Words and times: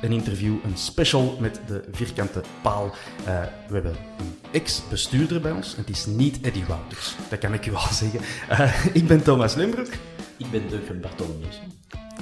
een 0.00 0.12
interview, 0.12 0.54
een 0.64 0.76
special 0.76 1.36
met 1.40 1.60
de 1.66 1.84
vierkante 1.92 2.42
paal. 2.62 2.94
Eh, 3.24 3.40
we 3.68 3.74
hebben 3.74 3.96
een 4.18 4.34
ex-bestuurder 4.50 5.40
bij 5.40 5.52
ons. 5.52 5.76
Het 5.76 5.88
is 5.88 6.06
niet 6.06 6.40
Eddie 6.40 6.64
Wouters, 6.64 7.14
dat 7.28 7.38
kan 7.38 7.52
ik 7.54 7.66
u 7.66 7.70
wel 7.70 7.88
zeggen. 8.02 8.20
Eh, 8.48 8.86
ik 8.92 9.06
ben 9.06 9.22
Thomas 9.22 9.54
Lembroek. 9.54 9.92
Ik 10.36 10.50
ben 10.50 10.68
Duncan 10.68 11.00
Bartolomeus. 11.00 11.60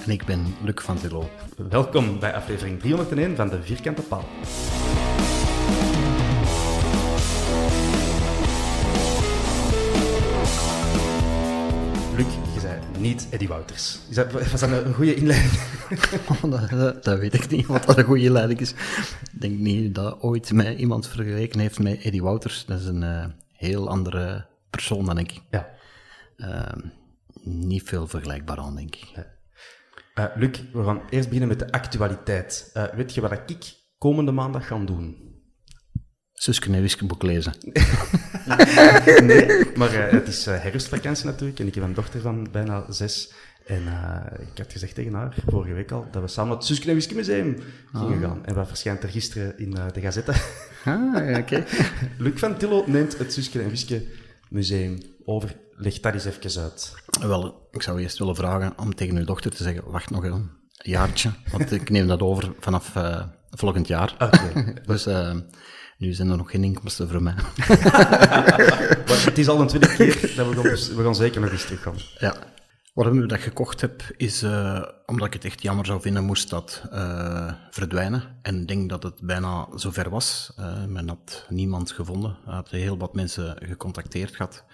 En 0.05 0.11
ik 0.11 0.25
ben 0.25 0.55
Luc 0.65 0.75
van 0.83 0.99
Tillo. 0.99 1.31
Welkom 1.69 2.19
bij 2.19 2.35
aflevering 2.35 2.81
301 2.81 3.37
van 3.37 3.49
de 3.49 3.63
vierkante 3.63 4.03
paal. 4.03 4.25
Niet 13.05 13.27
Eddie 13.31 13.49
Wouters. 13.49 13.99
Is 14.09 14.15
dat, 14.15 14.33
was 14.33 14.61
dat 14.61 14.71
een 14.85 14.95
goede 14.95 15.15
inleiding? 15.15 15.53
Oh, 16.43 16.71
dat, 16.71 17.05
dat- 17.05 17.19
weet 17.19 17.35
ik 17.35 17.51
niet, 17.51 17.67
wat 17.67 17.85
dat 17.87 17.99
een 17.99 18.05
goede 18.05 18.31
leiding 18.31 18.61
is. 18.61 18.71
Ik 18.71 19.41
denk 19.41 19.59
niet 19.59 19.95
dat 19.95 20.21
ooit 20.21 20.53
mij 20.53 20.77
iemand 20.77 21.09
vergeleken 21.09 21.61
heeft 21.61 21.79
met 21.79 22.03
Eddie 22.03 22.23
Wouters. 22.23 22.65
Dat 22.65 22.81
is 22.81 22.87
een 22.87 23.03
eh, 23.03 23.27
heel 23.53 23.89
andere 23.89 24.47
persoon 24.71 25.05
dan 25.05 25.19
ik. 25.19 25.41
Ja. 25.51 25.69
Ehm, 26.37 26.81
niet 27.43 27.83
veel 27.83 28.07
vergelijkbaar 28.07 28.59
aan, 28.59 28.75
denk 28.77 28.97
ik. 28.97 29.13
Eh, 30.15 30.25
Luc, 30.35 30.63
we 30.73 30.85
gaan 30.85 31.01
eerst 31.11 31.29
beginnen 31.29 31.49
met 31.49 31.59
de 31.59 31.73
actualiteit. 31.73 32.71
Eh, 32.73 32.85
weet 32.85 33.15
je 33.15 33.21
wat 33.21 33.33
ik 33.33 33.75
komende 33.99 34.33
maandag 34.33 34.67
ga 34.67 34.79
doen? 34.79 35.34
Suske 36.35 36.73
en 36.73 36.81
Wiske 36.81 37.05
boek 37.07 37.23
lezen. 37.23 37.55
Nee, 39.23 39.65
maar 39.75 39.95
eh, 39.95 40.13
het 40.13 40.29
is 40.29 40.47
eh, 40.47 40.63
herfstvakantie 40.63 41.25
natuurlijk 41.25 41.59
en 41.59 41.67
ik 41.67 41.75
heb 41.75 41.85
een 41.85 41.95
dochter 41.95 42.21
van 42.21 42.49
bijna 42.53 42.85
zes. 42.93 43.33
En 43.67 43.87
eh, 43.87 44.41
ik 44.41 44.59
had 44.59 44.73
gezegd 44.73 44.95
tegen 44.95 45.15
haar, 45.15 45.35
vorige 45.47 45.73
week 45.73 45.91
al, 45.91 46.07
dat 46.11 46.23
we 46.23 46.29
samen 46.29 46.49
naar 46.49 46.59
het 46.59 46.67
Suske 46.67 46.89
en 46.89 46.95
Wiske 46.95 47.15
Museum 47.15 47.57
gingen 47.93 48.21
gaan. 48.21 48.47
En 48.47 48.55
wat 48.55 48.69
verschijnt 48.69 49.03
er 49.03 49.09
gisteren 49.09 49.59
in 49.59 49.77
eh, 49.77 49.85
de 49.93 50.01
Gazette? 50.01 50.33
Ah, 50.85 51.29
ja, 51.29 51.39
oké. 51.39 51.65
Luc 52.19 52.39
van 52.39 52.57
Tillo 52.57 52.85
neemt 52.87 53.19
het 53.19 53.33
Suske 53.33 53.63
en 53.63 53.69
Wiske 53.69 54.03
Museum 54.49 54.99
over. 55.25 55.57
Leg 55.77 56.01
dat 56.01 56.13
eens 56.13 56.25
even 56.25 56.63
uit. 56.63 56.95
Wel, 57.21 57.69
ik 57.71 57.83
zou 57.83 58.01
eerst 58.01 58.19
willen 58.19 58.37
vragen 58.37 58.79
om 58.79 58.95
tegen 58.95 59.17
uw 59.17 59.25
dochter 59.25 59.51
te 59.51 59.63
zeggen, 59.63 59.91
wacht 59.91 60.11
nog 60.11 60.25
een 60.25 60.51
jaartje, 60.73 61.31
want 61.51 61.73
ik 61.73 61.91
neem 61.91 62.07
dat 62.07 62.21
over 62.21 62.53
vanaf 62.59 62.97
eh, 62.97 63.25
volgend 63.51 63.87
jaar. 63.87 64.15
Oké. 64.19 64.73
dus 64.87 65.07
eh, 65.07 65.37
nu 65.99 66.13
zijn 66.13 66.31
er 66.31 66.37
nog 66.37 66.51
geen 66.51 66.65
inkomsten 66.65 67.09
voor 67.09 67.23
mij. 67.23 67.35
Maar 69.07 69.25
het 69.25 69.39
is 69.39 69.49
al 69.49 69.61
een 69.61 69.67
tweede 69.67 69.95
keer 69.95 70.33
dat 70.37 70.49
we 70.49 70.55
gaan, 70.55 70.63
dus 70.63 70.89
we 70.89 71.03
gaan 71.03 71.15
zeker 71.15 71.41
nog 71.41 71.51
eens 71.51 71.65
terug 71.65 71.83
gaan. 71.83 71.97
Ja. 72.19 72.37
Waarom 72.95 73.23
ik 73.23 73.29
dat 73.29 73.41
gekocht 73.41 73.81
heb, 73.81 74.03
is 74.17 74.43
eh, 74.43 74.83
omdat 75.07 75.27
ik 75.27 75.33
het 75.33 75.45
echt 75.45 75.63
jammer 75.63 75.87
zou 75.87 76.01
vinden 76.01 76.25
moest 76.25 76.51
dat 76.51 76.83
eh, 76.91 77.53
verdwijnen. 77.71 78.23
En 78.43 78.61
ik 78.61 78.69
denk 78.69 78.89
dat 78.89 79.03
het 79.03 79.21
bijna 79.21 79.69
zover 79.75 80.11
was. 80.11 80.53
Eh, 80.57 80.85
men 80.85 81.09
had 81.09 81.47
niemand 81.49 81.93
gevonden. 81.93 82.37
Hij 82.45 82.55
had 82.55 82.71
heel 82.71 82.99
wat 82.99 83.15
mensen 83.15 83.57
gecontacteerd 83.61 84.37
gehad. 84.37 84.65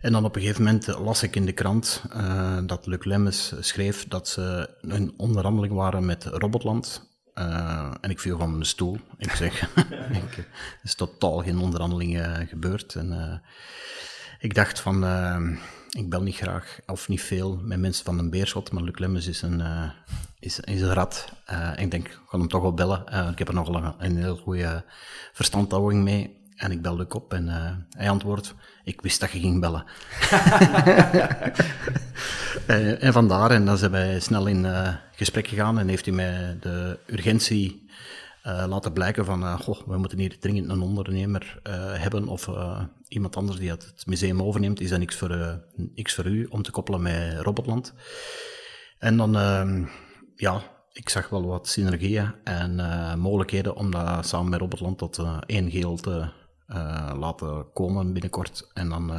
En 0.00 0.12
dan 0.12 0.24
op 0.24 0.34
een 0.34 0.40
gegeven 0.40 0.64
moment 0.64 0.86
las 0.86 1.22
ik 1.22 1.36
in 1.36 1.46
de 1.46 1.52
krant 1.52 2.02
eh, 2.12 2.58
dat 2.66 2.86
Luc 2.86 3.04
Lemmens 3.04 3.54
schreef 3.60 4.08
dat 4.08 4.28
ze 4.28 4.70
in 4.80 5.14
onderhandeling 5.16 5.74
waren 5.74 6.06
met 6.06 6.24
Robotland. 6.24 7.09
Eh, 7.34 7.90
en 8.00 8.10
ik 8.10 8.20
viel 8.20 8.38
van 8.38 8.50
mijn 8.50 8.64
stoel. 8.64 8.98
Ik 9.18 9.30
zeg, 9.30 9.62
ik, 10.10 10.36
er 10.36 10.80
is 10.82 10.94
totaal 10.94 11.38
geen 11.38 11.58
onderhandeling 11.58 12.20
eh, 12.20 12.48
gebeurd. 12.48 12.94
En, 12.94 13.12
eh, 13.12 13.38
ik 14.38 14.54
dacht 14.54 14.80
van, 14.80 15.04
ik 15.90 16.10
bel 16.10 16.22
niet 16.22 16.36
graag, 16.36 16.78
of 16.86 17.08
niet 17.08 17.22
veel, 17.22 17.60
met 17.62 17.78
mensen 17.78 18.04
van 18.04 18.18
een 18.18 18.30
beerschot, 18.30 18.72
maar 18.72 18.82
Luc 18.82 18.98
Lemmens 18.98 19.26
is 19.26 19.42
een, 19.42 19.62
is, 20.38 20.60
is 20.60 20.80
een 20.80 20.92
rat. 20.92 21.32
Ik 21.76 21.90
denk, 21.90 22.06
ik 22.06 22.20
ga 22.26 22.38
hem 22.38 22.48
toch 22.48 22.62
wel 22.62 22.74
bellen. 22.74 23.30
Ik 23.30 23.38
heb 23.38 23.48
er 23.48 23.54
nog 23.54 23.68
een, 23.68 23.94
een 23.98 24.16
heel 24.16 24.36
goede 24.36 24.84
verstandhouding 25.32 26.02
mee. 26.02 26.38
En 26.56 26.70
ik 26.70 26.82
bel 26.82 26.96
Luc 26.96 27.08
op 27.08 27.32
en 27.32 27.48
hij 27.90 28.10
antwoordt, 28.10 28.54
ik 28.84 29.00
wist 29.00 29.20
dat 29.20 29.30
je 29.30 29.40
ging 29.40 29.60
bellen. 29.60 29.84
En 33.00 33.12
vandaar, 33.12 33.50
en 33.50 33.64
dan 33.64 33.78
zijn 33.78 33.90
wij 33.90 34.20
snel 34.20 34.46
in 34.46 34.66
gesprek 35.20 35.46
gegaan 35.46 35.78
en 35.78 35.88
heeft 35.88 36.04
hij 36.04 36.14
mij 36.14 36.56
de 36.60 36.98
urgentie 37.06 37.88
eh, 38.42 38.64
laten 38.68 38.92
blijken 38.92 39.24
van, 39.24 39.42
eh, 39.42 39.60
goh, 39.60 39.86
we 39.86 39.96
moeten 39.98 40.18
hier 40.18 40.38
dringend 40.38 40.68
een 40.70 40.80
ondernemer 40.80 41.60
eh, 41.62 41.72
hebben 41.94 42.28
of 42.28 42.50
iemand 43.08 43.36
anders 43.36 43.58
die 43.58 43.70
het, 43.70 44.02
museum 44.06 44.42
overneemt. 44.42 44.80
Is 44.80 44.90
dat 44.90 44.98
niks 44.98 45.16
voor, 45.16 45.60
niks 45.94 46.14
voor 46.14 46.26
u 46.26 46.44
om 46.44 46.62
te 46.62 46.70
koppelen 46.70 47.02
met 47.02 47.40
Robotland? 47.40 47.94
En 48.98 49.16
dan, 49.16 49.36
ehm, 49.36 49.84
ja, 50.36 50.62
ik 50.92 51.08
zag 51.08 51.28
wel 51.28 51.46
wat 51.46 51.68
synergieën 51.68 52.34
en 52.44 52.74
mogelijkheden 53.18 53.76
om 53.76 53.90
dat 53.90 54.26
samen 54.26 54.50
met 54.50 54.60
Robotland 54.60 54.98
tot 54.98 55.22
één 55.46 55.70
geheel 55.70 55.96
te 55.96 56.28
laten 57.18 57.72
komen 57.72 58.12
binnenkort. 58.12 58.70
En 58.74 58.88
dan 58.88 59.10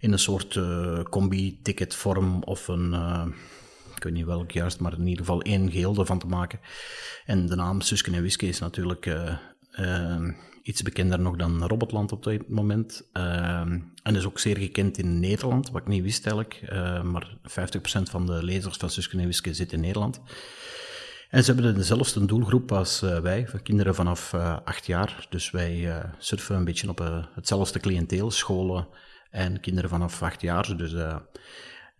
in 0.00 0.12
een 0.12 0.18
soort 0.18 0.60
combi-ticketvorm 1.10 2.42
of 2.42 2.68
een, 2.68 2.94
ik 3.96 4.02
weet 4.02 4.12
niet 4.12 4.24
welk 4.24 4.50
juist, 4.50 4.80
maar 4.80 4.92
in 4.92 5.06
ieder 5.06 5.24
geval 5.24 5.42
één 5.42 5.70
geheel 5.70 5.96
ervan 5.96 6.18
te 6.18 6.26
maken. 6.26 6.60
En 7.24 7.46
de 7.46 7.56
naam 7.56 7.80
Susken 7.80 8.14
en 8.14 8.22
Wiske 8.22 8.46
is 8.46 8.58
natuurlijk 8.58 9.06
eh, 9.06 9.36
eh, 9.70 10.34
iets 10.62 10.82
bekender 10.82 11.20
nog 11.20 11.36
dan 11.36 11.64
Robotland 11.64 12.12
op 12.12 12.24
dit 12.24 12.48
moment. 12.48 13.08
Eh, 13.12 13.64
en 14.06 14.16
is 14.16 14.26
ook 14.26 14.38
zeer 14.38 14.58
gekend 14.58 14.98
in 14.98 15.20
Nederland, 15.20 15.70
wat 15.70 15.80
ik 15.80 15.88
niet 15.88 16.02
wist 16.02 16.26
eigenlijk. 16.26 16.62
Eh, 16.68 17.02
maar 17.02 17.36
50% 17.42 18.10
van 18.10 18.26
de 18.26 18.44
lezers 18.44 18.76
van 18.76 18.90
Susken 18.90 19.18
en 19.18 19.26
Wiske 19.26 19.54
zit 19.54 19.72
in 19.72 19.80
Nederland. 19.80 20.20
En 21.30 21.44
ze 21.44 21.52
hebben 21.52 21.74
dezelfde 21.74 22.24
doelgroep 22.24 22.72
als 22.72 23.02
eh, 23.02 23.18
wij, 23.18 23.48
van 23.48 23.62
kinderen 23.62 23.94
vanaf 23.94 24.32
eh, 24.32 24.56
acht 24.64 24.86
jaar. 24.86 25.26
Dus 25.30 25.50
wij 25.50 26.02
surfen 26.18 26.56
een 26.56 26.64
beetje 26.64 26.88
op 26.88 27.28
hetzelfde 27.34 27.80
cliënteel, 27.80 28.30
scholen 28.30 28.88
en 29.30 29.60
kinderen 29.60 29.90
vanaf 29.90 30.22
acht 30.22 30.40
jaar. 30.40 30.76
Dus 30.76 30.94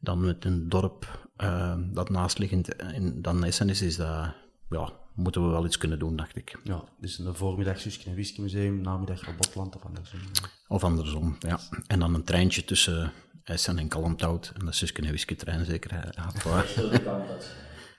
dan 0.00 0.24
met 0.24 0.44
een 0.44 0.68
dorp 0.68 1.28
eh, 1.36 1.76
dat 1.92 2.10
naastliggend 2.10 2.82
in, 2.82 3.22
dan 3.22 3.44
Essen 3.44 3.68
is, 3.68 3.82
is 3.82 3.96
dat 3.96 4.34
ja, 4.68 4.92
moeten 5.14 5.44
we 5.44 5.50
wel 5.50 5.66
iets 5.66 5.78
kunnen 5.78 5.98
doen, 5.98 6.16
dacht 6.16 6.36
ik. 6.36 6.58
Ja, 6.64 6.84
dus 7.00 7.18
een 7.18 7.34
voormiddag 7.34 7.80
Suske 7.80 8.06
en 8.08 8.12
Whisky 8.14 8.40
Museum, 8.40 8.80
namiddag 8.80 9.24
Robotland 9.24 9.76
of 9.76 9.84
andersom. 9.84 10.20
Of 10.68 10.84
andersom, 10.84 11.36
ja. 11.38 11.58
En 11.86 11.98
dan 11.98 12.14
een 12.14 12.24
treintje 12.24 12.64
tussen 12.64 13.12
Essen 13.44 13.78
en 13.78 13.88
Kalmthout. 13.88 14.52
En 14.58 14.66
de 14.66 14.72
Suske 14.72 15.02
en 15.02 15.08
Whisky 15.08 15.34
trein 15.34 15.64
zeker. 15.64 15.94
Ja, 15.94 16.30
Recht 16.44 16.76
door 16.76 16.90
de 16.90 17.02
kant 17.02 17.28
dat 17.28 17.54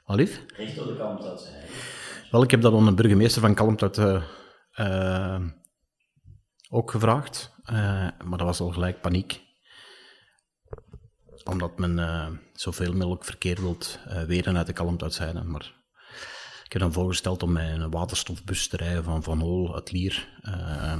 lief? 0.05 0.43
Recht 0.47 0.75
door 0.75 0.87
de 0.87 0.97
kant 0.97 1.21
dat 1.21 1.41
zijn. 1.41 1.63
Wel, 2.31 2.43
ik 2.43 2.51
heb 2.51 2.61
dat 2.61 2.73
aan 2.73 2.85
de 2.85 2.93
burgemeester 2.93 3.41
van 3.41 3.53
Kalmthout 3.53 3.97
eh, 3.97 4.23
eh, 4.71 5.41
ook 6.69 6.91
gevraagd. 6.91 7.53
Eh, 7.63 7.75
maar 8.25 8.37
dat 8.37 8.41
was 8.41 8.59
al 8.59 8.71
gelijk 8.71 9.01
paniek. 9.01 9.45
Omdat 11.47 11.77
men 11.79 11.99
eh, 11.99 12.27
zoveel 12.53 12.93
mogelijk 12.93 13.25
verkeer 13.25 13.61
wilt 13.61 13.99
uh, 14.07 14.21
weren 14.23 14.57
uit 14.57 14.67
de 14.67 14.73
Kalmthoutzijde. 14.73 15.43
Maar 15.43 15.73
ik 16.65 16.73
heb 16.73 16.81
dan 16.81 16.93
voorgesteld 16.93 17.43
om 17.43 17.51
met 17.51 17.69
een 17.69 17.89
waterstofbus 17.91 18.67
te 18.67 18.77
rijden 18.77 19.03
van 19.03 19.23
Van 19.23 19.39
Hol 19.39 19.75
uit 19.75 19.91
Lier. 19.91 20.27
Eh, 20.41 20.95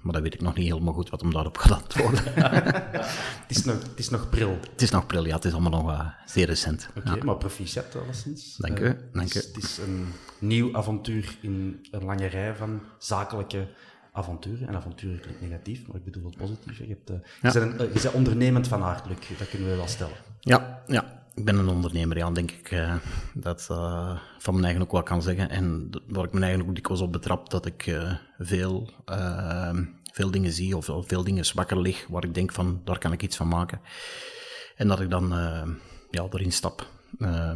maar 0.00 0.12
dat 0.12 0.22
weet 0.22 0.34
ik 0.34 0.40
nog 0.40 0.54
niet 0.54 0.68
helemaal 0.68 0.92
goed 0.94 1.10
wat 1.10 1.20
hem 1.20 1.32
daarop 1.32 1.56
gaat 1.66 1.82
antwoorden. 1.82 2.22
Het 2.34 3.56
is 3.56 3.64
nog, 3.64 3.82
het 3.82 3.98
is 3.98 4.08
nog 4.10 4.28
pril. 4.30 4.58
het 4.70 4.82
is 4.82 4.90
nog 4.90 5.06
pril, 5.06 5.26
ja, 5.26 5.34
het 5.34 5.44
is 5.44 5.52
allemaal 5.52 5.82
nog 5.82 5.90
eh, 5.90 6.06
zeer 6.26 6.46
recent. 6.46 6.88
Oké, 6.96 7.24
maar 7.24 7.36
proficiat 7.36 7.96
alleszins. 7.96 8.56
Dank 8.56 8.78
u, 8.78 8.86
het 8.86 9.12
dank 9.12 9.34
is- 9.34 9.34
u. 9.34 9.38
Het 9.54 9.56
is 9.64 9.78
een 9.78 10.08
nieuw 10.38 10.76
avontuur 10.76 11.36
in 11.40 11.86
een 11.90 12.04
lange 12.04 12.26
rij 12.26 12.54
van 12.54 12.80
zakelijke 12.98 13.68
avonturen. 14.16 14.68
En 14.68 14.74
avonturen 14.76 15.20
klinkt 15.20 15.40
negatief, 15.40 15.86
maar 15.86 15.96
ik 15.96 16.04
bedoel 16.04 16.24
het 16.24 16.36
positief. 16.36 16.78
Je, 16.78 16.86
hebt, 16.86 17.10
eh, 17.10 17.16
Ja. 17.42 17.52
je, 17.52 17.60
bent 17.60 17.72
een, 17.72 17.78
eh, 17.88 17.94
je 17.94 18.00
bent 18.02 18.14
ondernemend 18.14 18.68
van 18.68 18.82
aard, 18.82 19.06
Luc. 19.06 19.38
Dat 19.38 19.48
kunnen 19.48 19.68
we 19.68 19.76
wel 19.76 19.86
stellen. 19.88 20.16
Ja, 20.40 20.82
ja. 20.86 21.24
Ik 21.34 21.44
ben 21.44 21.56
een 21.58 21.68
ondernemer, 21.68 22.16
ja, 22.16 22.30
denk 22.30 22.50
ik. 22.50 22.70
eh, 22.70 22.94
dat 23.34 23.66
eh, 23.70 24.18
van 24.38 24.52
mijn 24.52 24.64
eigen 24.64 24.82
ook 24.82 24.92
wel 24.92 25.02
kan 25.02 25.22
zeggen. 25.22 25.50
En 25.50 25.90
waar 26.08 26.24
ik 26.24 26.32
mijn 26.32 26.44
eigen 26.44 26.62
ook 26.68 26.74
dikwijls 26.74 27.00
op 27.02 27.12
betrap, 27.12 27.50
dat 27.50 27.66
ik 27.66 27.96
veel, 28.38 28.90
veel 30.12 30.30
dingen 30.30 30.52
zie 30.52 30.76
of 30.76 30.88
veel 31.06 31.24
dingen 31.24 31.44
zwakker 31.46 31.80
lig, 31.80 32.06
waar 32.08 32.24
ik 32.24 32.34
denk 32.34 32.52
van, 32.52 32.80
daar 32.84 32.98
kan 32.98 33.12
ik 33.12 33.22
iets 33.22 33.36
van 33.36 33.48
maken. 33.48 33.80
En 34.76 34.88
dat 34.88 35.00
ik 35.00 35.10
dan 35.10 35.28
ja, 36.10 36.26
erin 36.30 36.52
stap. 36.52 36.86
Eh, 37.18 37.48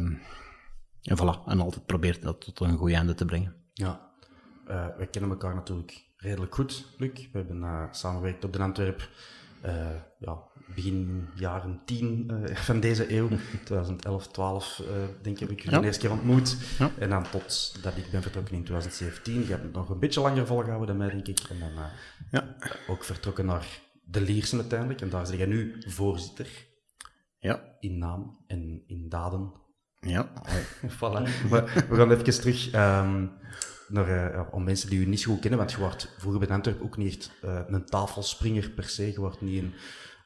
en 1.01 1.17
voilà, 1.17 1.45
en 1.47 1.59
altijd 1.61 1.85
probeer 1.85 2.17
dat 2.21 2.41
tot 2.41 2.59
een 2.59 2.77
goed 2.77 2.91
einde 2.91 3.13
te 3.13 3.25
brengen. 3.25 3.55
Ja. 3.73 4.09
Wij 4.97 5.07
kennen 5.11 5.31
elkaar 5.31 5.55
natuurlijk 5.55 6.03
redelijk 6.21 6.55
goed, 6.55 6.85
Luc. 6.97 7.11
We 7.13 7.37
hebben 7.37 7.63
eh, 7.63 7.83
samengewerkt 7.91 8.43
op 8.45 8.53
de 8.53 8.59
Antwerp. 8.59 9.09
eh, 9.61 9.89
ja, 10.19 10.37
begin 10.75 11.27
jaren 11.35 11.81
10 11.85 12.31
eh, 12.45 12.55
van 12.67 12.79
deze 12.79 13.13
eeuw, 13.15 13.27
2011, 13.65 14.27
12, 14.27 14.79
eh, 14.79 14.85
denk 15.21 15.35
ik, 15.39 15.39
heb 15.39 15.51
ik 15.51 15.63
Ja. 15.69 15.79
de 15.79 15.85
eerste 15.85 16.01
keer 16.01 16.11
ontmoet. 16.11 16.57
Ja. 16.79 16.91
En 16.99 17.09
dan 17.09 17.23
tot 17.29 17.75
dat 17.83 17.97
ik 17.97 18.11
ben 18.11 18.21
vertrokken 18.21 18.55
in 18.55 18.63
2017. 18.63 19.33
Je 19.41 19.45
hebt 19.47 19.63
het 19.63 19.73
nog 19.73 19.89
een 19.89 19.99
beetje 19.99 20.21
langer 20.21 20.47
volgehouden 20.47 20.87
dan 20.87 20.97
mij, 20.97 21.09
denk 21.09 21.27
ik. 21.27 21.39
En 21.49 21.59
dan 21.59 21.71
Ja. 22.31 22.55
ook 22.87 23.03
vertrokken 23.03 23.45
naar 23.45 23.67
de 24.03 24.21
Liersen 24.21 24.59
uiteindelijk. 24.59 25.01
En 25.01 25.09
daar 25.09 25.25
zeg 25.27 25.37
jij 25.37 25.45
nu 25.45 25.75
voorzitter 25.87 26.47
Ja, 27.39 27.75
in 27.79 27.97
naam 27.97 28.43
en 28.47 28.83
in 28.87 29.09
daden. 29.09 29.51
ja. 29.99 30.31
Voilà. 30.97 31.23
We, 31.49 31.83
we 31.89 31.95
gaan 31.95 32.11
even 32.11 32.23
terug 32.23 32.71
ehm, 32.71 33.27
eh, 33.93 34.41
om 34.51 34.63
mensen 34.63 34.89
die 34.89 34.99
u 34.99 35.05
niet 35.05 35.19
zo 35.19 35.31
goed 35.31 35.41
kennen, 35.41 35.59
want 35.59 35.71
je 35.71 35.77
wordt 35.77 36.13
vroeger 36.17 36.39
bij 36.39 36.49
Antwerp 36.49 36.81
ook 36.81 36.97
niet 36.97 37.15
echt 37.17 37.31
eh, 37.41 37.59
een 37.67 37.85
tafelspringer 37.85 38.69
per 38.69 38.83
se. 38.83 39.11
Je 39.11 39.19
wordt 39.19 39.41
niet 39.41 39.61
een, 39.63 39.73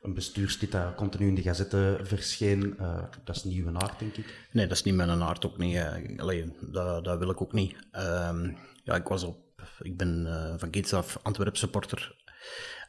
een 0.01 0.13
bestuurslid 0.13 0.71
dat 0.71 0.95
continu 0.95 1.27
in 1.27 1.35
de 1.35 1.41
gazette 1.41 1.99
verscheen. 2.03 2.77
Eh, 2.79 3.03
dat 3.23 3.35
is 3.35 3.43
niet 3.43 3.65
uw 3.65 3.77
aard, 3.77 3.99
denk 3.99 4.15
ik. 4.15 4.47
Nee, 4.51 4.67
dat 4.67 4.77
is 4.77 4.83
niet 4.83 4.95
mijn 4.95 5.23
aard 5.23 5.45
ook 5.45 5.57
niet. 5.57 5.75
eh. 5.75 6.19
Allee, 6.19 6.53
dat, 6.61 7.03
dat 7.03 7.17
wil 7.19 7.29
ik 7.29 7.41
ook 7.41 7.53
niet. 7.53 7.75
Ehm, 7.91 8.51
ja, 8.83 8.95
ik 8.95 9.07
was 9.07 9.23
op... 9.23 9.43
Ik 9.79 9.97
ben 9.97 10.27
van 10.59 10.69
kinds 10.69 10.93
af 10.93 11.19
Antwerp 11.21 11.57
supporter. 11.57 12.23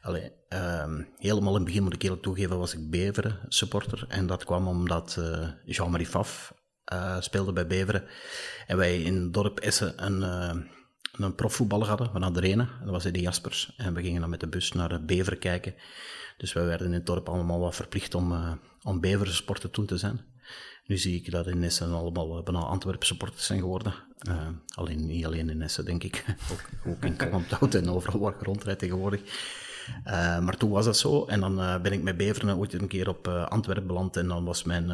Allee, 0.01 0.31
ehm, 0.47 1.03
helemaal 1.17 1.49
in 1.49 1.55
het 1.55 1.65
begin, 1.65 1.83
moet 1.83 1.93
ik 1.93 2.01
eerlijk 2.03 2.21
toegeven, 2.21 2.57
was 2.57 2.73
ik 2.73 2.89
Beveren 2.89 3.39
supporter. 3.47 4.05
En 4.07 4.27
dat 4.27 4.43
kwam 4.45 4.67
omdat 4.67 5.19
Jean-Marie 5.65 6.07
Faf 6.07 6.53
eh, 6.87 7.15
speelde 7.19 7.53
bij 7.53 7.67
Beveren. 7.67 8.03
En 8.67 8.77
wij 8.77 9.01
in 9.01 9.15
het 9.15 9.33
dorp 9.33 9.59
Essen 9.59 10.05
een, 10.05 10.23
eh, 10.23 10.55
een 11.11 11.35
profvoetballer 11.35 11.87
hadden, 11.87 12.11
van 12.11 12.23
Adrene. 12.23 12.61
En 12.61 12.83
dat 12.83 12.89
was 12.89 13.05
Eddie 13.05 13.21
Jaspers. 13.21 13.73
En 13.77 13.93
we 13.93 14.01
gingen 14.01 14.21
dan 14.21 14.29
met 14.29 14.39
de 14.39 14.47
bus 14.47 14.71
naar 14.71 15.05
Beveren 15.05 15.39
kijken. 15.39 15.75
Dus 16.37 16.53
wij 16.53 16.65
werden 16.65 16.87
in 16.87 16.93
het 16.93 17.05
dorp 17.05 17.29
allemaal 17.29 17.59
wat 17.59 17.75
verplicht 17.75 18.15
om, 18.15 18.31
eh 18.31 18.51
om 18.83 18.99
Beveren 18.99 19.33
sporten 19.33 19.71
toen 19.71 19.85
te 19.85 19.97
zijn. 19.97 20.21
Nu 20.85 20.97
zie 20.97 21.15
ik 21.15 21.31
dat 21.31 21.47
in 21.47 21.63
Essen 21.63 21.93
allemaal 21.93 22.43
bijna 22.43 22.59
Antwerpen 22.59 23.07
supporters 23.07 23.45
zijn 23.45 23.59
geworden. 23.59 23.93
Alleen, 24.75 25.05
niet 25.05 25.25
alleen 25.25 25.49
in 25.49 25.61
Essen, 25.61 25.85
denk 25.85 26.03
ik. 26.03 26.25
ook, 26.51 26.91
ook 26.93 27.03
in 27.03 27.15
Kalmthout 27.15 27.75
en 27.75 27.89
overal 27.89 28.19
waar 28.19 28.67
ik 28.67 28.77
tegenwoordig. 28.77 29.21
Maar 30.41 30.57
toen 30.57 30.69
was 30.69 30.85
dat 30.85 30.97
zo. 30.97 31.25
En 31.25 31.39
dan 31.39 31.81
ben 31.81 31.91
ik 31.91 32.01
met 32.01 32.17
Beveren 32.17 32.57
ooit 32.57 32.73
een 32.73 32.87
keer 32.87 33.09
op 33.09 33.27
Antwerpen 33.27 33.87
beland. 33.87 34.17
En 34.17 34.27
dan 34.27 34.45
was 34.45 34.63
mijn... 34.63 34.91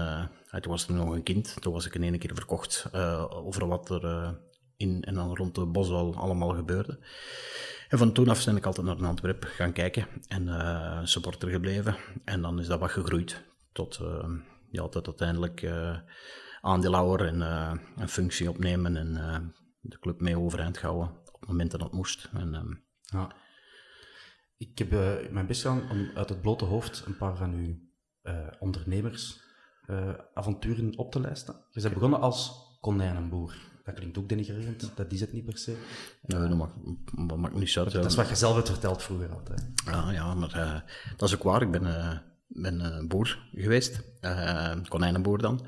toen 0.61 0.71
was 0.71 0.83
ik 0.83 0.89
nog 0.89 1.09
een 1.09 1.23
kind. 1.23 1.61
Toen 1.61 1.73
was 1.73 1.85
ik 1.85 1.95
in 1.95 2.03
één 2.03 2.19
keer 2.19 2.35
verkocht 2.35 2.87
eh, 2.91 3.25
over 3.29 3.67
wat 3.67 3.89
er 3.89 4.05
eh, 4.05 4.31
in 4.77 5.03
en 5.03 5.13
dan 5.13 5.35
rond 5.35 5.55
de 5.55 5.65
Boswal 5.65 6.15
allemaal 6.15 6.55
gebeurde. 6.55 6.99
En 7.89 7.97
van 7.97 8.13
toen 8.13 8.29
af 8.29 8.45
ben 8.45 8.55
ik 8.55 8.65
altijd 8.65 8.85
naar 8.85 9.05
Antwerpen 9.05 9.49
gaan 9.49 9.73
kijken 9.73 10.07
en 10.27 10.47
eh, 10.47 10.99
supporter 11.03 11.49
gebleven. 11.49 11.95
En 12.25 12.41
dan 12.41 12.59
is 12.59 12.67
dat 12.67 12.79
wat 12.79 12.91
gegroeid 12.91 13.43
tot, 13.71 13.99
eh, 14.01 14.29
ja, 14.69 14.87
tot 14.87 15.07
uiteindelijk 15.07 15.61
eh 15.61 15.97
aandeelhouder 16.61 17.27
en 17.27 17.41
een 17.97 18.09
functie 18.09 18.49
opnemen 18.49 18.97
en 18.97 19.13
de 19.79 19.99
club 19.99 20.21
mee 20.21 20.39
overeind 20.39 20.79
houden 20.79 21.09
op 21.31 21.39
het 21.39 21.49
moment 21.49 21.71
dat 21.71 21.93
moest. 21.93 22.29
En, 22.33 22.53
ehm, 22.53 22.73
Ja. 23.01 23.35
Ik 24.57 24.77
heb 24.77 24.91
mijn 25.31 25.47
best 25.47 25.61
gedaan 25.61 25.89
om 25.89 26.11
uit 26.15 26.29
het 26.29 26.41
blote 26.41 26.65
hoofd 26.65 27.03
een 27.05 27.17
paar 27.17 27.37
van 27.37 27.53
uw 27.53 27.75
eh 29.85 29.95
ondernemersavonturen 29.95 30.97
op 30.97 31.11
te 31.11 31.19
lijsten. 31.19 31.55
Je 31.71 31.81
bent 31.81 31.93
begonnen 31.93 32.19
als 32.19 32.51
konijnenboer. 32.81 33.55
Dat 33.83 33.93
klinkt 33.93 34.17
ook 34.17 34.29
denigrerend, 34.29 34.91
dat 34.95 35.11
is 35.11 35.19
het 35.19 35.33
niet 35.33 35.45
per 35.45 35.57
se. 35.57 35.77
dat 36.21 36.53
maakt, 36.53 36.73
dat 37.27 37.37
maakt 37.37 37.55
niet 37.55 37.77
uit. 37.77 37.91
Dat 37.91 38.05
is 38.05 38.15
wat 38.15 38.29
je 38.29 38.35
zelf 38.35 38.55
hebt 38.55 38.69
verteld 38.69 39.03
vroeger 39.03 39.33
altijd. 39.33 39.67
Ja, 39.85 40.11
ja 40.11 40.33
maar 40.33 40.53
eh, 40.53 40.79
dat 41.17 41.29
is 41.29 41.35
ook 41.35 41.43
waar. 41.43 41.61
Ik 41.61 41.71
ben, 41.71 41.85
eh, 41.85 42.17
ben 42.47 43.07
boer 43.07 43.39
geweest, 43.53 44.01
konijnenboer 44.87 45.37
dan. 45.37 45.65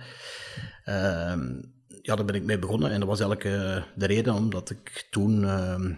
Ehm, 0.83 1.61
ja, 2.01 2.15
daar 2.15 2.25
ben 2.25 2.35
ik 2.35 2.43
mee 2.43 2.59
begonnen 2.59 2.91
en 2.91 2.99
dat 2.99 3.09
was 3.09 3.19
eigenlijk 3.19 3.85
de 3.95 4.05
reden 4.05 4.33
omdat 4.33 4.69
ik 4.69 5.07
toen 5.09 5.43
ehm, 5.43 5.93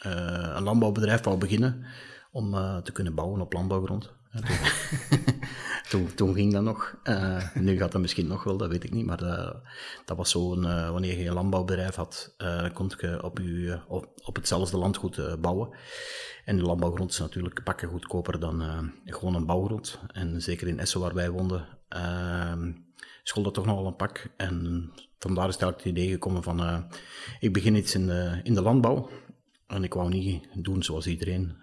eh, 0.00 0.52
een 0.54 0.62
landbouwbedrijf 0.62 1.24
wou 1.24 1.38
beginnen 1.38 1.86
om 2.30 2.50
te 2.82 2.92
kunnen 2.92 3.14
bouwen 3.14 3.40
op 3.40 3.52
landbouwgrond. 3.52 4.12
Toen, 6.14 6.34
ging 6.34 6.52
dat 6.52 6.62
nog. 6.62 6.96
Eh, 7.02 7.54
nu 7.54 7.76
gaat 7.76 7.92
dat 7.92 8.00
misschien 8.00 8.26
nog 8.26 8.44
wel, 8.44 8.56
dat 8.56 8.68
weet 8.68 8.84
ik 8.84 8.92
niet. 8.92 9.06
Maar 9.06 9.18
dat 10.04 10.16
was 10.16 10.30
zo, 10.30 10.52
een, 10.52 10.64
eh, 10.64 10.90
wanneer 10.90 11.18
je 11.18 11.26
een 11.26 11.34
landbouwbedrijf 11.34 11.94
had, 11.94 12.34
eh 12.36 12.72
kon 12.72 12.92
je 12.98 13.22
op, 13.22 13.38
je, 13.38 13.72
eh, 13.72 13.90
op, 13.90 14.08
op 14.24 14.36
hetzelfde 14.36 14.78
landgoed 14.78 15.40
bouwen. 15.40 15.68
En 16.44 16.56
de 16.56 16.62
landbouwgrond 16.62 17.10
is 17.10 17.18
natuurlijk 17.18 17.62
pakken 17.64 17.88
goedkoper 17.88 18.40
dan 18.40 18.92
gewoon 19.04 19.34
een 19.34 19.46
bouwgrond. 19.46 20.00
En 20.12 20.42
zeker 20.42 20.68
in 20.68 20.78
Essen, 20.78 21.00
waar 21.00 21.14
wij 21.14 21.30
woonden, 21.30 21.66
uh, 21.96 22.52
school 23.22 23.42
dat 23.42 23.54
toch 23.54 23.66
nogal 23.66 23.86
een 23.86 23.96
pak. 23.96 24.30
En 24.36 24.90
vandaar 25.18 25.48
is 25.48 25.56
het 25.56 25.84
idee 25.84 26.10
gekomen 26.10 26.42
van, 26.42 26.88
ik 27.40 27.52
begin 27.52 27.74
iets 27.74 27.94
in 27.94 28.06
de, 28.06 28.40
in 28.42 28.54
de 28.54 28.62
landbouw. 28.62 29.10
En 29.66 29.84
ik 29.84 29.94
wou 29.94 30.08
niet 30.08 30.48
doen 30.54 30.82
zoals 30.82 31.06
iedereen, 31.06 31.56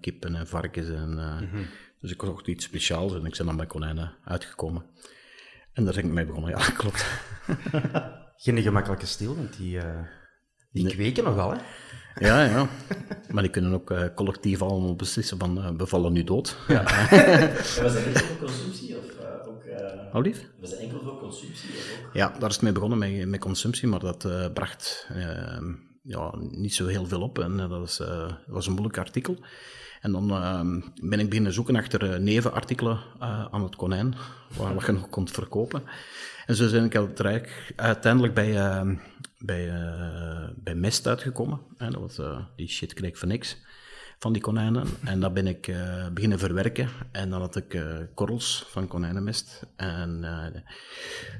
kippen 0.00 0.34
en 0.34 0.46
varkens. 0.46 0.88
En, 0.88 1.18
eh, 1.18 1.60
Dus 2.00 2.10
ik 2.12 2.22
zocht 2.22 2.46
iets 2.46 2.64
speciaals 2.64 3.12
en 3.14 3.24
ik 3.24 3.36
ben 3.36 3.46
dan 3.46 3.56
bij 3.56 3.66
konijnen 3.66 4.16
uitgekomen. 4.24 4.84
En 5.72 5.84
daar 5.84 5.94
ben 5.94 6.04
ik 6.04 6.10
mee 6.10 6.26
begonnen, 6.26 6.50
ja, 6.50 6.70
klopt. 6.80 7.06
Geen 8.36 8.62
gemakkelijke 8.62 9.06
stil, 9.06 9.36
want 9.36 9.56
die, 9.56 9.78
eh, 9.78 10.00
die 10.72 10.88
kweken 10.88 11.24
nogal, 11.24 11.50
hè? 11.52 11.58
Ja, 12.26 12.44
ja. 12.44 12.68
Maar 13.28 13.42
die 13.42 13.52
kunnen 13.52 13.72
ook 13.72 13.90
eh, 13.90 14.04
collectief 14.14 14.62
allemaal 14.62 14.96
beslissen 14.96 15.38
van 15.38 15.62
eh, 15.62 15.70
bevallen 15.70 16.12
nu 16.12 16.24
dood. 16.24 16.56
Ja. 16.68 16.82
Was 17.82 17.92
dat 17.92 17.94
enkel 17.96 18.20
voor 18.26 18.36
consumptie 18.38 18.96
of 18.98 19.04
ook... 19.46 19.64
eh, 19.64 20.14
Oh, 20.14 20.22
lief? 20.22 20.46
was 20.60 20.70
dat 20.70 20.78
enkel 20.78 21.00
voor 21.00 21.18
consumptie 21.18 21.68
of 21.70 22.02
ook... 22.06 22.14
Ja, 22.14 22.28
daar 22.38 22.48
is 22.48 22.54
het 22.54 22.64
mee 22.64 22.72
begonnen 22.72 22.98
met, 22.98 23.26
met 23.28 23.40
consumptie, 23.40 23.88
maar 23.88 24.00
dat 24.00 24.24
eh, 24.24 24.52
bracht 24.52 25.06
eh, 25.08 25.58
ja, 26.02 26.34
niet 26.36 26.74
zo 26.74 26.86
heel 26.86 27.06
veel 27.06 27.22
op. 27.22 27.38
En 27.38 27.56
dat 27.56 27.68
was, 27.68 28.00
eh, 28.00 28.32
was 28.46 28.66
een 28.66 28.72
moeilijk 28.72 28.98
artikel. 28.98 29.36
En 30.00 30.12
dan 30.12 30.30
eh, 30.30 30.60
ben 31.02 31.20
ik 31.20 31.28
beginnen 31.28 31.52
zoeken 31.52 31.76
achter 31.76 32.12
eh, 32.12 32.18
nevenartikelen 32.18 32.98
eh, 33.20 33.44
aan 33.50 33.62
het 33.62 33.76
konijn, 33.76 34.14
waar 34.56 34.74
wat 34.74 34.86
je 34.86 34.92
nog 34.92 35.08
kon 35.08 35.28
verkopen. 35.28 35.82
En 36.46 36.54
zo 36.54 36.70
ben 36.70 36.84
ik 36.84 36.94
uiteindelijk- 37.76 38.34
bij, 38.34 38.56
eh, 38.58 38.90
bij, 39.38 39.68
eh, 39.70 40.48
bij 40.56 40.74
mest 40.74 41.06
uitgekomen. 41.06 41.60
En 41.76 41.90
dat 41.92 42.00
was, 42.00 42.42
die 42.56 42.68
shit 42.68 42.94
kreeg 42.94 43.18
voor 43.18 43.28
niks 43.28 43.56
van 44.18 44.32
die 44.32 44.42
konijnen. 44.42 44.86
En 45.04 45.20
dat 45.20 45.34
ben 45.34 45.46
ik 45.46 45.74
beginnen 46.12 46.38
verwerken. 46.38 46.88
En 47.12 47.30
dan 47.30 47.40
had 47.40 47.56
ik 47.56 47.82
korrels 48.14 48.64
van 48.68 48.86
konijnenmest. 48.86 49.66
En 49.76 50.20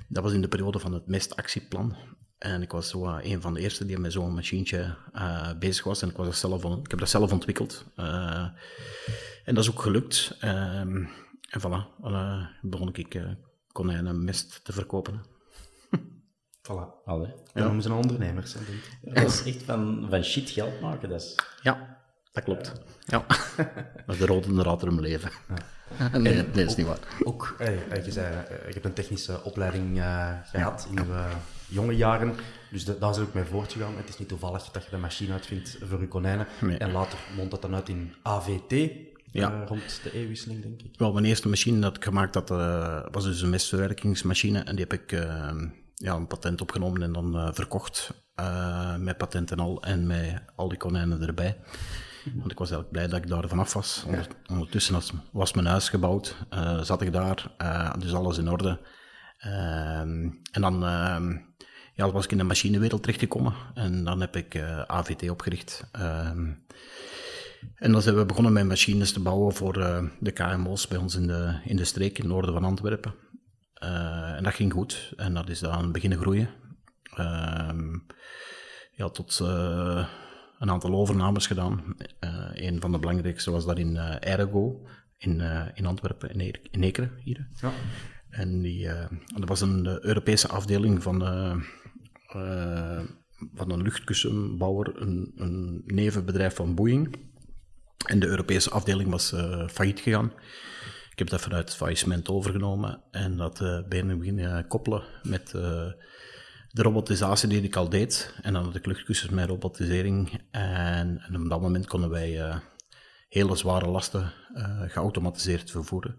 dat 0.09 0.23
was 0.23 0.33
in 0.33 0.41
de 0.41 0.49
periode 0.49 0.79
van 0.79 0.93
het 0.93 1.07
mestactieplan. 1.07 1.97
En 2.41 2.63
ik 2.63 2.73
was 2.73 2.89
zo 2.89 3.07
uh, 3.07 3.17
een 3.21 3.41
van 3.41 3.55
de 3.55 3.61
eerste 3.61 3.87
die 3.87 3.99
met 3.99 4.13
zo'n 4.13 4.35
machientje 4.35 4.95
uh, 5.15 5.53
bezig 5.59 5.85
was. 5.85 6.03
En 6.03 6.09
ik, 6.09 6.17
was 6.17 6.27
dat 6.27 6.37
zelf 6.37 6.65
ik 6.65 6.91
heb 6.91 6.99
dat 6.99 7.09
zelf 7.09 7.33
ontwikkeld. 7.33 7.85
Uh, 7.97 8.49
en 9.45 9.55
dat 9.55 9.65
is 9.65 9.71
ook 9.71 9.83
gelukt. 9.83 10.37
Um, 10.45 11.09
en 11.51 11.61
voilà, 11.61 12.05
uh, 12.05 12.47
begon 12.63 12.95
ik 12.95 13.15
uh, 13.15 13.31
konijnenmest 13.73 14.65
te 14.65 14.73
verkopen. 14.73 15.23
Voilà. 16.69 17.05
Allee. 17.05 17.35
Ja, 17.55 17.63
noemen 17.63 17.83
ze 17.83 17.89
een 17.89 17.95
ondernemers. 17.95 18.55
Hè, 18.55 18.61
ik. 18.61 19.15
Dat 19.15 19.29
is 19.29 19.45
echt 19.45 19.63
van, 19.63 20.07
van 20.11 20.25
shit 20.25 20.51
geld 20.51 20.81
maken. 20.81 21.09
Dat 21.09 21.21
is... 21.21 21.39
Ja, 21.63 22.03
dat 22.33 22.45
klopt. 22.45 22.73
Ja. 23.05 23.25
dat 24.07 24.15
is 24.15 24.19
de 24.19 24.27
rode 24.27 24.55
draad 24.55 24.83
mijn 24.83 25.01
leven. 25.01 25.31
Ja. 25.49 25.55
nee, 26.19 26.51
dat 26.51 26.57
is 26.57 26.77
niet 26.77 26.87
waar. 26.87 26.99
Ook, 27.23 27.55
hey, 27.59 27.79
je, 28.05 28.13
zei, 28.13 28.35
je 28.67 28.73
hebt 28.73 28.85
een 28.85 28.93
technische 28.93 29.45
opleiding 29.45 29.97
uh, 29.97 30.29
gehad 30.45 30.87
in 30.91 31.05
je 31.05 31.25
jonge 31.69 31.97
jaren, 31.97 32.35
dus 32.71 32.85
de, 32.85 32.99
daar 32.99 33.11
is 33.11 33.19
ook 33.19 33.35
mee 33.35 33.45
voortgegaan. 33.45 33.97
Het 33.97 34.09
is 34.09 34.19
niet 34.19 34.29
toevallig 34.29 34.63
dat 34.71 34.85
je 34.85 34.91
de 34.91 34.97
machine 34.97 35.33
uitvindt 35.33 35.79
voor 35.83 36.01
je 36.01 36.09
konijnen. 36.09 36.47
Nee. 36.61 36.79
En 36.79 36.93
later 36.93 37.19
mondt 37.37 37.51
dat 37.51 37.63
dan 37.63 37.75
uit 37.75 37.89
in 37.89 38.15
AVT, 38.23 38.91
Ja. 39.33 39.53
uh, 39.53 39.67
rond 39.67 40.01
de 40.03 40.13
eeuwwisseling, 40.13 40.63
denk 40.63 40.83
ik. 40.83 40.95
Wel, 40.99 41.13
mijn 41.13 41.25
eerste 41.25 41.49
machine 41.49 41.81
dat 41.81 41.97
ik 41.97 42.05
gemaakt 42.05 42.35
had, 42.35 42.49
was 43.13 43.25
dus 43.25 43.41
een 43.43 43.51
mestverwerkingsmachine. 43.51 44.59
En 44.59 44.77
die 44.77 44.87
heb 44.89 45.01
ik 45.01 45.11
ja, 45.95 46.15
een 46.15 46.27
patent 46.27 46.61
opgenomen 46.61 47.03
en 47.03 47.13
dan 47.13 47.55
verkocht. 47.55 48.11
Met 48.99 49.17
patent 49.17 49.51
en 49.51 49.59
al. 49.59 49.83
En 49.83 50.07
met 50.07 50.43
al 50.57 50.69
die 50.69 50.79
konijnen 50.79 51.23
erbij. 51.23 51.57
Want 52.35 52.51
ik 52.51 52.59
was 52.59 52.71
eigenlijk 52.71 52.91
blij 52.91 53.07
dat 53.07 53.19
ik 53.19 53.29
daar 53.29 53.49
vanaf 53.49 53.73
was. 53.73 54.05
Onder, 54.07 54.27
ondertussen 54.51 54.95
was, 54.95 55.13
was, 55.33 55.53
mijn 55.53 55.67
huis 55.67 55.89
gebouwd. 55.89 56.37
Uh, 56.55 56.83
zat 56.83 57.03
ik 57.03 57.13
daar. 57.13 57.53
Uh, 57.59 57.93
dus 57.99 58.15
alles 58.15 58.39
in 58.39 58.51
orde. 58.51 58.81
Uh, 59.47 59.99
en 59.99 60.61
dan 60.61 60.81
ja, 61.95 62.11
was 62.11 62.25
ik 62.25 62.31
in 62.31 62.39
de 62.39 62.45
machinewereld 62.45 63.03
terechtgekomen. 63.03 63.55
En 63.75 64.05
dan 64.05 64.21
heb 64.21 64.37
ik 64.37 64.55
uh, 64.55 64.81
AVT 64.81 65.31
opgericht. 65.31 65.85
en 67.75 67.93
dan 67.93 68.03
zijn 68.03 68.17
we 68.17 68.27
begonnen 68.27 68.53
met 68.53 68.67
machines 68.67 69.13
te 69.13 69.21
bouwen 69.21 69.55
voor 69.55 69.73
de 70.21 70.31
KMO's 70.31 70.89
bij 70.89 70.99
ons 70.99 71.15
in 71.15 71.27
de, 71.27 71.61
in 71.65 71.77
de 71.77 71.85
streek, 71.85 72.19
in 72.19 72.25
het 72.25 72.33
noorden 72.33 72.53
van 72.53 72.65
Antwerpen. 72.65 73.15
En 73.75 74.43
dat 74.43 74.55
ging 74.55 74.73
goed. 74.73 75.13
En 75.17 75.35
dat 75.35 75.49
is 75.49 75.59
dan 75.59 75.93
beginnen 75.93 76.19
groeien. 76.19 76.49
Ehm, 77.15 77.99
ja, 78.93 79.09
tot 79.09 79.41
een 80.61 80.71
aantal 80.71 80.95
overnames 80.95 81.47
gedaan. 81.47 81.97
een 82.53 82.81
van 82.81 82.93
de 82.93 82.99
belangrijkste 82.99 83.51
was 83.51 83.65
dat 83.65 83.79
in 83.79 83.97
Ergo, 84.21 84.87
in, 85.19 85.41
in 85.75 85.87
Antwerpen, 85.87 86.31
in, 86.31 86.41
e 86.41 86.53
in 86.71 86.83
Ekeren, 86.83 87.13
hier. 87.23 87.49
Ja. 87.61 87.73
En 88.31 88.61
die, 88.61 88.89
dat 89.35 89.49
was 89.49 89.61
een 89.61 89.87
Europese 90.05 90.49
afdeling 90.49 91.03
van 91.03 91.23
uh, 92.35 93.01
van 93.55 93.71
een 93.71 93.83
luchtkussenbouwer, 93.83 95.03
een, 95.03 95.33
een 95.37 95.83
nevenbedrijf 95.87 96.55
van 96.55 96.75
Boeing. 96.75 97.17
En 98.07 98.21
de 98.21 98.27
Europese 98.27 98.71
afdeling 98.71 99.11
was 99.11 99.33
uh, 99.33 99.69
failliet 99.69 100.01
gegaan. 100.01 100.33
Ik 101.11 101.19
heb 101.19 101.29
dat 101.29 101.41
vanuit 101.41 101.69
het 101.69 101.77
faillissement 101.77 102.29
overgenomen 102.29 103.03
en 103.11 103.37
dat 103.37 103.61
uh, 103.61 103.89
beginnen 103.89 104.67
koppelen 104.69 105.03
met 105.23 105.55
de 106.73 106.83
robotisatie 106.83 107.49
die 107.49 107.63
ik 107.63 107.77
al 107.77 107.89
deed. 107.89 108.35
En 108.43 108.53
dan 108.53 108.65
had 108.65 108.75
ik 108.75 108.87
luchtkussens 108.87 109.31
met 109.31 109.49
robotisering. 109.49 110.41
En, 110.51 111.21
en 111.21 111.43
op 111.43 111.49
dat 111.49 111.61
moment 111.61 111.87
konden 111.87 112.11
wij 112.11 112.61
hele 113.29 113.57
zware 113.57 113.89
lasten 113.89 114.33
geautomatiseerd 114.87 115.71
vervoeren. 115.71 116.17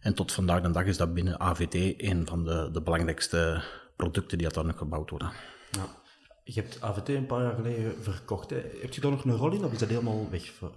En 0.00 0.14
tot 0.14 0.32
vandaag 0.32 0.62
de 0.62 0.70
dag 0.70 0.84
is 0.84 0.96
dat 0.96 1.14
binnen 1.14 1.40
AVT 1.40 1.74
een 1.96 2.26
van 2.26 2.44
de, 2.44 2.68
de 2.72 2.82
belangrijkste 2.82 3.62
producten 3.96 4.38
die 4.38 4.46
dat 4.46 4.56
dan 4.56 4.66
nog 4.66 4.78
gebouwd 4.78 5.10
worden. 5.10 5.32
Ja. 5.70 5.98
Je 6.44 6.60
hebt 6.60 6.82
AVT 6.82 7.08
een 7.08 7.26
paar 7.26 7.42
jaar 7.42 7.54
geleden 7.54 7.94
verkocht. 8.02 8.50
Hè. 8.50 8.56
Heb 8.80 8.92
je 8.92 9.00
daar 9.00 9.10
nog 9.10 9.24
een 9.24 9.36
rol 9.36 9.52
in 9.52 9.64
of 9.64 9.72
is 9.72 9.78
dat 9.78 9.88
helemaal 9.88 10.30
weg 10.30 10.52
voor? 10.58 10.72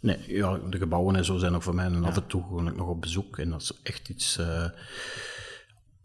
Nee, 0.00 0.18
ja, 0.26 0.58
de 0.58 0.78
gebouwen 0.78 1.16
en 1.16 1.24
zo 1.24 1.38
zijn 1.38 1.52
nog 1.52 1.62
voor 1.62 1.74
mij. 1.74 1.84
En 1.84 2.00
ja. 2.00 2.08
af 2.08 2.16
en 2.16 2.26
toe 2.26 2.66
ik 2.66 2.76
nog 2.76 2.88
op 2.88 3.00
bezoek. 3.00 3.38
En 3.38 3.50
dat 3.50 3.60
is 3.60 3.72
echt 3.82 4.08
iets... 4.08 4.38
Uh, 4.38 4.64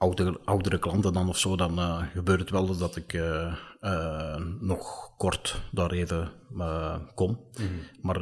oudere, 0.03 0.39
oudere 0.45 0.79
klanten 0.79 1.13
dan 1.13 1.29
of 1.29 1.37
zo, 1.37 1.55
dan 1.55 1.79
uh, 1.79 2.03
gebeurt 2.13 2.39
het 2.39 2.49
wel 2.49 2.77
dat 2.77 2.95
ik 2.95 3.13
uh, 3.13 3.55
nog 4.59 5.15
kort 5.17 5.61
daar 5.71 5.91
even 5.91 6.31
kom. 7.15 7.29
Mm 7.29 7.67
-hmm. 7.67 7.79
Maar 8.01 8.19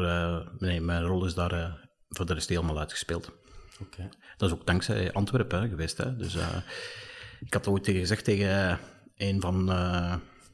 nee, 0.57 0.81
mijn 0.81 1.03
rol 1.03 1.25
is 1.25 1.33
daar 1.33 1.87
voor 2.09 2.25
de 2.25 2.33
rest 2.33 2.49
helemaal 2.49 2.79
uitgespeeld. 2.79 3.31
Okay. 3.81 4.09
Dat 4.37 4.49
is 4.49 4.55
ook 4.55 4.65
dankzij 4.65 5.13
Antwerpen 5.13 5.61
hè, 5.61 5.67
geweest. 5.67 5.97
Hè. 5.97 6.15
Dus 6.15 6.37
ik 7.39 7.53
had 7.53 7.67
ooit 7.67 7.83
tegen 7.83 7.99
gezegd 7.99 8.23
tegen 8.23 8.79
een 9.15 9.41
van, 9.41 9.69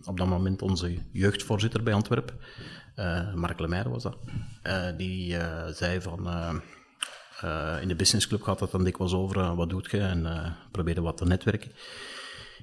op 0.05 0.17
dat 0.17 0.27
moment 0.27 0.62
onze 0.62 0.98
jeugdvoorzitter 1.12 1.84
bij 1.84 1.93
Antwerpen, 1.93 2.39
Mark 3.36 3.60
Lemaire 3.60 3.89
was 3.89 4.03
dat, 4.03 4.17
die 4.98 5.38
zei 5.72 6.01
van, 6.01 6.27
in 7.82 7.88
de 7.88 7.96
businessclub 7.96 8.41
gaat 8.41 8.60
het 8.60 8.72
dan 8.72 8.84
dikwijls 8.84 9.13
over, 9.13 9.56
wat 9.56 9.70
doet 9.70 9.91
je, 9.91 10.00
en 10.00 10.56
probeerde 10.72 11.01
wat 11.01 11.17
te 11.17 11.25
netwerken. 11.25 11.72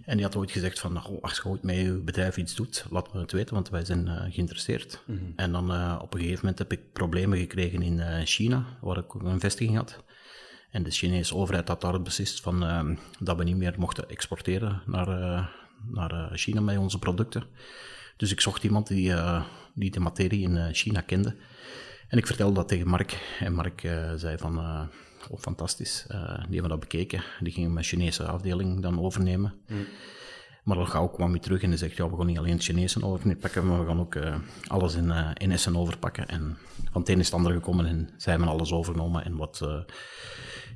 En 0.04 0.16
die 0.16 0.24
had 0.24 0.36
ooit 0.36 0.50
gezegd 0.50 0.78
van, 0.80 1.20
als 1.22 1.36
je 1.36 1.48
ooit 1.48 1.62
met 1.62 1.76
je 1.76 1.92
bedrijf 1.92 2.36
iets 2.36 2.54
doet, 2.54 2.86
laat 2.90 3.14
me 3.14 3.20
het 3.20 3.32
weten, 3.32 3.54
want 3.54 3.68
wij 3.68 3.84
zijn 3.84 4.32
geïnteresseerd. 4.32 5.02
Mm 5.06 5.18
-hmm. 5.18 5.32
En 5.36 5.52
dan 5.52 6.00
op 6.00 6.14
een 6.14 6.20
gegeven 6.20 6.40
moment 6.40 6.58
heb 6.58 6.72
ik 6.72 6.92
problemen 6.92 7.38
gekregen 7.38 7.82
in 7.82 8.26
China, 8.26 8.64
waar 8.80 8.98
ik 8.98 9.14
een 9.14 9.40
vestiging 9.40 9.76
had. 9.76 10.02
En 10.70 10.82
de 10.82 10.90
Chinese 10.90 11.34
overheid 11.34 11.68
had 11.68 11.80
daar 11.80 12.02
beslist 12.02 12.40
van, 12.40 12.64
uh, 12.64 12.96
dat 13.18 13.36
we 13.36 13.44
niet 13.44 13.56
meer 13.56 13.74
mochten 13.78 14.08
exporteren 14.08 14.82
naar, 14.86 15.08
naar 15.90 16.30
China 16.32 16.60
met 16.60 16.78
onze 16.78 16.98
producten. 16.98 17.44
Dus 18.16 18.32
ik 18.32 18.40
zocht 18.40 18.64
iemand 18.64 18.86
die, 18.86 19.14
die 19.74 19.90
de 19.90 20.00
materie 20.00 20.42
in 20.42 20.74
China 20.74 21.00
kende. 21.00 21.36
En 22.08 22.18
ik 22.18 22.26
vertelde 22.26 22.54
dat 22.54 22.68
tegen 22.68 22.88
Mark. 22.88 23.36
En 23.40 23.54
Mark 23.54 23.80
zei 24.16 24.38
van, 24.38 24.58
oh, 25.30 25.38
fantastisch. 25.38 26.04
die 26.08 26.52
hebben 26.52 26.68
dat 26.68 26.80
bekeken. 26.80 27.22
Die 27.40 27.52
gingen 27.52 27.72
mijn 27.72 27.84
Chinese 27.84 28.24
afdeling 28.24 28.82
dan 28.82 29.00
overnemen. 29.00 29.54
Mm. 29.66 29.86
Maar 30.64 30.76
dan 30.76 30.86
gauw 30.86 31.08
kwam 31.08 31.30
hij 31.30 31.40
terug 31.40 31.62
en 31.62 31.68
hij 31.68 31.78
zegt, 31.78 31.96
ja, 31.96 32.10
we 32.10 32.16
gaan 32.16 32.26
niet 32.26 32.38
alleen 32.38 32.52
het 32.52 32.62
Chinese 32.62 33.04
overpakken, 33.04 33.66
maar 33.66 33.80
we 33.80 33.86
gaan 33.86 34.00
ook 34.00 34.18
alles 34.66 34.94
in, 34.94 35.10
in 35.34 35.52
Essen 35.52 35.76
overpakken. 35.76 36.28
En 36.28 36.56
van 36.92 37.00
het 37.00 37.10
een 37.10 37.18
is 37.18 37.26
het 37.26 37.34
ander 37.34 37.52
gekomen 37.52 37.86
en 37.86 38.10
zij 38.16 38.32
hebben 38.32 38.50
alles 38.50 38.72
overgenomen. 38.72 39.24
En 39.24 39.36
wat 39.36 39.60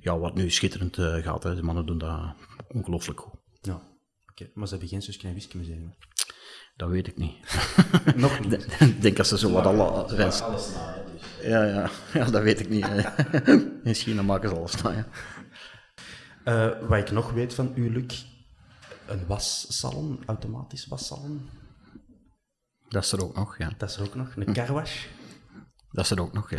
ja, 0.01 0.19
wat 0.19 0.35
nu 0.35 0.51
schitterend 0.51 0.97
gaat. 1.25 1.43
Hè. 1.43 1.55
De 1.55 1.63
mannen 1.63 1.87
doen 1.87 1.99
dat 1.99 2.35
ongelooflijk 2.69 3.21
goed. 3.21 3.41
Ja, 3.61 3.75
oké. 3.75 3.85
Okay. 4.31 4.51
Maar 4.55 4.67
ze 4.67 4.73
hebben 4.73 4.89
geen 4.91 5.03
Suske 5.03 5.27
en 5.27 5.35
Wiske 5.35 5.57
museum? 5.57 5.95
Dat 6.77 6.89
weet 6.89 7.07
ik 7.07 7.17
niet. 7.17 7.37
Nog 8.17 8.41
niet? 8.41 8.53
Ik 8.81 9.03
denk 9.03 9.17
dat 9.17 9.27
ze 9.27 9.39
zo 9.39 9.53
wat 9.53 9.67
alle... 9.67 9.83
Alles 9.83 10.41
na. 10.75 10.98
Ja, 11.49 11.65
ja, 11.65 11.91
ja, 12.21 12.25
dat 12.25 12.43
weet 12.43 12.61
ik 12.61 12.69
niet. 12.69 12.87
In 13.89 13.95
China 13.95 14.23
maken 14.23 14.49
ze 14.49 14.55
alles 14.55 14.83
na, 14.83 14.91
ja. 14.91 15.07
Uh, 16.45 16.89
wat 16.89 16.99
ik 16.99 17.11
nog 17.11 17.33
weet 17.33 17.55
van 17.55 17.73
u, 17.75 17.93
Luc, 17.93 18.25
een 19.07 19.27
wassalon, 19.27 20.23
automatisch 20.27 20.87
wassalon. 20.87 21.49
Dat 22.89 23.05
is 23.05 23.13
er 23.13 23.23
ook 23.23 23.37
nog, 23.37 23.59
ja. 23.59 23.71
Dat 23.77 23.91
is 23.91 23.97
er 23.97 24.03
ook 24.03 24.15
nog. 24.15 24.37
Een 24.37 24.53
carwash. 24.53 25.05
Dat 25.91 26.05
is 26.05 26.11
er 26.11 26.21
ook 26.21 26.33
nog, 26.33 26.51
ja. 26.51 26.59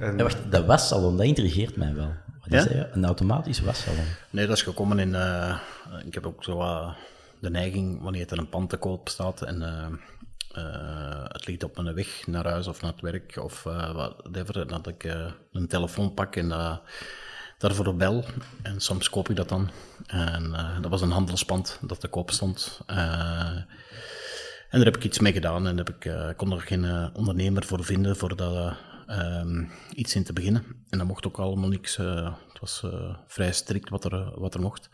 en... 0.00 0.16
ja 0.16 0.22
wacht, 0.22 0.50
dat 0.50 0.66
wassalon, 0.66 1.16
dat 1.16 1.26
intrigeert 1.26 1.76
mij 1.76 1.94
wel. 1.94 2.14
Wat 2.40 2.52
is 2.52 2.64
ja? 2.64 2.74
dat? 2.74 2.94
Een 2.94 3.04
automatisch 3.04 3.60
wassalon? 3.60 4.04
Nee, 4.30 4.46
dat 4.46 4.56
is 4.56 4.62
gekomen 4.62 4.98
in... 4.98 5.08
Uh, 5.08 5.60
ik 6.04 6.14
heb 6.14 6.26
ook 6.26 6.44
zo 6.44 6.60
uh, 6.60 6.94
de 7.40 7.50
neiging, 7.50 8.02
wanneer 8.02 8.32
er 8.32 8.38
een 8.38 8.48
pand 8.48 8.70
te 8.70 8.76
koop 8.76 9.08
staat 9.08 9.42
en 9.42 9.62
uh, 10.58 11.24
het 11.24 11.46
ligt 11.46 11.64
op 11.64 11.82
mijn 11.82 11.94
weg 11.94 12.26
naar 12.26 12.46
huis 12.46 12.66
of 12.66 12.82
naar 12.82 12.92
het 12.92 13.00
werk 13.00 13.36
of 13.36 13.62
whatever, 13.62 14.66
dat 14.66 14.86
ik 14.86 15.04
een 15.52 15.68
telefoon 15.68 16.14
pak 16.14 16.36
en 16.36 16.48
daarvoor 17.58 17.96
bel. 17.96 18.24
En 18.62 18.80
soms 18.80 19.10
koop 19.10 19.28
ik 19.28 19.36
dat 19.36 19.48
dan. 19.48 19.70
En 20.06 20.54
dat 20.80 20.90
was 20.90 21.00
een 21.00 21.10
handelspand 21.10 21.78
dat 21.82 22.00
te 22.00 22.08
koop 22.08 22.30
stond. 22.30 22.80
En 24.70 24.82
daar 24.82 24.92
heb 24.92 24.96
ik 24.96 25.04
iets 25.04 25.18
mee 25.18 25.32
gedaan 25.32 25.66
en 25.66 25.76
heb 25.76 25.88
ik 25.88 26.04
uh, 26.04 26.28
kon 26.36 26.52
er 26.52 26.60
geen 26.60 26.84
uh, 26.84 27.06
ondernemer 27.12 27.64
voor 27.64 27.84
vinden 27.84 28.16
voor 28.16 28.36
daar 28.36 28.78
uh, 29.08 29.64
iets 29.94 30.14
in 30.14 30.24
te 30.24 30.32
beginnen. 30.32 30.64
En 30.88 30.98
dat 30.98 31.06
mocht 31.06 31.26
ook 31.26 31.38
allemaal 31.38 31.68
niks. 31.68 31.98
Uh, 31.98 32.34
het 32.48 32.60
was 32.60 32.84
vrij 33.26 33.52
strikt 33.52 33.88
wat 33.88 34.04
er, 34.04 34.40
wat 34.40 34.54
er 34.54 34.60
mocht. 34.60 34.90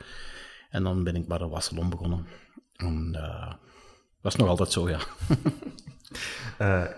En 0.70 0.82
dan 0.82 1.04
ben 1.04 1.16
ik 1.16 1.28
bij 1.28 1.38
een 1.38 1.48
wassalon 1.48 1.90
begonnen. 1.90 2.26
En 2.76 3.16
dat 4.22 4.32
is 4.32 4.38
nog 4.38 4.48
altijd 4.48 4.72
zo, 4.72 4.88
ja. 4.88 4.98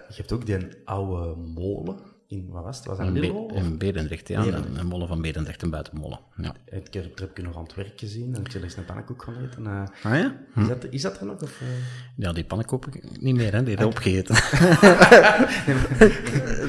je 0.09 0.15
hebt 0.17 0.33
ook 0.33 0.47
die 0.47 0.69
oude 0.85 1.37
molen. 1.37 2.14
In, 2.35 2.49
wat 2.49 2.65
was 2.65 2.77
het? 2.77 2.87
Was 2.87 2.99
dat 2.99 3.07
in? 3.07 3.13
Be 3.13 3.55
in 3.55 3.79
Berendrecht, 3.79 4.29
ja. 4.29 4.47
Een, 4.47 4.79
een 4.79 4.87
molen 4.87 5.09
van 5.09 5.23
Berendrecht, 5.23 5.63
een 5.63 5.71
buitenmolen. 5.71 6.19
Ja. 6.37 6.55
Ik 6.65 6.95
heb, 6.95 7.21
ik 7.21 7.43
nog 7.43 7.57
aan 7.57 7.63
het 7.63 7.75
werk 7.75 7.99
gezien 7.99 8.35
en 8.35 8.41
ik 8.45 8.53
heb 8.53 8.63
eens 8.63 8.77
een 8.77 8.85
pannenkoek 8.85 9.23
gaan 9.23 9.37
eten. 9.37 9.63
Uh, 9.65 9.83
ah 10.03 10.19
ja? 10.19 10.37
Hm. 10.53 10.61
Is, 10.61 10.69
dat, 10.69 10.87
is 10.91 11.03
dat 11.03 11.21
er 11.21 11.27
nog? 11.27 11.43
Of, 11.43 11.61
uh... 11.61 11.69
Ja, 12.17 12.33
die 12.33 12.45
pannenkoek 12.45 12.87
niet 13.21 13.35
meer, 13.35 13.53
hè. 13.53 13.63
Die 13.63 13.71
heb 13.75 13.81
ik 13.81 13.87
opgegeten. 13.87 14.35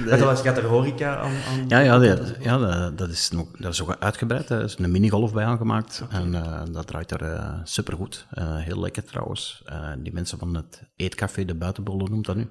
Dat 0.09 0.19
was, 0.19 0.41
gaat 0.41 0.57
er 0.57 0.65
horeca 0.65 1.17
aan... 1.17 1.31
aan 1.49 1.67
Ja, 1.67 1.79
ja, 1.79 1.99
dat, 1.99 2.35
ja 2.39 2.57
dat, 2.57 2.97
dat 2.97 3.09
is 3.09 3.29
nog, 3.29 3.47
dat 3.51 3.73
is 3.73 3.81
ook 3.81 3.95
uitgebreid. 3.99 4.49
Er 4.49 4.63
is 4.63 4.77
een 4.77 4.91
minigolf 4.91 5.33
bij 5.33 5.45
aangemaakt. 5.45 6.03
En 6.09 6.33
eh, 6.33 6.61
dat 6.71 6.87
draait 6.87 7.11
er 7.11 7.21
eh, 7.21 7.53
supergoed. 7.63 8.25
Eh, 8.29 8.57
heel 8.57 8.79
lekker 8.79 9.03
trouwens. 9.03 9.61
Eh, 9.65 9.91
die 9.97 10.13
mensen 10.13 10.37
van 10.39 10.55
het 10.55 10.81
eetcafé, 10.95 11.45
de 11.45 11.55
Buitenbollen 11.55 12.11
noemt 12.11 12.25
dat 12.25 12.35
nu, 12.35 12.49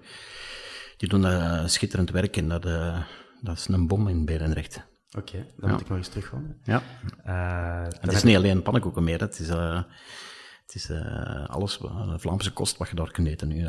die 0.97 1.09
doen 1.09 1.25
eh, 1.27 1.67
schitterend 1.67 2.11
werk. 2.11 2.37
En 2.37 2.49
dat, 2.49 2.67
eh, 2.67 3.03
dat 3.41 3.57
is 3.57 3.69
een 3.69 3.87
bom 3.87 4.09
in 4.09 4.25
Berendrecht. 4.25 4.83
Oké, 5.19 5.47
dan 5.57 5.71
moet 5.71 5.81
ik 5.81 5.89
nog 5.89 5.99
eens 5.99 6.09
terugkomen. 6.09 6.57
Ja. 6.65 6.83
Dan 7.25 8.01
Het 8.01 8.13
is 8.13 8.23
niet 8.23 8.37
alleen 8.37 8.63
pannenkoeken 8.63 9.05
meer. 9.05 9.21
Het 9.21 9.39
is, 9.39 9.49
het 9.49 10.75
is 10.75 10.91
eh, 10.91 11.47
alles, 11.47 11.81
Vlaamse 12.17 12.53
kost 12.53 12.77
wat 12.77 12.89
je 12.89 12.95
daar 12.95 13.11
kunt 13.11 13.29
eten 13.29 13.49
nu. 13.49 13.69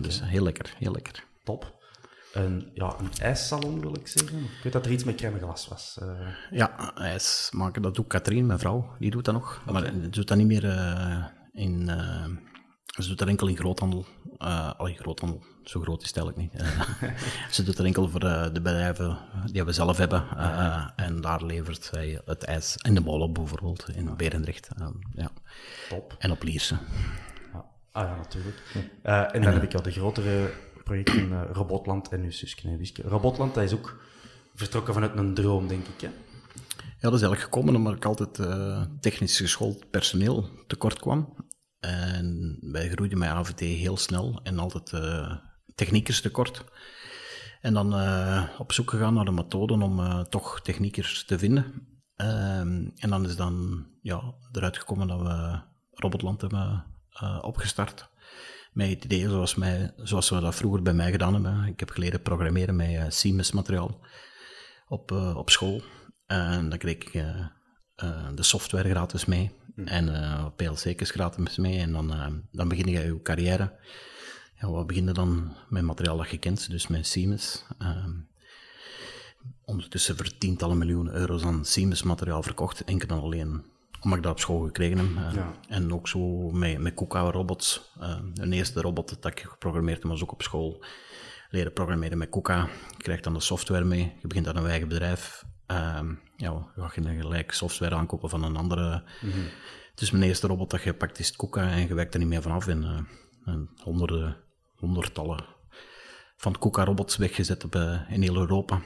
Dus 0.00 0.22
heel 0.24 0.42
lekker, 0.42 0.74
heel 0.78 0.92
lekker. 0.92 1.14
ik 1.14 1.26
top. 1.44 1.82
Een, 2.32 2.70
ja, 2.74 2.94
een 2.98 3.10
ijssalon 3.20 3.80
wil 3.80 3.96
ik 3.96 4.06
zeggen. 4.06 4.38
Ik 4.38 4.60
weet 4.62 4.72
dat 4.72 4.86
er 4.86 4.92
iets 4.92 5.04
met 5.04 5.14
crème 5.14 5.38
glas 5.38 5.68
was. 5.68 5.98
Ja, 6.50 6.94
ijs 6.94 7.50
maken, 7.52 7.82
dat 7.82 7.94
doet 7.94 8.06
Katrien, 8.06 8.46
mijn 8.46 8.58
vrouw, 8.58 8.94
die 8.98 9.10
doet 9.10 9.24
dat 9.24 9.34
nog. 9.34 9.62
Maar 9.70 9.84
ze 9.84 10.10
doet 10.10 10.28
dat 10.28 10.36
niet 10.36 10.46
meer 10.46 10.64
in... 11.52 11.90
ze 13.02 13.08
doet 13.08 13.18
dat 13.18 13.28
enkel 13.28 13.48
in 13.48 13.56
groothandel. 13.56 14.04
Uh, 14.38 14.72
allee, 14.76 14.94
groothandel, 14.94 15.42
zo 15.62 15.80
groot 15.80 16.02
is 16.02 16.08
het 16.08 16.16
eigenlijk 16.16 16.52
niet. 16.52 16.62
Eh, 16.62 17.10
ze 17.50 17.62
doet 17.64 17.76
dat 17.76 17.86
enkel 17.86 18.08
voor 18.08 18.20
eh, 18.20 18.52
de 18.52 18.60
bedrijven 18.60 19.18
die 19.52 19.64
we 19.64 19.72
zelf 19.72 19.96
hebben. 19.96 20.24
en 20.96 21.20
daar 21.20 21.44
levert 21.44 21.84
zij 21.84 22.20
het 22.24 22.44
ijs 22.44 22.76
in 22.76 22.94
de 22.94 23.00
molen 23.00 23.32
bijvoorbeeld, 23.32 23.88
in 23.94 24.16
Berendrecht. 24.16 24.68
Ja. 25.14 25.30
top. 25.88 26.16
En 26.18 26.30
op 26.30 26.42
Lierse. 26.42 26.78
Ja. 27.52 27.64
Ah 27.92 28.08
ja, 28.08 28.16
natuurlijk. 28.16 28.62
En 29.02 29.42
dan 29.42 29.52
heb 29.52 29.62
ik 29.62 29.74
al 29.74 29.82
de 29.82 29.90
grotere 29.90 30.50
projecten 30.84 31.46
Robotland 31.46 32.08
en 32.08 32.20
nu 32.20 32.32
Suske. 32.32 32.78
Robotland, 33.04 33.54
dat 33.54 33.64
is 33.64 33.72
ook 33.72 33.96
vertrokken 34.54 34.94
vanuit 34.94 35.16
een 35.16 35.34
droom, 35.34 35.68
denk 35.68 35.86
ik. 35.86 36.00
Hè? 36.00 36.08
Ja, 36.76 37.10
dat 37.10 37.20
is 37.20 37.22
eigenlijk 37.22 37.40
gekomen 37.40 37.76
omdat 37.76 37.94
ik 37.94 38.04
altijd 38.04 38.40
technisch 39.00 39.36
geschoold 39.36 39.90
personeel 39.90 40.48
tekort 40.66 40.98
kwam. 40.98 41.34
En 41.84 42.58
wij 42.60 42.88
groeiden 42.88 43.18
met 43.18 43.28
AVT 43.28 43.60
heel 43.60 43.96
snel 43.96 44.40
en 44.42 44.58
altijd 44.58 44.92
eh, 44.92 45.36
techniekers 45.74 46.20
tekort. 46.20 46.64
En 47.60 47.74
dan 47.74 47.94
eh, 47.94 48.44
op 48.58 48.72
zoek 48.72 48.90
gegaan 48.90 49.14
naar 49.14 49.24
de 49.24 49.30
methoden 49.30 49.82
om 49.82 50.00
eh, 50.00 50.20
toch 50.20 50.60
techniekers 50.60 51.24
te 51.24 51.38
vinden. 51.38 51.64
Ehm, 52.16 52.88
en 52.96 53.10
dan 53.10 53.24
is 53.24 53.36
dan 53.36 53.86
ja, 54.02 54.34
eruit 54.52 54.78
gekomen 54.78 55.08
dat 55.08 55.20
we 55.20 55.60
Robotland 55.90 56.40
hebben 56.40 56.84
opgestart. 57.40 58.08
Met 58.72 58.88
het 58.88 59.04
idee 59.04 59.28
zoals, 59.28 59.54
mij, 59.54 59.92
zoals 59.96 60.30
we 60.30 60.40
dat 60.40 60.54
vroeger 60.54 60.82
bij 60.82 60.94
mij 60.94 61.10
gedaan 61.10 61.32
hebben. 61.32 61.66
Ik 61.66 61.80
heb 61.80 61.90
geleerd 61.90 62.22
programmeren 62.22 62.76
met 62.76 62.90
uh, 62.90 63.04
Siemens 63.08 63.52
materiaal 63.52 64.00
op, 64.88 65.10
uh, 65.10 65.36
op 65.36 65.50
school. 65.50 65.82
En 66.26 66.68
dan 66.68 66.78
kreeg 66.78 66.94
ik 66.94 67.14
uh, 67.14 67.46
uh, 68.04 68.28
de 68.34 68.42
software 68.42 68.90
gratis 68.90 69.24
mee. 69.24 69.50
Mm. 69.74 69.86
En 69.86 70.08
uh, 70.08 70.46
PLC's 70.56 71.10
gratis 71.10 71.56
mee. 71.56 71.78
En 71.78 71.92
dan, 71.92 72.12
uh, 72.12 72.26
dan 72.52 72.68
begin 72.68 72.86
je 72.86 73.00
je 73.00 73.22
carrière. 73.22 73.72
Ja, 74.60 74.72
we 74.72 74.84
beginnen 74.84 75.14
dan 75.14 75.56
met 75.68 75.82
materiaal 75.82 76.16
dat 76.16 76.30
je 76.30 76.38
kent, 76.38 76.70
dus 76.70 76.86
met 76.86 77.06
Siemens. 77.06 77.64
ondertussen 79.64 80.16
voor 80.16 80.38
tientallen 80.38 80.78
miljoenen 80.78 81.14
euro's 81.14 81.44
aan 81.44 81.64
Siemens 81.64 82.02
materiaal 82.02 82.42
verkocht. 82.42 82.84
Enkel 82.84 83.08
en 83.08 83.22
alleen 83.22 83.64
omdat 84.00 84.18
ik 84.18 84.24
dat 84.24 84.32
op 84.32 84.40
school 84.40 84.60
gekregen 84.60 84.98
heb. 84.98 85.34
Ja. 85.34 85.54
En 85.68 85.92
ook 85.92 86.08
zo 86.08 86.50
met, 86.50 86.78
met 86.78 86.94
KUKA 86.94 87.30
robots. 87.30 87.92
de 88.34 88.50
eerste 88.50 88.80
robot 88.80 89.22
dat 89.22 89.32
ik 89.32 89.40
geprogrammeerd 89.40 90.02
heb 90.02 90.10
was 90.10 90.22
ook 90.22 90.32
op 90.32 90.42
school 90.42 90.84
leren 91.54 91.72
programmeren 91.72 92.18
met 92.18 92.30
KUKA. 92.30 92.68
Je 92.96 93.02
krijgt 93.02 93.24
dan 93.24 93.34
de 93.34 93.40
software 93.40 93.84
mee. 93.84 94.12
Je 94.20 94.26
begint 94.26 94.48
aan 94.48 94.56
een 94.56 94.66
eigen 94.66 94.88
bedrijf. 94.88 95.44
Um, 95.66 96.20
ja, 96.36 96.66
ga 96.76 96.90
je 96.94 97.00
dan 97.00 97.16
gelijk 97.16 97.52
software 97.52 97.94
aankopen 97.94 98.30
van 98.30 98.42
een 98.42 98.56
andere. 98.56 99.02
Mm-hmm. 99.20 99.44
Het 99.90 100.00
is 100.00 100.10
mijn 100.10 100.24
eerste 100.24 100.46
robot 100.46 100.70
dat 100.70 100.82
je 100.82 100.94
pakt, 100.94 101.18
is 101.18 101.36
KUKA 101.36 101.70
en 101.70 101.86
je 101.86 101.94
werkt 101.94 102.14
er 102.14 102.20
niet 102.20 102.28
meer 102.28 102.42
vanaf. 102.42 102.66
En, 102.66 102.82
uh, 102.82 103.54
en 103.54 103.70
honderden, 103.82 104.36
honderdtallen 104.74 105.44
van 106.36 106.58
KUKA-robots 106.58 107.16
weggezet 107.16 107.64
op, 107.64 107.74
uh, 107.74 108.00
in 108.08 108.22
heel 108.22 108.36
Europa. 108.36 108.80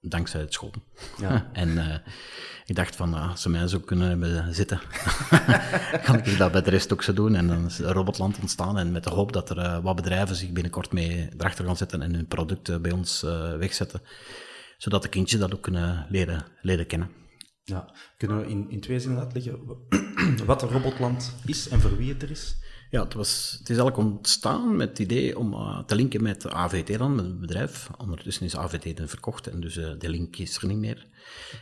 Dankzij 0.00 0.40
het 0.40 0.52
school. 0.52 0.72
Ja. 1.18 1.50
en 1.52 1.68
uh, 1.68 1.94
ik 2.66 2.74
dacht 2.74 2.96
van, 2.96 3.14
als 3.14 3.42
ze 3.42 3.48
mij 3.48 3.68
zo 3.68 3.78
kunnen 3.78 4.08
hebben 4.08 4.54
zitten, 4.54 4.80
kan 6.04 6.18
ik 6.18 6.38
dat 6.38 6.52
bij 6.52 6.62
de 6.62 6.70
rest 6.70 6.92
ook 6.92 7.02
zo 7.02 7.12
doen. 7.12 7.34
En 7.34 7.46
dan 7.46 7.64
is 7.66 7.78
Robotland 7.78 8.38
ontstaan. 8.40 8.78
En 8.78 8.92
met 8.92 9.04
de 9.04 9.10
hoop 9.10 9.32
dat 9.32 9.50
er 9.50 9.82
wat 9.82 9.96
bedrijven 9.96 10.36
zich 10.36 10.50
binnenkort 10.50 10.92
mee 10.92 11.28
erachter 11.38 11.64
gaan 11.64 11.76
zetten 11.76 12.02
en 12.02 12.14
hun 12.14 12.26
producten 12.26 12.82
bij 12.82 12.92
ons 12.92 13.20
wegzetten. 13.58 14.00
Zodat 14.76 15.02
de 15.02 15.08
kindjes 15.08 15.40
dat 15.40 15.54
ook 15.54 15.62
kunnen 15.62 16.06
leren, 16.08 16.46
leren 16.62 16.86
kennen. 16.86 17.10
Ja, 17.64 17.94
kunnen 18.16 18.40
we 18.40 18.46
in, 18.46 18.70
in 18.70 18.80
twee 18.80 19.00
zinnen 19.00 19.20
uitleggen 19.20 19.58
wat 20.46 20.62
een 20.62 20.68
Robotland 20.68 21.34
is 21.46 21.68
en 21.68 21.80
voor 21.80 21.96
wie 21.96 22.12
het 22.12 22.22
er 22.22 22.30
is? 22.30 22.56
Ja, 22.90 23.02
het, 23.02 23.14
was, 23.14 23.56
het 23.58 23.70
is 23.70 23.76
eigenlijk 23.78 24.08
ontstaan 24.08 24.76
met 24.76 24.88
het 24.88 24.98
idee 24.98 25.38
om 25.38 25.52
uh, 25.52 25.78
te 25.78 25.94
linken 25.94 26.22
met 26.22 26.48
AVT 26.50 26.98
dan, 26.98 27.14
met 27.14 27.24
het 27.24 27.40
bedrijf. 27.40 27.90
Ondertussen 27.98 28.44
is 28.44 28.56
AVT 28.56 28.96
dan 28.96 29.08
verkocht 29.08 29.46
en 29.46 29.60
dus 29.60 29.76
uh, 29.76 29.90
de 29.98 30.08
link 30.08 30.36
is 30.36 30.56
er 30.56 30.66
niet 30.66 30.78
meer. 30.78 31.06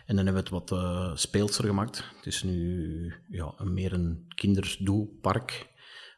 En 0.07 0.17
dan 0.17 0.25
hebben 0.25 0.45
we 0.45 0.51
het 0.59 0.69
wat 0.69 0.79
uh, 0.79 1.17
speelser 1.17 1.65
gemaakt. 1.65 2.05
Het 2.17 2.27
is 2.27 2.43
nu 2.43 3.15
ja, 3.29 3.53
een, 3.57 3.73
meer 3.73 3.93
een 3.93 4.25
kinderdoelpark, 4.35 5.67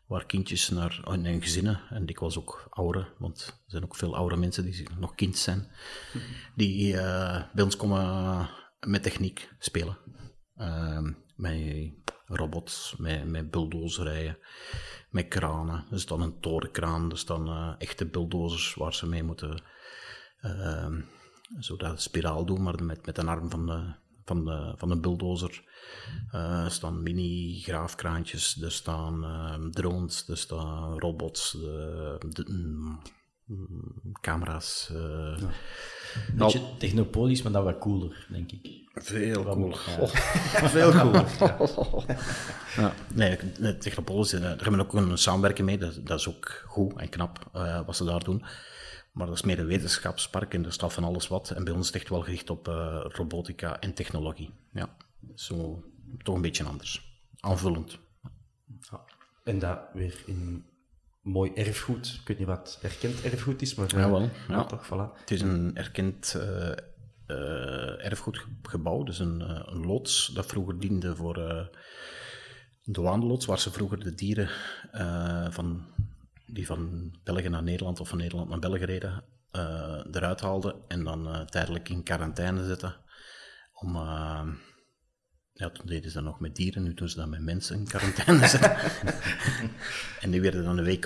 waar 0.07 0.27
kindjes 0.27 0.69
naar, 0.69 1.01
en 1.05 1.43
gezinnen, 1.43 1.81
en 1.91 2.07
dikwijls 2.07 2.39
ook 2.39 2.67
ouderen, 2.71 3.09
want 3.19 3.47
er 3.47 3.71
zijn 3.71 3.85
ook 3.85 3.97
veel 3.97 4.17
oude 4.17 4.37
mensen 4.37 4.65
die 4.65 4.89
nog 4.99 5.15
kind 5.15 5.37
zijn, 5.37 5.71
die 6.55 6.93
bij 7.53 7.65
ons 7.65 7.77
komen 7.77 8.49
met 8.81 9.03
techniek 9.03 9.49
spelen. 9.59 9.99
Ehm, 10.57 11.13
met 11.37 11.93
robots, 12.27 12.95
met, 12.99 13.29
met 13.29 13.51
bulldozerijen, 13.51 14.39
met 15.11 15.29
kranen. 15.29 15.85
Er 15.91 16.01
staat 16.01 16.21
een 16.21 16.41
torenkraan, 16.41 17.11
er 17.11 17.19
staan 17.19 17.49
uh, 17.49 17.75
echte 17.79 18.07
bulldozers 18.07 18.75
waar 18.75 18.95
ze 18.95 19.07
mee 19.07 19.23
moeten 19.23 19.63
uh, 20.41 20.97
zo 21.59 21.77
dat 21.77 22.03
spiraal 22.03 22.45
doen, 22.45 22.63
maar 22.63 22.85
met, 22.85 23.07
met 23.07 23.19
een 23.19 23.29
arm 23.29 23.51
van 23.51 23.67
de, 23.67 23.95
van 24.27 24.45
de, 24.45 24.75
van 24.77 24.89
de 24.89 25.01
bulldozer. 25.01 25.65
Uh, 26.35 26.65
er 26.65 26.71
staan 26.71 27.03
mini-graafkraantjes, 27.03 28.63
er 28.63 28.73
staan 28.73 29.25
uh, 29.25 29.71
drones, 29.71 30.29
er 30.29 30.39
staan 30.39 30.99
robots, 30.99 31.51
de, 31.51 32.19
de, 32.29 32.45
mm, 32.47 33.01
camera's. 34.21 34.91
Uh, 34.93 34.99
ja. 34.99 35.49
Een 36.29 36.37
beetje 36.37 36.59
nou, 36.59 36.79
technopolisch, 36.79 37.43
maar 37.43 37.53
dan 37.53 37.65
wat 37.65 37.79
cooler, 37.79 38.27
denk 38.31 38.53
ik. 38.53 38.85
Veel 38.95 39.45
cooler. 39.45 39.79
Veel 40.77 40.91
cooler. 40.91 41.27
ja. 41.41 41.57
ja. 42.77 42.93
Nee, 43.15 43.39
Technopolis, 43.79 44.31
daar 44.31 44.43
hebben 44.43 44.77
we 44.77 44.83
ook 44.83 44.93
een 44.93 45.19
samenwerking 45.19 45.67
mee. 45.67 45.79
Dat, 45.79 46.07
dat 46.07 46.19
is 46.19 46.29
ook 46.29 46.65
goed 46.67 46.97
en 46.97 47.09
knap 47.09 47.51
uh, 47.57 47.81
wat 47.87 47.97
ze 47.97 48.05
daar 48.05 48.25
doen. 48.25 48.45
Maar 49.17 49.27
dat 49.27 49.37
is 49.37 49.43
meer 49.43 49.59
een 49.59 49.67
wetenschapspark 49.67 50.55
en 50.55 50.65
er 50.65 50.73
staat 50.73 50.93
van 50.93 51.05
alles 51.05 51.29
wat. 51.29 51.51
En 51.51 51.65
bij 51.65 51.73
ons 51.73 51.81
is 51.83 51.93
het 51.93 52.03
echt 52.03 52.11
wel 52.11 52.21
gericht 52.21 52.51
op 52.51 52.69
uh, 52.69 53.05
robotica 53.09 53.81
en 53.81 53.95
technologie. 53.95 54.51
Ja, 54.73 54.97
zo 55.35 55.85
toch 56.23 56.35
een 56.35 56.41
beetje 56.41 56.65
anders. 56.65 57.23
Aanvullend. 57.41 57.99
Ja. 58.81 59.05
En 59.45 59.59
dat 59.59 59.79
weer 59.93 60.23
in 60.27 60.65
mooi 61.23 61.53
erfgoed. 61.55 62.19
Ik 62.21 62.29
weet 62.29 62.39
niet 62.39 62.47
wat 62.47 62.79
erkend 62.83 63.23
erfgoed 63.23 63.63
is, 63.63 63.75
maar 63.75 63.99
ja, 63.99 64.11
wel. 64.11 64.21
Ja. 64.21 64.31
ja 64.49 64.65
toch, 64.65 64.87
voilà. 64.87 65.21
Het 65.21 65.31
is 65.31 65.41
een 65.41 65.77
erkend 65.77 66.35
uh, 66.37 66.71
uh, 67.27 68.05
erfgoedgebouw, 68.05 69.03
dus 69.03 69.19
een, 69.19 69.41
een, 69.71 69.87
loods 69.87 70.27
dat 70.27 70.47
vroeger 70.47 70.81
diende 70.81 71.17
voor 71.17 71.39
uh, 71.39 71.67
douaneloods, 72.85 73.47
waar 73.47 73.59
ze 73.59 73.71
vroeger 73.71 74.05
de 74.05 74.15
dieren 74.15 74.49
van, 75.53 75.87
die 76.47 76.67
van 76.67 77.13
België 77.25 77.49
naar 77.49 77.63
Nederland 77.63 78.01
of 78.01 78.09
van 78.09 78.19
Nederland 78.19 78.49
naar 78.49 78.59
België 78.59 78.85
reden, 78.85 79.25
eruit 80.11 80.41
haalden 80.41 80.75
en 80.89 81.05
dan 81.05 81.47
tijdelijk 81.47 81.89
in 81.89 82.03
quarantaine 82.03 82.65
zetten. 82.65 82.97
Om, 83.73 83.95
ja, 85.53 85.71
toen 85.73 85.87
deden 85.87 86.11
ze 86.11 86.17
dat 86.17 86.25
nog 86.25 86.41
met 86.41 86.57
dieren, 86.57 86.83
nu 86.83 86.95
doen 86.95 87.09
ze 87.09 87.17
dat 87.17 87.29
met 87.29 87.41
mensen 87.41 87.77
in 87.77 87.87
quarantaine 87.87 88.47
zetten. 88.57 88.77
en 90.23 90.31
die 90.31 90.41
werden 90.41 90.65
dan 90.65 90.79
een 90.79 90.85
week 90.85 91.05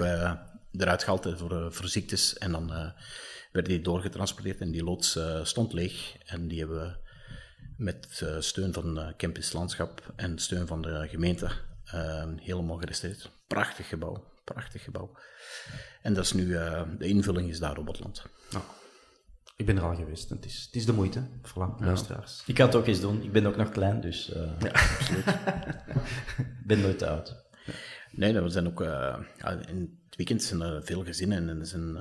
eruit 0.72 1.02
gehaald 1.04 1.32
voor, 1.36 1.72
voor 1.72 1.88
ziektes 1.88 2.38
en 2.38 2.52
dan 2.52 2.66
werden 3.52 3.72
die 3.72 3.80
doorgetransporteerd 3.80 4.60
en 4.60 4.70
die 4.70 4.84
loods 4.84 5.18
stond 5.42 5.72
leeg. 5.72 6.16
En 6.24 6.48
die 6.48 6.58
hebben 6.58 6.80
we 6.80 7.08
met 7.76 8.24
steun 8.38 8.72
van 8.72 9.14
Campus 9.16 9.52
Landschap 9.52 10.12
en 10.16 10.38
steun 10.38 10.66
van 10.66 10.82
de 10.82 11.08
gemeente 11.08 11.50
helemaal 12.36 12.76
gerestaureerd. 12.76 13.30
Prachtig 13.46 13.88
gebouw, 13.88 14.29
prachtig 14.52 14.82
gebouw. 14.82 15.12
En 16.02 16.14
dat 16.14 16.24
is 16.24 16.32
nu, 16.32 16.48
de 16.98 17.08
invulling 17.08 17.48
is 17.48 17.58
daar 17.58 17.78
op 17.78 17.86
het 17.86 18.00
land. 18.00 18.24
Nou, 18.50 18.64
ik 19.56 19.66
ben 19.66 19.76
er 19.76 19.82
al 19.82 19.94
geweest, 19.94 20.28
het 20.28 20.44
is, 20.44 20.62
het 20.66 20.74
is 20.74 20.86
de 20.86 20.92
moeite. 20.92 21.22
Voilà, 21.42 21.78
luisteraars. 21.78 22.42
Ik 22.46 22.54
kan 22.54 22.66
het 22.66 22.74
ook 22.74 22.86
eens 22.86 23.00
doen, 23.00 23.22
ik 23.22 23.32
ben 23.32 23.46
ook 23.46 23.56
nog 23.56 23.70
klein, 23.70 24.00
dus 24.00 24.32
ja, 24.58 24.70
absoluut. 24.98 25.26
ik 26.36 26.66
ben 26.66 26.80
nooit 26.80 26.98
te 26.98 27.08
oud. 27.08 27.36
Nee, 28.10 28.40
we 28.40 28.48
zijn 28.48 28.66
ook, 28.66 28.80
in 28.80 29.98
het 30.08 30.16
weekend 30.16 30.42
zijn 30.42 30.60
er 30.60 30.84
veel 30.84 31.04
gezinnen 31.04 31.48
en 31.48 31.60
er 31.60 31.66
zijn 31.66 31.98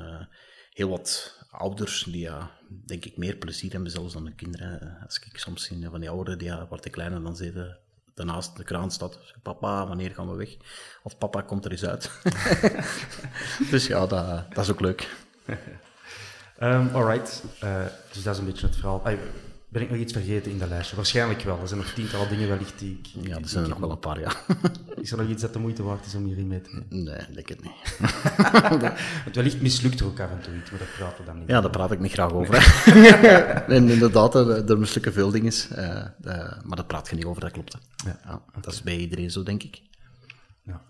heel 0.74 0.90
wat 0.90 1.38
ouders 1.52 2.04
die 2.04 2.20
ja, 2.20 2.52
denk 2.86 3.06
ik 3.06 3.18
meer 3.18 3.36
plezier 3.36 3.72
hebben 3.72 3.92
zelfs 3.92 4.14
dan 4.14 4.26
de 4.26 4.36
kinderen. 4.36 4.98
Als 5.06 5.20
ik 5.20 5.38
soms 5.38 5.64
zie 5.64 5.90
van 5.90 6.00
die 6.00 6.10
ouderen 6.10 6.40
die 6.40 6.48
ja, 6.48 6.68
wat 6.68 6.82
te 6.82 6.90
kleiner 6.90 7.24
dan 7.24 7.36
zitten, 7.36 7.80
daarnaast 8.26 8.58
de 8.58 8.64
kraan 8.64 8.92
staat. 8.92 9.20
Papa, 9.44 9.88
wanneer 9.88 10.12
gaan 10.12 10.30
we 10.30 10.36
weg? 10.36 10.58
Of 11.04 11.18
papa 11.18 11.42
komt 11.42 11.66
er 11.66 11.72
eens 11.72 11.86
uit. 11.86 12.12
dus 13.72 13.88
ja, 13.88 14.06
dat, 14.06 14.54
dat 14.54 14.64
is 14.64 14.72
ook 14.72 14.80
leuk. 14.80 15.16
Um, 16.62 16.90
alright, 16.96 17.44
uh, 17.64 17.86
dus 18.12 18.24
dat 18.24 18.34
is 18.34 18.40
een 18.40 18.46
beetje 18.46 18.66
het 18.66 18.76
verhaal. 18.76 19.02
Ben 19.70 19.82
ik 19.82 19.90
nog 19.90 20.00
iets 20.00 20.14
vergeten 20.14 20.52
in 20.52 20.60
dat 20.60 20.70
lijstje? 20.70 20.96
Waarschijnlijk 20.96 21.42
wel. 21.42 21.60
Er 21.62 21.68
zijn 21.68 21.80
nog 21.80 21.90
tientallen 21.90 22.30
dingen 22.30 22.48
wellicht 22.48 22.80
die 22.80 23.00
ik... 23.04 23.28
Ja, 23.28 23.38
er 23.38 23.48
zijn 23.48 23.64
er 23.64 23.70
nog 23.70 23.80
wel 23.80 23.92
een 23.92 24.00
paar, 24.00 24.20
ja. 24.20 24.32
Is 25.02 25.12
er 25.12 25.18
nog 25.18 25.28
iets 25.28 25.42
dat 25.42 25.54
de 25.54 25.60
moeite 25.60 25.84
waard 25.84 26.06
is 26.06 26.16
om 26.16 26.26
hierin 26.26 26.48
mee 26.48 26.62
te 26.62 26.70
nemen? 26.72 27.04
Nee, 27.04 27.34
denk 27.34 27.50
het 27.50 27.62
niet. 27.64 27.98
Want 29.24 29.36
wellicht 29.36 29.62
mislukt 29.62 30.00
er 30.00 30.06
ook 30.06 30.20
af 30.20 30.32
en 30.32 30.42
toe 30.42 30.56
iets, 30.56 30.70
maar 30.70 30.80
daar 30.80 30.90
praten 30.98 31.18
we 31.18 31.26
dan 31.26 31.40
niet 31.40 31.48
Ja, 31.48 31.62
daar 31.62 31.70
praat 31.70 31.92
ik 31.92 32.00
niet 32.00 32.12
graag 32.12 32.32
over. 32.32 32.56
en 33.68 33.90
inderdaad, 33.96 34.36
er, 34.36 34.70
er 34.70 34.80
mislukken 34.80 35.14
veel 35.14 35.32
dingen. 35.32 35.54
Uh, 35.72 35.86
uh, 35.86 36.06
maar 36.64 36.76
daar 36.76 36.86
praat 36.86 37.10
je 37.10 37.16
niet 37.16 37.26
over, 37.26 37.42
dat 37.42 37.52
klopt. 37.52 37.78
Ja. 38.06 38.20
ja 38.24 38.42
dat 38.62 38.74
is 38.74 38.82
bij 38.82 38.98
iedereen 38.98 39.32
zo, 39.32 39.44
denk 39.44 39.64
ik. 39.64 39.82
Ja. 40.64 40.82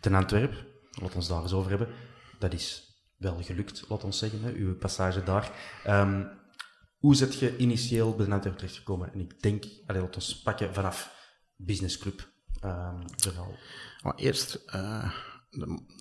Ten 0.00 0.14
Antwerp, 0.14 0.52
laten 0.90 1.08
we 1.08 1.14
ons 1.14 1.28
daar 1.28 1.42
eens 1.42 1.52
over 1.52 1.70
hebben. 1.70 1.88
Dat 2.38 2.52
is 2.52 2.94
wel 3.16 3.42
gelukt, 3.42 3.84
laat 3.88 4.04
ons 4.04 4.18
zeggen, 4.18 4.42
hè, 4.42 4.52
uw 4.52 4.76
passage 4.76 5.22
daar. 5.22 5.50
Um, 5.86 6.28
hoe 7.00 7.14
zit 7.14 7.38
je 7.38 7.56
initieel 7.56 8.14
bij 8.14 8.26
de 8.26 8.32
Antwerp 8.32 8.56
terechtgekomen? 8.56 9.12
En 9.12 9.20
ik 9.20 9.42
denk, 9.42 9.64
allee, 9.86 10.02
laten 10.02 10.20
we 10.20 10.40
pakken 10.44 10.74
vanaf 10.74 11.14
businessclub 11.56 12.32
um, 12.64 13.02
verhaal. 13.16 13.54
Maar 14.02 14.14
eerst, 14.14 14.62
uh, 14.74 15.12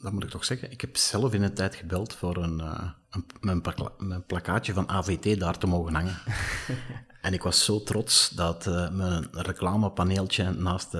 dat 0.01 0.11
moet 0.11 0.23
ik 0.23 0.29
toch 0.29 0.45
zeggen, 0.45 0.71
ik 0.71 0.81
heb 0.81 0.97
zelf 0.97 1.33
in 1.33 1.43
een 1.43 1.53
tijd 1.53 1.75
gebeld 1.75 2.13
voor 2.13 2.37
een, 2.37 2.59
uh, 2.59 2.91
een 3.09 3.25
mijn, 3.39 3.61
mijn, 3.97 4.25
plakkaatje 4.25 4.73
van 4.73 4.89
AVT 4.89 5.39
daar 5.39 5.57
te 5.57 5.67
mogen 5.67 5.93
hangen. 5.93 6.17
en 7.21 7.33
ik 7.33 7.43
was 7.43 7.65
zo 7.65 7.83
trots 7.83 8.29
dat 8.29 8.67
uh, 8.67 8.89
mijn 8.89 9.27
reclamepaneeltje 9.31 10.51
naast 10.51 10.91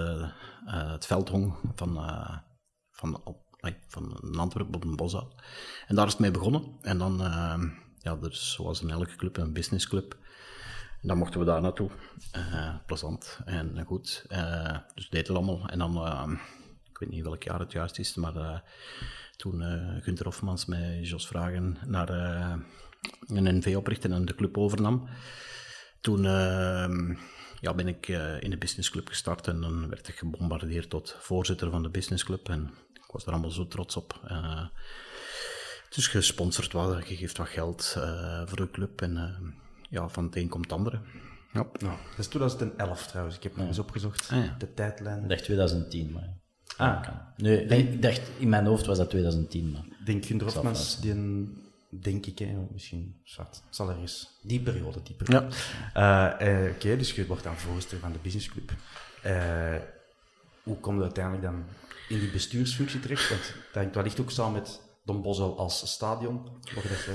het 0.66 1.06
veld 1.06 1.30
hong 1.30 1.54
van, 1.76 1.94
van 2.92 3.22
op 3.24 3.48
van 3.88 4.38
Antwerpen 4.38 4.76
op 4.76 4.84
een 4.84 4.96
bos 4.96 5.14
En 5.88 5.96
daar 5.96 6.06
is 6.06 6.12
het 6.12 6.22
mee 6.22 6.32
begonnen. 6.32 6.78
En 6.82 6.98
dan, 6.98 7.22
ja, 8.00 8.16
dus 8.16 8.52
zoals 8.52 8.82
in 8.82 8.90
elke 8.90 9.16
club, 9.16 9.38
een 9.38 9.54
businessclub. 9.54 10.18
En 11.02 11.08
dan 11.08 11.18
mochten 11.18 11.40
we 11.40 11.46
daar 11.46 11.62
naartoe. 11.62 11.90
Uh, 12.36 12.76
plezant 12.86 13.40
en 13.46 13.84
goed. 13.86 14.26
Uh, 14.30 14.78
dus 14.96 15.10
deden 15.10 15.34
we 15.34 15.40
allemaal. 15.40 15.70
En 15.70 15.80
dan, 15.80 15.94
ik 16.90 16.98
weet 16.98 17.10
niet 17.10 17.24
welk 17.24 17.44
jaar 17.44 17.60
het 17.60 17.72
juist 17.72 18.00
is, 18.00 18.16
maar 18.16 18.64
toen 19.38 19.62
Gunther 20.02 20.26
Hofmans 20.26 20.66
met 20.66 21.08
Jos 21.08 21.28
Vragen 21.28 21.78
naar 21.86 22.10
een 23.28 23.58
NV 23.58 23.76
oprichtte 23.76 24.10
en 24.10 24.26
de 24.26 24.36
club 24.36 24.58
overnam. 24.58 25.08
Toen 26.02 26.24
ja, 27.62 27.74
ben 27.76 27.88
ik 27.88 28.08
in 28.40 28.50
de 28.50 28.58
businessclub 28.58 29.08
gestart 29.08 29.48
en 29.48 29.62
dan 29.62 29.90
werd 29.90 30.08
ik 30.08 30.16
gebombardeerd 30.16 30.90
tot 30.90 31.16
voorzitter 31.20 31.70
van 31.70 31.84
de 31.84 31.90
businessclub. 31.90 32.50
En 32.50 32.74
ik 32.94 33.12
was 33.12 33.26
er 33.26 33.32
allemaal 33.32 33.52
zo 33.52 33.68
trots 33.68 33.96
op. 33.96 34.20
Dus 35.90 36.08
gesponsord 36.08 36.72
wat, 36.72 37.08
je 37.08 37.16
geeft 37.16 37.38
wat 37.38 37.48
geld 37.48 37.96
uh, 37.98 38.42
voor 38.46 38.58
de 38.58 38.72
club 38.72 39.02
en 39.02 39.16
uh, 39.16 39.50
ja, 39.90 40.10
van 40.10 40.26
het 40.26 40.36
een 40.36 40.50
komt 40.50 40.64
het 40.64 40.74
andere. 40.74 41.00
Ja. 41.54 41.68
Nou, 41.80 41.98
dat 42.10 42.20
is 42.20 42.28
2011 42.28 43.08
trouwens, 43.08 43.36
ik 43.36 43.44
heb 43.44 43.56
nog 43.56 43.68
eens 43.68 43.80
opgezocht, 43.80 44.30
ah, 44.32 44.38
ja. 44.38 44.56
de 44.58 44.74
tijdlijn. 44.74 45.24
Ik 45.24 45.30
dacht 45.30 45.44
2010, 45.44 46.12
maar... 46.12 46.38
Ah. 46.78 47.08
Nee, 47.36 47.66
denk, 47.66 47.90
ik 47.90 48.02
dacht, 48.02 48.22
in 48.38 48.50
mijn 48.50 48.66
hoofd 48.66 48.86
was 48.86 48.98
dat 48.98 49.10
2010, 49.10 49.72
maar... 49.72 49.84
Denk 50.06 50.26
Gunder 50.26 50.48
Hofmans, 50.54 51.00
die 51.00 51.12
een, 51.12 51.58
denk 51.90 52.26
ik, 52.26 52.40
hè, 52.40 52.68
misschien 52.72 53.22
zwart, 53.24 53.62
zal 53.70 53.90
er 53.90 53.98
eens 53.98 54.40
die 54.42 54.62
periode, 54.62 55.02
die 55.04 55.16
periode. 55.16 55.56
Ja. 55.94 56.34
Oké, 56.34 56.72
okay, 56.76 56.98
dus 56.98 57.12
je 57.12 57.26
wordt 57.26 57.44
dan 57.44 57.58
voorzitter 57.58 58.00
van 58.00 58.12
de 58.12 58.20
businessclub. 58.22 58.72
hoe 60.64 60.78
komt 60.80 60.98
je 60.98 61.04
uiteindelijk 61.04 61.44
dan 61.44 61.64
in 62.10 62.20
die 62.20 62.32
bestuursfunctie 62.32 63.00
terecht? 63.00 63.30
Want 63.30 63.42
dat 63.44 63.82
hangt 63.82 63.96
wellicht 63.96 64.20
ook 64.20 64.32
samen 64.32 64.54
met 64.54 64.82
Als 65.58 65.92
stadion. 65.92 66.62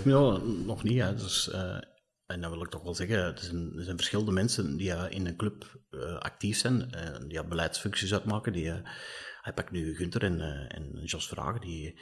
Ja, 0.04 0.37
nog 0.64 0.83
niet. 0.83 1.00
Hè. 1.00 1.14
Dus, 1.14 1.48
uh, 1.48 1.78
en 2.26 2.40
dan 2.40 2.50
wil 2.50 2.62
ik 2.62 2.70
toch 2.70 2.83
wel 2.83 2.94
zeggen, 2.94 3.38
zijn, 3.38 3.72
er 3.76 3.85
zijn 3.85 3.96
verschillende 3.96 4.33
mensen 4.33 4.76
die 4.76 4.90
uh, 4.90 5.04
in 5.09 5.26
een 5.26 5.37
club 5.37 5.80
uh, 5.90 6.18
actief 6.18 6.59
zijn, 6.59 6.90
die 7.28 7.44
beleidsfuncties 7.44 8.12
uitmaken. 8.12 8.52
Die, 8.52 8.72
heb 9.40 9.61
ik 9.61 9.70
nu 9.70 9.96
Gunther 9.96 10.22
en, 10.22 10.40
en 10.68 11.00
Jos 11.04 11.28
Vragen, 11.28 11.61
die, 11.61 12.00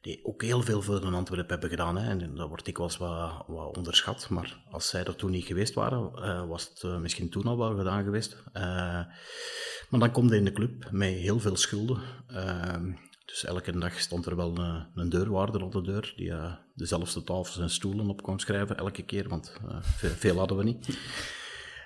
die 0.00 0.24
ook 0.24 0.42
heel 0.42 0.62
veel 0.62 0.82
voor 0.82 1.00
de 1.00 1.06
Antwerpen 1.06 1.48
hebben 1.48 1.70
gedaan. 1.70 1.96
Hè. 1.96 2.10
En 2.10 2.34
dat 2.34 2.48
wordt 2.48 2.64
dikwijls 2.64 2.96
wat, 2.96 3.44
wat 3.46 3.76
onderschat. 3.76 4.28
Maar 4.28 4.62
als 4.70 4.88
zij 4.88 5.04
er 5.04 5.16
toen 5.16 5.30
niet 5.30 5.44
geweest 5.44 5.74
waren, 5.74 6.48
was 6.48 6.68
het 6.74 7.00
misschien 7.00 7.30
toen 7.30 7.46
al 7.46 7.58
wel 7.58 7.76
gedaan 7.76 8.04
geweest. 8.04 8.42
Maar 9.88 10.00
dan 10.00 10.12
komt 10.12 10.30
hij 10.30 10.38
in 10.38 10.44
de 10.44 10.52
club 10.52 10.88
met 10.90 11.08
heel 11.08 11.40
veel 11.40 11.56
schulden. 11.56 12.02
Dus 13.24 13.44
elke 13.44 13.78
dag 13.78 14.00
stond 14.00 14.26
er 14.26 14.36
wel 14.36 14.58
een, 14.58 14.86
een 14.94 15.08
deurwaarder 15.08 15.62
op 15.62 15.72
de 15.72 15.82
deur 15.82 16.12
die 16.16 16.28
uh, 16.28 16.52
dezelfde 16.74 17.22
tafels 17.22 17.58
en 17.58 17.70
stoelen 17.70 18.08
op 18.08 18.22
kon 18.22 18.38
schrijven 18.38 18.76
elke 18.76 19.02
keer, 19.02 19.28
want 19.28 19.56
uh, 19.64 19.76
veel, 19.80 20.10
veel, 20.10 20.38
hadden 20.38 20.56
we 20.56 20.64
niet. 20.64 20.98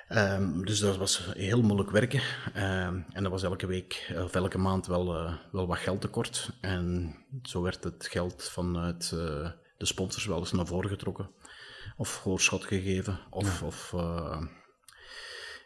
Um, 0.08 0.64
dus 0.64 0.78
dat 0.78 0.96
was 0.96 1.32
heel 1.34 1.62
moeilijk 1.62 1.90
werken. 1.90 2.20
Um, 2.56 3.06
en 3.12 3.22
dat 3.22 3.30
was 3.32 3.42
elke 3.42 3.66
week 3.66 4.14
of 4.16 4.34
elke 4.34 4.58
maand 4.58 4.86
wel, 4.86 5.14
uh, 5.16 5.34
wel 5.52 5.66
wat 5.66 5.78
geld 5.78 6.00
tekort. 6.00 6.50
En 6.60 7.14
zo 7.42 7.62
werd 7.62 7.84
het 7.84 8.06
geld 8.10 8.44
vanuit 8.44 9.10
de 9.10 9.86
sponsors 9.86 10.26
wel 10.26 10.38
eens 10.38 10.52
naar 10.52 10.66
voren 10.66 10.90
getrokken. 10.90 11.30
Of 11.96 12.08
voorschot 12.08 12.64
gegeven. 12.64 13.18
Of, 13.30 13.60
ja. 13.60 13.66
of 13.66 13.90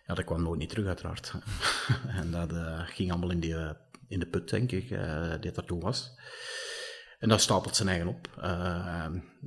ja, 0.07 0.15
dat 0.15 0.25
kwam 0.25 0.43
nooit 0.43 0.59
niet 0.59 0.69
terug, 0.69 0.87
uiteraard. 0.87 1.35
en 2.21 2.31
dat 2.31 2.53
ging 2.87 3.11
allemaal 3.11 3.31
in, 3.31 3.41
die, 3.41 3.55
in 4.11 4.19
de 4.19 4.27
put, 4.27 4.51
denk 4.51 4.73
ik, 4.73 4.91
uh, 4.91 5.35
die 5.41 5.53
er 5.53 5.65
toen 5.65 5.81
was. 5.81 6.19
En 7.19 7.29
dat 7.29 7.41
stapelt 7.41 7.77
zijn 7.77 7.89
eigen 7.89 8.09
op. 8.09 8.29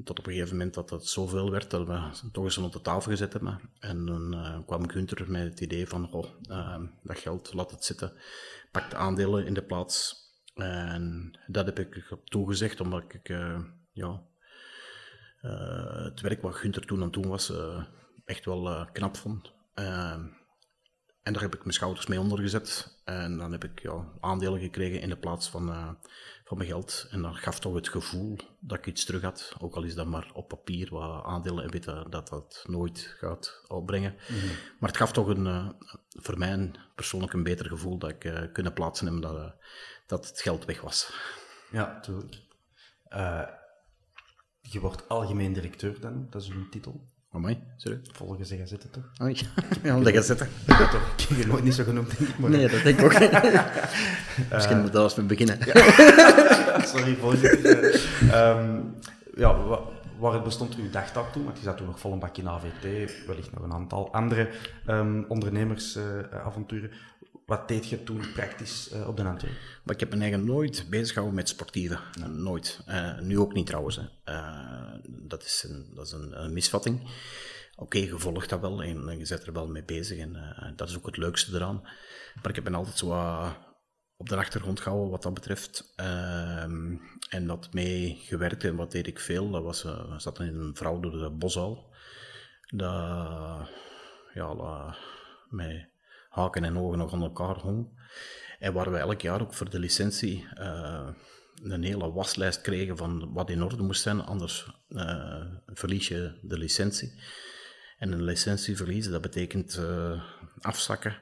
tot 0.03 0.19
op 0.19 0.27
een 0.27 0.33
gegeven 0.33 0.57
moment 0.57 0.73
dat 0.73 0.89
het 0.89 1.07
zoveel 1.07 1.51
werd 1.51 1.69
dat 1.69 1.87
we 1.87 2.29
toch 2.31 2.43
eens 2.43 2.55
rond 2.55 2.73
de 2.73 2.81
tafel 2.81 3.11
gezet 3.11 3.33
hebben. 3.33 3.59
En 3.79 4.05
dan 4.05 4.63
kwam 4.65 4.89
Gunther 4.89 5.31
met 5.31 5.43
het 5.43 5.59
idee 5.59 5.87
van, 5.87 6.11
oh, 6.11 6.25
dat 7.03 7.17
geld, 7.17 7.53
laat 7.53 7.71
het 7.71 7.85
zitten. 7.85 8.13
Pak 8.71 8.89
de 8.89 8.95
aandelen 8.95 9.45
in 9.45 9.53
de 9.53 9.63
plaats. 9.63 10.15
En 10.55 11.33
dat 11.47 11.65
heb 11.65 11.79
ik 11.79 12.15
toegezegd, 12.23 12.79
omdat 12.79 13.03
ik 13.07 13.27
ja, 13.91 14.21
het 16.03 16.21
werk 16.21 16.41
wat 16.41 16.55
Gunther 16.55 16.85
toen 16.85 17.01
aan 17.01 17.11
toen 17.11 17.27
was, 17.27 17.53
echt 18.25 18.45
wel 18.45 18.87
knap 18.91 19.17
vond. 19.17 19.53
En 21.23 21.33
daar 21.33 21.41
heb 21.41 21.53
ik 21.55 21.63
mijn 21.63 21.73
schouders 21.73 22.07
mee 22.07 22.19
ondergezet. 22.19 22.97
En 23.03 23.37
dan 23.37 23.51
heb 23.51 23.63
ik 23.63 23.81
ja, 23.81 24.05
aandelen 24.19 24.59
gekregen 24.59 25.01
in 25.01 25.09
de 25.09 25.17
plaats 25.17 25.49
van, 25.49 25.69
uh, 25.69 25.89
van 26.45 26.57
mijn 26.57 26.69
geld. 26.69 27.07
En 27.11 27.21
dat 27.21 27.35
gaf 27.35 27.59
toch 27.59 27.73
het 27.73 27.89
gevoel 27.89 28.37
dat 28.59 28.77
ik 28.77 28.85
iets 28.85 29.05
terug 29.05 29.21
had. 29.21 29.55
Ook 29.59 29.75
al 29.75 29.83
is 29.83 29.95
dat 29.95 30.07
maar 30.07 30.31
op 30.33 30.47
papier 30.47 30.89
wat 30.89 31.23
aandelen 31.23 31.63
en 31.63 31.71
weten 31.71 32.09
dat 32.09 32.27
dat 32.27 32.63
nooit 32.67 33.15
gaat 33.19 33.63
opbrengen. 33.67 34.11
Mm 34.11 34.39
-hmm. 34.39 34.49
Maar 34.79 34.89
het 34.89 34.97
gaf 34.97 35.11
toch 35.11 35.27
een, 35.27 35.45
uh, 35.45 35.69
voor 36.09 36.37
mij 36.37 36.71
persoonlijk 36.95 37.33
een 37.33 37.43
beter 37.43 37.65
gevoel 37.65 37.97
dat 37.97 38.09
ik 38.09 38.23
uh, 38.23 38.41
kunnen 38.53 38.73
plaatsen 38.73 39.13
heb 39.13 39.21
dat, 39.21 39.55
dat 40.07 40.27
het 40.27 40.41
geld 40.41 40.65
weg 40.65 40.81
was. 40.81 41.13
Ja, 41.71 41.93
natuurlijk. 41.93 42.41
je 44.61 44.79
wordt 44.79 45.09
algemeen 45.09 45.53
directeur 45.53 45.99
dan, 45.99 46.27
dat 46.29 46.41
is 46.41 46.47
een 46.47 46.69
titel. 46.69 47.05
Amai, 47.33 47.57
sorry. 47.77 47.99
Volgens 48.11 48.49
de 48.49 48.57
gazette 48.57 48.89
toch? 48.89 49.03
Oh, 49.21 49.29
ja, 49.83 49.99
de 49.99 50.13
gazette. 50.13 50.43
Ik 51.17 51.27
heb 51.27 51.37
je 51.37 51.47
nooit 51.47 51.63
niet 51.63 51.73
zo 51.73 51.83
genoemd, 51.83 52.17
denk 52.17 52.29
ik. 52.29 52.39
Maar... 52.39 52.49
Nee, 52.49 52.67
dat 52.67 52.83
denk 52.83 52.99
ik 52.99 53.05
ook. 53.05 53.19
Misschien 54.53 54.81
moet 54.81 54.91
dat 54.91 55.03
als 55.03 55.15
we 55.15 55.21
beginnen. 55.21 55.57
Sorry, 56.93 57.15
voorzitter. 57.15 58.01
um, 58.33 58.95
ja, 59.35 59.55
waar 60.19 60.41
bestond 60.41 60.75
uw 60.75 60.89
dagtaak 60.89 61.31
toen? 61.31 61.43
Want 61.43 61.57
je 61.57 61.63
zat 61.63 61.77
toen 61.77 61.85
nog 61.85 61.99
vol 61.99 62.11
een 62.11 62.19
bakje 62.19 62.41
in 62.41 62.49
AVT, 62.49 63.25
wellicht 63.27 63.53
nog 63.53 63.63
een 63.63 63.73
aantal 63.73 64.13
andere 64.13 64.49
um, 64.87 65.25
ondernemersavonturen. 65.27 66.89
Uh, 66.89 66.95
wat 67.45 67.67
deed 67.67 67.89
je 67.89 68.03
toen 68.03 68.31
praktisch 68.33 68.93
uh, 68.93 69.07
op 69.07 69.17
de 69.17 69.23
Antwerp? 69.23 69.53
Maar 69.83 69.93
ik 69.93 69.99
heb 69.99 70.13
me 70.13 70.19
eigenlijk 70.19 70.51
nooit 70.51 70.85
bezig 70.89 71.07
gehouden 71.07 71.35
met 71.35 71.49
sportieven. 71.49 71.99
Ja. 72.19 72.27
Nooit. 72.27 72.83
Uh, 72.87 73.19
nu 73.19 73.39
ook 73.39 73.53
niet 73.53 73.65
trouwens. 73.65 73.99
Uh, 74.25 74.93
dat 75.07 75.43
is 75.43 75.65
een, 75.69 75.91
dat 75.95 76.05
is 76.05 76.11
een, 76.11 76.43
een 76.43 76.53
misvatting. 76.53 77.01
Oké, 77.01 77.83
okay, 77.97 78.01
je 78.01 78.19
volgt 78.19 78.49
dat 78.49 78.59
wel 78.59 78.83
en 78.83 79.17
je 79.17 79.25
zet 79.25 79.45
er 79.45 79.53
wel 79.53 79.67
mee 79.67 79.83
bezig. 79.83 80.17
En 80.17 80.73
dat 80.75 80.89
is 80.89 80.97
ook 80.97 81.05
het 81.05 81.17
leukste 81.17 81.55
eraan. 81.55 81.81
Maar 82.35 82.49
ik 82.49 82.55
heb 82.55 82.69
me 82.69 82.75
altijd 82.75 82.97
zo 82.97 83.07
op 84.17 84.29
de 84.29 84.35
achtergrond 84.35 84.79
gehouden 84.79 85.11
wat 85.11 85.23
dat 85.23 85.33
betreft. 85.33 85.93
Ehm, 85.95 86.95
en 87.29 87.47
dat 87.47 87.73
mee 87.73 88.19
gewerkt 88.21 88.63
en 88.63 88.75
wat 88.75 88.91
deed 88.91 89.07
ik 89.07 89.19
veel. 89.19 89.51
Dat 89.51 89.63
was, 89.63 89.83
we 89.83 90.15
zaten 90.17 90.47
in 90.47 90.55
een 90.55 90.75
vrouw 90.75 90.99
door 90.99 91.11
de 91.11 91.29
boshal. 91.29 91.93
Dat, 92.67 93.69
ja, 94.33 94.95
met 95.49 95.92
haken 96.33 96.63
en 96.63 96.77
ogen 96.77 96.97
nog 96.97 97.13
aan 97.13 97.21
elkaar 97.21 97.55
hong. 97.55 98.01
En 98.59 98.73
waar 98.73 98.91
we 98.91 98.97
elk 98.97 99.21
jaar 99.21 99.41
ook 99.41 99.53
voor 99.53 99.69
de 99.69 99.79
licentie 99.79 100.47
uh, 100.59 101.09
een 101.63 101.83
hele 101.83 102.11
waslijst 102.11 102.61
kregen 102.61 102.97
van 102.97 103.33
wat 103.33 103.49
in 103.49 103.63
orde 103.63 103.83
moest 103.83 104.01
zijn, 104.01 104.21
anders 104.21 104.67
uh, 104.89 105.45
verlies 105.65 106.07
je 106.07 106.39
de 106.41 106.57
licentie. 106.57 107.21
En 107.97 108.11
een 108.11 108.23
licentie 108.23 108.77
verliezen, 108.77 109.11
dat 109.11 109.21
betekent 109.21 109.77
uh, 109.77 110.23
afzakken. 110.59 111.21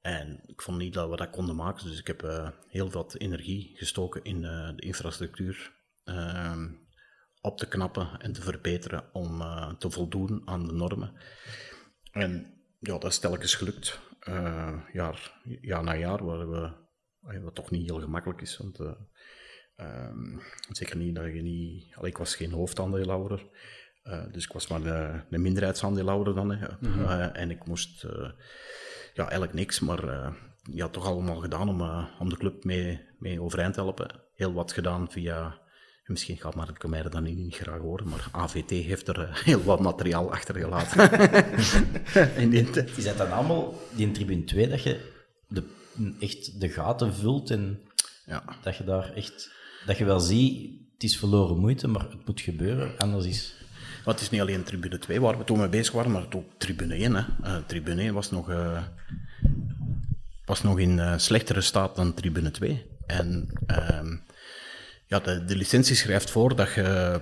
En 0.00 0.40
ik 0.46 0.62
vond 0.62 0.78
niet 0.78 0.94
dat 0.94 1.10
we 1.10 1.16
dat 1.16 1.30
konden 1.30 1.56
maken, 1.56 1.86
dus 1.86 1.98
ik 1.98 2.06
heb 2.06 2.52
heel 2.68 2.90
wat 2.90 3.14
energie 3.14 3.76
gestoken 3.76 4.24
in 4.24 4.40
de 4.40 4.74
infrastructuur 4.76 5.72
ehm, 6.04 6.68
op 7.40 7.58
te 7.58 7.68
knappen 7.68 8.20
en 8.20 8.32
te 8.32 8.42
verbeteren 8.42 9.04
om 9.12 9.42
te 9.78 9.90
voldoen 9.90 10.42
aan 10.44 10.66
de 10.66 10.72
normen. 10.72 11.12
En 12.12 12.54
ja, 12.80 12.98
dat 12.98 13.10
is 13.10 13.18
telkens 13.18 13.54
gelukt, 13.54 14.00
jaar, 14.92 15.40
jaar 15.60 15.84
na 15.84 15.96
jaar, 15.96 16.24
waar 16.24 16.50
we, 16.50 17.40
wat 17.40 17.54
toch 17.54 17.70
niet 17.70 17.90
heel 17.90 18.00
gemakkelijk 18.00 18.40
is, 18.40 18.56
want 18.56 18.78
Um, 19.76 20.40
zeker 20.70 20.96
niet 20.96 21.14
dat 21.14 21.24
je 21.24 21.42
niet... 21.42 21.94
Allee, 21.94 22.10
ik 22.10 22.18
was 22.18 22.36
geen 22.36 22.52
hoofdaandeelhouder, 22.52 23.46
uh, 24.04 24.32
dus 24.32 24.44
ik 24.44 24.52
was 24.52 24.68
maar 24.68 24.84
een, 24.84 25.24
een 25.30 25.42
minderheidsaandeelhouder 25.42 26.34
dan. 26.34 26.50
Hè. 26.50 26.66
Mm 26.80 26.92
-hmm. 26.92 27.02
uh, 27.02 27.36
en 27.36 27.50
ik 27.50 27.66
moest 27.66 28.04
uh, 28.04 28.30
ja, 29.14 29.22
eigenlijk 29.22 29.52
niks, 29.52 29.80
maar 29.80 30.34
ja, 30.62 30.88
toch 30.88 31.06
allemaal 31.06 31.36
gedaan 31.36 31.68
om, 31.68 32.08
om 32.18 32.28
de 32.28 32.36
club 32.36 32.64
mee, 32.64 33.08
mee 33.18 33.42
overeind 33.42 33.74
te 33.74 33.80
helpen. 33.80 34.20
Heel 34.34 34.52
wat 34.52 34.72
gedaan 34.72 35.10
via... 35.10 35.62
Misschien 36.06 36.36
gaat 36.36 36.54
Mark 36.54 36.86
mij 36.86 37.02
dan 37.02 37.22
niet 37.22 37.54
graag 37.54 37.80
horen, 37.80 38.08
maar 38.08 38.28
AVT 38.32 38.70
heeft 38.70 39.08
er 39.08 39.40
heel 39.44 39.62
wat 39.62 39.80
materiaal 39.80 40.32
achtergelaten. 40.32 41.10
in 42.42 42.50
die 42.50 42.70
tijd. 42.70 42.96
Is 42.96 43.04
dat 43.04 43.18
dan 43.18 43.32
allemaal, 43.32 43.80
die 43.90 44.06
in 44.06 44.12
tribune 44.12 44.44
2, 44.44 44.68
dat 44.68 44.82
je 44.82 45.12
de, 45.48 45.62
echt 46.20 46.60
de 46.60 46.68
gaten 46.68 47.14
vult 47.14 47.50
en 47.50 47.80
ja. 48.26 48.44
dat 48.62 48.76
je 48.76 48.84
daar 48.84 49.12
echt 49.12 49.50
dat 49.86 49.98
je 49.98 50.04
wel 50.04 50.20
ziet, 50.20 50.70
het 50.92 51.02
is 51.02 51.18
verloren 51.18 51.58
moeite, 51.58 51.88
maar 51.88 52.02
het 52.10 52.26
moet 52.26 52.40
gebeuren, 52.40 52.98
anders 52.98 53.26
is... 53.26 53.54
Maar 54.04 54.14
het 54.14 54.22
is 54.22 54.30
niet 54.30 54.40
alleen 54.40 54.64
tribune 54.64 54.98
2 54.98 55.20
waar 55.20 55.38
we 55.38 55.44
toen 55.44 55.58
mee 55.58 55.68
bezig 55.68 55.92
waren, 55.94 56.10
maar 56.10 56.26
ook 56.30 56.44
tribune 56.56 56.94
1. 56.94 57.14
Hè. 57.14 57.22
Uh, 57.44 57.56
tribune 57.66 58.02
1 58.02 58.14
was 58.14 58.30
nog, 58.30 58.50
uh, 58.50 58.82
was 60.44 60.62
nog 60.62 60.78
in 60.78 60.98
uh, 60.98 61.18
slechtere 61.18 61.60
staat 61.60 61.96
dan 61.96 62.14
tribune 62.14 62.50
2. 62.50 62.86
En 63.06 63.48
ehm, 63.66 64.16
ja, 65.14 65.36
de, 65.46 65.56
licentie 65.56 65.96
schrijft 65.96 66.30
voor 66.30 66.56
dat 66.56 66.72
je 66.72 67.20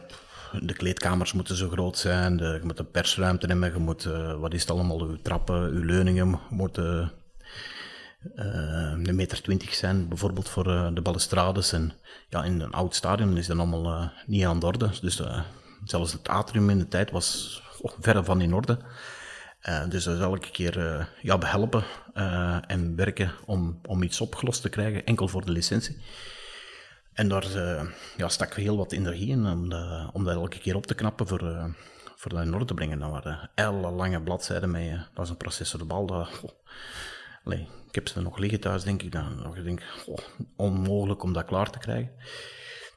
de 0.61 0.73
kleedkamers 0.73 1.33
moeten 1.33 1.57
zo 1.57 1.69
groot 1.69 1.99
zijn, 1.99 2.37
de, 2.37 2.45
je 2.45 2.67
moet 2.67 2.79
een 2.79 2.91
persruimte 2.91 3.47
hebben, 3.47 3.73
je 3.73 3.79
moet, 3.79 4.09
wat 4.39 4.55
is 4.55 4.61
het 4.61 4.71
allemaal, 4.71 5.11
je 5.11 5.23
trappen, 5.23 5.73
je 5.73 5.85
leuningen 5.85 6.41
moeten 6.51 7.13
uh, 8.37 8.45
een 9.05 9.15
meter 9.15 9.43
twintig 9.43 9.75
zijn, 9.75 10.09
bijvoorbeeld 10.09 10.49
voor 10.49 10.67
uh, 10.67 10.89
de 10.93 11.01
balustrades. 11.01 11.73
En 11.73 11.93
ja, 12.29 12.45
in 12.45 12.61
een 12.61 12.73
oud 12.73 12.95
stadion 12.95 13.37
is 13.37 13.47
dat 13.47 13.59
allemaal 13.59 14.13
niet 14.27 14.45
aan 14.45 14.59
de 14.61 14.67
orde. 14.67 14.91
Dus 15.01 15.23
zelfs 15.85 16.13
het 16.13 16.29
atrium 16.29 16.71
in 16.71 16.79
de 16.79 16.89
tijd 16.89 17.11
was 17.11 17.63
oh, 17.81 17.93
verre 18.01 18.25
van 18.25 18.41
in 18.41 18.55
orde. 18.55 18.79
dus 19.89 20.05
dat 20.05 20.15
is 20.15 20.21
elke 20.21 20.51
keer 20.51 21.09
ja, 21.23 21.39
behelpen 21.39 21.85
en 22.67 22.97
werken 22.97 23.33
om, 23.45 23.81
om 23.87 24.03
iets 24.03 24.21
opgelost 24.21 24.63
te 24.63 24.69
krijgen, 24.69 25.07
enkel 25.07 25.29
voor 25.29 25.45
de 25.45 25.53
licentie. 25.53 25.97
En 27.13 27.29
daar 27.29 27.47
ja, 28.17 28.29
stak 28.29 28.55
heel 28.55 28.77
wat 28.77 28.93
energie 28.93 29.29
in 29.29 29.47
om, 29.47 29.73
om 30.13 30.25
dat 30.25 30.35
elke 30.35 30.59
keer 30.59 30.77
op 30.77 30.87
te 30.87 30.95
knappen 30.95 31.27
voor, 31.27 31.75
voor 32.17 32.31
dat 32.31 32.43
in 32.43 32.55
orde 32.55 32.65
te 32.65 32.75
brengen. 32.75 32.99
Dat 32.99 33.11
waren 33.11 33.51
lange 33.95 34.23
bladzijden 34.23 34.71
met, 34.71 34.91
dat 34.91 35.09
was 35.15 35.31
een 35.31 35.37
processor 35.37 35.79
de 35.79 35.85
bal. 35.85 36.07
Dat, 36.07 36.29
ik 37.89 37.95
heb 37.95 38.09
ze 38.09 38.21
nog 38.21 38.39
liggen 38.39 38.61
thuis, 38.61 38.83
denk 38.83 39.03
ik. 39.03 39.13
Dan 39.13 39.43
nog 39.43 39.63
denk 39.63 39.83
onmogelijk 40.57 41.23
om 41.23 41.33
dat 41.33 41.45
klaar 41.45 41.71
te 41.71 41.79
krijgen. 41.79 42.11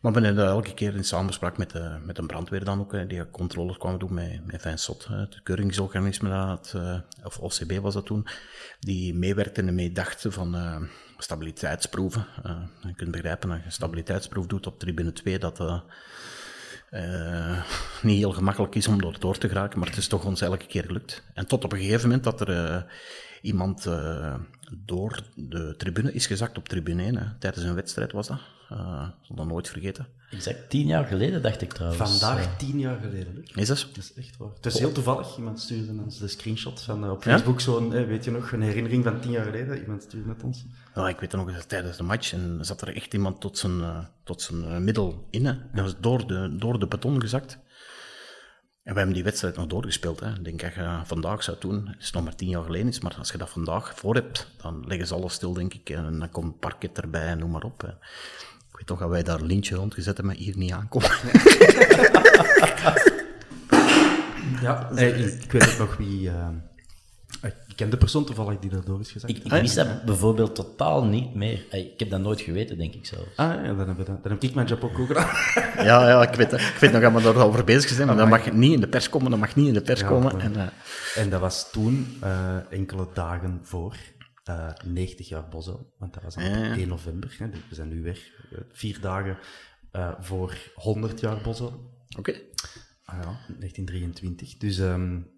Maar 0.01 0.13
we 0.13 0.21
hebben 0.21 0.45
elke 0.45 0.73
keer 0.73 0.95
in 0.95 1.03
samenspraak 1.03 1.57
met, 1.57 1.71
de, 1.71 1.97
met 2.03 2.17
een 2.17 2.27
brandweer 2.27 2.63
dan 2.63 2.79
ook, 2.79 3.09
die 3.09 3.29
controles 3.29 3.77
kwamen 3.77 3.99
doen 3.99 4.13
met, 4.13 4.45
met 4.45 4.61
Vinsot, 4.61 5.05
het 5.05 5.43
keuringsorganisme, 5.43 6.29
dat, 6.29 6.73
eh, 6.75 6.99
of 7.23 7.39
OCB 7.39 7.79
was 7.81 7.93
dat 7.93 8.05
toen, 8.05 8.27
die 8.79 9.13
meewerkte 9.13 9.61
en 9.61 9.75
meedachten 9.75 10.33
van 10.33 10.55
uh, 10.55 10.77
stabiliteitsproeven. 11.17 12.25
Je 12.81 12.95
kunt 12.95 13.11
begrijpen, 13.11 13.49
als 13.49 13.59
je 13.59 13.65
een 13.65 13.71
stabiliteitsproef 13.71 14.45
doet 14.45 14.67
op 14.67 14.79
tribune 14.79 15.13
2, 15.13 15.39
dat 15.39 15.59
uh, 15.59 15.79
niet 18.01 18.17
heel 18.17 18.31
gemakkelijk 18.31 18.75
is 18.75 18.87
om 18.87 19.01
door, 19.01 19.19
door 19.19 19.37
te 19.37 19.47
geraken, 19.47 19.79
maar 19.79 19.87
het 19.87 19.97
is 19.97 20.07
toch 20.07 20.25
ons 20.25 20.41
elke 20.41 20.65
keer 20.65 20.83
gelukt. 20.83 21.23
En 21.33 21.47
tot 21.47 21.63
op 21.63 21.71
een 21.71 21.79
gegeven 21.79 22.01
moment 22.01 22.23
dat 22.23 22.41
er 22.41 22.85
iemand 23.41 23.87
door 24.71 25.19
de 25.35 25.73
tribune 25.77 26.13
is 26.13 26.27
gezakt 26.27 26.57
op 26.57 26.69
tribune 26.69 27.03
1. 27.03 27.17
Hè. 27.17 27.25
Tijdens 27.39 27.65
een 27.65 27.75
wedstrijd 27.75 28.11
was 28.11 28.27
dat. 28.27 28.39
Uh, 28.71 29.09
zal 29.21 29.35
dat 29.35 29.47
nooit 29.47 29.69
vergeten. 29.69 30.07
Exact 30.29 30.69
tien 30.69 30.87
jaar 30.87 31.05
geleden, 31.05 31.41
dacht 31.41 31.61
ik 31.61 31.73
trouwens. 31.73 32.19
Vandaag 32.19 32.45
uh, 32.45 32.57
tien 32.57 32.79
jaar 32.79 32.99
geleden. 32.99 33.43
Is 33.53 33.67
dat 33.67 33.87
Dat 33.93 34.03
is 34.03 34.13
echt 34.13 34.37
waar. 34.37 34.49
Het 34.55 34.65
is 34.65 34.79
heel 34.79 34.91
toevallig. 34.91 35.37
Iemand 35.37 35.59
stuurde 35.59 36.01
ons 36.03 36.17
de 36.17 36.27
screenshot 36.27 36.81
van 36.81 37.09
op 37.09 37.21
Facebook. 37.21 37.57
Ja? 37.57 37.63
Zo'n, 37.63 37.89
weet 37.89 38.23
je 38.23 38.31
nog, 38.31 38.51
een 38.51 38.61
herinnering 38.61 39.03
van 39.03 39.19
tien 39.19 39.31
jaar 39.31 39.45
geleden. 39.45 39.79
Iemand 39.79 40.03
stuurde 40.03 40.27
met 40.27 40.43
ons. 40.43 40.65
Ja, 40.95 41.07
ik 41.07 41.19
weet 41.19 41.31
nog, 41.31 41.51
tijdens 41.51 41.97
de 41.97 42.03
match 42.03 42.33
en 42.33 42.57
zat 42.61 42.81
er 42.81 42.95
echt 42.95 43.13
iemand 43.13 43.41
tot 43.41 43.57
zijn, 43.57 44.07
tot 44.23 44.41
zijn 44.41 44.83
middel 44.83 45.27
in. 45.29 45.45
Hè. 45.45 45.53
Dat 45.73 45.83
was 45.83 45.95
door 45.99 46.27
de, 46.27 46.55
door 46.59 46.79
de 46.79 46.87
beton 46.87 47.21
gezakt. 47.21 47.59
En 48.83 48.91
we 48.91 48.97
hebben 48.97 49.15
die 49.15 49.23
wedstrijd 49.23 49.55
nog 49.55 49.67
doorgespeeld. 49.67 50.19
Hè. 50.19 50.29
Ik 50.29 50.43
denk 50.43 50.61
dat 50.61 50.73
je 50.73 51.01
vandaag 51.03 51.43
zou 51.43 51.57
doen, 51.59 51.87
het 51.87 52.01
is 52.01 52.11
nog 52.11 52.23
maar 52.23 52.35
tien 52.35 52.49
jaar 52.49 52.63
geleden 52.63 52.87
is, 52.87 52.99
maar 52.99 53.15
als 53.17 53.31
je 53.31 53.37
dat 53.37 53.49
vandaag 53.49 53.99
voor 53.99 54.15
hebt, 54.15 54.47
dan 54.61 54.83
leggen 54.87 55.07
ze 55.07 55.13
alles 55.13 55.33
stil, 55.33 55.53
denk 55.53 55.73
ik. 55.73 55.89
En 55.89 56.19
dan 56.19 56.29
komt 56.29 56.59
parket 56.59 56.97
erbij 56.97 57.27
en 57.27 57.37
noem 57.37 57.51
maar 57.51 57.63
op. 57.63 57.81
Hè. 57.81 57.89
Ik 58.75 58.81
weet 58.81 58.89
toch 58.89 58.99
dat 58.99 59.09
wij 59.09 59.23
daar 59.23 59.39
een 59.39 59.45
lintje 59.45 59.75
rondgezet 59.75 60.17
hebben, 60.17 60.25
maar 60.25 60.35
hier 60.35 60.57
niet 60.57 60.71
aankomen. 60.71 61.09
ja, 64.61 64.89
ik 64.89 65.51
weet 65.51 65.71
ook 65.71 65.77
nog 65.77 65.97
wie... 65.97 66.21
Uh, 66.21 66.47
ik 67.41 67.75
ken 67.75 67.89
de 67.89 67.97
persoon 67.97 68.25
toevallig 68.25 68.59
die 68.59 68.69
daardoor 68.69 68.99
is 68.99 69.11
gezegd. 69.11 69.37
Ik, 69.37 69.43
ik 69.43 69.51
wist 69.51 69.75
dat 69.75 70.05
bijvoorbeeld 70.05 70.55
totaal 70.55 71.05
niet 71.05 71.35
meer. 71.35 71.65
Ik 71.69 71.99
heb 71.99 72.09
dat 72.09 72.19
nooit 72.19 72.41
geweten, 72.41 72.77
denk 72.77 72.93
ik 72.93 73.05
zelf. 73.05 73.25
Ah 73.35 73.65
ja, 73.65 73.73
dan 73.73 73.87
heb, 73.87 73.97
dat, 73.97 74.05
dan 74.05 74.31
heb 74.31 74.43
ik 74.43 74.53
mijn 74.53 74.67
job 74.67 74.83
ook 74.83 74.95
gedaan. 75.07 75.29
ja, 75.87 76.09
ja, 76.09 76.21
ik 76.29 76.35
weet, 76.35 76.53
ik 76.53 76.77
weet 76.79 76.91
nog 76.91 77.01
dat 77.01 77.13
we 77.13 77.21
daarover 77.21 77.63
bezig 77.63 77.89
zijn, 77.89 78.07
maar 78.07 78.17
dat 78.17 78.29
mag 78.29 78.51
niet 78.51 78.73
in 78.73 78.79
de 78.79 78.87
pers 78.87 79.09
komen, 79.09 79.31
dat 79.31 79.39
mag 79.39 79.55
niet 79.55 79.67
in 79.67 79.73
de 79.73 79.81
pers 79.81 80.03
komen. 80.03 80.39
En, 80.39 80.53
uh... 80.53 80.63
en 81.15 81.29
dat 81.29 81.39
was 81.39 81.71
toen 81.71 82.17
uh, 82.23 82.55
enkele 82.69 83.07
dagen 83.13 83.59
voor 83.63 83.95
uh, 84.49 84.71
90 84.85 85.27
jaar 85.27 85.47
Bosel, 85.47 85.93
want 85.97 86.13
dat 86.13 86.23
was 86.23 86.35
op 86.35 86.41
1 86.41 86.87
november. 86.87 87.35
Hè, 87.37 87.49
dus 87.49 87.59
we 87.69 87.75
zijn 87.75 87.87
nu 87.87 88.01
weg, 88.01 88.31
vier 88.71 88.99
dagen 89.01 89.37
voor 90.19 90.71
100 90.73 91.19
jaar 91.19 91.41
Bosel. 91.41 91.67
Oké. 92.17 92.29
Okay. 92.29 92.41
Ah 93.05 93.15
ja, 93.15 93.39
1923. 93.59 94.57
Dus 94.57 94.77
um, 94.77 95.31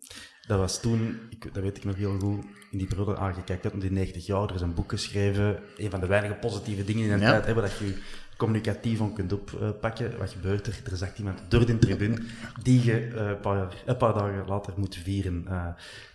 dat 0.47 0.59
was 0.59 0.81
toen, 0.81 1.19
ik, 1.29 1.53
dat 1.53 1.63
weet 1.63 1.77
ik 1.77 1.83
nog 1.83 1.95
heel 1.95 2.19
goed, 2.19 2.45
in 2.71 2.77
die 2.77 2.87
periode 2.87 3.17
aangekijkt 3.17 3.63
heb, 3.63 3.81
die 3.81 3.91
90 3.91 4.25
jaar, 4.25 4.49
er 4.49 4.55
is 4.55 4.61
een 4.61 4.73
boek 4.73 4.89
geschreven, 4.89 5.59
een 5.77 5.89
van 5.89 5.99
de 5.99 6.07
weinige 6.07 6.33
positieve 6.33 6.83
dingen 6.83 7.05
in 7.05 7.11
een 7.11 7.19
ja. 7.19 7.31
tijd 7.31 7.45
hebben, 7.45 7.63
dat 7.63 7.77
je 7.77 8.01
communicatief 8.37 8.99
on 8.99 9.13
kunt 9.13 9.33
oppakken. 9.33 10.17
Wat 10.17 10.29
gebeurt 10.29 10.67
er? 10.67 10.79
Er 10.91 10.97
zakt 10.97 11.17
iemand 11.17 11.39
door 11.47 11.65
de 11.65 11.79
tribune 11.79 12.17
die 12.63 12.83
je 12.83 13.07
uh, 13.07 13.27
een, 13.27 13.39
paar, 13.39 13.73
een, 13.85 13.97
paar, 13.97 14.13
dagen 14.13 14.45
later 14.47 14.73
moet 14.75 14.95
vieren. 14.95 15.45
Uh, 15.47 15.67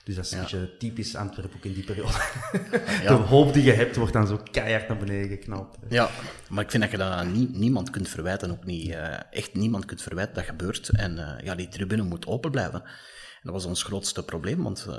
dus 0.04 0.14
dat 0.14 0.24
is 0.24 0.32
een 0.32 0.40
beetje 0.40 0.76
typisch 0.76 1.16
Antwerpen 1.16 1.56
ook 1.56 1.64
in 1.64 1.72
die 1.72 1.85
periode. 1.85 2.18
Ja. 3.02 3.08
De 3.16 3.22
hoop 3.22 3.52
die 3.52 3.64
je 3.64 3.72
hebt 3.72 3.96
wordt 3.96 4.12
dan 4.12 4.26
zo 4.26 4.40
keihard 4.50 4.88
naar 4.88 4.96
beneden 4.96 5.28
geknald. 5.28 5.78
Ja, 5.88 6.11
maar 6.48 6.64
ik 6.64 6.70
vind 6.70 6.82
dat 6.82 6.92
je 6.92 6.98
dat 6.98 7.26
nie, 7.26 7.48
niemand 7.52 7.90
kunt 7.90 8.08
verwijten, 8.08 8.50
ook 8.50 8.64
niet, 8.64 8.88
uh, 8.88 9.16
echt 9.30 9.54
niemand 9.54 9.85
kunt 9.85 10.02
verwijten 10.02 10.35
dat 10.35 10.44
gebeurt. 10.44 10.88
En 10.88 11.40
ja, 11.44 11.54
die 11.54 11.68
tribune 11.68 12.02
moet 12.02 12.26
open 12.26 12.50
blijven 12.50 12.82
dat 13.42 13.52
was 13.52 13.64
ons 13.64 13.82
grootste 13.82 14.24
probleem, 14.24 14.62
want 14.62 14.87
uh, 14.88 14.94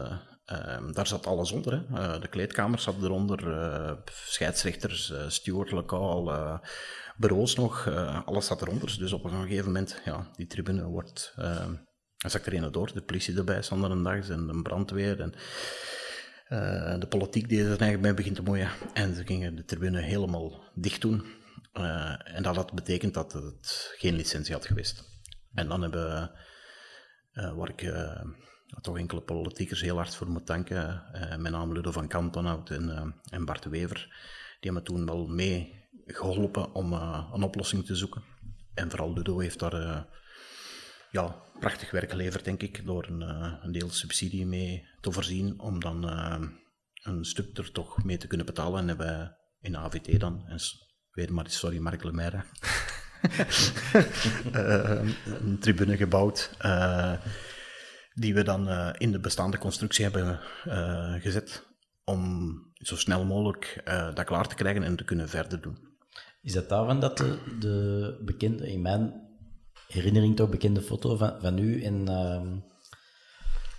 uh, 0.51 0.93
daar 0.93 1.07
zat 1.07 1.27
alles 1.27 1.51
onder. 1.51 1.73
Hè. 1.73 1.99
Uh, 1.99 2.21
de 2.21 2.27
kleedkamers 2.27 2.83
zaten 2.83 3.03
eronder, 3.03 3.97
scheidsrechters, 4.05 5.13
steward 5.27 5.71
lokaal, 5.71 6.59
bureaus 7.17 7.55
nog, 7.55 7.87
alles 8.25 8.45
zat 8.45 8.61
eronder. 8.61 8.95
Dus 8.99 9.13
op 9.13 9.23
een 9.23 9.41
gegeven 9.41 9.65
moment, 9.65 10.01
ja, 10.05 10.27
die 10.35 10.47
tribune 10.47 10.83
wordt, 10.83 11.33
dan 11.35 11.79
er 12.17 12.53
een 12.53 12.71
door, 12.71 12.93
de 12.93 13.01
politie 13.01 13.37
erbij, 13.37 13.61
zonder 13.61 13.91
een 13.91 14.03
dag, 14.03 14.29
en 14.29 14.47
de 14.47 14.61
brandweer 14.61 15.19
en 15.21 15.33
de 16.99 17.07
politiek 17.09 17.49
die 17.49 17.59
er 17.59 17.67
eigenlijk 17.67 18.01
mee 18.01 18.13
begint 18.13 18.35
te 18.35 18.43
moeien. 18.43 18.69
En 18.93 19.15
ze 19.15 19.25
gingen 19.25 19.55
de 19.55 19.65
tribune 19.65 20.01
helemaal 20.01 20.71
dicht 20.75 21.01
doen. 21.01 21.25
en 22.23 22.43
dat 22.43 22.55
had 22.55 22.73
betekend 22.73 23.13
dat 23.13 23.33
het 23.33 23.93
geen 23.97 24.15
licentie 24.15 24.53
had 24.53 24.65
geweest. 24.65 25.03
En 25.53 25.67
dan 25.67 25.81
hebben 25.81 26.31
uh, 27.33 27.53
waar 27.53 27.69
ik 27.69 27.93
toch 28.81 28.97
enkele 28.97 29.21
politiekers 29.21 29.81
heel 29.81 29.95
hard 29.95 30.15
voor 30.15 30.27
moet 30.29 30.47
danken. 30.47 31.03
Met 31.37 31.51
name 31.51 31.73
Ludo 31.73 31.91
van 31.91 32.07
Kantonhout 32.07 32.69
en, 32.69 33.15
en 33.29 33.45
Bart 33.45 33.65
Wever. 33.65 34.07
Die 34.59 34.71
hebben 34.71 34.83
toen 34.83 35.05
wel 35.05 35.27
mee 35.27 35.82
geholpen 36.05 36.73
om 36.73 36.93
een 36.93 37.43
oplossing 37.43 37.85
te 37.85 37.95
zoeken. 37.95 38.23
En 38.73 38.89
vooral 38.89 39.13
Ludo 39.13 39.39
heeft 39.39 39.59
daar 39.59 40.05
ja, 41.11 41.35
prachtig 41.59 41.91
werk 41.91 42.09
geleverd, 42.09 42.45
denk 42.45 42.61
ik, 42.61 42.85
door 42.85 43.07
een, 43.07 43.21
een 43.63 43.71
deel 43.71 43.89
subsidie 43.89 44.45
mee 44.45 44.87
te 45.01 45.11
voorzien, 45.11 45.59
om 45.59 45.79
dan 45.79 46.03
een 47.03 47.25
stuk 47.25 47.57
er 47.57 47.71
toch 47.71 48.03
mee 48.03 48.17
te 48.17 48.27
kunnen 48.27 48.45
betalen. 48.45 48.79
En 48.79 48.87
hebben 48.87 49.37
in 49.61 49.77
AVT 49.77 50.19
dan, 50.19 50.43
en 50.47 50.59
weer 51.11 51.33
maar 51.33 51.49
sorry 51.49 51.77
Mark 51.77 52.03
Lemaire, 52.03 52.43
een 55.41 55.59
tribune 55.59 55.97
gebouwd, 55.97 56.51
die 58.13 58.33
we 58.33 58.43
dan 58.43 58.93
in 58.97 59.11
de 59.11 59.19
bestaande 59.19 59.57
constructie 59.57 60.03
hebben 60.03 60.39
gezet 61.21 61.67
om 62.03 62.51
zo 62.73 62.95
snel 62.95 63.25
mogelijk 63.25 63.81
dat 64.13 64.25
klaar 64.25 64.47
te 64.47 64.55
krijgen 64.55 64.83
en 64.83 64.95
te 64.95 65.03
kunnen 65.03 65.29
verder 65.29 65.61
doen. 65.61 65.92
Is 66.43 66.53
dat 66.53 66.69
daarvan 66.69 66.99
dat 66.99 67.17
de, 67.17 67.37
de 67.59 68.17
bekende, 68.21 68.71
in 68.71 68.81
mijn 68.81 69.13
herinnering 69.87 70.35
toch 70.35 70.49
bekende 70.49 70.81
foto 70.81 71.15
van, 71.15 71.33
van 71.41 71.57
u 71.57 71.83
en 71.83 72.09
uh, 72.09 72.41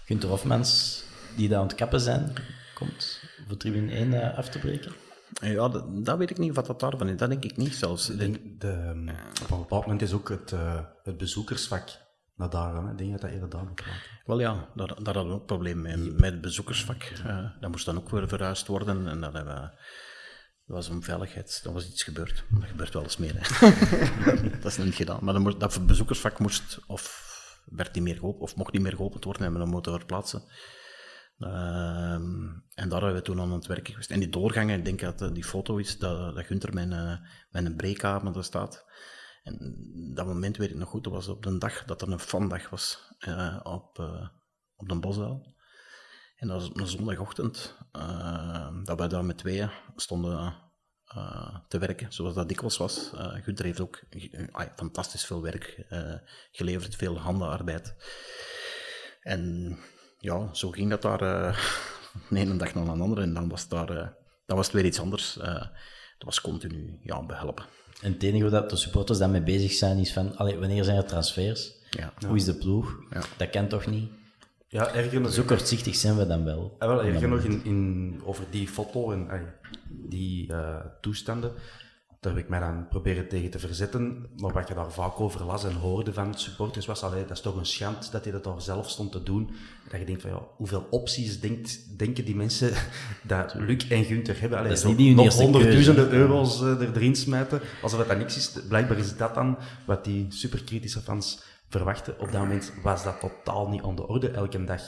Gunther 0.05 0.29
Hofmans, 0.29 1.03
die 1.37 1.49
daar 1.49 1.59
aan 1.59 1.67
het 1.67 1.75
kappen 1.77 2.01
zijn, 2.01 2.33
komt 2.75 3.21
voor 3.47 3.57
tribune 3.57 3.93
1 3.93 4.35
af 4.35 4.49
te 4.49 4.59
breken? 4.59 4.93
Ja, 5.41 5.69
dat, 5.69 6.05
dat, 6.05 6.19
weet 6.19 6.31
ik 6.31 6.39
niet 6.39 6.55
wat 6.55 6.67
dat 6.67 6.81
daarvan 6.81 7.09
is. 7.09 7.17
Dat 7.17 7.29
denk 7.29 7.45
ik 7.45 7.57
niet 7.57 7.75
zelfs. 7.75 8.07
De, 8.07 8.57
de, 8.59 9.05
op 9.43 9.51
een 9.51 9.59
bepaald 9.59 9.83
moment 9.83 10.03
is 10.03 10.13
ook 10.13 10.29
het, 10.29 10.53
uh, 10.53 10.81
het 11.03 11.17
bezoekersvak 11.17 11.89
naar 12.37 12.51
daar. 12.51 12.91
Ik 12.91 12.99
denk 12.99 13.11
dat 13.11 13.21
dat 13.21 13.31
eerder 13.31 13.49
daar 13.49 13.65
moet 13.65 13.83
Wel 14.25 14.41
ja, 14.41 14.69
daar, 14.75 15.03
daar 15.03 15.15
hadden 15.15 15.29
we 15.29 15.41
ook 15.41 15.47
probleem 15.47 15.83
mee. 15.83 15.97
Met 15.97 16.33
het 16.33 16.41
bezoekersvak. 16.41 17.13
Uh, 17.27 17.47
dat 17.61 17.71
moest 17.71 17.85
dan 17.85 17.97
ook 17.97 18.11
weer 18.11 18.29
verhuisd 18.29 18.67
worden. 18.67 19.09
En 19.09 19.21
dat, 19.21 19.33
hebben 19.33 19.55
we, 19.55 19.71
dat 20.67 20.77
was 20.77 20.89
om 20.89 21.03
veiligheid. 21.03 21.61
Dat 21.63 21.73
was 21.73 21.89
iets 21.89 22.03
gebeurd. 22.03 22.45
Dat 22.51 22.69
gebeurt 22.69 22.93
wel 22.93 23.03
eens 23.03 23.17
meer. 23.17 23.59
dat 24.63 24.65
is 24.65 24.77
niet 24.77 24.95
gedaan. 24.95 25.25
Maar 25.25 25.43
dat, 25.43 25.61
dat 25.61 25.87
bezoekersvak 25.87 26.39
moest 26.39 26.79
of 26.87 27.23
werd 27.65 27.95
niet 27.95 28.05
meer 28.05 28.17
geopend, 28.17 28.43
of 28.43 28.57
mocht 28.57 28.73
niet 28.73 28.83
meer 28.83 28.97
geopend 28.97 29.25
worden. 29.25 29.47
En 29.47 29.59
we 29.59 29.65
moeten 29.65 29.93
verplaatsen. 29.93 30.43
Uh, 31.39 32.15
en 32.75 32.89
daar 32.89 33.01
hebben 33.01 33.15
we 33.15 33.23
toen 33.23 33.41
aan 33.41 33.53
het 33.53 33.67
werken 33.67 33.93
geweest. 33.93 34.11
En 34.11 34.19
die 34.19 34.29
doorgangen, 34.29 34.79
ik 34.79 34.85
denk 34.85 35.01
dat 35.01 35.23
uh, 35.23 35.33
die 35.33 35.45
foto 35.45 35.77
is 35.77 35.99
dat, 35.99 36.35
dat 36.35 36.45
Gunther 36.45 36.75
met, 36.75 36.91
uh, 36.91 37.19
een 37.51 37.77
breekhamer 37.77 38.33
daar 38.33 38.45
staat. 38.45 38.85
En 39.43 39.77
dat 40.15 40.27
moment 40.27 40.57
weet 40.57 40.71
ik 40.71 40.77
nog 40.77 40.89
goed, 40.89 41.05
dat 41.05 41.13
was 41.13 41.29
op 41.29 41.43
de 41.43 41.59
dag 41.59 41.85
dat 41.85 42.03
er 42.03 42.13
een 42.13 42.19
fandag 42.19 42.71
was 42.71 43.13
uh, 43.29 43.61
op, 43.63 43.99
op 44.77 44.89
de 44.89 44.99
Bosduil. 44.99 45.54
En 46.45 46.51
dat 46.51 46.61
was 46.61 46.69
op 46.69 46.81
een 46.81 46.87
zondagochtend, 46.87 47.77
dat 48.85 48.99
wij 48.99 49.09
daar 49.09 49.25
met 49.25 49.39
tweeën 49.39 49.71
stonden 49.97 50.55
te 51.69 51.79
werken, 51.79 52.13
zoals 52.13 52.35
dat 52.35 52.49
dikwijls 52.49 52.77
was. 52.77 53.11
Gunther 53.43 53.65
heeft 53.65 53.81
ook 53.81 54.03
fantastisch 54.77 55.25
veel 55.25 55.43
werk 55.43 55.87
geleverd, 56.53 56.97
veel 56.97 57.19
handenarbeid. 57.19 57.95
En 59.21 59.77
ja, 60.19 60.55
zo 60.55 60.71
ging 60.71 60.91
dat 60.91 61.03
daar 61.03 61.23
uh, 61.49 61.59
de 62.31 62.39
ene 62.39 62.57
dag 62.57 62.75
naar 62.75 62.87
een 62.87 63.01
andere. 63.01 63.23
En 63.23 63.35
dan 63.35 63.49
was, 63.49 63.69
daar, 63.69 63.91
uh, 63.91 64.09
dan 64.47 64.57
was 64.57 64.67
het 64.67 64.75
weer 64.75 64.85
iets 64.85 65.01
anders. 65.01 65.37
Uh, 65.37 65.45
dat 65.45 66.25
was 66.25 66.41
continu 66.41 66.99
ja, 67.03 67.27
behelpen. 67.27 67.65
En 68.01 68.13
het 68.13 68.23
enige 68.23 68.51
waar 68.51 68.69
de 68.69 68.77
supporters 68.77 69.19
dan 69.19 69.31
mee 69.31 69.43
bezig 69.43 69.73
zijn 69.73 69.99
is 69.99 70.13
van, 70.13 70.37
allee, 70.37 70.59
wanneer 70.59 70.85
zijn 70.85 70.97
er 70.97 71.05
transfers? 71.05 71.73
Ja. 71.91 72.13
Hoe 72.27 72.37
is 72.37 72.45
de 72.45 72.55
ploeg? 72.55 72.97
Ja. 73.11 73.23
Dat 73.37 73.51
kan 73.51 73.69
toch 73.69 73.87
niet? 73.87 74.11
Ja, 74.75 74.95
erger 74.95 75.21
nog... 75.21 75.33
Zo 75.33 75.43
kortzichtig 75.43 75.95
zijn 75.95 76.17
we 76.17 76.27
dan 76.27 76.45
wel. 76.45 76.77
Ja, 76.79 76.87
wel 76.87 77.05
erger 77.05 77.29
nog 77.29 77.43
in, 77.43 77.65
in, 77.65 78.21
over 78.25 78.45
die 78.51 78.69
foto 78.69 79.13
en 79.13 79.55
die 79.89 80.53
toestanden 81.01 81.53
daar 82.25 82.35
heb 82.35 82.43
ik 82.43 82.49
mij 82.49 82.61
dan 82.61 82.89
proberen 82.89 83.29
tegen 83.29 83.51
te 83.51 83.59
verzetten. 83.59 84.27
Maar 84.37 84.53
wat 84.53 84.69
je 84.69 84.75
daar 84.75 84.93
vaak 84.93 85.21
over 85.21 85.45
las 85.45 85.65
en 85.65 85.73
hoorde 85.73 86.13
van 86.13 86.35
supporters 86.35 86.87
was, 86.87 87.03
allee, 87.03 87.23
dat 87.23 87.37
is 87.37 87.41
toch 87.41 87.57
een 87.57 87.67
schand 87.67 88.13
dat 88.13 88.25
hij 88.25 88.33
dat 88.33 88.45
daar 88.45 88.63
zelf 88.63 88.91
stond 88.91 89.13
te 89.13 89.23
doen. 89.23 89.51
Dat 89.91 90.01
je 90.01 90.07
denkt 90.07 90.23
van, 90.23 90.31
ja, 90.31 90.43
hoeveel 90.57 90.87
opties 90.91 91.41
denkt, 91.41 91.99
denken 91.99 92.25
die 92.25 92.37
mensen 92.37 92.73
dat 93.23 93.55
Luc 93.55 93.89
en 93.89 94.05
Gunther 94.05 94.41
hebben? 94.41 94.59
Allee, 94.59 94.71
dat 94.71 94.79
is 94.79 94.85
niet 94.85 94.97
die 94.97 95.15
nog 95.15 95.35
honderdduizenden 95.35 96.11
euro's 96.11 96.61
uh, 96.61 96.81
erin 96.81 97.17
smijten, 97.17 97.61
alsof 97.83 98.07
dat 98.07 98.19
niks 98.19 98.37
is. 98.37 98.53
Blijkbaar 98.69 98.99
is 98.99 99.17
dat 99.17 99.35
dan 99.35 99.59
wat 99.85 100.05
die 100.05 100.27
superkritische 100.29 101.01
fans 101.01 101.43
verwachten. 101.79 102.21
Op 102.21 102.33
dat 102.33 102.41
moment 102.41 102.73
was 102.83 103.05
dat 103.05 103.21
totaal 103.21 103.69
niet 103.69 103.83
aan 103.83 103.97
de 103.97 104.07
orde. 104.07 104.29
Elke 104.29 104.65
dag 104.65 104.83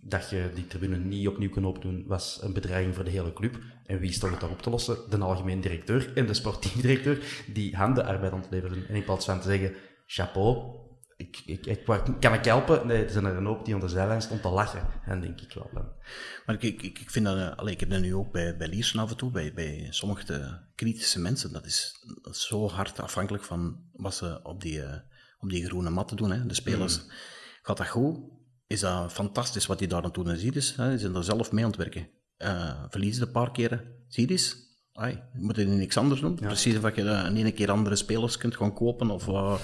dat 0.00 0.30
je 0.30 0.50
die 0.54 0.66
tribune 0.66 0.96
niet 0.96 1.28
opnieuw 1.28 1.50
kon 1.50 1.64
opdoen, 1.64 2.04
was 2.06 2.38
een 2.42 2.52
bedreiging 2.52 2.94
voor 2.94 3.04
de 3.04 3.10
hele 3.10 3.32
club. 3.32 3.58
En 3.86 3.98
wie 3.98 4.12
stond 4.12 4.32
het 4.32 4.40
daarop 4.40 4.62
te 4.62 4.70
lossen? 4.70 4.96
De 5.10 5.18
algemeen 5.18 5.60
directeur 5.60 6.12
en 6.14 6.26
de 6.26 6.34
sportief 6.34 6.80
directeur, 6.80 7.44
die 7.52 7.76
handenarbeid 7.76 8.32
ontleverden. 8.32 8.88
En 8.88 8.94
in 8.94 9.04
plaats 9.04 9.24
van 9.24 9.40
te 9.40 9.48
zeggen, 9.48 9.74
chapeau, 10.06 10.76
ik, 11.16 11.42
ik, 11.46 11.84
kan 12.20 12.34
ik 12.34 12.44
helpen? 12.44 12.86
Nee, 12.86 13.04
er 13.04 13.10
zijn 13.10 13.24
er 13.24 13.36
een 13.36 13.46
hoop 13.46 13.64
die 13.64 13.74
onder 13.74 13.88
de 13.88 13.94
zijlijn 13.94 14.22
stond 14.22 14.42
te 14.42 14.48
lachen. 14.48 14.86
En 15.04 15.20
denk 15.20 15.40
ik 15.40 15.52
wel. 15.52 15.70
Maar 16.46 16.54
ik, 16.54 16.82
ik, 16.82 16.98
ik 16.98 17.10
vind 17.10 17.24
dat, 17.24 17.36
uh, 17.36 17.56
allee, 17.56 17.74
ik 17.74 17.80
heb 17.80 17.90
dat 17.90 18.00
nu 18.00 18.14
ook 18.14 18.32
bij, 18.32 18.56
bij 18.56 18.68
Liersen 18.68 18.98
af 18.98 19.10
en 19.10 19.16
toe, 19.16 19.30
bij, 19.30 19.52
bij 19.54 19.86
sommige 19.90 20.60
kritische 20.74 21.20
mensen, 21.20 21.52
dat 21.52 21.66
is, 21.66 22.04
dat 22.22 22.34
is 22.34 22.46
zo 22.46 22.68
hard 22.68 23.00
afhankelijk 23.00 23.44
van 23.44 23.80
wat 23.92 24.14
ze 24.14 24.40
op 24.42 24.60
die, 24.60 24.78
uh, 24.78 24.94
op 25.46 25.52
die 25.52 25.66
groene 25.66 25.90
matten 25.90 26.16
doen, 26.16 26.30
hè, 26.30 26.46
de 26.46 26.54
spelers. 26.54 26.98
Mm. 26.98 27.10
Gaat 27.62 27.76
dat 27.76 27.88
goed? 27.88 28.18
is 28.66 28.80
dat 28.80 29.12
fantastisch 29.12 29.66
wat 29.66 29.78
hij 29.78 29.88
daar 29.88 30.02
aan 30.02 30.10
toe 30.10 30.28
en 30.28 30.38
ziet 30.38 30.56
is. 30.56 30.76
Hè. 30.76 30.88
Die 30.88 30.98
zijn 30.98 31.14
er 31.14 31.24
zelf 31.24 31.52
mee 31.52 31.64
aan 31.64 31.70
het 31.70 31.78
werken. 31.78 32.08
Uh, 32.38 32.84
verliezen 32.88 33.26
een 33.26 33.32
paar 33.32 33.50
keren. 33.50 33.80
Zie 34.08 34.26
je 34.26 34.32
eens? 34.32 34.56
Ai, 34.92 35.12
je 35.12 35.40
moet 35.40 35.58
er 35.58 35.66
niks 35.66 35.96
anders 35.96 36.20
doen. 36.20 36.36
Ja. 36.40 36.46
Precies 36.46 36.76
of 36.76 36.94
je 36.96 37.02
uh, 37.02 37.26
in 37.26 37.36
één 37.36 37.54
keer 37.54 37.70
andere 37.70 37.96
spelers 37.96 38.36
kunt 38.36 38.56
gaan 38.56 38.74
kopen 38.74 39.10
of... 39.10 39.26
Uh, 39.26 39.58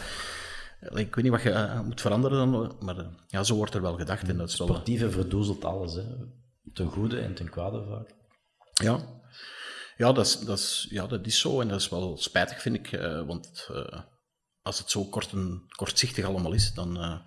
ik 0.81 1.15
weet 1.15 1.25
niet 1.25 1.33
wat 1.33 1.43
je 1.43 1.81
moet 1.85 2.01
veranderen 2.01 2.51
dan, 2.51 2.77
maar 2.81 3.07
ja, 3.27 3.43
zo 3.43 3.55
wordt 3.55 3.75
er 3.75 3.83
wel 3.83 3.97
gedacht. 3.97 4.29
En 4.29 4.37
dat 4.37 4.49
is 4.49 4.55
Sportieve 4.55 5.11
verdoezelt 5.11 5.65
alles, 5.65 5.95
hè. 5.95 6.05
ten 6.73 6.87
goede 6.87 7.21
en 7.21 7.35
ten 7.35 7.51
kwade 7.51 7.85
vaak. 7.89 8.15
Ja, 8.73 9.01
ja, 9.97 10.13
dat 10.13 10.27
is, 10.27 10.39
dat, 10.39 10.59
is, 10.59 10.87
ja 10.91 11.07
dat 11.07 11.27
is 11.27 11.39
zo 11.39 11.61
en 11.61 11.69
dat 11.69 11.81
is 11.81 11.89
wel 11.89 12.17
spijtig, 12.17 12.63
vind 12.63 12.77
ik. 12.77 13.01
want 13.27 13.69
als 14.63 14.79
het 14.79 14.91
zo 14.91 15.05
kort 15.05 15.33
en, 15.33 15.63
kortzichtig 15.69 16.25
allemaal 16.25 16.53
is, 16.53 16.75
dan 16.75 17.23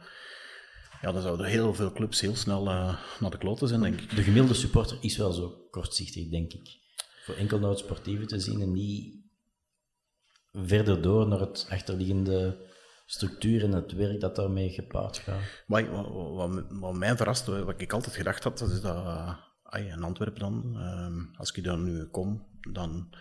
ja, 1.05 1.11
dan 1.11 1.21
zouden 1.21 1.45
heel 1.45 1.73
veel 1.73 1.91
clubs 1.91 2.21
heel 2.21 2.35
snel 2.35 2.67
uh, 2.67 2.99
naar 3.19 3.31
de 3.31 3.37
kloten 3.37 3.67
zijn, 3.67 3.81
denk 3.81 4.01
ik. 4.01 4.15
De 4.15 4.23
gemiddelde 4.23 4.53
supporter 4.53 4.97
is 5.01 5.17
wel 5.17 5.31
zo 5.31 5.67
kortzichtig, 5.71 6.29
denk 6.29 6.53
ik. 6.53 6.77
Voor 7.23 7.35
enkel 7.35 7.59
naar 7.59 7.69
het 7.69 7.79
sportieve 7.79 8.25
te 8.25 8.39
zien 8.39 8.61
en 8.61 8.71
niet 8.71 9.15
verder 10.53 11.01
door 11.01 11.27
naar 11.27 11.39
het 11.39 11.67
achterliggende 11.69 12.57
structuur 13.05 13.63
en 13.63 13.71
het 13.71 13.91
werk 13.91 14.19
dat 14.19 14.35
daarmee 14.35 14.69
gepaard 14.69 15.17
gaat. 15.17 15.41
Wat, 15.67 15.87
wat, 15.87 16.65
wat, 16.69 16.93
mij 16.93 17.17
verrast, 17.17 17.45
wat 17.45 17.81
ik 17.81 17.93
altijd 17.93 18.15
gedacht 18.15 18.43
had, 18.43 18.57
dat 18.57 18.69
is 18.69 18.81
dat 18.81 19.05
uh, 19.05 19.37
in 19.91 20.03
Antwerpen 20.03 20.39
dan, 20.39 20.73
uh, 20.75 21.39
als 21.39 21.51
ik 21.51 21.63
daar 21.63 21.79
nu 21.79 22.05
kom, 22.05 22.47
dan 22.71 23.15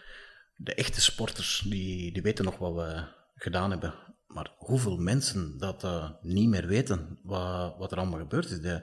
de 0.57 0.74
echte 0.74 1.00
sporters, 1.00 1.64
die, 1.68 2.12
die 2.12 2.22
weten 2.22 2.44
nog 2.44 2.59
wat 2.59 2.74
we 2.74 3.05
gedaan 3.44 3.70
hebben 3.70 3.94
maar 4.35 4.50
hoeveel 4.57 4.96
mensen 4.96 5.59
dat 5.59 5.85
uh, 5.85 6.11
niet 6.20 6.48
meer 6.48 6.66
weten 6.66 7.18
wat, 7.22 7.74
wat 7.78 7.92
er 7.92 7.98
allemaal 7.98 8.18
gebeurd 8.18 8.50
is. 8.50 8.61
Die, 8.61 8.80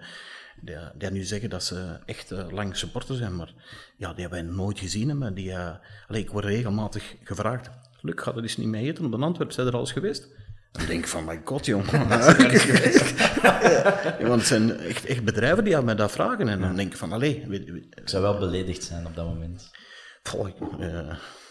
die, 0.61 0.75
die 0.97 1.09
nu 1.09 1.23
zeggen 1.23 1.49
dat 1.49 1.63
ze 1.63 1.99
echt 2.05 2.31
uh, 2.31 2.49
lang 2.49 2.77
supporter 2.77 3.15
zijn, 3.15 3.35
maar 3.35 3.53
ja, 3.97 4.13
die 4.13 4.21
hebben 4.21 4.45
wij 4.45 4.55
nooit 4.55 4.79
gezien. 4.79 5.17
Maar 5.17 5.33
die, 5.33 5.49
uh, 5.49 5.75
ik 6.09 6.29
word 6.29 6.45
regelmatig 6.45 7.15
gevraagd, 7.23 7.69
Luc, 8.01 8.13
gaat 8.15 8.35
er 8.35 8.41
eens 8.41 8.57
niet 8.57 8.67
mee 8.67 8.87
eten 8.87 9.05
op 9.05 9.13
een 9.13 9.23
Antwerp? 9.23 9.51
Zijn 9.51 9.67
er 9.67 9.73
al 9.73 9.79
eens 9.79 9.91
geweest? 9.91 10.27
Dan 10.71 10.85
denk 10.85 10.99
ik 10.99 11.07
van, 11.07 11.25
my 11.25 11.41
god, 11.43 11.65
jongen. 11.65 11.91
ja, 13.39 14.17
want 14.19 14.39
het 14.39 14.45
zijn 14.45 14.77
echt, 14.77 15.05
echt 15.05 15.23
bedrijven 15.23 15.63
die 15.63 15.77
aan 15.77 15.85
mij 15.85 15.95
dat 15.95 16.11
vragen. 16.11 16.47
En 16.47 16.59
dan 16.59 16.75
denk 16.75 16.91
ik 16.91 16.97
van, 16.97 17.11
allee... 17.11 17.45
Weet, 17.47 17.69
weet, 17.69 17.85
ik 17.89 18.09
zou 18.09 18.23
wel 18.23 18.37
beledigd 18.37 18.83
zijn 18.83 19.05
op 19.05 19.15
dat 19.15 19.25
moment. 19.25 19.71
Goh, 20.23 20.47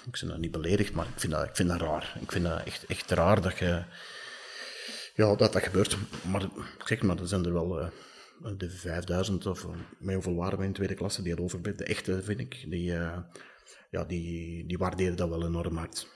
ik, 0.06 0.20
ben 0.20 0.28
dat 0.28 0.38
niet 0.38 0.50
beledigd, 0.50 0.92
maar 0.92 1.06
ik 1.06 1.20
vind 1.20 1.32
dat, 1.32 1.44
ik 1.44 1.56
vind 1.56 1.68
dat 1.68 1.80
raar. 1.80 2.16
Ik 2.20 2.32
vind 2.32 2.44
dat 2.44 2.64
echt, 2.64 2.86
echt 2.86 3.10
raar 3.10 3.42
dat 3.42 3.58
je... 3.58 3.84
Ja, 5.14 5.34
dat 5.34 5.52
dat 5.52 5.62
gebeurt. 5.62 5.96
Maar 6.30 6.48
zeg 6.84 7.02
maar, 7.02 7.18
er 7.18 7.28
zijn 7.28 7.44
er 7.44 7.52
wel 7.52 7.80
uh, 7.80 7.88
de 8.56 8.70
5000 8.70 9.46
of 9.46 9.64
uh, 9.64 9.70
met 9.98 10.14
hoeveel 10.14 10.34
waren 10.34 10.58
we 10.58 10.64
in 10.64 10.72
tweede 10.72 10.94
klasse 10.94 11.22
die 11.22 11.32
het 11.32 11.40
overblijft. 11.40 11.78
De 11.78 11.84
echte, 11.84 12.22
vind 12.22 12.40
ik, 12.40 12.70
die, 12.70 12.90
uh, 12.90 13.18
ja, 13.90 14.04
die, 14.04 14.66
die 14.66 14.78
waarderen 14.78 15.16
dat 15.16 15.28
wel 15.28 15.46
enorm 15.46 15.76
hard, 15.76 16.08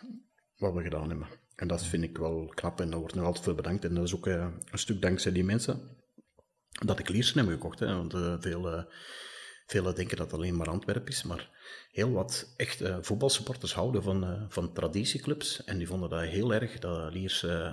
wat 0.57 0.75
we 0.75 0.83
gedaan 0.83 1.09
hebben. 1.09 1.29
En 1.57 1.69
dat 1.69 1.85
vind 1.85 2.03
ik 2.05 2.19
wel 2.19 2.53
knap 2.55 2.81
en 2.81 2.91
daar 2.91 2.99
wordt 2.99 3.15
nog 3.15 3.25
altijd 3.25 3.45
veel 3.45 3.55
bedankt. 3.55 3.85
En 3.85 3.95
dat 3.95 4.05
is 4.05 4.15
ook 4.15 4.27
een 4.27 4.63
stuk 4.73 5.03
dankzij 5.03 5.33
die 5.33 5.45
mensen 5.45 5.97
dat 6.85 6.99
ik 6.99 7.09
Liersen 7.09 7.39
heb 7.39 7.49
gekocht. 7.49 7.81
Want 7.81 8.13
veel 8.41 8.87
Velen 9.67 9.95
denken 9.95 10.17
dat 10.17 10.27
het 10.27 10.35
alleen 10.35 10.57
maar 10.57 10.69
Antwerpen 10.69 11.13
is, 11.13 11.23
maar 11.23 11.51
heel 11.91 12.13
wat 12.13 12.55
echt 12.57 12.81
uh, 12.81 12.97
voetbalsupporters 13.01 13.75
houden 13.75 14.03
van, 14.03 14.25
uh, 14.25 14.43
van 14.49 14.73
traditieclubs. 14.73 15.65
En 15.65 15.79
die 15.79 15.87
vonden 15.87 16.11
dat 16.11 16.21
heel 16.21 16.55
erg 16.55 16.79
dat 16.79 17.13
Liers 17.13 17.43
uh, 17.43 17.73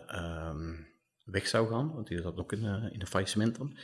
weg 1.24 1.48
zou 1.48 1.70
gaan, 1.70 1.94
want 1.94 2.08
die 2.08 2.22
zat 2.22 2.38
ook 2.38 2.52
in, 2.52 2.64
in 2.64 3.02
een 3.02 3.08
faillissement 3.08 3.58
dan. 3.58 3.78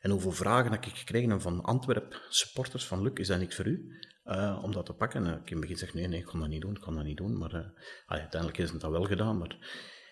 En 0.00 0.10
hoeveel 0.10 0.32
vragen 0.32 0.72
heb 0.72 0.84
ik 0.84 0.96
gekregen 0.96 1.40
van 1.40 1.62
Antwerp 1.62 2.26
supporters 2.28 2.86
van 2.86 3.02
Luc, 3.02 3.12
is 3.14 3.26
dat 3.26 3.38
niks 3.38 3.56
voor 3.56 3.66
u? 3.66 3.98
om 4.62 4.72
dat 4.72 4.86
te 4.86 4.92
pakken. 4.92 5.26
En 5.26 5.32
ik 5.32 5.50
in 5.50 5.56
het 5.56 5.60
begin 5.60 5.76
zeg 5.76 5.94
nee, 5.94 6.08
nee, 6.08 6.18
ik 6.18 6.24
kan 6.24 6.40
dat 6.40 6.48
niet 6.48 6.60
doen, 6.60 6.74
ik 6.74 6.80
kan 6.80 6.94
dat 6.94 7.04
niet 7.04 7.16
doen. 7.16 7.38
Maar 7.38 7.72
uiteindelijk 8.06 8.58
is 8.58 8.70
het 8.70 8.80
dat 8.80 8.90
wel 8.90 9.04
gedaan. 9.04 9.38
Maar 9.38 9.56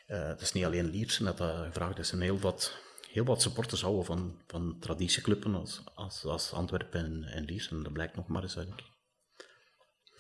het 0.07 0.41
is 0.41 0.53
niet 0.53 0.65
alleen 0.65 0.91
Liersen 0.91 1.25
dat 1.25 1.39
dat 1.39 1.65
gevraagd 1.65 1.99
is. 1.99 2.09
Zijn 2.09 2.21
heel 2.21 2.39
wat 2.39 2.83
heel 3.13 3.25
wat 3.25 3.43
supporters 3.43 3.83
houden 3.83 4.05
van, 4.05 4.43
van 4.47 4.77
traditieclubben 4.81 5.55
als, 5.55 5.83
als, 5.95 6.25
als 6.25 6.53
Antwerpen 6.53 7.05
en, 7.05 7.25
en. 7.25 7.47
En 7.47 7.83
dat 7.83 7.93
blijkt 7.93 8.17
nog 8.17 8.27
maar 8.27 8.43
eens, 8.43 8.55
denk 8.55 8.81
ik. 8.81 8.92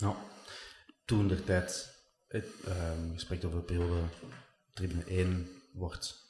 Nou, 0.02 0.14
toen 1.04 1.28
de 1.28 1.44
tijd 1.44 1.94
het, 2.28 2.46
ehm, 2.66 3.12
je 3.12 3.18
spreekt 3.18 3.44
over 3.44 3.58
de 3.58 3.64
periode 3.64 4.00
tribune 4.72 5.04
1 5.06 5.48
wordt 5.72 6.20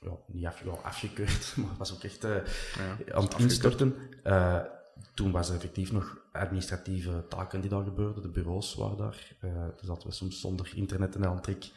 ja, 0.00 0.10
niet 0.26 0.46
af, 0.46 0.62
ja, 0.64 0.70
afgekeurd, 0.82 1.52
maar 1.56 1.76
was 1.78 1.94
ook 1.94 2.02
echt 2.02 2.24
uh, 2.24 2.36
aan 3.14 3.24
het 3.24 3.38
instorten. 3.38 3.96
Uh, 4.24 4.58
toen 5.14 5.30
was 5.30 5.48
er 5.48 5.54
effectief 5.54 5.92
nog 5.92 6.18
administratieve 6.32 7.24
taken 7.28 7.60
die 7.60 7.70
daar 7.70 7.84
gebeurden. 7.84 8.22
De 8.22 8.28
bureaus 8.28 8.74
waren 8.74 8.96
daar. 8.96 9.36
Uh, 9.44 9.50
dus 9.78 9.86
dat 9.86 10.04
we 10.04 10.12
soms 10.12 10.40
zonder 10.40 10.72
internet 10.74 11.14
en 11.14 11.22
een 11.22 11.40
trick. 11.40 11.70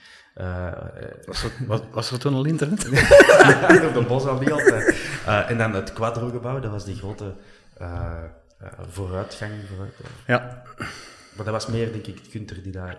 was, 1.26 1.44
er, 1.44 1.52
was, 1.68 1.82
was, 1.92 2.12
er 2.12 2.20
toen 2.20 2.34
al 2.34 2.46
internet? 2.46 2.86
op 3.88 3.94
de 3.94 4.06
bos 4.08 4.26
al 4.26 4.40
niet 4.40 4.52
altijd. 4.52 4.96
en 5.26 5.58
dan 5.58 5.74
het 5.74 5.94
Quadro-gebouw, 5.94 6.60
dat 6.60 6.72
was 6.72 6.86
die 6.86 6.96
grote 6.96 7.36
vooruitgang. 8.90 9.54
Vooruit, 9.68 9.94
ja. 10.28 10.64
Maar 11.36 11.46
dat 11.46 11.54
was 11.54 11.68
meer, 11.68 11.92
denk 11.92 12.08
ik, 12.08 12.20
Gunther 12.30 12.64
die 12.64 12.72
daar... 12.72 12.98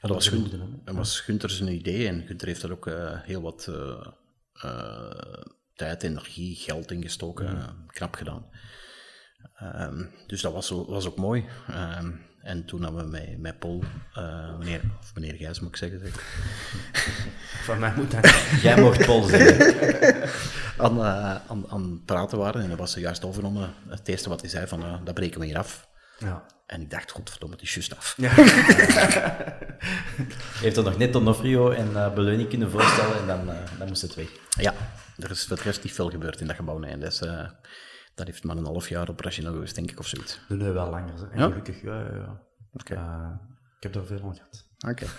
ja, 0.00 0.08
dat 0.08 0.10
was, 0.10 0.28
Gun 0.28 0.80
dat 0.84 0.94
was 0.94 1.20
Gunther 1.20 1.50
zijn 1.50 1.74
idee 1.74 2.08
en 2.08 2.26
Gunther 2.26 2.46
heeft 2.48 2.62
er 2.62 2.72
ook 2.72 2.90
heel 3.22 3.42
wat 3.42 3.70
tijd, 5.74 6.02
energie, 6.02 6.56
geld 6.56 6.90
in 6.90 7.02
gestoken. 7.02 7.76
knap 7.86 8.14
gedaan. 8.14 8.46
Um, 9.62 10.10
dus 10.26 10.40
dat 10.40 10.52
was, 10.52 10.68
was 10.68 11.06
ook 11.06 11.16
mooi. 11.16 11.44
Um, 11.70 12.20
en 12.42 12.64
toen 12.64 12.82
hebben 12.82 13.04
we 13.04 13.10
met, 13.10 13.38
met 13.38 13.58
Paul, 13.58 13.82
uh, 14.18 14.58
meneer, 14.58 14.80
of 15.00 15.14
meneer 15.14 15.34
Gijs 15.34 15.60
moet 15.60 15.68
ik 15.68 15.76
zeggen. 15.76 16.00
Zeg. 16.00 16.12
Van 17.66 17.78
mij 17.78 17.92
moet 17.96 18.10
dat. 18.10 18.24
Jij 18.62 18.80
mocht 18.80 19.06
Paul 19.06 19.22
zeggen. 19.22 20.30
aan, 20.78 20.96
uh, 20.98 21.34
aan, 21.34 21.68
aan 21.68 22.02
praten 22.04 22.38
waren 22.38 22.62
en 22.62 22.68
dat 22.68 22.78
was 22.78 22.94
juist 22.94 23.24
overgenomen. 23.24 23.74
Het 23.88 24.08
eerste 24.08 24.28
wat 24.28 24.40
hij 24.40 24.50
zei 24.50 24.66
van, 24.66 24.82
uh, 24.82 24.94
dat 25.04 25.14
breken 25.14 25.40
we 25.40 25.46
hier 25.46 25.58
af. 25.58 25.90
Ja. 26.22 26.46
En 26.66 26.80
ik 26.80 26.90
dacht, 26.90 27.10
godverdomme, 27.10 27.54
het 27.54 27.64
is 27.64 27.74
juist 27.74 27.96
af. 27.96 28.14
Ja. 28.16 28.30
heeft 30.64 30.76
er 30.76 30.84
nog 30.84 30.98
net 30.98 31.12
Donofrio 31.12 31.70
en 31.70 31.90
uh, 31.90 32.14
Beleuning 32.14 32.48
kunnen 32.48 32.70
voorstellen 32.70 33.18
en 33.18 33.26
dan, 33.26 33.56
dan 33.78 33.88
moest 33.88 34.02
het 34.02 34.14
weg. 34.14 34.28
Ja, 34.48 34.74
er 35.18 35.30
is 35.30 35.46
voor 35.46 35.56
de 35.56 35.62
rest 35.62 35.82
niet 35.82 35.92
veel 35.92 36.10
gebeurd 36.10 36.40
in 36.40 36.46
dat 36.46 36.56
gebouw. 36.56 36.78
Nee. 36.78 36.98
Dus, 36.98 37.22
dat 38.14 38.26
heeft 38.26 38.44
maar 38.44 38.56
een 38.56 38.64
half 38.64 38.88
jaar 38.88 39.08
operationeel 39.08 39.52
geweest, 39.52 39.74
denk 39.74 39.90
ik, 39.90 39.98
of 39.98 40.06
zoiets. 40.06 40.40
Nee, 40.48 40.58
nee 40.58 40.70
wel 40.70 40.90
langer. 40.90 41.30
En 41.30 41.38
ja? 41.38 41.46
gelukkig, 41.46 41.82
ja, 41.82 42.00
ja, 42.00 42.14
ja. 42.14 42.40
Okay. 42.72 42.96
Uh, 42.96 43.30
ik 43.76 43.82
heb 43.82 43.94
er 43.94 44.06
veel 44.06 44.22
aan 44.24 44.34
gehad. 44.34 44.64
Oké. 44.88 45.06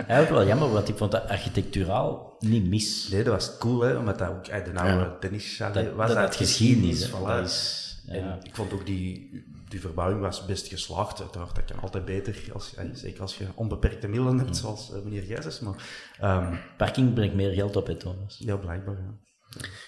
Okay. 0.00 0.22
ook 0.22 0.28
wel 0.28 0.46
jammer, 0.46 0.72
want 0.72 0.88
ik 0.88 0.96
vond 0.96 1.12
dat 1.12 1.28
architecturaal 1.28 2.36
niet 2.38 2.68
mis. 2.68 3.08
Nee, 3.08 3.22
dat 3.22 3.32
was 3.32 3.58
cool, 3.58 3.80
hè, 3.80 3.96
omdat 3.96 4.18
dat 4.18 4.28
ook 4.28 4.44
de 4.44 4.72
oude 4.74 4.74
ja. 4.74 5.16
tennis 5.20 5.56
dat, 5.56 5.94
was. 5.94 6.08
Dat, 6.08 6.16
dat 6.16 6.36
geschiedenis, 6.36 7.10
voilà. 7.10 7.26
dat 7.26 7.46
is, 7.46 8.02
en 8.06 8.38
ik 8.42 8.54
vond 8.54 8.72
ook 8.72 8.86
die, 8.86 9.30
die 9.68 9.80
verbouwing 9.80 10.20
was 10.20 10.44
best 10.44 10.68
geslaagd. 10.68 11.20
Uiteraard, 11.20 11.54
dat 11.54 11.64
kan 11.64 11.80
altijd 11.80 12.04
beter, 12.04 12.52
als, 12.52 12.74
zeker 12.92 13.20
als 13.20 13.38
je 13.38 13.46
onbeperkte 13.54 14.08
middelen 14.08 14.38
hebt, 14.38 14.56
zoals 14.56 14.90
uh, 14.90 15.02
meneer 15.02 15.22
Gijsens. 15.22 15.60
Maar, 15.60 15.76
um, 16.22 16.58
Parking 16.76 17.14
brengt 17.14 17.34
meer 17.34 17.52
geld 17.52 17.76
op, 17.76 17.86
hè, 17.86 17.96
Thomas? 17.96 18.38
Ja, 18.38 18.56
blijkbaar, 18.56 18.96
ja. 18.96 19.24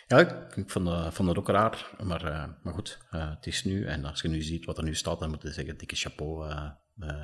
Ja, 0.07 0.19
ik, 0.19 0.57
ik 0.57 0.71
vond, 0.71 0.89
uh, 0.89 1.11
vond 1.11 1.29
het 1.29 1.39
ook 1.39 1.49
raar, 1.49 1.91
maar, 2.03 2.25
uh, 2.25 2.45
maar 2.63 2.75
goed, 2.75 2.99
uh, 3.11 3.31
het 3.31 3.47
is 3.47 3.65
nu. 3.65 3.85
En 3.87 4.05
als 4.05 4.21
je 4.21 4.29
nu 4.29 4.43
ziet 4.43 4.65
wat 4.65 4.79
er 4.79 4.85
nu 4.85 4.95
staat, 4.95 5.21
dan 5.21 5.31
moet 5.31 5.43
je 5.43 5.53
zeggen, 5.53 5.79
dikke 5.79 5.97
chapeau, 5.97 6.55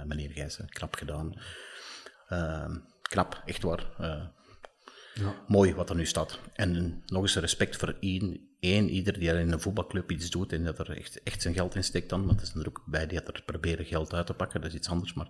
meneer 0.04 0.30
Gijzen, 0.30 0.68
knap 0.68 0.94
gedaan. 0.94 1.40
Ehm, 2.28 2.76
knap, 3.02 3.42
echt 3.44 3.62
waar. 3.62 3.86
Ja. 5.14 5.34
Mooi 5.46 5.74
wat 5.74 5.90
er 5.90 5.96
nu 5.96 6.06
staat. 6.06 6.38
En 6.52 7.02
nog 7.06 7.22
eens 7.22 7.36
respect 7.36 7.76
voor 7.76 7.96
één, 8.00 8.48
één 8.60 8.88
ieder 8.88 9.18
die 9.18 9.28
in 9.28 9.52
een 9.52 9.60
voetbalclub 9.60 10.10
iets 10.10 10.30
doet 10.30 10.52
en 10.52 10.64
dat 10.64 10.78
er 10.78 10.96
echt, 10.96 11.22
echt 11.22 11.42
zijn 11.42 11.54
geld 11.54 11.74
in 11.74 11.84
steekt 11.84 12.08
dan. 12.08 12.26
Want 12.26 12.40
er 12.40 12.46
zijn 12.46 12.62
er 12.62 12.68
ook 12.68 12.82
bij 12.86 13.06
die 13.06 13.20
er 13.20 13.42
proberen 13.42 13.84
geld 13.84 14.14
uit 14.14 14.26
te 14.26 14.34
pakken, 14.34 14.60
dat 14.60 14.70
is 14.70 14.76
iets 14.76 14.88
anders. 14.88 15.14
Maar 15.14 15.28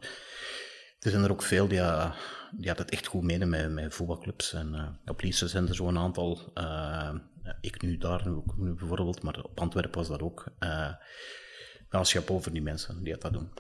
er 0.99 1.11
zijn 1.11 1.25
er 1.25 1.31
ook 1.31 1.43
veel 1.43 1.69
die, 1.69 1.79
uh, 1.79 2.15
die 2.51 2.71
het 2.71 2.91
echt 2.91 3.07
goed 3.07 3.23
menen 3.23 3.49
met, 3.49 3.73
met 3.73 3.95
voetbalclubs. 3.95 4.53
En 4.53 4.75
uh, 4.75 5.11
op 5.11 5.23
zijn 5.49 5.69
er 5.69 5.75
zo'n 5.75 5.99
aantal. 5.99 6.53
Uh, 6.55 7.15
ik 7.61 7.83
nu 7.83 7.97
daar 7.99 8.29
nu 8.29 8.75
bijvoorbeeld, 8.75 9.23
maar 9.23 9.43
op 9.43 9.61
Antwerpen 9.61 9.99
was 9.99 10.09
dat 10.09 10.23
ook. 10.23 10.47
Uh, 10.61 10.93
als 11.91 12.13
je 12.13 12.23
voor 12.23 12.53
die 12.53 12.63
mensen 12.63 13.05
die 13.05 13.17
dat 13.19 13.33
doen. 13.33 13.53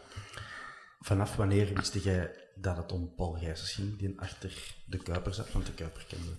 Vanaf 1.00 1.36
wanneer 1.36 1.74
wist 1.74 2.04
jij 2.04 2.43
dat 2.56 2.76
het 2.76 2.92
om 2.92 3.14
Paul 3.14 3.32
Gijsens 3.32 3.72
ging, 3.72 3.98
die 3.98 4.20
achter 4.20 4.74
de 4.86 4.98
Kuiper 4.98 5.34
zat? 5.34 5.52
Want 5.52 5.66
de 5.66 5.72
Kuiper 5.72 6.04
kende 6.08 6.36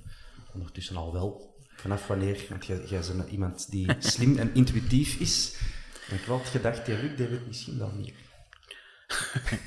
ondertussen 0.53 0.95
al 0.95 1.13
wel. 1.13 1.55
Vanaf 1.75 2.07
wanneer? 2.07 2.45
Want 2.49 2.65
jij, 2.65 2.85
jij 2.85 3.01
bent 3.15 3.29
iemand 3.29 3.71
die 3.71 3.95
slim 4.11 4.37
en 4.37 4.53
intuïtief 4.53 5.19
is. 5.19 5.57
En 6.09 6.15
ik 6.15 6.23
had 6.23 6.45
gedacht, 6.45 6.85
die 6.85 6.97
Luc 6.97 7.17
deed 7.17 7.29
het 7.29 7.47
misschien 7.47 7.77
dan 7.77 7.97
niet. 8.01 8.13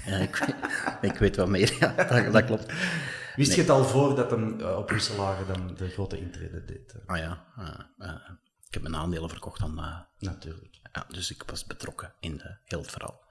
ja, 0.04 0.16
ik, 0.16 0.56
ik, 1.00 1.18
weet 1.18 1.36
wel 1.36 1.46
meer, 1.46 1.76
ja, 1.78 1.92
dat, 1.92 2.32
dat 2.32 2.44
klopt. 2.50 2.72
Wist 3.36 3.54
je 3.54 3.60
het 3.60 3.70
al 3.70 3.84
voor 3.84 4.14
dat 4.14 4.30
hem 4.30 4.60
uh, 4.60 4.76
op 4.76 4.90
Wisselaren 4.90 5.46
dan 5.46 5.74
de 5.74 5.88
grote 5.88 6.18
intrede 6.18 6.64
deed? 6.64 6.94
Ah 7.06 7.18
ja, 7.18 7.44
uh, 7.58 8.08
uh, 8.08 8.30
ik 8.66 8.74
heb 8.74 8.82
mijn 8.82 8.96
aandelen 8.96 9.28
verkocht 9.28 9.60
dan. 9.60 10.04
Natuurlijk. 10.18 10.78
Ja, 10.92 11.06
dus 11.08 11.30
ik 11.30 11.42
was 11.46 11.66
betrokken 11.66 12.14
in 12.20 12.36
de, 12.36 12.56
heel 12.64 12.80
het 12.80 12.90
verhaal. 12.90 13.22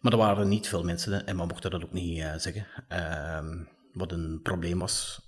Maar 0.00 0.12
er 0.12 0.18
waren 0.18 0.48
niet 0.48 0.68
veel 0.68 0.84
mensen, 0.84 1.26
en 1.26 1.36
we 1.36 1.46
mochten 1.46 1.70
dat 1.70 1.84
ook 1.84 1.92
niet 1.92 2.24
zeggen. 2.36 2.66
Ehm, 2.88 3.64
wat 3.92 4.12
een 4.12 4.40
probleem 4.42 4.78
was 4.78 5.20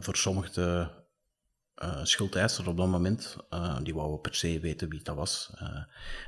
voor 0.00 0.16
sommige 0.16 0.90
uh, 1.82 2.04
schuldeisers 2.04 2.66
op 2.66 2.76
dat 2.76 2.88
moment. 2.88 3.36
Die 3.82 3.94
wouden 3.94 4.20
per 4.20 4.34
se 4.34 4.60
weten 4.60 4.88
wie 4.88 5.02
dat 5.02 5.16
was. 5.16 5.50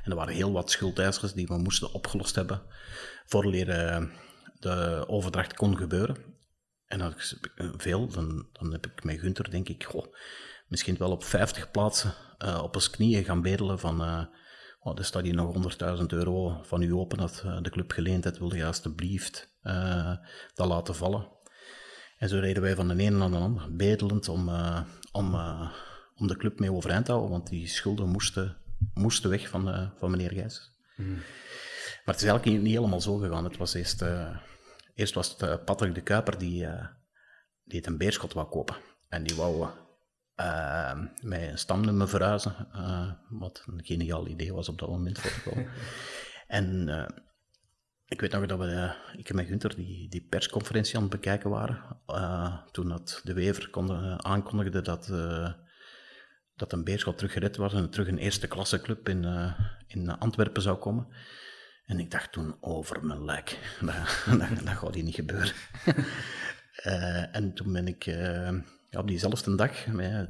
En 0.03 0.11
er 0.11 0.15
waren 0.15 0.33
heel 0.33 0.51
wat 0.51 0.71
schuldeisers 0.71 1.33
die 1.33 1.47
we 1.47 1.57
moesten 1.57 1.93
opgelost 1.93 2.35
hebben 2.35 2.61
voor 3.25 3.45
leren 3.45 4.11
de 4.59 5.03
overdracht 5.07 5.53
kon 5.53 5.77
gebeuren. 5.77 6.17
En 6.85 7.15
is 7.17 7.39
veel, 7.57 8.07
dan, 8.07 8.47
dan 8.51 8.71
heb 8.71 8.85
ik 8.85 9.03
met 9.03 9.19
Gunther, 9.19 9.51
denk 9.51 9.69
ik, 9.69 9.83
goh, 9.83 10.15
misschien 10.67 10.97
wel 10.97 11.11
op 11.11 11.23
50 11.23 11.71
plaatsen 11.71 12.13
op 12.61 12.75
eens 12.75 12.89
knieën 12.89 13.23
gaan 13.23 13.41
bedelen 13.41 13.79
van... 13.79 14.29
Oh, 14.83 14.97
er 14.97 15.05
staat 15.05 15.23
hier 15.23 15.33
nog 15.33 15.75
100.000 15.99 16.05
euro 16.05 16.59
van 16.63 16.81
u 16.81 16.93
open 16.93 17.17
dat 17.17 17.45
de 17.61 17.69
club 17.69 17.91
geleend 17.91 18.23
heeft, 18.23 18.37
wil 18.39 18.55
je 18.55 18.65
alstublieft 18.65 19.57
dat 20.53 20.67
laten 20.67 20.95
vallen. 20.95 21.27
En 22.23 22.29
zo 22.29 22.39
reden 22.39 22.61
wij 22.61 22.75
van 22.75 22.87
de 22.87 23.03
ene 23.03 23.17
naar 23.17 23.29
de 23.29 23.37
andere, 23.37 23.69
bedelend 23.69 24.29
om, 24.29 24.49
uh, 24.49 24.81
om, 25.11 25.33
uh, 25.33 25.71
om 26.15 26.27
de 26.27 26.37
club 26.37 26.59
mee 26.59 26.71
overeind 26.71 27.05
te 27.05 27.11
houden, 27.11 27.31
want 27.31 27.49
die 27.49 27.67
schulden 27.67 28.09
moesten, 28.09 28.57
moesten 28.93 29.29
weg 29.29 29.49
van, 29.49 29.69
uh, 29.69 29.89
van 29.97 30.11
meneer 30.11 30.31
Gijs. 30.31 30.71
Mm. 30.95 31.13
Maar 32.05 32.15
het 32.15 32.23
is 32.23 32.29
eigenlijk 32.29 32.45
niet, 32.45 32.61
niet, 32.61 32.73
helemaal 32.73 33.01
zo 33.01 33.17
gegaan. 33.17 33.43
Het 33.43 33.57
was 33.57 33.73
eerst, 33.73 34.03
eerst 34.95 35.13
was 35.13 35.35
het 35.37 35.65
Patrick 35.65 35.95
de 35.95 36.01
Kuiper 36.01 36.37
die, 36.37 36.67
die 37.63 37.77
het 37.77 37.87
een 37.87 37.97
beerschot 37.97 38.33
wou 38.33 38.49
kopen. 38.49 38.75
En 39.09 39.23
die 39.23 39.35
wou 39.35 39.67
met 41.21 41.41
een 41.41 41.57
stamnummer 41.57 42.09
verhuizen, 42.09 42.67
wat 43.29 43.63
een 43.65 43.85
geniaal 43.85 44.27
idee 44.27 44.53
was 44.53 44.69
op 44.69 44.79
dat 44.79 44.89
moment 44.89 45.19
voor 45.19 45.53
En 46.47 46.89
ik 48.13 48.21
weet 48.21 48.31
nog 48.31 48.45
dat 48.45 48.59
we, 48.59 48.65
uh, 48.65 48.91
ik 49.17 49.33
met 49.33 49.47
Gunther, 49.47 49.75
die, 49.75 50.09
die 50.09 50.27
persconferentie 50.29 50.95
aan 50.95 51.01
het 51.01 51.11
bekijken 51.11 51.49
waren. 51.49 52.01
Toen 52.71 52.89
dat 52.89 53.21
de 53.23 53.33
Wever 53.33 53.69
uh, 53.75 54.15
aankondigde 54.15 54.81
dat, 54.81 55.07
dat 56.55 56.73
een 56.73 56.83
Beerschot 56.83 57.17
terug 57.17 57.33
gered 57.33 57.57
was 57.57 57.73
en 57.73 57.89
terug 57.89 58.07
een 58.07 58.17
eerste 58.17 58.47
klasse 58.47 58.81
club 58.81 59.09
in, 59.09 59.53
in 59.87 60.19
Antwerpen 60.19 60.61
zou 60.61 60.77
komen. 60.77 61.07
En 61.85 61.99
ik 61.99 62.11
dacht 62.11 62.31
toen, 62.31 62.57
over 62.59 63.05
mijn 63.05 63.25
lijk, 63.25 63.59
dat, 63.81 64.39
dat, 64.39 64.65
dat 64.65 64.75
gaat 64.75 64.93
hier 64.93 65.03
niet 65.03 65.15
gebeuren. 65.15 65.53
en 67.37 67.53
toen 67.53 67.73
ben 67.73 67.87
ik, 67.87 68.05
ja, 68.93 68.99
op 68.99 69.07
diezelfde 69.07 69.55
dag, 69.55 69.71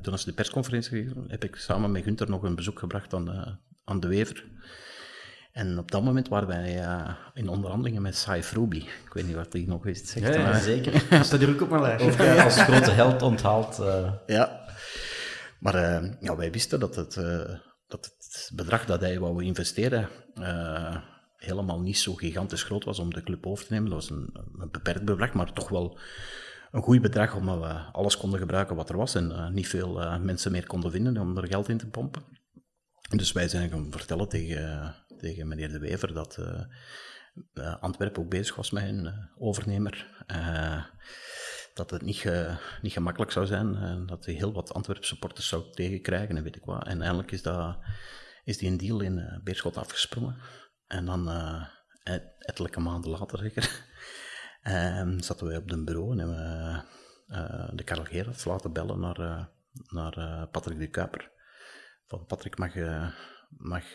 toen 0.01 0.11
als 0.11 0.26
de 0.26 0.34
persconferentie 0.34 1.11
heb 1.28 1.43
ik 1.43 1.55
samen 1.55 1.91
met 1.91 2.03
Gunther 2.03 2.30
nog 2.30 2.43
een 2.43 2.55
bezoek 2.55 2.80
gebracht 2.80 3.14
aan, 3.14 3.59
aan 3.84 3.99
de 3.99 4.07
Wever. 4.07 4.45
En 5.51 5.78
op 5.78 5.91
dat 5.91 6.03
moment 6.03 6.28
waren 6.28 6.47
wij 6.47 6.82
uh, 6.82 7.09
in 7.34 7.47
onderhandelingen 7.47 8.01
met 8.01 8.16
Saif 8.16 8.53
Ruby. 8.53 8.78
Ik 8.78 9.14
weet 9.14 9.26
niet 9.26 9.36
wat 9.36 9.53
hij 9.53 9.64
nog 9.68 9.84
wist. 9.84 10.07
Zegt, 10.07 10.34
ja, 10.34 10.41
ja, 10.41 10.59
zeker. 10.59 11.05
Dat 11.09 11.26
staat 11.26 11.39
hier 11.39 11.49
ook 11.49 11.61
op 11.61 11.70
mijn 11.70 11.82
lijstje. 11.82 12.09
Of 12.09 12.20
uh, 12.20 12.43
als 12.43 12.61
grote 12.61 12.91
held 12.91 13.22
onthaald. 13.22 13.80
Uh. 13.80 14.14
Ja. 14.26 14.66
Maar 15.59 15.76
ja, 16.20 16.36
wij 16.36 16.51
wisten 16.51 16.80
dat 16.80 16.95
het, 16.95 17.14
dat 17.88 18.05
het 18.18 18.51
bedrag 18.55 18.86
dat 18.86 19.01
hij 19.01 19.20
wou 19.20 19.43
investeren 19.43 20.09
helemaal 21.36 21.82
niet 21.82 21.97
zo 21.97 22.14
gigantisch 22.14 22.64
groot 22.64 22.84
was 22.84 22.99
om 22.99 23.14
de 23.14 23.24
club 23.24 23.45
over 23.45 23.66
te 23.66 23.74
nemen. 23.74 23.89
Dat 23.89 23.99
was 23.99 24.18
een, 24.18 24.30
een 24.59 24.72
beperkt 24.72 25.05
bedrag, 25.05 25.34
maar 25.34 25.53
toch 25.53 25.70
wel 25.70 25.99
een 26.74 26.82
goed 26.82 27.01
bedrag 27.01 27.36
omdat 27.36 27.59
we 27.59 27.74
alles 27.91 28.17
konden 28.17 28.39
gebruiken 28.39 28.76
wat 28.76 28.89
er 28.89 28.97
was 28.97 29.15
en 29.15 29.53
niet 29.53 29.67
veel 29.67 30.19
mensen 30.19 30.51
meer 30.51 30.67
konden 30.67 30.91
vinden 30.91 31.17
om 31.17 31.38
er 31.38 31.47
geld 31.47 31.69
in 31.69 31.78
te 31.78 31.88
pompen. 31.88 32.24
Dus 33.09 33.32
wij 33.32 33.47
zijn 33.47 33.69
gaan 33.69 33.91
vertellen 33.91 34.30
tegen, 34.30 34.95
tegen 35.17 35.47
meneer 35.47 35.69
De 35.69 35.80
Wever 35.80 36.13
dat 36.13 36.39
Antwerpen 37.80 38.24
ook 38.24 38.30
bezig 38.30 38.55
was 38.55 38.71
met 38.71 38.84
een 38.84 39.30
overnemer. 39.38 40.26
dat 41.74 41.89
het 41.89 42.01
niet, 42.01 42.30
niet 42.82 42.93
gemakkelijk 42.93 43.32
zou 43.32 43.45
zijn 43.45 43.76
en 43.76 44.05
dat 44.05 44.26
hij 44.26 44.34
heel 44.34 44.53
wat 44.53 44.74
Antwerp 44.74 45.03
supporters 45.03 45.47
zou 45.47 45.71
tegenkrijgen 45.71 46.38
en 46.38 46.43
weet 46.43 46.55
ik 46.55 46.65
wat. 46.65 46.88
En 46.88 47.01
eindelijk 47.01 47.32
is, 47.32 47.41
dat, 47.41 47.78
is 48.43 48.57
die 48.57 48.69
een 48.69 48.78
deal 48.78 49.01
in 49.01 49.41
Beerschot 49.43 49.78
afgesprongen. 49.78 50.36
En 50.88 51.05
dan, 51.05 51.30
ettelijke 52.39 52.80
maanden 52.80 53.11
later 53.11 53.53
En 54.64 55.24
zaten 55.24 55.47
wij 55.47 55.57
op 55.57 55.70
de 55.70 55.84
bureau 55.84 56.11
en 56.11 56.18
hebben 56.18 56.38
we 56.38 56.82
eh, 57.28 57.70
de 57.74 57.84
Karel 57.84 58.03
Gerards 58.03 58.45
laten 58.45 58.74
bellen 58.74 58.99
naar, 58.99 59.20
eh, 59.20 59.45
naar 59.88 60.18
eh, 60.18 60.43
Patrick 60.51 60.80
de 60.80 60.88
Kuiper. 60.88 61.32
Van 62.07 62.26
Patrick, 62.26 62.57
mag, 62.57 62.74
mag 63.57 63.91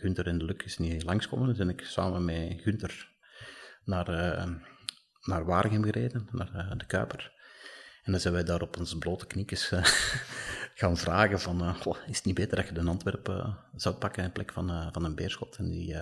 Gunther 0.00 0.26
en 0.26 0.38
de 0.38 0.44
Luc 0.44 0.56
eens 0.58 0.78
niet 0.78 1.04
langskomen? 1.04 1.48
Dus 1.48 1.56
ben 1.56 1.68
ik 1.68 1.80
samen 1.80 2.24
met 2.24 2.60
Gunther 2.60 3.12
naar, 3.84 4.06
naar 5.22 5.70
gereden, 5.70 6.28
naar 6.30 6.74
de 6.76 6.86
Kuiper. 6.86 7.32
En 8.02 8.12
dan 8.12 8.20
zijn 8.20 8.34
wij 8.34 8.44
daar 8.44 8.62
op 8.62 8.78
onze 8.78 8.98
blote 8.98 9.26
kniekjes 9.26 9.72
gaan 10.80 10.96
vragen 10.96 11.40
van, 11.40 11.76
is 12.06 12.16
het 12.16 12.24
niet 12.24 12.34
beter 12.34 12.56
dat 12.56 12.68
je 12.68 12.74
de 12.74 12.88
Antwerpen 12.88 13.58
zou 13.74 13.94
pakken 13.94 14.24
in 14.24 14.32
plek 14.32 14.52
van, 14.52 14.92
van 14.92 15.04
een 15.04 15.14
Beerschot? 15.14 15.56
En 15.56 15.70
die... 15.70 15.96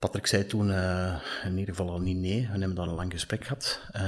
Patrick 0.00 0.26
zei 0.26 0.46
toen 0.46 0.70
eh, 0.72 1.14
in 1.44 1.58
ieder 1.58 1.74
geval 1.74 1.90
al 1.92 2.00
niet 2.00 2.16
nee. 2.16 2.40
We 2.52 2.58
hebben 2.58 2.74
daar 2.74 2.86
een 2.88 2.94
lang 2.94 3.12
gesprek 3.12 3.44
gehad. 3.44 3.80
Eh, 3.92 4.02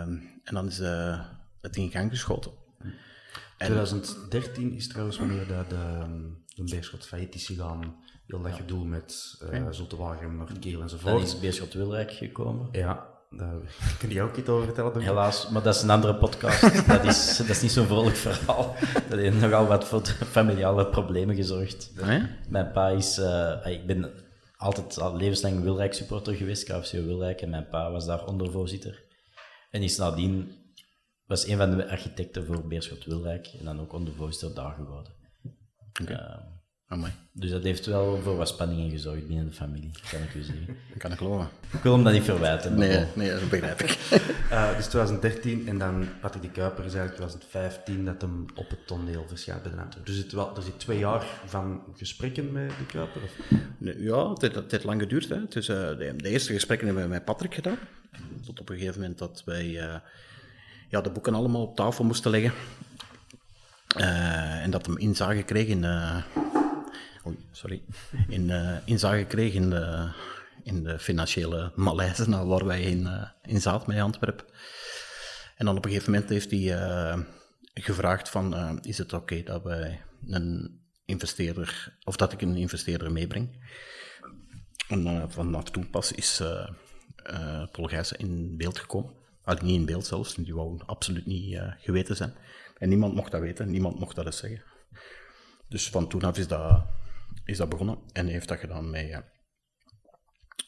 en 0.00 0.30
dan 0.44 0.66
is 0.66 0.80
eh, 0.80 1.20
het 1.60 1.76
in 1.76 1.90
gang 1.90 2.10
geschoten. 2.10 2.50
En- 3.58 3.66
2013 3.66 4.72
is 4.72 4.88
trouwens 4.88 5.18
wanneer 5.18 5.46
de, 5.46 5.64
de, 5.68 6.04
de 6.54 6.62
Beerschot 6.64 7.06
failliet 7.06 7.34
is 7.34 7.46
gegaan. 7.46 7.96
Heel 8.26 8.42
dat 8.42 8.52
gedoe 8.52 8.84
met 8.84 9.38
uh, 9.52 9.66
Zulte 9.70 9.96
Waregem, 9.96 10.36
Noordkeel 10.36 10.72
Dan 10.72 10.82
enzovoort. 10.82 11.22
is 11.22 11.38
Beerschot 11.40 11.72
Wilrijk 11.72 12.12
gekomen. 12.12 12.68
Ja, 12.72 13.06
daar 13.30 13.54
kun 13.98 14.10
je 14.10 14.22
ook 14.22 14.36
iets 14.36 14.48
over 14.48 14.64
vertellen? 14.64 15.00
Helaas, 15.00 15.48
maar 15.48 15.62
dat 15.62 15.74
is 15.74 15.82
een 15.82 15.90
andere 15.90 16.14
podcast. 16.14 16.60
dat, 16.88 17.04
is, 17.04 17.36
dat 17.36 17.48
is 17.48 17.62
niet 17.62 17.72
zo'n 17.72 17.86
vrolijk 17.86 18.16
verhaal. 18.16 18.74
Dat 19.08 19.18
heeft 19.18 19.40
nogal 19.40 19.66
wat 19.66 19.84
voor 19.84 20.02
familiale 20.06 20.86
problemen 20.86 21.36
gezorgd. 21.36 21.92
Ah, 22.02 22.08
ja? 22.08 22.28
Mijn 22.48 22.70
pa 22.72 22.88
is... 22.88 23.18
eh, 23.18 23.52
ik 23.64 23.86
ben 23.86 24.10
altijd 24.56 24.98
al 24.98 25.16
levenslang 25.16 25.62
Wilrijk 25.62 25.94
supporter 25.94 26.34
geweest, 26.34 26.64
KFC 26.64 26.92
Wilrijk. 26.92 27.40
En 27.40 27.50
mijn 27.50 27.68
pa 27.68 27.90
was 27.90 28.06
daar 28.06 28.26
ondervoorzitter. 28.26 29.04
En 29.70 29.82
is 29.82 29.96
nadien... 29.96 30.64
Was 31.26 31.46
een 31.46 31.56
van 31.56 31.76
de 31.76 31.88
architecten 31.88 32.46
voor 32.46 32.66
Beerschot 32.66 33.04
Wilrijk. 33.04 33.46
En 33.46 33.64
dan 33.64 33.80
ook 33.80 33.92
ondervoorzitter 33.92 34.54
daar 34.54 34.72
geworden. 34.72 35.12
Eh, 36.06 36.55
Amai, 36.88 37.12
dus 37.32 37.50
dat 37.50 37.62
heeft 37.62 37.86
wel 37.86 38.20
voor 38.22 38.36
wat 38.36 38.48
spanningen 38.48 38.90
gezorgd 38.90 39.26
binnen 39.26 39.46
de 39.46 39.52
familie, 39.52 39.90
kan 40.10 40.22
ik 40.22 40.34
u 40.34 40.42
zeggen. 40.42 40.66
dat 40.90 40.98
kan 40.98 41.12
ik 41.12 41.18
geloven. 41.18 41.48
Ik 41.72 41.82
wil 41.82 41.92
hem 41.92 42.04
dat 42.04 42.12
niet 42.12 42.22
verwijten. 42.22 42.78
Nee, 42.78 43.06
nee, 43.14 43.30
dat 43.30 43.48
begrijp 43.48 43.80
ik. 43.82 43.98
Eh, 44.50 44.76
dus 44.76 44.86
2013 44.86 45.68
en 45.68 45.78
dan 45.78 46.08
Patrick 46.20 46.42
de 46.42 46.50
Kuiper 46.50 46.84
is 46.84 46.94
eigenlijk 46.94 47.30
2015 47.30 48.04
dat 48.04 48.20
hem 48.20 48.46
op 48.54 48.70
het 48.70 48.86
toneel 48.86 49.24
verschijnt 49.28 49.62
bij 49.62 49.72
de. 49.72 50.02
Dus 50.04 50.16
het 50.16 50.32
wel, 50.32 50.56
er 50.56 50.62
zit 50.62 50.78
twee 50.78 50.98
jaar 50.98 51.24
van 51.46 51.82
gesprekken 51.96 52.52
met 52.52 52.68
de 52.68 52.86
Kuiper? 52.86 53.22
Of? 53.22 53.58
Nee, 53.78 54.02
Ja, 54.02 54.30
het 54.30 54.40
heeft, 54.40 54.54
het 54.54 54.70
heeft 54.70 54.84
lang 54.84 55.00
geduurd. 55.00 55.28
Hè. 55.28 55.36
Eh, 55.36 55.98
de, 55.98 56.14
de 56.16 56.28
eerste 56.28 56.52
gesprekken 56.52 56.86
hebben 56.86 57.04
we 57.04 57.10
met 57.10 57.24
Patrick 57.24 57.54
gedaan. 57.54 57.78
Tot 58.44 58.60
op 58.60 58.68
een 58.68 58.78
gegeven 58.78 59.00
moment 59.00 59.18
dat 59.18 59.42
wij 59.44 59.80
eh, 59.80 59.94
ja, 60.88 61.00
de 61.00 61.10
boeken 61.10 61.34
allemaal 61.34 61.62
op 61.62 61.76
tafel 61.76 62.04
moesten 62.04 62.30
leggen. 62.30 62.52
Eh, 63.96 64.62
en 64.62 64.70
dat 64.70 64.86
hem 64.86 64.98
inzage 64.98 65.42
kreeg 65.42 65.66
in... 65.66 65.84
oei, 67.26 67.36
sorry. 67.50 67.82
In, 68.28 68.50
eh, 68.50 68.76
inzage 68.84 69.24
kreeg 69.24 69.54
in 69.54 69.70
de, 69.70 70.12
in 70.66 70.82
de 70.82 70.98
financiële 70.98 71.72
malaise 71.74 72.28
nou, 72.28 72.48
waar 72.48 72.66
wij 72.66 72.82
in, 72.82 73.06
eh, 73.06 73.28
in 73.42 73.60
zaten 73.60 73.92
met 73.92 74.00
Antwerpen. 74.00 74.46
En 75.56 75.66
dan 75.66 75.76
op 75.76 75.84
een 75.84 75.90
gegeven 75.90 76.12
moment 76.12 76.30
heeft 76.30 76.50
hij 76.50 76.78
eh, 76.78 77.20
gevraagd 77.74 78.28
van, 78.28 78.78
is 78.82 78.98
het 78.98 79.12
oké 79.12 79.42
dat 79.42 79.62
wij 79.62 80.02
een 80.26 80.80
investeerder, 81.04 81.98
of 82.04 82.16
dat 82.16 82.32
ik 82.32 82.42
een 82.42 82.56
investeerder 82.56 83.12
meebreng? 83.12 83.64
En 84.88 85.30
vanaf 85.30 85.70
toen 85.70 85.90
pas 85.90 86.12
is 86.12 86.40
eh, 86.40 87.64
Paul 87.72 87.88
Gijssen 87.88 88.18
in 88.18 88.56
beeld 88.56 88.78
gekomen. 88.78 89.12
Had 89.42 89.62
niet 89.62 89.78
in 89.78 89.84
beeld 89.84 90.06
zelfs, 90.06 90.34
die 90.34 90.54
wou 90.54 90.80
absoluut 90.86 91.26
niet 91.26 91.60
geweten 91.78 92.16
zijn. 92.16 92.34
En 92.78 92.88
niemand 92.88 93.14
mocht 93.14 93.30
dat 93.30 93.40
weten, 93.40 93.70
niemand 93.70 93.98
mocht 93.98 94.16
dat 94.16 94.26
eens 94.26 94.36
zeggen. 94.36 94.62
Dus 95.68 95.90
van 95.90 96.08
toen 96.08 96.22
af 96.22 96.38
is 96.38 96.48
dat, 96.48 96.86
is 97.46 97.56
dat 97.56 97.68
begonnen 97.68 97.98
en 98.12 98.26
heeft 98.26 98.48
dat 98.48 98.58
gedaan 98.58 98.90
met... 98.90 99.10
eh, 99.10 99.18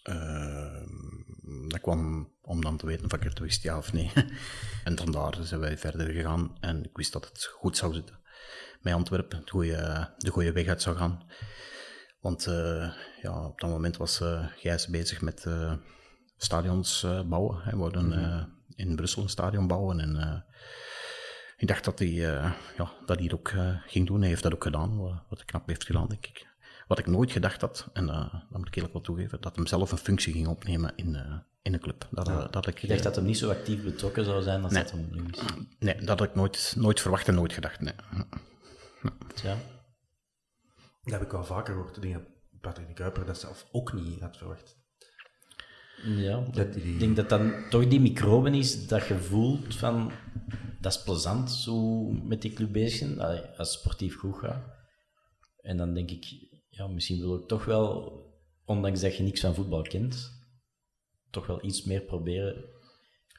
Ehm, 0.03 1.69
dat 1.69 1.81
kwam 1.81 2.33
om 2.43 2.63
dan 2.63 2.77
te 2.77 2.87
weten 2.87 3.05
of 3.05 3.13
ik 3.13 3.23
het 3.23 3.39
wist, 3.39 3.63
ja 3.63 3.77
of 3.77 3.93
nee. 3.93 4.13
en 4.85 4.97
vandaar 4.97 5.37
zijn 5.41 5.61
wij 5.61 5.79
verder 5.79 6.11
gegaan 6.11 6.57
en 6.61 6.85
ik 6.85 6.97
wist 6.97 7.13
dat 7.13 7.25
het 7.25 7.45
goed 7.45 7.77
zou 7.77 7.95
zitten. 7.95 8.19
Met 8.81 8.95
Antwerpen, 8.95 9.39
het 9.39 9.51
goede, 9.51 10.11
de 10.17 10.31
goede 10.31 10.53
weg 10.53 10.67
uit 10.67 10.83
zou 10.83 10.97
gaan. 10.97 11.27
Want 12.21 12.47
eh, 12.47 12.93
ja, 13.23 13.47
op 13.47 13.61
dat 13.61 13.71
moment 13.71 13.97
was 13.97 14.21
eh 14.21 14.47
Gijs 14.57 14.87
bezig 14.87 15.21
met 15.21 15.45
eh, 15.47 15.73
stadions 16.37 17.07
bouwen. 17.29 17.61
Hij 17.63 17.77
wilde 17.77 18.15
eh, 18.15 18.45
in 18.77 18.97
Brussel 18.97 19.23
een 19.23 19.29
stadion 19.29 19.67
bouwen 19.67 20.01
en 20.01 20.45
ik 21.57 21.69
dacht 21.69 21.85
dat 21.85 21.99
hij 21.99 22.09
ja, 22.09 22.57
dat 23.07 23.17
hij 23.17 23.25
het 23.25 23.33
ook 23.33 23.53
ging 23.87 24.07
doen. 24.07 24.21
Hij 24.21 24.29
heeft 24.29 24.43
dat 24.43 24.55
ook 24.55 24.63
gedaan, 24.63 24.97
wat, 24.97 25.25
wat 25.29 25.39
hij 25.39 25.47
knap 25.47 25.69
heeft 25.69 25.85
gedaan, 25.85 26.09
denk 26.09 26.27
ik. 26.27 26.48
Wat 26.89 26.99
ik 26.99 27.07
nooit 27.07 27.33
gedacht 27.33 27.61
had, 27.61 27.89
en 27.93 28.05
uh, 28.09 28.33
dat 28.33 28.59
moet 28.59 28.67
ik 28.69 28.75
eerlijk 28.75 28.93
wel 28.93 29.03
toegeven, 29.03 29.41
dat 29.41 29.57
hem 29.57 29.67
zelf 29.67 29.93
een 29.93 29.99
functie 29.99 30.33
ging 30.33 30.47
opnemen 30.47 30.93
in, 30.97 31.15
uh, 31.15 31.39
in 31.63 31.75
een 31.75 31.81
club. 31.81 32.09
Dat, 32.11 32.27
ja. 32.27 32.47
dat 32.47 32.67
ik, 32.67 32.83
Ik 32.83 32.89
dacht 32.89 33.03
dat 33.03 33.17
hem 33.17 33.25
niet 33.25 33.39
zo 33.39 33.51
actief 33.51 33.83
betrokken 33.83 34.25
zou 34.25 34.43
zijn 34.43 34.63
als 34.63 34.73
Nee. 34.73 34.83
dat 34.83 34.93
hem 34.93 35.09
nu 35.11 35.25
is. 35.31 35.41
Nee, 35.79 35.95
dat 36.05 36.19
had 36.19 36.29
ik 36.29 36.35
nooit, 36.35 36.75
nooit 36.77 37.01
verwacht 37.01 37.29
en 37.29 37.35
nooit 37.35 37.53
gedacht. 37.53 37.81
Nee. 37.81 37.95
Ja. 39.43 39.57
Dat 41.03 41.13
heb 41.13 41.23
ik 41.23 41.31
wel 41.31 41.45
vaker 41.45 41.75
gehoord. 41.75 41.97
Ik 41.97 42.03
denk 42.03 42.15
dat 42.15 42.23
Patrick 42.61 42.87
de 42.87 42.95
Kuiper 42.95 43.25
dat 43.27 43.39
zelf 43.39 43.67
ook 43.73 43.93
niet 43.93 44.21
had 44.21 44.37
verwacht. 44.37 44.77
Ja, 46.05 46.41
Dat 46.41 46.77
ik 46.77 46.99
denk 46.99 47.17
dat 47.17 47.29
dan 47.29 47.53
toch 47.71 47.89
die 47.89 48.01
microben 48.01 48.55
is 48.55 48.87
dat 48.87 49.07
je 49.07 49.19
voelt 49.19 49.75
van 49.77 50.13
dat 50.81 50.93
is 50.93 51.03
plezant 51.03 51.51
zo 51.51 52.03
met 52.11 52.43
die 52.43 52.53
club 52.53 52.73
bezig 52.73 52.99
zijn, 52.99 53.21
als 53.57 53.73
sportief 53.73 54.19
goed 54.19 54.39
gaat. 54.39 54.63
En 55.61 55.77
dan 55.77 55.95
denk 55.95 56.11
ik, 56.11 56.48
ja, 56.79 56.87
misschien 56.87 57.19
wil 57.19 57.39
ik 57.39 57.49
toch 57.49 57.65
wel, 57.65 58.13
ondanks 58.65 59.01
dat 59.01 59.17
je 59.17 59.23
niks 59.23 59.41
van 59.41 59.55
voetbal 59.55 59.83
kent, 59.83 60.33
toch 61.31 61.47
wel 61.47 61.65
iets 61.65 61.85
meer 61.85 62.01
proberen 62.01 62.65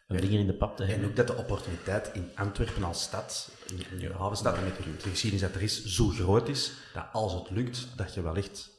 een 0.08 0.20
vinger 0.20 0.40
in 0.40 0.48
de 0.48 0.54
pap 0.54 0.76
te 0.76 0.84
En 0.84 0.90
hebben. 0.90 1.10
ook 1.10 1.16
dat 1.16 1.28
de 1.28 1.36
opportuniteit 1.36 2.12
in 2.14 2.30
Antwerpen 2.36 2.84
als 2.84 3.02
stad, 3.04 3.52
in 3.92 4.00
de 4.00 4.14
havenstad 4.14 4.58
en 4.58 4.64
met 4.64 4.78
de 4.78 4.84
de 4.84 5.10
geschiedenis 5.10 5.46
dat 5.48 5.56
er 5.56 5.62
is, 5.62 5.86
zo 5.86 6.08
groot 6.08 6.50
is, 6.50 6.72
dat 6.94 7.06
als 7.12 7.34
het 7.34 7.50
lukt, 7.50 7.88
dat 7.96 8.14
je 8.14 8.22
wellicht 8.22 8.72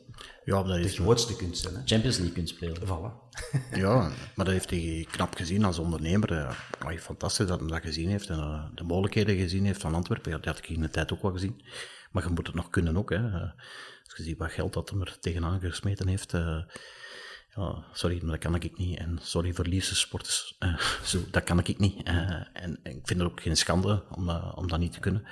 Ja, 0.45 0.63
dat 0.63 0.83
de 0.83 0.89
grootste 0.89 1.37
kunt 1.37 1.59
zijn. 1.59 1.75
Hè? 1.75 1.81
Champions 1.85 2.17
League 2.17 2.35
kunt 2.35 2.49
spelen. 2.49 2.87
Vallen. 2.87 3.13
ja, 3.85 4.11
maar 4.35 4.45
dat 4.45 4.55
heeft 4.55 4.71
hij 4.71 5.07
knap 5.11 5.35
gezien 5.35 5.65
als 5.65 5.79
ondernemer. 5.79 6.33
Eh, 6.33 6.99
fantastisch 6.99 7.47
dat 7.47 7.61
hij 7.61 7.69
dat 7.69 7.83
gezien 7.83 8.09
heeft 8.09 8.29
en 8.29 8.39
eh, 8.39 8.65
de 8.75 8.85
mogelijkheden 8.85 9.37
gezien 9.37 9.65
heeft 9.65 9.81
van 9.81 9.95
Antwerpen. 9.95 10.31
Ja, 10.31 10.37
dat 10.37 10.47
had 10.47 10.59
ik 10.59 10.69
in 10.69 10.81
de 10.81 10.91
tijd 10.91 11.13
ook 11.13 11.23
wel 11.23 11.33
gezien. 11.33 11.63
Maar 12.11 12.23
je 12.23 12.31
moet 12.31 12.47
het 12.47 12.57
nog 12.57 12.71
kunnen 12.71 12.97
ook. 12.97 13.11
Hè. 13.11 13.21
Als 14.11 14.19
je 14.19 14.23
ziet 14.25 14.39
wat 14.39 14.53
geld 14.53 14.73
dat 14.73 14.91
hem 14.91 15.01
er 15.01 15.19
tegenaan 15.21 15.61
gesmeten 15.61 16.09
heeft. 16.09 16.35
eh, 16.35 16.63
ja, 17.55 17.85
sorry, 17.93 18.19
maar 18.23 18.31
dat 18.31 18.39
kan 18.41 18.55
ik 18.55 18.79
niet. 18.79 18.99
En 18.99 19.19
sorry 19.23 19.53
voor 19.53 19.65
liefste 19.67 19.95
sporters. 19.95 20.57
eh, 20.59 20.79
zo, 21.05 21.19
dat 21.31 21.45
kan 21.45 21.59
ik 21.59 21.79
niet. 21.79 22.03
Eh, 22.03 22.15
en, 22.53 22.81
en 22.83 22.97
ik 22.97 23.07
vind 23.07 23.21
het 23.21 23.31
ook 23.31 23.41
geen 23.43 23.57
schande 23.57 24.05
om, 24.11 24.27
dat- 24.27 24.57
om 24.57 24.69
dat 24.69 24.79
niet 24.79 24.93
te 24.93 25.01
kunnen. 25.01 25.25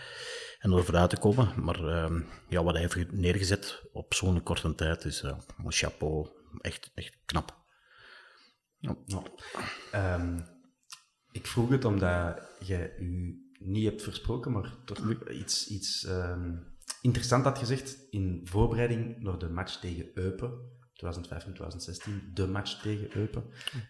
En 0.59 0.73
er 0.73 0.85
vooruit 0.85 1.11
te 1.11 1.17
komen. 1.19 1.65
Maar 1.65 1.85
ehm, 1.89 2.21
ja, 2.49 2.63
wat 2.63 2.75
hij 2.77 2.83
heeft 2.93 3.13
neergezet 3.13 3.83
op 3.93 4.15
zo'n 4.15 4.43
korte 4.43 4.75
tijd 4.75 5.05
is 5.05 5.23
een 5.23 5.43
chapeau. 5.69 6.29
Echt, 6.61 6.91
echt 6.95 7.17
knap. 7.25 7.57
Ja. 8.79 8.97
Ja. 9.07 9.23
Ehm, 9.93 10.41
ik 11.33 11.47
vroeg 11.47 11.69
het 11.71 11.85
omdat 11.85 12.43
je 12.65 12.97
u 12.99 13.43
niet 13.59 13.85
hebt 13.85 14.03
versproken, 14.03 14.53
maar 14.53 14.75
toch 14.85 15.29
iets, 15.29 15.67
iets 15.69 16.05
ehm, 16.05 16.57
interessant 17.01 17.45
had 17.45 17.59
gezegd 17.59 17.97
in 18.11 18.41
voorbereiding 18.45 19.23
naar 19.23 19.39
de 19.39 19.49
match 19.49 19.77
tegen 19.77 20.11
Eupen. 20.15 20.77
2015, 20.93 21.53
2016, 21.53 22.31
de 22.35 22.47
match 22.47 22.81
tegen 22.81 23.17
Eupen. 23.17 23.45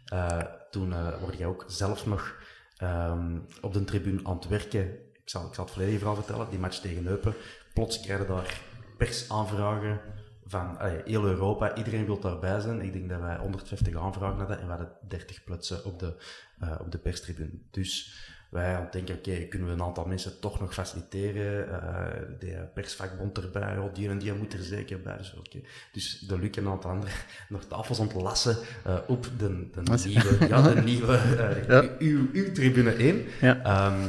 Eh, 0.05 0.39
toen 0.71 0.93
eh 0.93 1.21
word 1.21 1.39
jij 1.39 1.47
ook 1.47 1.65
zelf 1.67 2.07
nog 2.07 2.37
ehm, 2.77 3.39
op 3.61 3.73
de 3.73 3.85
tribune 3.85 4.21
aan 4.25 4.37
het 4.37 4.49
werken. 4.49 4.85
Ik 5.13 5.35
zal, 5.35 5.47
ik 5.47 5.55
zal 5.55 5.65
het 5.65 5.73
volledige 5.73 5.99
verhaal 5.99 6.17
vertellen. 6.17 6.51
Die 6.51 6.59
match 6.59 6.79
tegen 6.79 7.07
Eupen. 7.07 7.35
Plots 7.75 8.01
krijgen 8.01 8.27
daar 8.27 8.61
persaanvragen 8.97 10.01
van 10.45 10.77
heel 11.05 11.25
Europa. 11.25 11.75
Iedereen 11.75 12.05
wil 12.05 12.21
daarbij 12.21 12.61
zijn. 12.61 12.81
Ik 12.81 12.93
denk 12.93 13.09
dat 13.09 13.21
wij 13.21 13.39
150 13.39 13.97
aanvragen 13.97 14.39
hadden 14.39 14.59
en 14.59 14.65
we 14.65 14.71
hadden 14.71 14.93
30 15.09 15.45
plotsen 15.45 15.85
op 15.85 15.99
de, 15.99 16.17
eh, 16.59 16.75
op 16.81 16.93
de 16.93 16.99
perstribune. 16.99 17.59
Dus 17.71 18.17
wij 18.49 18.75
aan 18.75 18.83
het 18.83 18.93
denken, 18.93 19.15
oké, 19.15 19.37
kunnen 19.37 19.69
we 19.69 19.75
een 19.75 19.83
aantal 19.83 20.05
mensen 20.05 20.41
toch 20.41 20.61
nog 20.61 20.75
faciliteren? 20.75 21.71
Eh, 21.83 22.07
de 22.39 22.65
persvakbond 22.75 23.39
erbij, 23.39 23.79
oh, 23.79 23.95
die 23.95 24.09
en 24.09 24.19
die 24.19 24.33
moet 24.33 24.53
er 24.53 24.63
zeker 24.63 25.01
bij. 25.01 25.17
Dus, 25.17 25.35
oké. 25.39 25.59
dus 25.93 26.19
de 26.19 26.39
Luc 26.39 26.51
en 26.51 26.65
een 26.65 26.71
aantal 26.71 26.91
anderen 26.91 27.15
nog 27.49 27.65
tafels 27.65 27.99
ontlassen 27.99 28.57
eh, 28.85 28.97
op 29.07 29.29
de, 29.39 29.69
de 29.73 29.83
nieuwe, 30.05 30.49
ja, 30.49 30.63
de 30.63 30.83
nieuwe 30.93 31.17
eh, 31.17 31.67
Ja. 31.69 31.85
uw, 31.99 32.29
uw 32.33 32.53
tribune 32.53 32.93
1. 32.93 33.25
Ja. 33.41 33.63
Ehm, 33.63 34.09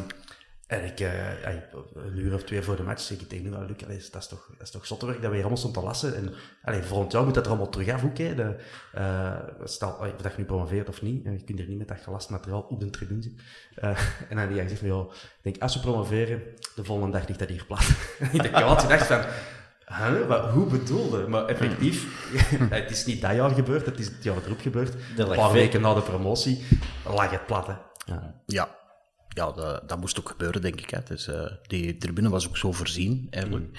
En 0.70 0.86
ik, 0.86 1.00
uh, 1.00 1.10
een 1.94 2.18
uur 2.18 2.34
of 2.34 2.44
twee 2.44 2.62
voor 2.62 2.76
de 2.76 2.84
match, 2.84 3.02
zeg 3.02 3.20
ik 3.20 3.30
tegen 3.30 3.54
hem, 3.54 3.66
Luc, 3.66 3.84
allee, 3.84 4.02
dat, 4.12 4.22
is 4.22 4.28
toch, 4.28 4.50
dat 4.58 4.68
is 4.68 4.72
toch 4.72 4.86
zottewerk 4.86 5.22
dat 5.22 5.30
we 5.30 5.36
hier 5.36 5.46
allemaal 5.46 5.58
stond 5.58 5.74
te 5.74 5.82
lassen. 5.82 6.16
En 6.16 6.34
allee, 6.64 6.82
volgend 6.82 7.12
jaar 7.12 7.24
moet 7.24 7.34
dat 7.34 7.44
er 7.44 7.50
allemaal 7.50 7.70
terug 7.70 7.90
af 7.90 8.04
ook. 8.04 8.18
Hè. 8.18 8.36
De, 8.36 8.56
uh, 8.98 9.36
stel, 9.64 9.90
of 9.90 10.22
dat 10.22 10.32
je 10.32 10.38
nu 10.38 10.46
promoveert 10.46 10.90
of 10.90 11.02
niet, 11.02 11.24
je 11.24 11.44
kunt 11.44 11.60
hier 11.60 11.68
niet 11.68 11.78
met 11.78 11.88
dat 11.88 11.98
gelast 12.04 12.30
materiaal 12.30 12.62
op 12.70 12.80
de 12.80 12.90
tribune 12.90 13.22
zitten. 13.22 13.42
Uh, 13.84 13.90
en 14.30 14.36
dan 14.36 14.48
die 14.48 14.62
gezegd 14.62 14.80
van, 14.80 14.88
ja, 14.88 15.02
ik 15.02 15.40
denk, 15.42 15.62
als 15.62 15.74
we 15.74 15.80
promoveren, 15.80 16.42
de 16.76 16.84
volgende 16.84 17.18
dag 17.18 17.28
ligt 17.28 17.40
dat 17.40 17.50
hier 17.50 17.66
plat. 17.66 17.90
ik 18.34 18.42
denk, 18.42 18.60
wat, 18.60 18.90
dacht 18.90 19.08
van, 19.08 19.22
Huh, 19.86 20.28
wat, 20.28 20.50
hoe 20.50 20.66
bedoelde? 20.66 21.28
Maar 21.28 21.46
effectief, 21.46 22.28
het 22.70 22.92
is 22.92 23.06
niet 23.06 23.22
dat 23.22 23.36
jaar 23.36 23.50
gebeurd, 23.50 23.86
het 23.86 24.00
is 24.00 24.06
het 24.06 24.24
jaar 24.24 24.46
erop 24.46 24.60
gebeurd. 24.60 24.94
Een 25.18 25.28
paar 25.28 25.52
weken 25.52 25.82
na 25.82 25.94
de 25.94 26.02
promotie 26.02 26.66
lag 27.06 27.32
het 27.32 27.46
plat. 27.46 27.68
Hè. 27.68 27.74
Ja. 28.06 28.42
ja 28.46 28.79
ja, 29.30 29.52
dat, 29.52 29.90
dat, 29.90 30.00
moest 30.00 30.20
ook 30.20 30.30
gebeuren, 30.30 30.62
denk 30.62 30.82
ik. 30.82 30.90
Hè. 30.90 31.00
Dus, 31.04 31.28
uh, 31.28 31.46
die 31.68 31.98
tribune 31.98 32.30
was 32.30 32.48
ook 32.48 32.58
zo 32.58 32.72
voorzien, 32.72 33.28
eigenlijk. 33.30 33.66
Mm. 33.66 33.74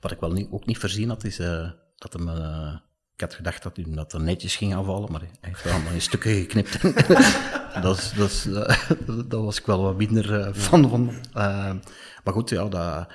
Wat 0.00 0.10
ik 0.10 0.20
wel 0.20 0.32
niet, 0.32 0.48
ook 0.50 0.66
niet 0.66 0.78
voorzien 0.78 1.08
had, 1.08 1.24
is 1.24 1.40
uh, 1.40 1.70
dat 1.96 2.12
hem... 2.12 2.28
Uh, 2.28 2.74
ik 3.14 3.20
had 3.20 3.34
gedacht 3.34 3.62
dat 3.62 3.76
hij 3.76 3.84
dat 3.88 4.12
er 4.12 4.20
netjes 4.20 4.56
ging 4.56 4.74
aanvallen, 4.74 5.12
maar 5.12 5.20
hij 5.20 5.30
heeft 5.40 5.64
er 5.64 5.70
allemaal 5.72 5.92
in 5.92 6.00
stukken 6.00 6.34
geknipt. 6.34 6.82
dat, 7.82 8.12
dat, 8.16 8.48
dat, 9.30 9.44
was 9.44 9.58
ik 9.58 9.66
wel 9.66 9.82
wat 9.82 9.96
minder 9.96 10.54
van. 10.54 10.88
van. 10.88 11.12
maar 12.24 12.32
goed, 12.32 12.50
ja, 12.50 12.68
dat, 12.68 13.08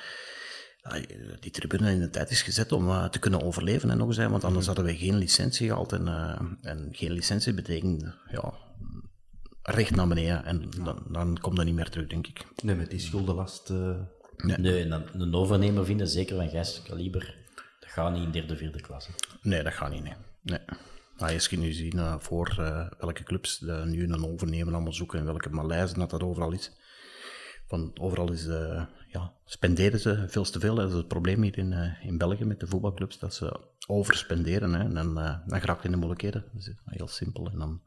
die 1.39 1.51
tribune 1.51 1.91
in 1.91 1.99
de 1.99 2.09
tijd 2.09 2.29
is 2.29 2.41
gezet 2.41 2.71
om 2.71 3.09
te 3.09 3.19
kunnen 3.19 3.43
overleven 3.43 3.89
en 3.89 3.97
nog 3.97 4.07
eens, 4.07 4.17
want 4.17 4.43
anders 4.43 4.67
mm. 4.67 4.73
hadden 4.75 4.85
wij 4.85 4.95
geen 4.95 5.17
licentie 5.17 5.67
gehad. 5.67 5.93
En, 5.93 6.07
en 6.61 6.89
geen 6.91 7.11
licentie 7.11 7.53
betekent 7.53 8.03
ja, 8.31 8.53
recht 9.69 9.95
naar 9.95 10.07
beneden. 10.07 10.45
En 10.45 10.69
dan, 10.83 11.03
dan 11.09 11.37
komt 11.41 11.55
dat 11.55 11.65
niet 11.65 11.75
meer 11.75 11.89
terug, 11.89 12.07
denk 12.07 12.27
ik. 12.27 12.45
Nee, 12.63 12.75
met 12.75 12.89
die 12.89 12.99
schuldenlast... 12.99 13.69
Uh... 13.69 13.95
Nee. 14.37 14.57
nee, 14.57 14.83
en 14.83 14.89
dan 14.89 15.03
een 15.13 15.35
overnemer 15.35 15.85
vinden, 15.85 16.07
zeker 16.07 16.35
van 16.35 16.63
kaliber 16.83 17.35
dat 17.79 17.89
gaat 17.89 18.13
niet 18.13 18.23
in 18.23 18.31
derde, 18.31 18.57
vierde 18.57 18.81
klasse. 18.81 19.09
Nee, 19.41 19.63
dat 19.63 19.73
gaat 19.73 19.91
niet, 19.91 20.03
nee. 20.41 20.59
als 21.17 21.47
je 21.47 21.57
nu 21.57 21.71
ziet 21.71 21.93
uh, 21.93 22.15
voor 22.19 22.55
uh, 22.59 22.87
welke 22.99 23.23
clubs 23.23 23.59
nu 23.85 24.03
een 24.03 24.25
overnemer 24.25 24.73
allemaal 24.73 24.93
zoeken 24.93 25.19
en 25.19 25.25
welke 25.25 25.49
Maleisen 25.49 25.99
dat 25.99 26.09
dat 26.09 26.23
overal 26.23 26.51
is. 26.51 26.71
Van 27.67 27.91
overal 27.99 28.31
is, 28.31 28.45
ja, 29.07 29.33
spenderen 29.45 29.99
ze 29.99 30.25
veel 30.27 30.43
te 30.43 30.59
veel. 30.59 30.75
Dat 30.75 30.89
is 30.89 30.95
het 30.95 31.07
probleem 31.07 31.41
hier 31.41 31.57
in, 31.57 31.95
in 32.01 32.17
België 32.17 32.45
met 32.45 32.59
de 32.59 32.67
voetbalclubs, 32.67 33.19
dat 33.19 33.33
ze 33.33 33.59
overspenderen. 33.87 34.73
Hè, 34.73 34.83
en 34.83 34.93
dan, 34.93 35.13
dan 35.45 35.59
geraakt 35.59 35.83
in 35.83 35.91
de 35.91 35.97
moeilijkheden. 35.97 36.45
Dat 36.53 36.61
is 36.61 36.73
heel 36.85 37.07
simpel. 37.07 37.49
En 37.51 37.59
dan 37.59 37.81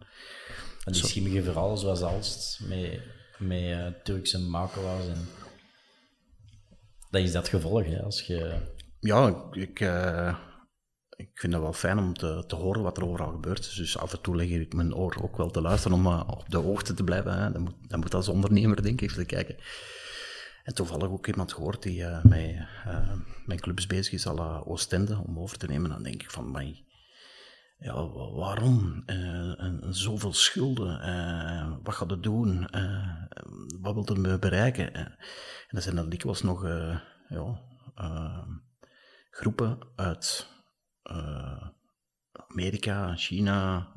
en 0.95 1.01
die 1.01 1.11
schimmige 1.11 1.43
verhalen 1.43 1.79
zoals 1.79 2.03
Alst, 2.03 2.61
met, 2.69 3.01
met 3.39 3.61
uh, 3.61 3.87
Turkse 4.03 4.39
makelaars. 4.39 5.07
En... 5.07 5.29
Dat 7.11 7.23
is 7.23 7.33
dat 7.33 7.49
gevolg, 7.49 7.85
hè, 7.85 8.03
als 8.03 8.23
je... 8.23 8.69
Ja, 9.01 9.49
ik, 9.53 9.81
uh, 9.81 10.37
ik 11.17 11.31
vind 11.35 11.53
het 11.53 11.63
wel 11.63 11.73
fijn 11.73 11.99
om 11.99 12.15
te, 12.15 12.45
te 12.47 12.55
horen 12.55 12.83
wat 12.83 12.97
er 12.97 13.05
overal 13.05 13.31
gebeurt. 13.31 13.77
Dus 13.77 13.99
af 13.99 14.13
en 14.13 14.21
toe 14.21 14.37
leg 14.37 14.49
ik 14.49 14.75
mijn 14.75 14.95
oor 14.95 15.23
ook 15.23 15.37
wel 15.37 15.51
te 15.51 15.61
luisteren 15.61 15.97
om 15.97 16.07
uh, 16.07 16.23
op 16.27 16.45
de 16.49 16.57
hoogte 16.57 16.95
te 16.95 17.05
blijven. 17.05 17.39
Hè. 17.39 17.53
Dat, 17.53 17.61
moet, 17.61 17.75
dat 17.89 18.01
moet 18.01 18.15
als 18.15 18.29
ondernemer, 18.29 18.83
denk 18.83 19.01
ik, 19.01 19.11
even 19.11 19.27
kijken. 19.27 19.57
En 20.65 20.75
toevallig 20.75 21.09
ook 21.09 21.27
iemand 21.27 21.53
gehoord 21.53 21.83
die 21.83 22.01
uh, 22.01 22.25
met, 22.25 22.67
mijn 23.47 23.61
clubs 23.61 23.87
bezig 23.87 24.13
is, 24.13 24.27
à 24.27 24.35
la 24.35 24.59
Oostende, 24.59 25.23
om 25.27 25.39
over 25.39 25.59
te 25.59 25.67
nemen. 25.67 25.91
Dan 25.91 26.03
denk 26.03 26.23
ik 26.23 26.31
van, 26.31 26.51
mij 26.51 26.85
ja, 27.81 28.09
waarom? 28.35 29.03
Uh, 29.07 29.53
zoveel 29.91 30.33
schulden? 30.33 31.09
Uh, 31.09 31.77
wat 31.83 31.95
gaat 31.95 32.11
het 32.11 32.23
doen? 32.23 32.69
Uh, 32.77 33.25
wat 33.81 33.95
wil 33.95 34.17
het 34.23 34.41
bereiken? 34.41 34.95
en 34.95 35.17
er 35.69 35.83
zijn 35.83 35.97
dan 35.97 36.09
dikwijls 36.09 36.43
nog 36.43 36.67
ja, 37.29 37.61
groepen 39.31 39.79
uit 39.97 40.49
Amerika, 42.33 43.17
China. 43.17 43.93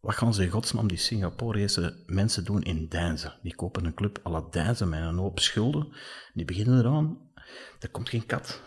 Wat 0.00 0.14
gaan 0.14 0.34
ze 0.34 0.42
in 0.42 0.50
godsnaam 0.50 0.88
die 0.88 0.98
Singaporese 0.98 2.02
mensen 2.06 2.44
doen 2.44 2.62
in 2.62 2.88
Deinzen? 2.88 3.38
Die 3.42 3.54
kopen 3.54 3.84
een 3.84 3.94
club 3.94 4.20
à 4.26 4.30
la 4.30 4.40
Deinzen 4.50 4.88
met 4.88 5.00
een 5.00 5.16
hoop 5.16 5.38
schulden. 5.38 5.92
Die 6.34 6.44
beginnen 6.44 6.78
eraan. 6.78 7.30
Er 7.78 7.90
komt 7.90 8.08
geen 8.08 8.26
kat 8.26 8.62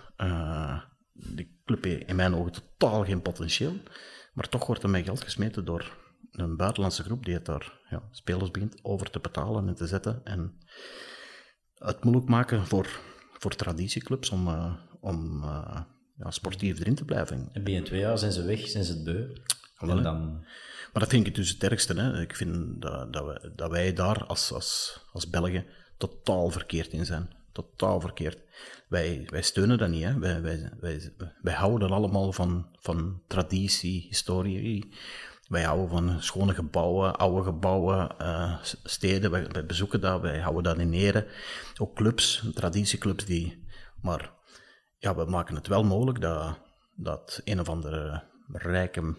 club 1.66 1.84
heeft 1.84 2.08
in 2.08 2.16
mijn 2.16 2.36
ogen 2.36 2.52
totaal 2.52 3.06
geen 3.06 3.22
potentieel. 3.22 3.76
Maar 4.34 4.50
toch 4.50 4.66
wordt 4.66 4.84
er 4.84 4.90
met 4.90 5.06
geld 5.06 5.24
gesmeten 5.24 5.66
door 5.66 5.98
een 6.32 6.58
buitenlandse 6.58 7.04
groep 7.04 7.26
die 7.26 7.34
het 7.34 7.46
daar 7.46 7.80
ja, 7.90 8.04
spelers 8.12 8.52
begint 8.52 8.80
over 8.82 9.10
te 9.10 9.20
betalen 9.20 9.68
en 9.68 9.76
te 9.76 9.88
zetten. 9.88 10.22
En 10.24 10.58
het 11.74 12.04
moeilijk 12.04 12.30
maken 12.30 12.66
voor, 12.66 13.00
voor 13.38 13.56
traditieclubs 13.56 14.30
om, 14.30 14.48
uh, 14.48 14.76
om 15.00 15.44
uh, 15.44 15.82
ja, 16.18 16.32
sportief 16.32 16.80
erin 16.80 16.96
te 16.96 17.06
blijven. 17.06 17.50
En 17.54 17.64
binnen 17.64 17.84
twee 17.84 18.00
jaar 18.00 18.18
zijn 18.18 18.32
ze 18.32 18.46
weg, 18.46 18.68
zijn 18.68 18.84
ze 18.84 18.94
het 18.94 19.04
beu. 19.04 19.34
en 19.78 20.04
dan... 20.04 20.46
Maar 20.94 21.02
dat 21.02 21.12
vind 21.12 21.28
ik 21.28 21.36
dus 21.36 21.50
het 21.50 21.64
ergste. 21.64 21.94
Hè. 21.94 22.22
Ik 22.22 22.36
vind 22.36 22.82
dat, 22.82 23.14
dat, 23.14 23.26
wij, 23.26 23.52
dat 23.56 23.72
wij 23.72 23.94
daar 23.94 24.26
als, 24.26 24.52
als, 24.52 25.00
als 25.12 25.30
Belgen 25.30 25.66
totaal 25.98 26.50
verkeerd 26.50 26.92
in 26.92 27.06
zijn. 27.06 27.30
Totaal 27.54 28.00
verkeerd. 28.00 28.42
Wij, 28.88 29.28
wij 29.30 29.42
steunen 29.42 29.78
dat 29.78 29.90
niet. 29.90 30.04
Hè. 30.04 30.20
Wij, 30.20 30.42
wij, 30.42 30.72
wij, 30.80 31.14
wij 31.42 31.54
houden 31.54 31.92
allemaal 31.92 32.32
van, 32.32 32.68
van 32.80 33.22
traditie, 33.28 34.06
historie. 34.08 34.94
Wij 35.48 35.64
houden 35.64 35.90
van 35.90 36.22
schone 36.22 36.54
gebouwen, 36.54 37.16
oude 37.16 37.44
gebouwen, 37.44 38.16
uh, 38.22 38.58
steden. 38.64 39.32
Wij, 39.32 39.48
wij, 39.48 39.66
bezoeken 39.66 40.02
dat, 40.02 40.22
wij 40.22 40.40
houden 40.40 40.64
dat 40.64 40.78
in 40.78 40.94
ere. 40.94 41.28
Ook 41.80 41.96
clubs, 41.96 42.44
traditieclubs 42.54 43.26
die. 43.26 43.66
Maar 44.02 44.34
ja, 44.98 45.16
we 45.16 45.26
maken 45.26 45.56
het 45.56 45.68
wel 45.68 45.84
mogelijk 45.84 46.22
dat, 46.22 46.60
dat 46.96 47.42
een 47.44 47.60
of 47.60 47.70
andere 47.70 48.24
rijke, 48.48 49.16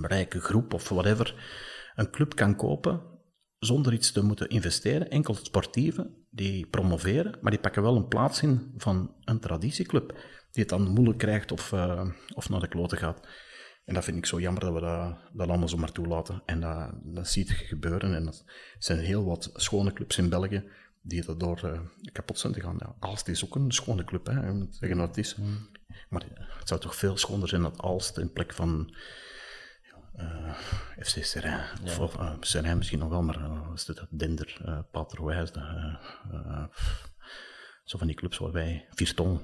rijke 0.00 0.40
groep 0.40 0.74
of 0.74 0.88
whatever 0.88 1.34
een 1.94 2.10
club 2.10 2.34
kan 2.34 2.56
kopen 2.56 3.02
zonder 3.58 3.92
iets 3.92 4.12
te 4.12 4.24
moeten 4.24 4.48
investeren. 4.48 5.10
Enkel 5.10 5.34
sportieven 5.34 6.26
die 6.38 6.66
promoveren, 6.66 7.38
maar 7.40 7.50
die 7.50 7.60
pakken 7.60 7.82
wel 7.82 7.96
een 7.96 8.08
plaats 8.08 8.42
in 8.42 8.72
van 8.76 9.14
een 9.24 9.40
traditieclub, 9.40 10.08
die 10.50 10.62
het 10.62 10.68
dan 10.68 10.88
moeilijk 10.88 11.18
krijgt 11.18 11.52
of, 11.52 11.72
uh, 11.72 12.08
of 12.34 12.48
naar 12.48 12.60
de 12.60 12.68
kloten 12.68 12.98
gaat. 12.98 13.28
En 13.84 13.94
dat 13.94 14.04
vind 14.04 14.16
ik 14.16 14.26
zo 14.26 14.40
jammer 14.40 14.62
dat 14.62 14.74
we 14.74 14.80
dat, 14.80 15.16
dat 15.32 15.48
allemaal 15.48 15.68
zomaar 15.68 15.92
toelaten. 15.92 16.42
En 16.46 16.60
dat, 16.60 16.90
dat 17.02 17.28
ziet 17.28 17.50
gebeuren. 17.50 18.14
En 18.14 18.24
dat 18.24 18.44
zijn 18.78 18.98
heel 18.98 19.24
wat 19.24 19.50
schone 19.54 19.92
clubs 19.92 20.18
in 20.18 20.28
België 20.28 20.64
die 21.02 21.24
daardoor 21.24 21.60
uh, 21.64 21.80
kapot 22.12 22.38
zijn 22.38 22.52
te 22.52 22.60
gaan. 22.60 22.76
Ja, 22.78 22.94
Aalst 22.98 23.28
is 23.28 23.44
ook 23.44 23.54
een 23.54 23.72
schone 23.72 24.04
club, 24.04 24.26
hè. 24.26 24.34
zeggen 24.70 24.98
wat 24.98 25.08
het 25.08 25.16
is. 25.16 25.36
Mm. 25.36 25.68
Maar 26.08 26.24
het 26.58 26.68
zou 26.68 26.80
toch 26.80 26.96
veel 26.96 27.16
schoner 27.16 27.48
zijn 27.48 27.62
dat 27.62 27.82
Aalst 27.82 28.18
in 28.18 28.32
plek 28.32 28.52
van 28.52 28.88
eh, 28.88 28.96
FC 31.02 31.24
Serrain. 31.24 31.60
Ja. 31.84 31.98
Of 31.98 32.16
uh, 32.16 32.32
Serrain 32.40 32.76
misschien 32.76 32.98
nog 32.98 33.08
wel, 33.08 33.22
maar 33.22 33.38
uh, 33.40 33.60
is 33.74 33.84
dat 33.84 34.06
Dender, 34.10 34.58
uh, 34.66 34.78
Paterwijs, 34.90 35.50
zo 37.84 37.98
van 37.98 38.06
die 38.06 38.16
clubs 38.16 38.38
waarbij 38.38 38.86
Virton. 38.90 39.40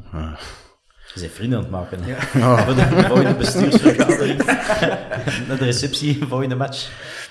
Je 1.14 1.20
bent 1.20 1.33
vrienden 1.33 1.59
aan 1.59 1.64
het 1.64 1.72
maken. 1.72 2.07
Ja. 2.07 2.18
ja. 2.41 2.64
Voor 2.64 2.75
de 2.75 3.05
volgende 3.07 3.35
bestuursvergadering. 3.35 4.45
Naar 5.49 5.59
de 5.59 5.64
receptie, 5.64 6.27
volgende 6.27 6.55
match. 6.55 6.91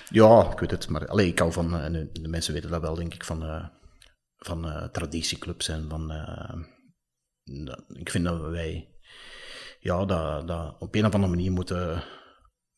Ja, 0.09 0.51
ik 0.51 0.59
weet 0.59 0.71
het. 0.71 0.89
Maar 0.89 1.07
allee, 1.07 1.27
ik 1.27 1.39
hou 1.39 1.51
van, 1.51 1.79
en 1.79 2.09
de 2.13 2.27
mensen 2.27 2.53
weten 2.53 2.69
dat 2.69 2.81
wel, 2.81 2.95
denk 2.95 3.13
ik, 3.13 3.23
van, 3.23 3.69
van 4.37 4.89
traditieclubs 4.91 5.67
en 5.67 5.89
van. 5.89 6.11
ik 7.87 8.09
vind 8.09 8.25
dat 8.25 8.41
wij 8.41 8.93
ja, 9.83 10.05
dat, 10.05 10.47
dat 10.47 10.75
op 10.79 10.95
een 10.95 11.05
of 11.05 11.13
andere 11.13 11.33
manier 11.33 11.51
moeten 11.51 12.03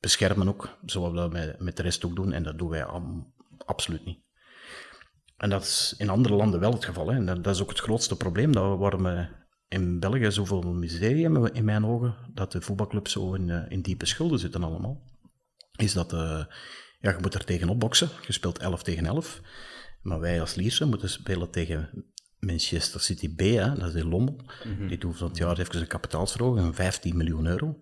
beschermen 0.05 0.47
ook, 0.47 0.77
zoals 0.85 1.11
we 1.11 1.17
dat 1.17 1.31
met, 1.31 1.59
met 1.59 1.77
de 1.77 1.83
rest 1.83 2.05
ook 2.05 2.15
doen. 2.15 2.33
En 2.33 2.43
dat 2.43 2.57
doen 2.57 2.69
wij 2.69 2.85
absoluut 3.65 4.05
niet. 4.05 4.19
En 5.37 5.49
dat 5.49 5.63
is 5.63 5.95
in 5.97 6.09
andere 6.09 6.35
landen 6.35 6.59
wel 6.59 6.71
het 6.71 6.85
geval. 6.85 7.07
Hè. 7.07 7.15
En 7.15 7.41
dat 7.41 7.55
is 7.55 7.61
ook 7.61 7.69
het 7.69 7.79
grootste 7.79 8.15
probleem. 8.15 8.51
Dat 8.51 8.77
waarom 8.77 9.03
we 9.03 9.27
in 9.67 9.99
België 9.99 10.31
zoveel 10.31 10.61
miserie 10.73 11.23
hebben, 11.23 11.53
in 11.53 11.65
mijn 11.65 11.85
ogen, 11.85 12.15
dat 12.33 12.51
de 12.51 12.61
voetbalclubs 12.61 13.11
zo 13.11 13.33
in, 13.33 13.49
eh, 13.49 13.71
in 13.71 13.81
diepe 13.81 14.05
schulden 14.05 14.39
zitten 14.39 14.63
allemaal. 14.63 15.03
Is 15.75 15.93
dat, 15.93 16.13
uh, 16.13 16.45
ja, 16.99 17.11
je 17.11 17.17
moet 17.21 17.33
er 17.33 17.45
tegenop 17.45 17.79
boksen. 17.79 18.09
Je 18.27 18.33
speelt 18.33 18.59
11 18.59 18.83
tegen 18.83 19.05
11. 19.05 19.41
Maar 20.01 20.19
wij 20.19 20.41
als 20.41 20.55
Lierse 20.55 20.85
moeten 20.85 21.09
spelen 21.09 21.51
tegen 21.51 22.05
Manchester 22.39 22.99
City 22.99 23.35
B, 23.35 23.39
hè, 23.39 23.75
dat 23.75 23.87
is 23.87 24.01
in 24.01 24.09
Lommel. 24.09 24.41
Mhm. 24.63 24.87
Die 24.87 24.97
doen 24.97 25.15
van 25.15 25.27
het 25.27 25.37
jaar 25.37 25.59
even 25.59 25.81
een 25.81 25.87
kapitaalsverhoging 25.87 26.65
van 26.65 26.73
15 26.73 27.17
miljoen 27.17 27.45
euro. 27.45 27.81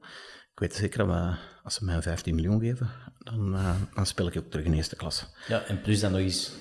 Ik 0.53 0.59
weet 0.59 0.75
zeker 0.75 1.07
dat 1.07 1.37
als 1.63 1.73
ze 1.73 1.85
mij 1.85 2.01
15 2.01 2.35
miljoen 2.35 2.59
geven, 2.59 2.89
dan, 3.17 3.53
uh, 3.53 3.75
dan 3.93 4.05
speel 4.05 4.27
ik 4.27 4.37
ook 4.37 4.49
terug 4.49 4.65
in 4.65 4.73
eerste 4.73 4.95
klasse. 4.95 5.25
Ja, 5.47 5.63
en 5.63 5.81
plus 5.81 5.99
dan 5.99 6.11
nog 6.11 6.19
eens 6.21 6.51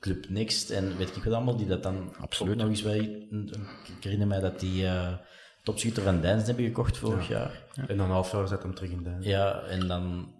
Club 0.00 0.28
Next 0.28 0.70
en 0.70 0.96
weet 0.96 1.16
ik 1.16 1.24
wat 1.24 1.32
allemaal, 1.32 1.56
die 1.56 1.66
dat 1.66 1.82
dan 1.82 2.14
Absoluut. 2.16 2.56
nog 2.56 2.68
eens 2.68 2.82
bij... 2.82 2.98
Ik 3.96 4.04
herinner 4.04 4.26
mij 4.26 4.40
dat 4.40 4.60
die 4.60 4.82
uh, 4.82 5.12
topschutter 5.62 6.02
van 6.02 6.20
Dijns 6.20 6.46
hebben 6.46 6.64
gekocht 6.64 6.98
vorig 6.98 7.28
jaar. 7.28 7.62
Ja. 7.74 7.88
En 7.88 7.96
dan 7.96 8.10
half 8.10 8.32
jaar 8.32 8.48
zet 8.48 8.62
hem 8.62 8.74
terug 8.74 8.90
in 8.90 9.02
Dijns. 9.02 9.26
Ja, 9.26 9.62
en 9.62 9.86
dan... 9.86 10.34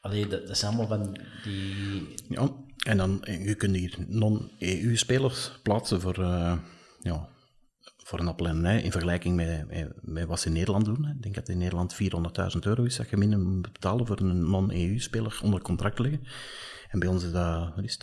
Allee, 0.00 0.26
dat, 0.26 0.46
dat 0.46 0.58
zijn 0.58 0.76
allemaal 0.76 0.98
van 0.98 1.20
die... 1.42 2.14
Ja, 2.28 2.48
En 2.78 2.96
dan, 2.96 3.20
je 3.24 3.54
kunt 3.54 3.76
hier 3.76 3.94
non-EU-spelers 4.06 5.60
plaatsen 5.62 6.00
voor, 6.00 6.18
uh, 6.18 6.58
ja, 7.00 7.28
voor 8.08 8.20
een 8.20 8.28
appel 8.28 8.46
en 8.46 8.64
ei 8.64 8.82
in 8.82 8.90
vergelijking 8.92 9.36
met, 9.36 9.66
met, 10.00 10.26
wat 10.26 10.40
ze 10.40 10.46
in 10.46 10.52
Nederland 10.52 10.84
doen. 10.84 11.08
Ik 11.16 11.22
denk 11.22 11.34
dat 11.34 11.48
in 11.48 11.58
Nederland 11.58 11.94
400.000 11.94 12.58
euro 12.60 12.82
is 12.82 12.96
dat 12.96 13.10
je 13.10 13.16
minimum 13.16 13.54
moet 13.54 13.72
betalen 13.72 14.06
voor 14.06 14.20
een 14.20 14.50
non-EU-speler 14.50 15.40
onder 15.42 15.62
contract 15.62 15.98
liggen. 15.98 16.20
En 16.88 16.98
bij 16.98 17.08
ons 17.08 17.24
is 17.24 17.32
dat, 17.32 17.76
dat 17.76 17.84
is 17.84 17.98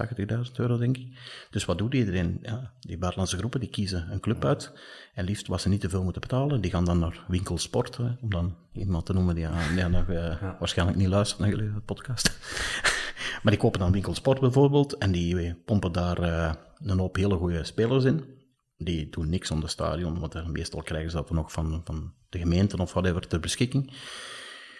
80.000 0.47 0.51
euro, 0.55 0.77
denk 0.77 0.97
ik. 0.97 1.07
Dus 1.49 1.65
wat 1.65 1.77
doet 1.77 1.93
iedereen? 1.93 2.39
Ja, 2.41 2.71
die 2.79 2.97
buitenlandse 2.97 3.37
groepen 3.37 3.59
die 3.59 3.69
kiezen 3.69 4.11
een 4.11 4.19
club 4.19 4.45
uit. 4.45 4.71
En 5.13 5.25
liefst 5.25 5.47
wat 5.47 5.61
ze 5.61 5.69
niet 5.69 5.81
te 5.81 5.89
veel 5.89 6.03
moeten 6.03 6.21
betalen, 6.21 6.61
die 6.61 6.71
gaan 6.71 6.85
dan 6.85 6.99
naar 6.99 7.25
winkelsport. 7.27 7.99
om 7.99 8.29
dan 8.29 8.55
iemand 8.73 9.05
te 9.05 9.13
noemen 9.13 9.35
die, 9.35 9.47
die 9.75 9.83
nog 9.83 10.07
uh, 10.07 10.35
waarschijnlijk 10.59 10.97
niet 10.97 11.07
luistert 11.07 11.39
naar 11.39 11.49
jullie 11.49 11.71
podcast. 11.85 12.37
maar 13.43 13.51
die 13.51 13.61
kopen 13.61 13.79
dan 13.79 13.91
winkelsport 13.91 14.39
bijvoorbeeld. 14.39 14.97
En 14.97 15.11
die 15.11 15.53
pompen 15.53 15.91
daar 15.91 16.19
uh, 16.19 16.53
een 16.83 16.99
hoop 16.99 17.15
hele 17.15 17.37
goede 17.37 17.63
spelers 17.63 18.03
in. 18.03 18.35
Die 18.77 19.09
doen 19.09 19.29
niks 19.29 19.51
om 19.51 19.59
de 19.59 19.67
stadion, 19.67 20.19
want 20.19 20.47
meestal 20.47 20.81
krijgen 20.81 21.09
ze 21.09 21.15
dat 21.15 21.29
nog 21.29 21.51
van, 21.51 21.81
van 21.83 22.13
de 22.29 22.37
gemeenten 22.37 22.79
of 22.79 22.93
whatever 22.93 23.27
ter 23.27 23.39
beschikking. 23.39 23.93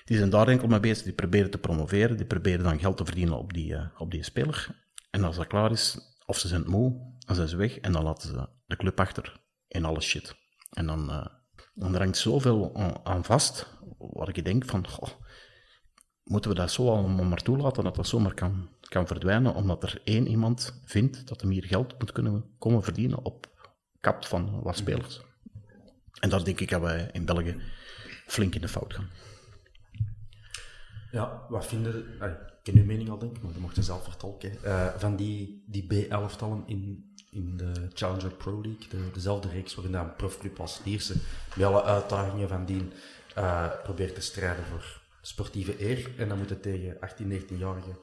Die 0.06 0.18
zijn 0.18 0.30
daar 0.30 0.48
enkel 0.48 0.68
mee 0.68 0.80
bezig, 0.80 1.04
die 1.04 1.14
proberen 1.14 1.52
te 1.52 1.58
promoveren, 1.58 2.18
die 2.18 2.26
proberen 2.26 2.64
dan 2.64 2.80
geld 2.80 2.98
te 2.98 3.06
verdienen 3.06 3.38
op 3.38 3.54
die, 3.54 3.72
uh, 3.72 3.86
op 3.98 4.12
die 4.12 4.24
speler. 4.24 4.86
En 5.12 5.24
als 5.24 5.36
dat 5.36 5.48
klaar 5.48 5.72
is, 5.72 5.98
of 6.26 6.38
ze 6.38 6.48
zijn 6.48 6.70
moe, 6.70 7.16
dan 7.26 7.36
zijn 7.36 7.48
ze 7.48 7.56
weg 7.56 7.78
en 7.78 7.92
dan 7.92 8.04
laten 8.04 8.30
ze 8.30 8.50
de 8.66 8.76
club 8.76 9.00
achter 9.00 9.42
in 9.68 9.86
alle 9.86 10.02
shit. 10.02 10.36
En 10.70 10.86
dan, 10.86 11.10
uh, 11.10 11.26
dan 11.74 11.96
hangt 11.96 12.18
zoveel 12.18 12.76
aan 13.04 13.24
vast, 13.24 13.78
waar 13.98 14.30
ik 14.30 14.46
denk 14.46 14.66
van, 14.66 14.88
goh, 14.88 15.10
moeten 16.24 16.50
we 16.50 16.56
dat 16.56 16.72
zo 16.72 16.90
allemaal 16.90 17.26
maar 17.26 17.44
toelaten, 17.44 17.84
dat 17.84 17.96
dat 17.96 18.08
zomaar 18.08 18.34
kan, 18.34 18.70
kan 18.80 19.08
verdwijnen, 19.08 19.54
omdat 19.54 19.84
er 19.84 20.02
één 20.04 20.28
iemand 20.28 20.82
vindt 20.84 21.28
dat 21.28 21.42
hem 21.42 21.50
hier 21.50 21.66
geld 21.66 22.00
moet 22.00 22.12
kunnen 22.12 22.56
komen 22.58 22.84
verdienen 22.84 23.24
op 23.24 23.54
van 24.20 24.62
wat 24.62 24.78
spelers. 24.78 25.22
En 26.20 26.30
daar 26.30 26.44
denk 26.44 26.60
ik 26.60 26.70
dat 26.70 26.82
wij 26.82 27.10
in 27.12 27.26
België 27.26 27.62
flink 28.28 28.56
in 28.56 28.62
de 28.62 28.68
fout 28.68 28.94
gaan. 28.94 29.10
Ja, 31.12 31.46
wat 31.50 31.66
vinden... 31.66 32.06
ik 32.22 32.38
ken 32.64 32.78
uw 32.78 32.86
mening 32.86 33.10
al, 33.10 33.18
denk 33.18 33.36
ik, 33.36 33.44
maar 33.44 33.54
je 33.54 33.60
mocht 33.60 33.76
het 33.76 33.86
zelf 33.86 34.04
vertolken. 34.04 34.58
Uh, 34.64 34.88
van 34.98 35.16
die, 35.16 35.64
die 35.68 35.84
B11-tallen 35.94 36.64
in, 36.66 37.14
in 37.32 37.58
de 37.58 37.72
Challenger 37.94 38.32
Pro 38.32 38.62
League, 38.62 38.88
de, 38.90 39.12
dezelfde 39.14 39.50
reeks 39.50 39.76
waarin 39.76 39.94
een 39.94 40.16
profclub 40.16 40.60
als 40.60 40.82
Lierse 40.86 41.16
met 41.56 41.66
alle 41.66 41.84
uitdagingen 41.84 42.48
van 42.48 42.66
die 42.66 42.88
uh, 43.38 43.70
probeert 43.84 44.16
te 44.16 44.22
strijden 44.22 44.66
voor 44.66 45.02
sportieve 45.22 45.84
eer. 45.90 46.10
En 46.18 46.28
dan 46.28 46.38
moeten 46.38 46.62
tegen 46.62 47.00
18, 47.00 47.42
19-jarigen 47.42 47.98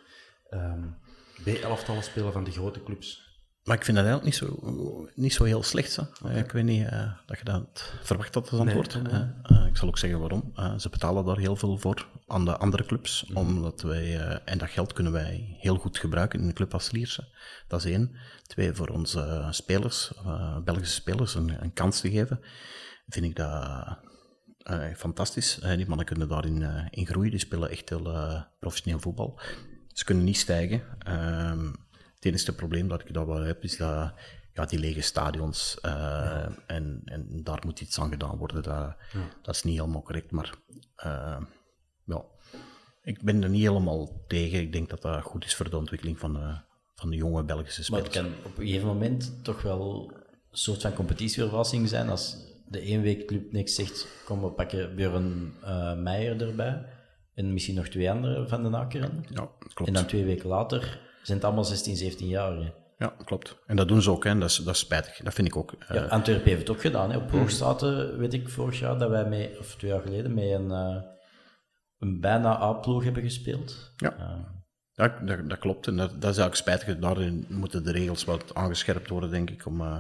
um, 0.50 0.96
B11-tallen 1.40 2.03
spelen 2.03 2.32
van 2.32 2.44
de 2.44 2.50
grote 2.50 2.82
clubs. 2.82 3.22
Maar 3.65 3.77
ik 3.77 3.85
vind 3.85 3.97
dat 3.97 4.07
eigenlijk 4.07 4.25
niet 4.25 4.51
zo, 4.51 5.09
niet 5.15 5.33
zo 5.33 5.45
heel 5.45 5.63
slecht. 5.63 5.97
Hè. 5.97 6.39
Ik 6.39 6.53
weet 6.53 6.65
niet 6.65 6.87
uh, 6.93 7.13
dat 7.27 7.39
je 7.39 7.45
dat 7.45 7.93
verwacht 8.03 8.35
had 8.35 8.51
als 8.51 8.61
antwoord. 8.61 9.03
Nee, 9.03 9.23
uh, 9.51 9.67
ik 9.67 9.77
zal 9.77 9.89
ook 9.89 9.99
zeggen 9.99 10.21
waarom. 10.21 10.53
Uh, 10.57 10.79
ze 10.79 10.89
betalen 10.89 11.25
daar 11.25 11.39
heel 11.39 11.57
veel 11.57 11.79
voor 11.79 12.07
aan 12.27 12.45
de 12.45 12.57
andere 12.57 12.85
clubs. 12.85 13.25
Mm. 13.27 13.37
Omdat 13.37 13.83
wij, 13.83 14.17
en 14.45 14.59
dat 14.59 14.71
geld 14.71 14.93
kunnen 14.93 15.13
wij 15.13 15.57
heel 15.59 15.77
goed 15.77 15.99
gebruiken 15.99 16.41
in 16.41 16.47
een 16.47 16.55
club 16.55 16.73
als 16.73 16.91
Lierse. 16.91 17.29
Dat 17.69 17.85
is 17.85 17.91
één. 17.91 18.17
Twee, 18.43 18.73
voor 18.73 18.89
onze 18.89 19.47
spelers, 19.51 20.13
Belgische 20.65 20.95
spelers, 20.95 21.35
een, 21.35 21.63
een, 21.63 21.73
kans 21.73 22.01
te 22.01 22.11
geven. 22.11 22.41
Vind 23.07 23.25
ik 23.25 23.37
dat 23.37 23.99
fantastisch. 24.97 25.55
die 25.55 25.89
mannen 25.89 26.07
kunnen 26.07 26.29
daarin 26.29 26.89
in 26.91 27.07
groeien. 27.07 27.31
Die 27.31 27.41
spelen 27.41 27.71
echt 27.71 27.89
heel 27.89 28.45
professioneel 28.61 29.01
voetbal. 29.01 29.41
Ze 29.89 30.05
kunnen 30.05 30.25
niet 30.25 30.39
stijgen. 30.39 30.83
Ehm, 30.99 31.71
het 32.23 32.33
enige 32.33 32.55
probleem 32.55 32.89
dat 32.89 33.01
ik 33.01 33.14
daar 33.14 33.27
wel 33.27 33.41
heb, 33.41 33.62
is 33.62 33.77
dat 33.77 34.12
ja, 34.53 34.64
die 34.64 34.79
lege 34.79 35.01
stadions, 35.01 35.79
uh, 35.83 36.47
en, 36.66 37.03
en 37.05 37.41
daar 37.43 37.62
moet 37.64 37.81
iets 37.81 38.01
aan 38.01 38.11
gedaan 38.11 38.37
worden. 38.37 38.62
Dat, 38.62 38.75
ja. 38.75 38.97
dat 39.43 39.55
is 39.55 39.62
niet 39.62 39.79
helemaal 39.79 40.03
correct, 40.03 40.31
maar 40.31 40.55
uh, 41.05 41.41
ja, 42.05 42.25
ik 43.03 43.23
ben 43.23 43.43
er 43.43 43.49
niet 43.49 43.66
helemaal 43.66 44.25
tegen. 44.27 44.61
Ik 44.61 44.73
denk 44.73 44.91
dat 44.91 45.03
dat 45.03 45.23
goed 45.23 45.45
is 45.45 45.55
voor 45.55 45.70
de 45.70 45.77
ontwikkeling 45.77 46.18
van, 46.18 46.37
uh, 46.37 46.59
van 46.95 47.11
de 47.11 47.16
jonge 47.16 47.45
Belgische 47.45 47.85
spelers. 47.85 48.14
Maar 48.14 48.25
het 48.25 48.33
kan 48.33 48.51
op 48.51 48.59
een 48.59 48.66
gegeven 48.66 48.87
moment 48.87 49.45
toch 49.45 49.62
wel 49.62 50.12
een 50.51 50.59
soort 50.59 50.83
van 50.83 50.93
competitieverrassing 50.93 51.89
zijn 51.89 52.09
als 52.09 52.37
de 52.66 52.81
één 52.81 53.03
week 53.03 53.27
club 53.27 53.53
niks 53.53 53.75
zegt, 53.75 54.07
kom 54.25 54.43
we 54.43 54.51
pakken 54.51 54.95
Björn 54.95 55.55
Meijer 56.03 56.49
erbij 56.49 56.87
en 57.35 57.53
misschien 57.53 57.75
nog 57.75 57.89
twee 57.89 58.11
andere 58.11 58.49
van 58.49 58.62
de 58.62 58.68
Nakeren. 58.68 59.25
Ja, 59.29 59.51
klopt. 59.75 59.87
En 59.87 59.93
dan 59.93 60.07
twee 60.07 60.25
weken 60.25 60.49
later 60.49 61.01
zijn 61.23 61.39
het 61.39 61.47
allemaal 61.47 61.64
16, 61.64 61.97
17 61.97 62.29
jaar. 62.29 62.73
Ja, 62.99 63.14
klopt. 63.25 63.59
En 63.66 63.77
dat 63.77 63.89
doen 63.89 64.03
ze 64.03 64.11
ook, 64.11 64.25
hè. 64.25 64.39
Dat, 64.39 64.51
is, 64.51 64.57
dat 64.57 64.75
is 64.75 64.81
spijtig. 64.81 65.16
Dat 65.16 65.35
vind 65.35 65.49
ik 65.49 65.57
ook. 65.57 65.75
Ja, 65.89 65.95
eh, 65.95 66.11
Antwerpen 66.11 66.49
heeft 66.49 66.61
het 66.61 66.70
ook 66.70 66.81
gedaan. 66.81 67.11
Hè. 67.11 67.16
Op. 67.16 67.31
Hoogstaten 67.31 68.18
weet 68.18 68.35
ik 68.35 68.49
vorig 68.49 68.79
jaar 68.79 68.99
dat 68.99 69.11
wij 69.11 69.29
mee, 69.29 69.59
of 69.59 69.75
twee 69.77 69.91
jaar 69.91 70.01
geleden, 70.01 70.35
met 70.35 70.45
een, 70.45 70.70
uh, 70.70 71.03
een 71.99 72.20
bijna 72.20 72.61
A-ploeg 72.61 73.05
hebben 73.05 73.23
gespeeld. 73.23 73.93
Ja. 73.97 74.16
Uh, 74.18 74.47
ja, 74.93 75.18
dat, 75.25 75.49
dat, 75.49 75.59
klopt. 75.59 75.87
En 75.87 75.97
dat, 75.97 76.11
dat 76.11 76.31
is 76.31 76.39
eigenlijk 76.39 76.57
spijtig. 76.57 76.99
Daarin 76.99 77.47
moeten 77.49 77.85
de 77.85 77.93
regels 77.93 78.25
wat 78.25 78.55
aangescherpt 78.55 79.09
worden, 79.09 79.31
denk 79.31 79.51
ik. 79.51 79.66
Om, 79.66 79.81
uh, 79.81 79.97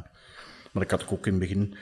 maar 0.72 0.82
ik 0.82 0.90
had 0.90 1.08
ook 1.08 1.26
in 1.26 1.32
het 1.32 1.40
begin, 1.40 1.76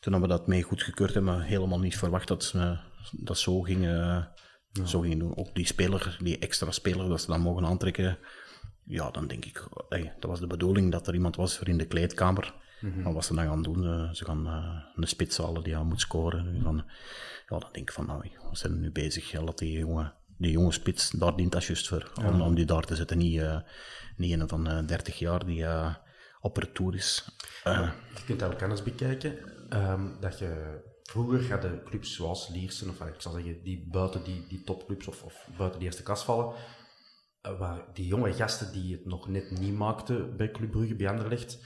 toen 0.00 0.20
we 0.20 0.28
dat 0.28 0.46
mee 0.46 0.62
goedgekeurd 0.62 1.14
hebben, 1.14 1.40
helemaal 1.40 1.80
niet 1.80 1.98
verwacht 1.98 2.28
dat 2.28 2.44
ze 2.44 2.78
dat 3.12 3.38
zo 3.38 3.60
gingen, 3.60 4.34
ja. 4.72 4.84
zo 4.84 5.00
gingen 5.00 5.18
doen. 5.18 5.36
Ook 5.36 5.54
die 5.54 5.66
speler, 5.66 6.16
die 6.22 6.38
extra 6.38 6.70
speler, 6.70 7.08
dat 7.08 7.20
ze 7.20 7.26
dan 7.26 7.40
mogen 7.40 7.64
aantrekken 7.64 8.18
ja, 8.86 9.10
dan 9.10 9.26
denk 9.26 9.44
ik, 9.44 9.64
dat 9.88 10.30
was 10.30 10.40
de 10.40 10.46
bedoeling 10.46 10.92
dat 10.92 11.06
er 11.06 11.14
iemand 11.14 11.36
was 11.36 11.56
voor 11.56 11.68
in 11.68 11.78
de 11.78 11.86
kleedkamer. 11.86 12.54
Mm 12.80 13.02
Maar 13.02 13.12
wat 13.12 13.24
ze 13.24 13.34
dan 13.34 13.46
gaan 13.46 13.62
doen, 13.62 13.84
uh, 13.84 14.12
ze 14.12 14.24
gaan 14.24 14.46
uh, 14.46 14.82
een 14.94 15.08
spits 15.08 15.38
halen 15.38 15.62
die 15.62 15.76
aan 15.76 15.86
moet 15.86 16.00
scoren. 16.00 16.62
Dan, 16.62 16.84
ja, 17.48 17.58
dan 17.58 17.68
denk 17.72 17.88
ik 17.88 17.92
van, 17.92 18.06
nou, 18.06 18.20
we 18.20 18.56
zijn 18.56 18.80
nu 18.80 18.90
bezig. 18.90 19.30
Ja, 19.30 19.42
laat 19.42 19.58
die 19.58 19.78
jonge, 19.78 20.12
die 20.36 20.50
jonge 20.50 20.72
spits, 20.72 21.10
daar 21.10 21.36
dient 21.36 21.52
dat 21.52 21.64
juist 21.64 21.88
voor. 21.88 22.12
Om, 22.24 22.40
om, 22.40 22.54
die 22.54 22.64
daar 22.64 22.84
te 22.84 22.96
zetten, 22.96 23.18
niet, 23.18 23.34
uh, 23.34 23.58
niet 24.16 24.40
een 24.40 24.48
van 24.48 24.86
30 24.86 25.18
jaar 25.18 25.46
die 25.46 25.66
op 26.40 26.56
retour 26.56 26.94
is. 26.94 27.28
je 27.64 28.24
kunt 28.26 28.40
dat 28.40 28.52
ook 28.52 28.60
eens 28.60 28.82
bekijken. 28.82 29.38
Um, 29.70 30.16
dat 30.20 30.38
je 30.38 30.80
vroeger 31.02 31.50
hadden 31.50 31.84
clubs 31.84 32.14
zoals 32.14 32.48
Liersen, 32.48 32.88
of 32.88 33.00
ik 33.00 33.20
zal 33.20 33.32
zeggen, 33.32 33.62
die 33.62 33.88
buiten 33.90 34.24
die, 34.24 34.44
die 34.48 34.64
topclubs 34.64 35.06
of, 35.06 35.22
of 35.22 35.48
buiten 35.56 35.78
die 35.78 35.88
eerste 35.88 36.02
klas 36.02 36.24
vallen, 36.24 36.46
eh, 36.46 36.60
waar 37.58 37.84
die 37.92 38.06
jonge 38.06 38.32
gasten 38.32 38.72
die 38.72 38.92
het 38.92 39.04
nog 39.04 39.28
net 39.28 39.50
niet 39.50 39.74
maakten 39.74 40.36
bij 40.36 40.50
Club 40.50 40.70
Brugge, 40.70 40.94
bij 40.94 41.08
Anderlecht, 41.08 41.58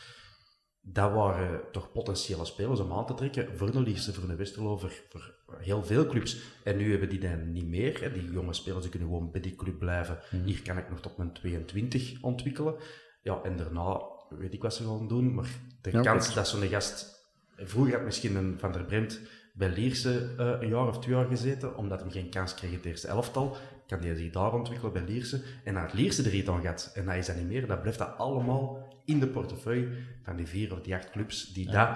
dat 0.83 1.12
waren 1.12 1.61
toch 1.72 1.93
potentiële 1.93 2.45
spelers 2.45 2.81
om 2.81 2.93
aan 2.93 3.07
te 3.07 3.14
trekken 3.14 3.57
voor 3.57 3.72
de 3.72 3.81
Liefste, 3.81 4.12
voor 4.12 4.28
de 4.28 4.37
Westerlo, 4.37 4.76
voor, 4.76 4.93
voor, 5.09 5.59
heel 5.59 5.85
veel 5.85 6.07
clubs. 6.07 6.41
En 6.64 6.76
nu 6.76 6.91
hebben 6.91 7.09
die 7.09 7.20
dan 7.20 7.53
niet 7.53 7.66
meer. 7.66 8.01
Hè. 8.01 8.12
Die 8.12 8.31
jonge 8.31 8.53
spelers 8.53 8.83
die 8.83 8.91
kunnen 8.91 9.09
gewoon 9.09 9.31
bij 9.31 9.41
die 9.41 9.57
club 9.57 9.78
blijven. 9.78 10.18
Mhm. 10.31 10.45
Hier 10.45 10.62
kan 10.62 10.78
ik 10.78 10.91
nog 10.91 11.01
tot 11.01 11.16
mijn 11.16 11.33
22 11.33 12.22
ontwikkelen. 12.22 12.74
Ja, 13.22 13.43
en 13.43 13.57
daarna 13.57 14.01
weet 14.28 14.53
ik 14.53 14.62
wat 14.62 14.74
ze 14.74 14.85
gaan 14.85 15.09
doen, 15.09 15.35
maar 15.35 15.49
de 15.81 16.01
kans 16.01 16.35
dat 16.35 16.49
zo'n 16.49 16.68
gast... 16.68 17.18
Vroeger 17.57 17.95
had 17.95 18.05
misschien 18.05 18.37
een 18.37 18.59
Van 18.59 18.72
der 18.72 18.85
Bremt 18.85 19.20
bij 19.53 19.72
Lierse 19.72 20.34
uh, 20.38 20.61
een 20.61 20.68
jaar 20.68 20.88
of 20.88 20.98
twee 20.98 21.14
jaar 21.14 21.26
gezeten, 21.26 21.76
omdat 21.76 22.01
hij 22.01 22.11
geen 22.11 22.30
kans 22.30 22.55
kreeg 22.55 22.70
in 22.70 22.76
het 22.76 22.84
eerste 22.84 23.09
elftal 23.09 23.57
kan 23.90 24.01
die 24.01 24.16
zich 24.16 24.32
daar 24.32 24.53
ontwikkelen 24.53 24.92
bij 24.92 25.05
Lierse. 25.05 25.42
En 25.64 25.74
naar 25.74 25.82
het 25.82 25.92
Lierse 25.92 26.22
er 26.22 26.34
iets 26.34 26.48
aan 26.48 26.62
gaat, 26.62 26.92
en 26.94 27.05
dat 27.05 27.14
is 27.14 27.26
dat 27.26 27.36
niet 27.36 27.46
meer, 27.46 27.66
dat 27.66 27.80
blijft 27.80 27.98
dat 27.98 28.16
allemaal 28.16 28.88
in 29.05 29.20
de 29.20 29.26
portefeuille 29.26 29.88
van 30.22 30.36
die 30.36 30.46
vier 30.46 30.72
of 30.72 30.80
die 30.80 30.94
acht 30.94 31.11
clubs 31.11 31.53
die, 31.53 31.70
dat, 31.70 31.88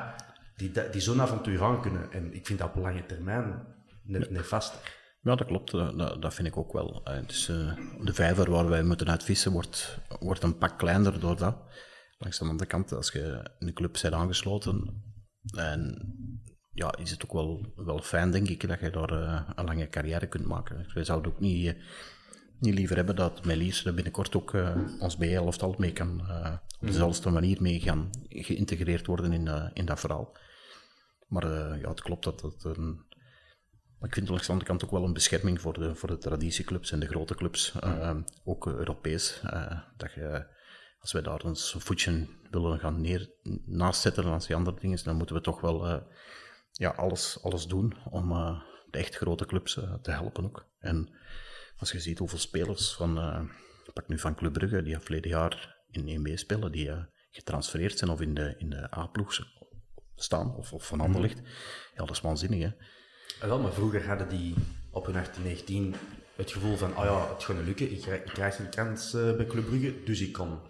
die, 0.57 0.71
dat, 0.71 0.93
die 0.93 1.01
zo'n 1.01 1.21
avontuur 1.21 1.63
aan 1.63 1.81
kunnen. 1.81 2.13
En 2.13 2.35
ik 2.35 2.47
vind 2.47 2.59
dat 2.59 2.69
op 2.69 2.83
lange 2.83 3.07
termijn 3.07 3.67
net 4.03 4.31
nefaster. 4.31 5.03
Ja, 5.21 5.35
dat 5.35 5.47
klopt. 5.47 5.71
Dat, 5.71 6.23
dat 6.23 6.35
vind 6.35 6.49
ik 6.49 6.57
ook 6.57 6.73
wel. 6.73 7.03
Dus, 7.27 7.49
uh, 7.49 7.77
de 8.01 8.15
vijver 8.15 8.51
waar 8.51 8.69
wij 8.69 8.83
moeten 8.83 9.11
uitvissen 9.11 9.53
wordt, 9.53 9.99
wordt 10.21 10.43
een 10.43 10.59
pak 10.59 10.79
kleiner 10.79 11.21
door 11.21 11.37
dat. 11.37 11.57
Langs 12.19 12.39
de 12.39 12.45
andere 12.45 12.69
kant, 12.69 12.93
als 12.93 13.13
je 13.13 13.51
in 13.59 13.67
de 13.67 13.73
club 13.73 13.99
bent 14.03 14.15
aangesloten 14.15 15.03
en 15.57 16.13
ja, 16.75 16.95
is 16.97 17.11
het 17.11 17.25
ook 17.25 17.33
wel, 17.33 17.73
wel 17.77 18.03
fijn, 18.03 18.31
denk 18.31 18.49
ik, 18.49 18.69
dat 18.69 18.81
je 18.81 18.91
daar 18.91 19.13
uh, 19.13 19.41
een 19.55 19.65
lange 19.65 19.89
carrière 19.89 20.27
kunt 20.27 20.47
maken. 20.47 20.87
Wij 20.95 21.05
zouden 21.05 21.33
ook 21.33 21.41
niet, 21.41 21.65
uh, 21.65 21.73
niet 22.59 22.75
liever 22.75 22.97
hebben 22.97 23.17
dat 23.17 23.45
Melis 23.45 23.85
er 23.85 23.95
binnenkort 23.95 24.37
ook 24.37 24.53
uh, 24.53 24.77
ons 24.99 25.17
BL 25.17 25.41
of 25.41 25.63
al 25.63 25.75
mee 25.79 25.93
kan, 25.93 26.21
op 26.21 26.27
mm. 26.81 26.87
dezelfde 26.87 27.31
manier 27.31 27.63
mee 27.63 27.81
gaan 27.81 28.11
geïntegreerd 28.29 29.07
worden 29.07 29.33
in, 29.33 29.71
in 29.75 29.85
dat 29.85 30.01
verhaal. 30.01 30.37
Maar 31.29 31.47
ja, 31.79 31.89
het 31.89 32.03
klopt 32.03 32.25
dat 32.25 32.41
het 32.41 32.65
een. 32.65 33.13
Maar 33.99 34.09
ik 34.09 34.15
vind 34.15 34.29
het 34.29 34.37
aan 34.39 34.45
de 34.45 34.53
andere 34.53 34.69
kant 34.69 34.85
ook 34.85 34.91
wel 34.91 35.05
een 35.05 35.13
bescherming 35.13 35.61
voor 35.61 35.73
de, 35.73 35.95
voor 35.95 36.09
de 36.09 36.19
traditieclubs 36.19 36.93
en 36.93 37.01
de 37.01 37.07
grote 37.07 37.35
clubs, 37.35 37.73
mm. 37.73 38.25
ook 38.45 38.67
Europees. 38.67 39.41
dat 39.97 40.13
je, 40.13 40.47
als 40.99 41.13
wij 41.13 41.23
daar 41.23 41.45
ons 41.45 41.77
voetje 41.79 42.27
willen 42.51 42.79
gaan 42.79 43.01
neer, 43.01 43.31
naast 43.67 44.01
zetten 44.01 44.25
als 44.25 44.47
die 44.47 44.57
andere 44.57 44.81
dingen, 44.81 45.05
dan 45.05 45.17
moeten 45.17 45.37
we 45.37 45.43
toch 45.43 45.61
wel 45.61 46.07
ja, 46.77 46.91
alles, 46.91 47.39
alles 47.43 47.67
doen 47.67 47.95
om 48.11 48.33
uh, 48.33 48.61
de 48.91 48.99
echt 48.99 49.15
grote 49.17 49.47
clubs 49.47 49.77
uh, 49.77 49.95
te 49.95 50.11
helpen 50.11 50.45
ook. 50.45 50.67
En 50.79 51.15
als 51.77 51.93
je 51.93 52.01
ziet 52.01 52.19
hoeveel 52.19 52.39
spelers 52.39 52.93
van, 52.95 53.19
uh, 53.19 53.41
pak 53.93 54.09
nu 54.09 54.19
van 54.19 54.35
Club 54.35 54.53
Brugge, 54.53 54.83
die 54.83 54.99
verleden 54.99 55.31
jaar 55.31 55.77
in 55.91 56.27
1B 56.27 56.33
spelen, 56.35 56.73
die 56.73 56.91
getransfereerd 57.31 57.99
zijn 57.99 58.11
of 58.11 58.21
in 58.21 58.35
de, 58.35 58.55
in 58.59 58.71
de 58.71 58.97
A-ploeg 58.97 59.39
staan, 60.15 60.55
of, 60.57 60.73
of 60.73 60.87
van 60.87 61.01
Anderlecht. 61.01 61.39
Ja, 61.39 61.97
dat 62.05 62.11
is 62.11 62.21
waanzinnig, 62.21 62.61
hè. 62.63 62.71
Ah, 63.41 63.49
wel, 63.49 63.59
maar 63.61 63.73
vroeger 63.73 64.07
hadden 64.07 64.29
die 64.29 64.55
op 64.91 65.07
hun 65.07 65.17
18, 65.17 65.43
19 65.43 65.95
het 66.37 66.51
gevoel 66.51 66.77
van, 66.77 66.91
oh 66.97 67.05
ja, 67.05 67.33
het 67.35 67.45
gaat 67.45 67.57
lukken, 67.65 67.93
ik, 67.93 68.01
krijg- 68.01 68.25
ik 68.25 68.33
krijg 68.33 68.57
geen 68.57 68.71
kans 68.71 69.15
eh, 69.15 69.37
bij 69.37 69.47
Club 69.47 69.65
Brugge, 69.67 70.03
dus 70.05 70.21
ik 70.21 70.33
kan 70.33 70.61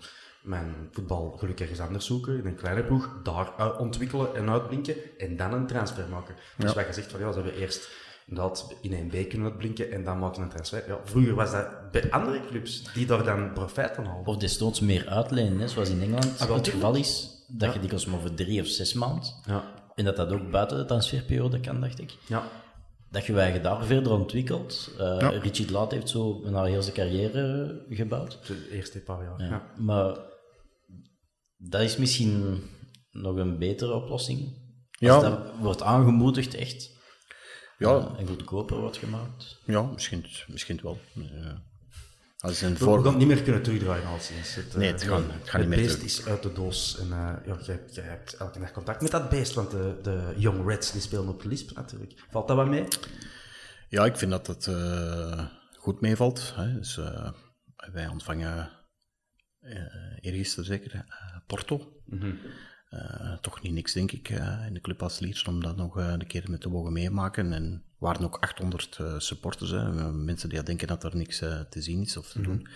mijn 0.45 0.89
voetbal 0.93 1.35
gelukkig 1.39 1.69
ergens 1.71 1.87
anders 1.87 2.07
zoeken, 2.07 2.39
in 2.39 2.47
een 2.47 2.55
kleine 2.55 2.85
ploeg, 2.85 3.11
daar 3.23 3.53
uit 3.59 3.77
ontwikkelen 3.79 4.35
en 4.35 4.51
uitblinken, 4.51 4.95
en 5.19 5.37
dan 5.37 5.53
een 5.53 5.67
transfer 5.67 6.09
maken. 6.09 6.35
Dus 6.57 6.73
wat 6.75 6.87
je 6.87 6.93
zegt 6.93 7.11
van, 7.11 7.21
ja, 7.21 7.33
ze 7.33 7.41
hebben 7.41 7.59
eerst 7.61 7.89
inderdaad 8.27 8.75
in 8.81 8.93
een 8.93 9.09
B 9.09 9.29
kunnen 9.29 9.49
uitblinken, 9.49 9.93
en 9.93 10.05
dan 10.05 10.19
maken 10.19 10.43
een 10.43 10.49
transfer. 10.49 10.85
Ja, 10.89 10.99
vroeger 11.05 11.35
was 11.35 11.51
dat 11.53 11.91
bij 11.91 12.11
andere 12.11 12.41
clubs, 12.49 12.93
die 12.95 13.07
daar 13.07 13.25
dan 13.25 13.53
profijt 13.53 13.95
van 13.95 14.05
hadden. 14.05 14.27
Of 14.27 14.37
desnoods 14.37 14.81
meer 14.81 15.09
uitlenen, 15.09 15.59
hè, 15.59 15.69
zoals 15.69 15.89
in 15.89 16.01
Engeland 16.01 16.41
Ah, 16.41 16.47
wel, 16.47 16.57
het 16.57 16.69
geval 16.69 16.95
is, 16.95 17.45
dat 17.49 17.73
je 17.73 17.79
dikwijls 17.79 18.07
maar 18.07 18.21
voor 18.21 18.35
drie 18.35 18.61
of 18.61 18.67
zes 18.67 18.93
maanden, 18.95 19.29
Ja, 19.47 19.65
en 19.95 20.05
dat 20.05 20.17
dat 20.17 20.33
ook 20.33 20.51
buiten 20.51 20.77
de 20.77 20.85
transferperiode 20.85 21.61
kan, 21.61 21.81
dacht 21.81 22.01
ik, 22.01 22.17
ja. 22.27 22.43
dat 23.11 23.25
je 23.27 23.33
je 23.33 23.61
daar 23.61 23.85
verder 23.85 24.13
ontwikkelt. 24.13 24.91
Eh 24.99 25.17
Ja. 25.19 25.29
Richie 25.29 25.67
de 25.67 25.73
Laat 25.73 25.91
heeft 25.91 26.09
zo 26.09 26.41
een 26.45 26.65
heel 26.65 26.83
zijn 26.83 26.95
carrière 26.95 27.85
gebouwd. 27.91 28.39
de 28.47 28.69
eerste 28.73 29.01
paar 29.01 29.23
jaar. 29.23 29.41
Ja. 29.43 29.47
Ja. 29.49 29.83
Maar 29.83 30.17
dat 31.69 31.81
is 31.81 31.97
misschien 31.97 32.62
nog 33.11 33.37
een 33.37 33.59
betere 33.59 33.93
oplossing. 33.93 34.62
Ja. 34.91 35.15
Als 35.15 35.23
dat 35.23 35.57
wordt 35.61 35.83
aangemoedigd, 35.83 36.55
echt. 36.55 36.93
Ja, 37.79 37.97
eh, 37.99 38.19
en 38.21 38.27
goedkoper 38.27 38.77
wordt 38.77 38.97
gemaakt. 38.97 39.59
ja 39.65 39.83
misschien, 39.83 40.27
misschien 40.47 40.81
wel. 40.83 40.99
Eh, 41.17 41.53
als 42.39 42.61
een 42.61 42.73
We, 42.73 42.79
we 42.79 42.85
voor... 42.85 42.97
gaan 43.03 43.07
het 43.07 43.17
niet 43.17 43.27
meer 43.29 43.43
kunnen 43.43 43.62
terugdraaien 43.62 44.07
al 44.07 44.19
sinds. 44.19 44.55
Het, 44.55 44.69
eh, 44.73 44.75
Nee, 44.77 44.93
het 44.93 45.03
gaat- 45.03 45.33
het 45.33 45.49
gaat 45.49 45.61
niet 45.61 45.69
meer 45.71 45.79
beest 45.79 45.91
terug. 45.95 46.05
is 46.05 46.27
uit 46.27 46.43
de 46.43 46.53
doos. 46.53 46.99
En 46.99 47.07
uh, 47.07 47.33
ja, 47.47 47.59
jij, 47.67 47.81
jij 47.91 48.05
hebt 48.05 48.35
elke 48.37 48.59
dag 48.59 48.73
contact 48.73 49.01
met 49.03 49.11
dat 49.11 49.29
beest, 49.29 49.55
want 49.55 49.71
de, 49.71 49.99
de 50.03 50.35
Young 50.37 50.67
Reds 50.69 50.93
die 50.93 51.01
spelen 51.01 51.29
op 51.29 51.43
de 51.43 51.49
Lisp 51.49 51.77
natuurlijk. 51.77 52.25
Valt 52.31 52.49
dat 52.49 52.57
wel 52.57 52.67
mee? 52.67 52.85
Ja, 53.89 54.05
ik 54.05 54.17
vind 54.17 54.31
dat 54.31 54.47
het 54.47 54.67
eh, 54.67 55.47
goed 55.79 56.01
meevalt. 56.01 56.53
Hè. 56.57 56.73
Dus, 56.75 56.97
eh, 56.99 57.31
wij 57.93 58.09
ontvangen 58.09 58.71
uh, 59.61 59.79
eergisteren 60.21 60.65
zeker 60.65 61.05
eh, 61.45 61.47
Porto. 61.47 61.93
Eh, 62.91 63.33
toch 63.41 63.63
niet 63.63 63.73
niks, 63.73 63.93
denk 63.93 64.13
ik, 64.13 64.29
eh, 64.29 64.67
in 64.67 64.75
de 64.75 64.81
club 64.81 65.03
als 65.03 65.19
Liers, 65.19 65.45
om 65.45 65.63
dat 65.63 65.77
nog 65.77 65.99
eh, 65.99 66.09
een 66.09 66.27
keer 66.27 66.45
met 66.51 66.61
te 66.61 66.69
mogen 66.69 66.93
meemaken. 66.93 67.53
En 67.53 67.63
er 67.65 67.81
waren 67.99 68.25
ook 68.25 68.37
800 68.41 68.97
eh, 69.01 69.19
supporters, 69.19 69.71
hè. 69.71 70.13
mensen 70.13 70.49
die 70.49 70.63
denken 70.63 70.87
dat 70.87 71.05
er 71.05 71.17
niks 71.17 71.41
eh, 71.41 71.61
te 71.61 71.83
zien 71.83 72.01
is 72.01 72.17
of 72.17 72.31
te 72.31 72.41
doen. 72.43 72.69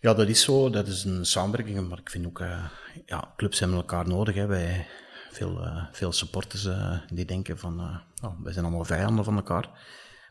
Ja, 0.00 0.14
dat 0.14 0.28
is 0.28 0.42
zo. 0.42 0.70
Dat 0.70 0.86
is 0.86 1.04
een 1.04 1.24
samenwerking. 1.26 1.88
Maar 1.88 1.98
ik 1.98 2.10
vind 2.10 2.26
ook, 2.26 2.40
eh, 2.40 2.64
ja, 3.06 3.32
clubs 3.36 3.58
hebben 3.58 3.76
elkaar 3.78 4.08
nodig. 4.08 4.34
Hè. 4.34 4.46
Wij, 4.46 4.86
veel, 5.30 5.64
eh, 5.64 5.84
veel 5.92 6.12
supporters 6.12 6.64
eh, 6.64 6.98
die 7.12 7.24
denken 7.24 7.58
van, 7.58 7.80
eh, 7.80 8.24
oh, 8.28 8.42
wij 8.42 8.52
zijn 8.52 8.64
allemaal 8.64 8.84
vijanden 8.84 9.24
van 9.24 9.36
elkaar. 9.36 9.68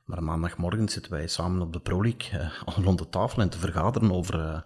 Maar 0.06 0.24
maandagmorgen 0.24 0.90
zitten 0.90 1.12
wij 1.12 1.28
samen 1.28 1.62
op 1.62 1.74
de 1.74 1.80
Pro 1.80 2.02
League 2.04 2.40
eh, 2.40 2.52
rond 2.86 2.98
de 3.00 3.10
tafel 3.10 3.42
en 3.42 3.50
te 3.50 3.60
vergaderen 3.60 4.12
over... 4.12 4.40
eh, 4.40 4.62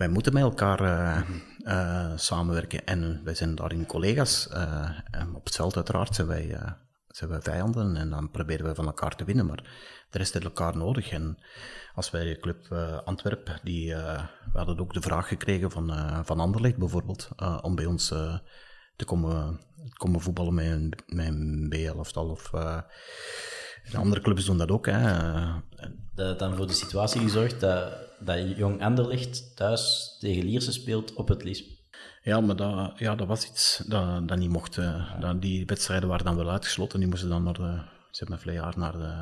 wij 0.00 0.08
moeten 0.08 0.32
met 0.32 0.42
elkaar 0.42 0.80
eh, 0.80 1.22
eh, 1.58 2.12
samenwerken 2.16 2.86
en 2.86 3.20
wij 3.24 3.34
zijn 3.34 3.54
daarin 3.54 3.86
collega's. 3.86 4.48
eh, 4.48 4.90
op 5.34 5.44
het 5.44 5.54
veld 5.54 5.76
uiteraard 5.76 6.14
zijn 6.14 6.26
wij, 6.26 6.58
zijn 7.06 7.30
wij 7.30 7.40
vijanden 7.40 7.96
en 7.96 8.10
dan 8.10 8.30
proberen 8.30 8.66
we 8.66 8.74
van 8.74 8.86
elkaar 8.86 9.16
te 9.16 9.24
winnen. 9.24 9.46
Maar 9.46 9.62
de 10.10 10.18
rest 10.18 10.32
heeft 10.32 10.44
elkaar 10.44 10.76
nodig. 10.76 11.10
En 11.10 11.38
als 11.94 12.10
wij 12.10 12.24
de 12.24 12.38
club 12.38 12.72
Antwerpen, 13.04 13.60
die, 13.62 13.94
we 14.52 14.58
hadden 14.58 14.78
ook 14.78 14.92
de 14.92 15.00
vraag 15.00 15.28
gekregen 15.28 15.70
van, 15.70 15.92
van 16.24 16.40
Anderlecht 16.40 16.76
bijvoorbeeld, 16.76 17.28
om 17.62 17.74
bij 17.74 17.86
ons 17.86 18.08
te 18.96 19.04
komen, 19.06 19.60
komen 19.92 20.20
voetballen 20.20 20.54
met 20.54 20.66
een, 20.66 20.94
met 21.06 21.26
een 21.26 21.66
B-elftal 21.68 22.28
of... 22.28 22.50
de 23.90 23.96
andere 23.98 24.20
clubs 24.20 24.44
doen 24.44 24.58
dat 24.58 24.70
ook. 24.70 24.86
Hè. 24.86 25.02
Dat 26.14 26.26
heeft 26.26 26.38
dan 26.38 26.56
voor 26.56 26.66
de 26.66 26.72
situatie 26.72 27.20
gezorgd 27.20 27.60
dat, 27.60 27.92
dat 28.20 28.56
Jong 28.56 28.82
Anderlecht 28.82 29.56
thuis 29.56 30.16
tegen 30.20 30.44
Lierse 30.44 30.72
speelt 30.72 31.14
op 31.14 31.28
het 31.28 31.44
Lisp. 31.44 31.78
Ja, 32.22 32.40
maar 32.40 32.56
dat, 32.56 32.92
ja, 32.98 33.14
dat 33.14 33.26
was 33.26 33.48
iets 33.48 33.82
dat, 33.86 34.28
dat 34.28 34.38
niet 34.38 34.50
mocht. 34.50 34.78
eh. 34.78 35.20
Dat, 35.20 35.42
die 35.42 35.66
wedstrijden 35.66 36.08
waren 36.08 36.24
dan 36.24 36.36
wel 36.36 36.50
uitgesloten. 36.50 36.98
Die 36.98 37.08
moesten 37.08 37.28
dan 37.28 37.42
naar 37.42 37.54
de, 37.54 37.80
ze 38.10 38.24
hebben 38.28 38.52
jaar 38.52 38.74
naar 38.76 38.92
de 38.92 39.14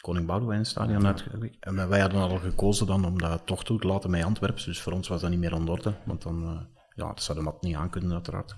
Koning 0.00 0.26
Boudewijn 0.26 0.66
stadion 0.66 1.06
uitgewikt. 1.06 1.56
En 1.60 1.88
wij 1.88 2.00
hadden 2.00 2.20
al 2.20 2.38
gekozen 2.38 2.86
dan 2.86 3.04
om 3.04 3.18
dat 3.18 3.46
toch 3.46 3.64
toe 3.64 3.80
te 3.80 3.86
laten 3.86 4.10
met 4.10 4.24
Antwerpen. 4.24 4.64
Dus 4.64 4.80
voor 4.80 4.92
ons 4.92 5.08
was 5.08 5.20
dat 5.20 5.30
niet 5.30 5.38
meer 5.38 5.54
aan 5.54 5.64
de 5.64 5.70
orde. 5.70 5.92
Want 6.04 6.22
dan, 6.22 6.42
eh, 6.42 6.60
ja, 6.94 7.06
dat 7.06 7.22
zouden 7.22 7.46
we 7.46 7.52
dat 7.52 7.62
niet 7.62 7.76
aankunnen 7.76 8.12
uiteraard. 8.12 8.56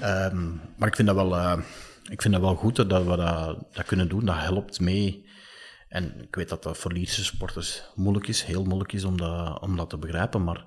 Ehm, 0.00 0.48
maar 0.76 0.88
ik 0.88 0.96
vind 0.96 1.08
dat 1.08 1.16
wel, 1.16 1.36
eh, 1.36 1.58
ik 2.08 2.22
vind 2.22 2.34
dat 2.34 2.42
wel 2.42 2.54
goed 2.54 2.76
dat 2.76 3.04
we 3.04 3.16
dat, 3.16 3.74
dat 3.74 3.86
kunnen 3.86 4.08
doen. 4.08 4.24
Dat 4.24 4.38
helpt 4.38 4.80
mee. 4.80 5.26
En 5.88 6.22
ik 6.22 6.34
weet 6.34 6.48
dat 6.48 6.62
dat 6.62 6.78
voor 6.78 6.92
Lierse 6.92 7.24
sporters 7.24 7.82
moeilijk 7.94 8.28
is, 8.28 8.42
heel 8.42 8.64
moeilijk 8.64 8.92
is 8.92 9.04
om 9.04 9.16
dat, 9.16 9.60
om 9.60 9.76
dat 9.76 9.90
te 9.90 9.98
begrijpen. 9.98 10.44
Maar 10.44 10.64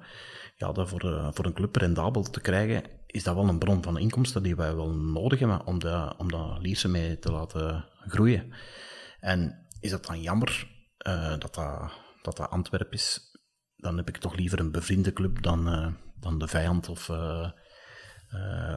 ja, 0.56 0.72
dat 0.72 0.90
voor, 0.90 1.02
eh, 1.02 1.28
voor 1.32 1.46
een 1.46 1.54
club 1.54 1.76
rendabel 1.76 2.22
te 2.22 2.42
krijgen, 2.42 2.84
is 3.06 3.24
dat 3.24 3.36
wel 3.36 3.48
een 3.48 3.60
bron 3.60 3.84
van 3.84 3.98
inkomsten 3.98 4.44
die 4.44 4.56
wij 4.56 4.76
wel 4.76 4.90
nodig 4.90 5.40
hebben 5.40 5.66
om, 5.66 5.80
dat 5.80 6.18
om 6.18 6.32
dat 6.32 6.62
Lierse 6.62 6.88
mee 6.88 7.20
te 7.20 7.32
laten 7.32 7.86
groeien. 8.08 8.54
En 9.20 9.68
is 9.80 9.92
dat 9.92 10.06
dan 10.06 10.22
jammer 10.22 10.68
eh, 10.98 11.30
dat, 11.38 11.54
dat, 11.56 11.92
dat 12.22 12.38
dat 12.72 12.86
is? 12.90 13.20
Dan 13.76 13.98
heb 13.98 14.08
ik 14.08 14.18
toch 14.18 14.36
liever 14.36 14.60
een 14.60 14.72
bevriende 14.72 15.14
club 15.14 15.42
dan, 15.42 15.68
eh, 15.68 15.88
dan 16.20 16.40
de 16.40 16.48
vijand 16.48 16.90
of, 16.90 17.10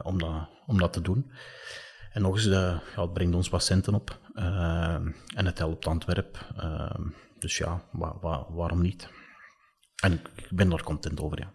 om, 0.03 0.17
dat, 0.17 0.49
om 0.65 0.77
dat 0.77 0.93
te 0.93 1.01
doen. 1.01 1.31
En 2.13 2.21
nog 2.21 2.35
eens, 2.35 2.45
eh, 2.45 2.79
ja, 2.95 3.01
het 3.01 3.13
brengt 3.13 3.35
ons 3.35 3.49
wat 3.49 3.63
centen 3.63 3.93
op. 3.93 4.21
eh, 4.33 4.93
en 5.35 5.45
het 5.45 5.57
helpt 5.57 5.87
Antwerp. 5.87 6.45
eh, 6.57 6.95
dus 7.39 7.57
ja, 7.57 7.83
wa- 7.91 8.17
wa- 8.21 8.45
waarom 8.53 8.81
niet? 8.81 9.09
En 10.03 10.13
ik 10.13 10.47
ben 10.49 10.69
daar 10.69 10.83
content 10.83 11.19
over, 11.21 11.39
ja. 11.39 11.53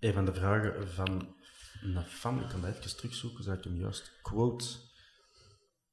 Een 0.00 0.12
van 0.12 0.24
de 0.24 0.34
vragen 0.34 0.88
van 0.88 1.28
een 1.82 2.04
fan, 2.06 2.40
ik 2.40 2.48
kan 2.48 2.60
dat 2.60 2.70
even 2.70 2.96
terugzoeken, 2.96 3.44
zodat 3.44 3.58
ik 3.58 3.64
hem 3.64 3.76
juist 3.76 4.12
quote. 4.22 4.64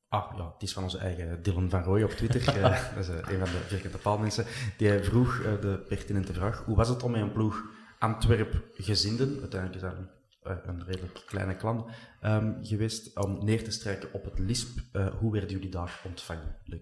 Ah 0.10 0.38
ja, 0.38 0.52
het 0.54 0.62
is 0.62 0.74
van 0.74 0.84
onze 0.84 0.98
eigen 0.98 1.44
Dylan 1.44 1.70
van 1.70 1.84
Rooij 1.84 2.04
op 2.04 2.12
Twitter. 2.12 2.42
Eh, 2.58 2.96
dat 2.96 3.04
is 3.04 3.10
eh, 3.10 3.16
een 3.16 3.40
van 3.48 3.52
de 3.58 3.64
vierkante 3.68 3.98
paalmensen. 3.98 4.46
Die 4.78 5.00
vroeg 5.00 5.40
eh, 5.40 5.62
de 5.62 5.86
pertinente 5.88 6.34
vraag: 6.34 6.64
hoe 6.66 6.76
was 6.76 6.90
het 6.90 7.04
om 7.04 7.12
met 7.12 7.22
een 7.22 7.32
ploeg 7.32 7.62
Antwerp-gezinden, 8.00 9.40
uiteindelijk 9.40 9.84
is 9.84 9.90
dat 9.90 9.96
een, 10.44 10.52
eh, 10.58 10.68
een 10.68 10.84
redelijk 10.86 11.24
kleine 11.26 11.56
klan, 11.56 11.90
ehm, 12.22 12.54
geweest, 12.62 13.20
om 13.20 13.46
neer 13.46 13.64
te 13.64 13.72
strijken 13.72 14.14
op 14.14 14.24
het 14.26 14.40
LISP? 14.40 14.80
Eh, 14.92 15.08
hoe 15.20 15.32
werden 15.32 15.50
jullie 15.50 15.70
daar 15.70 16.02
ontvangen, 16.06 16.56
Luc? 16.66 16.82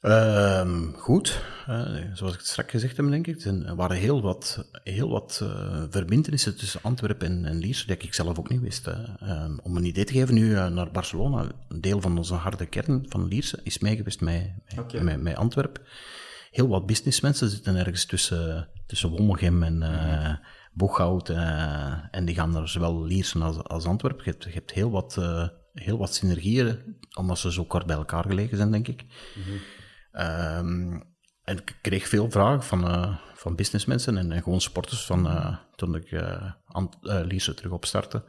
Ehm, 0.00 0.92
goed, 0.92 1.40
Eh, 1.66 1.96
zoals 2.14 2.32
ik 2.32 2.38
het 2.38 2.48
straks 2.48 2.70
gezegd 2.70 2.96
heb, 2.96 3.08
denk 3.10 3.26
ik. 3.26 3.44
Er 3.44 3.74
waren 3.76 3.96
heel 3.96 4.22
wat, 4.22 4.68
heel 4.84 5.08
wat 5.08 5.40
eh, 5.42 5.82
verbindenissen 5.90 6.56
tussen 6.56 6.80
Antwerpen 6.82 7.26
en, 7.28 7.44
en 7.44 7.58
Lierse, 7.58 7.86
die 7.86 7.96
ik 7.96 8.14
zelf 8.14 8.38
ook 8.38 8.48
niet 8.48 8.60
wist. 8.60 8.86
Ehm, 8.86 9.58
om 9.62 9.76
een 9.76 9.84
idee 9.84 10.04
te 10.04 10.12
geven, 10.12 10.34
nu 10.34 10.52
naar 10.54 10.90
Barcelona, 10.90 11.46
een 11.68 11.80
deel 11.80 12.00
van 12.00 12.16
onze 12.18 12.34
harde 12.34 12.66
kern 12.66 13.04
van 13.08 13.28
Lierse 13.28 13.60
is 13.62 13.78
meegeweest 13.78 14.20
met, 14.20 14.52
met, 14.68 14.78
Oké. 14.78 15.02
met, 15.02 15.20
met 15.20 15.36
Antwerpen. 15.36 15.82
Heel 16.50 16.68
wat 16.68 16.86
businessmensen 16.86 17.48
zitten 17.50 17.76
ergens 17.76 18.04
tussen, 18.04 18.68
tussen 18.86 19.08
Wommegem 19.08 19.62
en 19.62 19.82
eh 19.82 20.34
Boeghout, 20.74 21.28
eh, 21.28 22.14
en 22.14 22.24
die 22.24 22.34
gaan 22.34 22.50
naar 22.50 22.68
zowel 22.68 23.04
Lierse 23.04 23.38
als, 23.38 23.62
als 23.62 23.84
Antwerpen. 23.86 24.24
Je 24.24 24.30
hebt, 24.30 24.44
je 24.44 24.50
hebt 24.50 24.72
heel, 24.72 24.90
wat, 24.90 25.16
eh, 25.16 25.48
heel 25.72 25.98
wat 25.98 26.14
synergieën, 26.14 26.96
omdat 27.14 27.38
ze 27.38 27.52
zo 27.52 27.64
kort 27.64 27.86
bij 27.86 27.96
elkaar 27.96 28.24
gelegen 28.24 28.56
zijn, 28.56 28.70
denk 28.70 28.88
ik. 28.88 29.04
Ehm, 30.12 31.00
en 31.44 31.56
ik 31.56 31.78
kreeg 31.82 32.08
veel 32.08 32.30
vragen 32.30 32.62
van, 32.62 32.88
eh, 32.88 33.16
van 33.34 33.54
businessmensen 33.56 34.18
en, 34.18 34.32
en 34.32 34.42
gewoon 34.42 34.60
sporters 34.60 35.06
van, 35.06 35.58
toen 35.76 35.94
ik 35.94 36.22
Ant- 36.66 36.96
Lierse 37.00 37.54
terug 37.54 37.72
opstartte. 37.72 38.24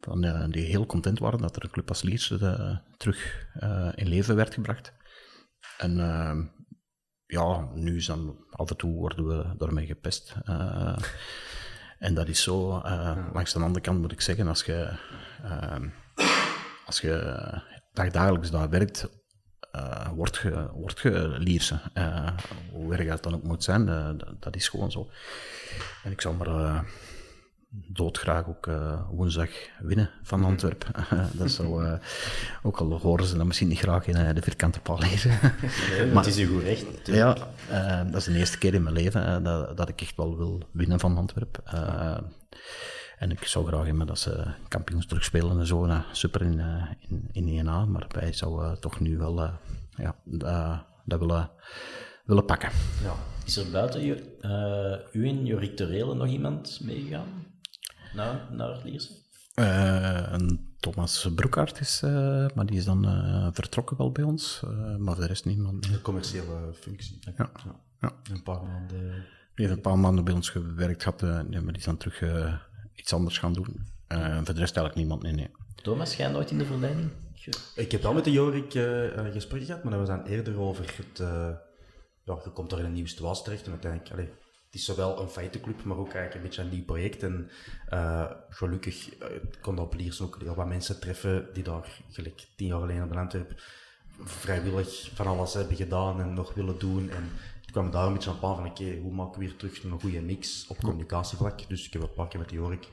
Van, 0.00 0.20
die 0.50 0.64
heel 0.64 0.86
content 0.86 1.18
waren 1.18 1.38
dat 1.40 1.56
er 1.56 1.64
een 1.64 1.70
club 1.70 1.88
als 1.88 2.02
Lierse 2.02 2.80
terug 2.96 3.46
in 3.94 4.08
leven 4.08 4.36
werd 4.36 4.54
gebracht. 4.54 4.92
En 5.78 6.00
ehm, 6.00 6.42
ja, 7.26 7.68
nu 7.74 7.96
is 7.96 8.06
dan 8.06 8.44
af 8.50 8.70
en 8.70 8.76
toe 8.76 8.92
worden 8.94 9.26
we 9.26 9.54
daarmee 9.56 9.86
gepest. 9.86 10.34
En 12.00 12.14
dat 12.14 12.28
is 12.28 12.42
zo. 12.42 12.80
eh, 12.80 13.16
Langs 13.32 13.52
de 13.52 13.58
andere 13.60 13.80
kant 13.80 14.00
moet 14.00 14.12
ik 14.12 14.20
zeggen, 14.20 14.48
als 14.48 14.64
je, 14.64 14.88
ehm, 15.44 15.88
als 16.86 17.00
je 17.00 17.42
dagdagelijks 17.92 18.50
daar 18.50 18.68
werkt, 18.70 19.08
eh 19.72 20.08
word 20.08 20.36
je, 20.42 20.68
word 20.72 21.00
je 21.00 21.28
Lierse. 21.38 21.80
Eh, 21.94 22.28
hoe 22.72 22.94
erg 22.94 23.08
dat 23.08 23.22
dan 23.22 23.34
ook 23.34 23.42
moet 23.42 23.64
zijn, 23.64 23.84
dat, 24.18 24.34
dat 24.40 24.56
is 24.56 24.68
gewoon 24.68 24.90
zo. 24.90 25.10
En 26.04 26.12
ik 26.12 26.20
zou 26.20 26.36
maar, 26.36 26.84
doodgraag 27.70 28.48
ook 28.48 28.66
uh, 28.66 29.00
woensdag 29.10 29.50
winnen 29.80 30.10
van 30.22 30.44
Antwerpen. 30.44 30.92
dat 31.38 31.50
zou, 31.50 31.84
uh, 31.84 31.92
ook 32.62 32.76
al 32.76 32.98
horen 32.98 33.26
ze 33.26 33.36
dat 33.36 33.46
misschien 33.46 33.68
niet 33.68 33.78
graag 33.78 34.06
in 34.06 34.16
uh, 34.16 34.34
de 34.34 34.42
vierkante 34.42 34.80
paal 34.80 34.98
lezen. 34.98 35.30
Nee, 35.90 36.06
maar 36.12 36.24
het 36.24 36.34
is 36.34 36.36
een 36.36 36.48
goed 36.48 36.62
recht. 36.62 36.86
Ja, 37.04 37.36
dat 38.04 38.14
is 38.14 38.24
de 38.24 38.38
eerste 38.38 38.58
keer 38.58 38.74
in 38.74 38.82
mijn 38.82 38.94
leven 38.94 39.42
dat, 39.42 39.76
dat 39.76 39.88
ik 39.88 40.00
echt 40.00 40.16
wel 40.16 40.36
wil 40.36 40.62
winnen 40.72 41.00
van 41.00 41.16
Antwerpen. 41.16 41.62
en 43.18 43.30
ik 43.30 43.44
zou 43.44 43.66
graag 43.66 43.86
hebben 43.86 44.06
dat 44.06 44.18
ze 44.18 44.46
kampioens 44.68 45.06
terugspelen 45.06 45.58
en 45.58 45.66
zo. 45.66 46.02
Super 46.12 46.42
in, 46.42 46.62
in, 47.08 47.28
in 47.32 47.66
1A, 47.66 47.88
maar 47.88 48.06
wij 48.08 48.32
zouden 48.32 48.80
toch 48.80 49.00
nu 49.00 49.18
wel 49.18 49.50
ja, 49.96 50.14
dat 51.04 51.18
willen, 51.18 51.50
willen 52.24 52.44
pakken. 52.44 52.70
Ja. 53.02 53.14
Is 53.44 53.56
er 53.56 53.70
buiten 53.70 54.06
uh, 54.06 54.14
u 55.12 55.28
en 55.28 55.46
Jorik 55.46 55.76
Torelen 55.76 56.16
nog 56.16 56.28
iemand 56.28 56.80
meegegaan? 56.82 57.49
Naar, 58.14 58.48
naar 58.50 58.80
Lierse? 58.84 59.28
Uh, 59.54 60.32
een 60.32 60.74
Thomas 60.78 61.28
Broekaert 61.34 61.80
is, 61.80 62.02
uh, 62.04 62.46
maar 62.54 62.66
die 62.66 62.76
is 62.76 62.84
dan 62.84 63.04
uh, 63.04 63.48
vertrokken 63.52 63.96
wel 63.96 64.12
bij 64.12 64.24
ons, 64.24 64.62
maar 64.98 65.14
de 65.14 65.26
rest 65.26 65.44
niemand. 65.44 65.86
Een 65.86 66.02
commerciële 66.02 66.74
functie. 66.74 67.18
Ja. 67.20 67.32
ja. 67.36 67.80
ja. 68.00 68.12
Een 68.30 68.42
paar 68.42 68.62
maanden. 68.62 69.24
Die 69.54 69.66
heeft 69.66 69.70
een 69.76 69.80
paar 69.80 69.98
maanden 69.98 70.24
bij 70.24 70.34
ons 70.34 70.50
gewerkt 70.50 71.02
gehad, 71.02 71.20
nee, 71.20 71.60
maar 71.60 71.72
die 71.72 71.76
is 71.76 71.84
dan 71.84 71.96
terug 71.96 72.22
iets 72.94 73.12
anders 73.12 73.38
gaan 73.38 73.52
doen. 73.52 73.86
voor 74.08 74.54
de 74.54 74.60
rest 74.60 74.76
eigenlijk 74.76 74.94
niemand, 74.94 75.22
nee, 75.22 75.32
nee. 75.32 75.50
Thomas, 75.74 76.16
jij 76.16 76.30
nooit 76.30 76.50
in 76.50 76.58
de 76.58 76.64
verleiding? 76.64 77.10
Ik 77.74 77.92
heb 77.92 78.02
wel 78.02 78.12
met 78.12 78.24
de 78.24 78.32
Jorik 78.32 78.72
gesprek 79.32 79.64
gehad, 79.64 79.82
maar 79.82 79.92
dat 79.92 80.06
was 80.06 80.16
dan 80.16 80.26
eerder 80.26 80.60
over 80.60 80.84
het... 80.96 81.18
ja, 82.24 82.40
je 82.44 82.50
komt 82.52 82.72
er 82.72 82.78
in 82.78 82.84
een 82.84 82.92
nieuw 82.92 83.06
stoas 83.06 83.42
terecht 83.42 83.64
en 83.64 83.70
uiteindelijk... 83.70 84.12
Allez, 84.12 84.28
het 84.70 84.80
is 84.80 84.84
zowel 84.84 85.20
een 85.20 85.28
feitenclub, 85.28 85.84
maar 85.84 85.96
ook 85.96 86.12
eigenlijk 86.12 86.34
een 86.34 86.42
beetje 86.42 86.62
een 86.62 86.68
nieuw 86.68 86.84
project. 86.84 87.22
En 87.22 87.50
uh, 87.92 88.30
gelukkig 88.48 89.20
uh, 89.22 89.26
kon 89.60 89.78
op 89.78 89.94
Liersen 89.94 90.24
ook 90.24 90.38
heel 90.40 90.54
wat 90.54 90.66
mensen 90.66 91.00
treffen 91.00 91.48
die 91.52 91.62
daar, 91.62 92.02
gelijk 92.10 92.46
tien 92.56 92.66
jaar 92.66 92.80
geleden 92.80 93.04
op 93.04 93.16
Antwerp, 93.16 93.62
vrijwillig 94.22 95.10
van 95.14 95.26
alles 95.26 95.54
hebben 95.54 95.76
gedaan 95.76 96.20
en 96.20 96.34
nog 96.34 96.54
willen 96.54 96.78
doen. 96.78 97.10
En 97.10 97.30
toen 97.60 97.72
kwam 97.72 97.90
daar 97.90 98.06
een 98.06 98.12
beetje 98.12 98.30
aan 98.30 98.36
het 98.36 98.56
van, 98.56 98.66
oké, 98.66 98.96
hoe 98.96 99.12
maken 99.12 99.40
we 99.40 99.46
weer 99.46 99.56
terug 99.56 99.82
een 99.82 100.00
goede 100.00 100.20
mix 100.20 100.66
op 100.66 100.78
communicatievlak? 100.78 101.68
Dus 101.68 101.86
ik 101.86 101.92
heb 101.92 102.02
een 102.02 102.12
paar 102.12 102.28
keer 102.28 102.40
met 102.40 102.50
Jorik 102.50 102.88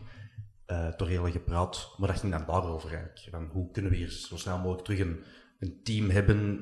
uh, 0.68 0.88
toch 0.88 1.08
heel 1.08 1.32
gepraat, 1.32 1.94
maar 1.98 2.08
dat 2.08 2.20
ging 2.20 2.32
dan 2.32 2.46
daarover 2.48 2.90
eigenlijk. 2.90 3.28
Van, 3.32 3.50
hoe 3.52 3.72
kunnen 3.72 3.92
we 3.92 3.98
hier 3.98 4.10
zo 4.10 4.38
snel 4.38 4.58
mogelijk 4.58 4.84
terug 4.84 5.00
een, 5.00 5.24
een 5.60 5.80
team 5.84 6.10
hebben 6.10 6.60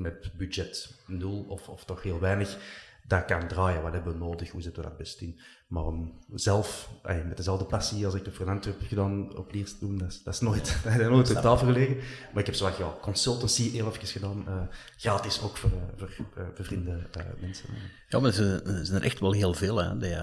met 0.00 0.32
budget 0.36 0.94
nul 1.06 1.44
of, 1.48 1.68
of 1.68 1.84
toch 1.84 2.02
heel 2.02 2.20
weinig, 2.20 2.58
dat 3.06 3.24
kan 3.24 3.48
draaien. 3.48 3.82
Wat 3.82 3.92
hebben 3.92 4.12
we 4.12 4.18
nodig? 4.18 4.50
Hoe 4.50 4.62
zitten 4.62 4.82
we 4.82 4.88
dat 4.88 4.98
best 4.98 5.20
in? 5.20 5.40
Maar 5.66 5.84
om 5.84 6.18
zelf, 6.34 6.90
met 7.02 7.36
dezelfde 7.36 7.64
passie 7.64 8.04
als 8.04 8.14
ik 8.14 8.24
de 8.24 8.30
Fernand 8.30 8.64
heb 8.64 8.80
gedaan 8.82 9.36
op 9.36 9.52
Liers 9.52 9.78
doen, 9.78 9.98
dat 9.98 10.08
is, 10.08 10.22
dat 10.22 10.34
is 10.34 10.40
nooit, 10.40 10.76
dat 10.84 10.92
is 10.92 11.08
nooit 11.08 11.36
op 11.36 11.42
tafel 11.42 11.66
gelegen. 11.66 11.96
Maar 11.96 12.40
ik 12.40 12.46
heb 12.46 12.54
zo 12.54 12.64
wat 12.64 12.76
ja, 12.76 12.94
consultancy 13.00 13.70
heel 13.70 13.86
even 13.88 14.06
gedaan. 14.06 14.44
Uh, 14.48 14.62
gratis 14.96 15.42
ook 15.42 15.56
voor, 15.56 15.70
uh, 15.70 15.78
voor 15.96 16.10
uh, 16.38 16.44
bevriende 16.56 17.08
mensen. 17.40 17.68
Ja, 18.08 18.20
maar 18.20 18.38
er 18.38 18.86
zijn 18.86 19.00
er 19.00 19.06
echt 19.06 19.20
wel 19.20 19.32
heel 19.32 19.54
veel. 19.54 19.76
Hè. 19.76 19.98
Die, 19.98 20.18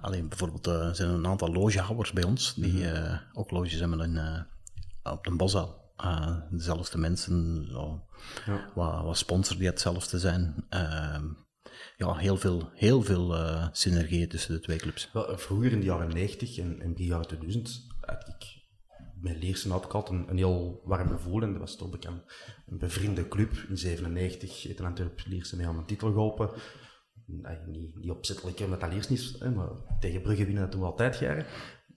alleen 0.00 0.28
bijvoorbeeld, 0.28 0.66
er 0.66 0.94
zijn 0.94 1.10
een 1.10 1.26
aantal 1.26 1.52
logehouders 1.52 2.12
bij 2.12 2.24
ons, 2.24 2.54
die 2.54 2.86
mm 2.86 3.18
ook 3.32 3.50
loges 3.50 3.80
hebben 3.80 4.00
in, 4.00 4.46
op 5.02 5.24
de 5.24 5.30
Boszaal. 5.30 5.94
dezelfde 6.50 6.98
mensen, 6.98 7.66
ja. 8.46 8.70
wat, 8.74 9.02
wat 9.02 9.16
sponsor 9.16 9.56
die 9.56 9.66
hetzelfde 9.66 10.18
zijn. 10.18 10.64
Ehm, 10.68 11.24
ja, 11.96 12.16
heel 12.16 12.36
veel, 12.36 12.70
heel 12.74 13.02
veel 13.02 13.34
uh, 13.36 13.68
synergieën 13.72 14.28
tussen 14.28 14.54
de 14.54 14.60
twee 14.60 14.78
clubs. 14.78 15.10
Wel, 15.12 15.38
vroeger 15.38 15.72
in 15.72 15.80
de 15.80 15.86
jaren 15.86 16.14
90 16.14 16.58
en, 16.58 16.80
en 16.80 16.92
begin 16.92 17.06
jaren 17.06 17.26
2000 17.26 17.86
had 18.00 18.28
ik 18.28 18.58
bij 19.20 19.36
Leersen 19.40 19.70
had 19.70 19.84
ik 19.84 19.92
altijd 19.94 20.18
een, 20.18 20.28
een, 20.30 20.36
heel 20.36 20.80
warm 20.84 21.08
gevoel 21.08 21.42
en 21.42 21.50
dat 21.50 21.60
was 21.60 21.76
toch 21.76 21.90
bekend. 21.90 22.22
Een 22.66 22.78
bevriende 22.78 23.28
club 23.28 23.52
in 23.68 23.78
97 23.78 24.62
heeft 24.62 24.78
een 24.78 24.84
Antwerp 24.84 25.22
Leersen 25.26 25.56
mee 25.56 25.66
aan 25.66 25.78
een 25.78 25.86
titel 25.86 26.08
geholpen. 26.08 26.50
Nee, 27.26 27.56
niet, 27.66 27.96
niet 27.96 28.10
opzettelijk 28.10 28.60
omdat 28.60 28.80
dat 28.80 28.92
Leersen 28.92 29.14
is, 29.14 29.36
hè, 29.38 29.50
maar 29.50 29.68
tegen 30.00 30.22
Brugge 30.22 30.44
winnen 30.44 30.62
dat 30.62 30.72
doen 30.72 30.80
we 30.80 30.86
altijd 30.86 31.18
jaren. 31.18 31.46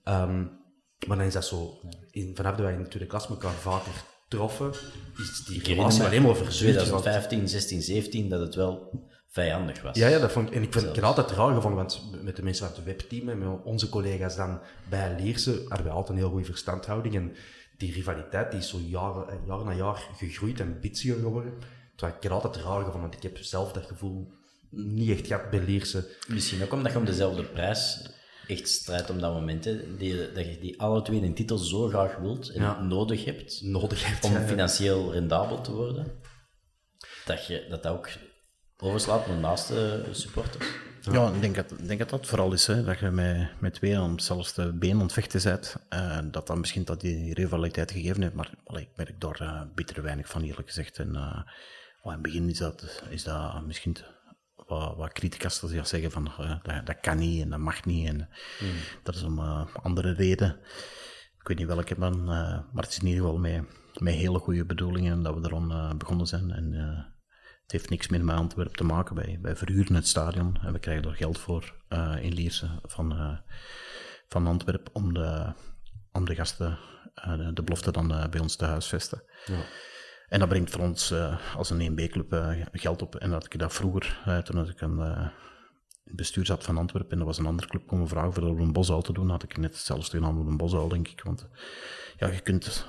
Um, 0.04 0.62
maar 1.06 1.16
dan 1.16 1.26
is 1.26 1.32
dat 1.32 1.46
zo, 1.46 1.80
in, 2.10 2.36
vanaf 2.36 2.56
dat 2.56 2.64
wij 2.64 2.74
in 2.74 2.82
de 2.82 2.88
tweede 2.88 3.08
klas 3.08 3.28
elkaar 3.28 3.52
vaker 3.52 3.92
troffen, 4.28 4.72
is 5.16 5.44
die 5.44 5.62
relatie 5.62 6.04
alleen 6.04 6.22
maar 6.22 6.36
verzuurd. 6.36 6.78
2015, 6.78 7.48
16, 7.48 7.82
17, 7.82 8.28
dat 8.28 8.40
het 8.40 8.54
wel 8.54 9.02
vijandig 9.34 9.82
was. 9.82 9.96
Ja, 9.96 10.08
ja 10.08 10.18
dat 10.18 10.32
vond 10.32 10.48
ik, 10.48 10.54
en 10.54 10.62
ik 10.62 10.72
vind 10.72 10.96
het 10.96 11.02
altijd 11.02 11.30
raar 11.30 11.54
gevonden, 11.54 11.78
want 11.78 12.22
met 12.22 12.36
de 12.36 12.42
mensen 12.42 12.66
uit 12.66 12.76
het 12.76 12.84
webteam 12.84 13.28
en 13.28 13.38
met 13.38 13.62
onze 13.64 13.88
collega's 13.88 14.36
dan 14.36 14.60
bij 14.88 15.16
Leerse 15.20 15.64
hadden 15.68 15.86
we 15.86 15.92
altijd 15.92 16.08
een 16.08 16.16
heel 16.24 16.30
goede 16.30 16.44
verstandhouding. 16.44 17.14
En 17.14 17.36
die 17.76 17.92
rivaliteit 17.92 18.50
die 18.50 18.60
is 18.60 18.68
zo 18.68 18.78
jaren, 18.78 19.28
eh, 19.28 19.34
jaar 19.46 19.64
na 19.64 19.72
jaar 19.72 20.08
gegroeid 20.16 20.60
en 20.60 20.80
bitsiger 20.80 21.20
geworden. 21.20 21.52
Terwijl 21.96 22.16
ik 22.16 22.22
het 22.22 22.32
altijd 22.32 22.56
raar 22.56 22.84
gevonden, 22.84 23.00
want 23.00 23.14
ik 23.14 23.22
heb 23.22 23.38
zelf 23.38 23.72
dat 23.72 23.86
gevoel 23.86 24.32
niet 24.70 25.10
echt 25.10 25.26
gehad 25.26 25.50
bij 25.50 25.60
Leerse. 25.60 26.08
Misschien 26.28 26.62
ook 26.62 26.72
omdat 26.72 26.92
je 26.92 26.98
om 26.98 27.04
dezelfde 27.04 27.44
prijs 27.44 28.10
echt 28.46 28.68
strijdt 28.68 29.10
om 29.10 29.20
dat 29.20 29.32
moment. 29.32 29.64
Hè, 29.64 29.96
die, 29.96 30.32
dat 30.32 30.44
je 30.44 30.58
die 30.58 30.80
alle 30.80 31.02
twee 31.02 31.22
een 31.22 31.34
titel 31.34 31.58
zo 31.58 31.88
graag 31.88 32.16
wilt 32.16 32.48
en 32.48 32.88
nodig 32.88 33.24
hebt, 33.24 33.62
nodig 33.62 34.06
hebt 34.06 34.24
om 34.24 34.46
financieel 34.46 35.12
rendabel 35.12 35.60
te 35.60 35.72
worden. 35.72 36.20
Dat, 37.24 37.46
je, 37.46 37.66
dat 37.68 37.82
dat 37.82 37.92
ook 37.92 38.08
overslaat 38.84 39.26
naar 39.26 39.36
naaste 39.36 40.04
supporters. 40.10 40.66
Ja, 41.12 41.32
ik 41.32 41.40
denk 41.40 41.54
dat, 41.54 41.70
ik 41.70 41.86
denk 41.86 41.98
dat 41.98 42.10
dat 42.10 42.26
vooral 42.26 42.52
is, 42.52 42.66
hè, 42.66 42.84
dat 42.84 42.98
je 42.98 43.10
met, 43.10 43.48
met 43.58 43.74
twee 43.74 44.00
om 44.00 44.18
zelfs 44.18 44.54
de 44.54 44.72
been 44.72 45.00
ontvechten 45.00 45.42
bent, 45.42 45.76
uh, 45.90 46.18
dat 46.24 46.46
dan 46.46 46.60
misschien 46.60 46.84
dat 46.84 47.00
die 47.00 47.34
rivaliteit 47.34 47.90
gegeven 47.90 48.22
heeft, 48.22 48.34
maar 48.34 48.50
allee, 48.64 48.82
ik 48.82 48.96
merk 48.96 49.20
daar 49.20 49.42
uh, 49.42 49.62
bitter 49.74 50.02
weinig 50.02 50.28
van, 50.28 50.42
eerlijk 50.42 50.68
gezegd. 50.68 50.98
En 50.98 51.14
uh, 51.14 51.40
in 52.04 52.10
het 52.10 52.22
begin 52.22 52.48
is 52.48 52.58
dat, 52.58 53.02
is 53.08 53.22
dat 53.22 53.66
misschien 53.66 53.96
wat, 54.66 54.96
wat 54.96 55.12
criticasters 55.12 55.72
die 55.72 55.84
zeggen 55.84 56.10
van 56.10 56.30
dat, 56.62 56.86
dat, 56.86 57.00
kan 57.00 57.18
niet 57.18 57.42
en 57.42 57.50
dat 57.50 57.58
mag 57.58 57.84
niet, 57.84 58.08
en 58.08 58.28
hmm. 58.58 58.70
dat 59.02 59.14
is 59.14 59.22
om 59.22 59.38
andere 59.82 60.12
reden. 60.12 60.56
Ik 61.40 61.48
weet 61.48 61.58
niet 61.58 61.66
welke, 61.66 61.94
man, 61.98 62.24
maar 62.24 62.64
het 62.74 62.90
is 62.90 62.98
in 62.98 63.06
ieder 63.06 63.22
geval 63.22 63.38
met, 63.38 63.62
met 63.98 64.14
hele 64.14 64.38
goede 64.38 64.64
bedoelingen 64.64 65.22
dat 65.22 65.34
we 65.34 65.40
erom 65.42 65.98
begonnen 65.98 66.26
zijn. 66.26 66.50
En, 66.50 67.13
het 67.64 67.72
heeft 67.72 67.90
niks 67.90 68.08
meer 68.08 68.24
met 68.24 68.36
Antwerpen 68.36 68.76
te 68.76 68.84
maken. 68.84 69.16
Wij, 69.16 69.38
wij 69.42 69.56
verhuren 69.56 69.94
het 69.94 70.08
stadion 70.08 70.58
en 70.62 70.72
we 70.72 70.78
krijgen 70.78 71.04
er 71.04 71.16
geld 71.16 71.38
voor 71.38 71.74
uh, 71.88 72.16
in 72.20 72.32
Lierse 72.32 72.68
van, 72.82 73.12
uh, 73.12 73.38
van 74.28 74.46
Antwerpen 74.46 74.94
om 74.94 75.14
de, 75.14 75.52
om 76.12 76.24
de 76.24 76.34
gasten, 76.34 76.78
uh, 77.26 77.36
de, 77.36 77.52
de, 77.52 77.62
belofte 77.62 77.92
dan 77.92 78.08
bij 78.30 78.40
ons 78.40 78.56
te 78.56 78.64
huisvesten. 78.64 79.22
Ja. 79.44 79.62
En 80.28 80.38
dat 80.38 80.48
brengt 80.48 80.70
voor 80.70 80.80
ons 80.80 81.14
als 81.56 81.70
een 81.70 81.90
1B-club 81.90 82.56
geld 82.72 83.02
op. 83.02 83.16
En 83.16 83.30
dat 83.30 83.44
ik 83.44 83.58
dat 83.58 83.72
vroeger, 83.72 84.20
toen 84.44 84.68
ik 84.68 84.80
een 84.80 85.30
het 86.04 86.16
bestuur 86.16 86.46
zat 86.46 86.64
van 86.64 86.78
Antwerpen 86.78 87.10
en 87.10 87.18
er 87.18 87.24
was 87.24 87.38
een 87.38 87.46
andere 87.46 87.68
club 87.68 87.86
komen 87.86 88.08
vragen 88.08 88.32
voor 88.32 88.42
een 88.42 88.72
bosuil 88.72 89.02
te 89.02 89.12
doen, 89.12 89.30
had 89.30 89.42
ik 89.42 89.56
net 89.56 89.72
hetzelfde 89.72 90.16
gedaan 90.16 90.38
met 90.38 90.46
een 90.46 90.56
bosuil, 90.56 90.88
denk 90.88 91.08
ik. 91.08 91.22
Want 91.22 91.48
ja, 92.16 92.26
je 92.26 92.40
kunt 92.40 92.86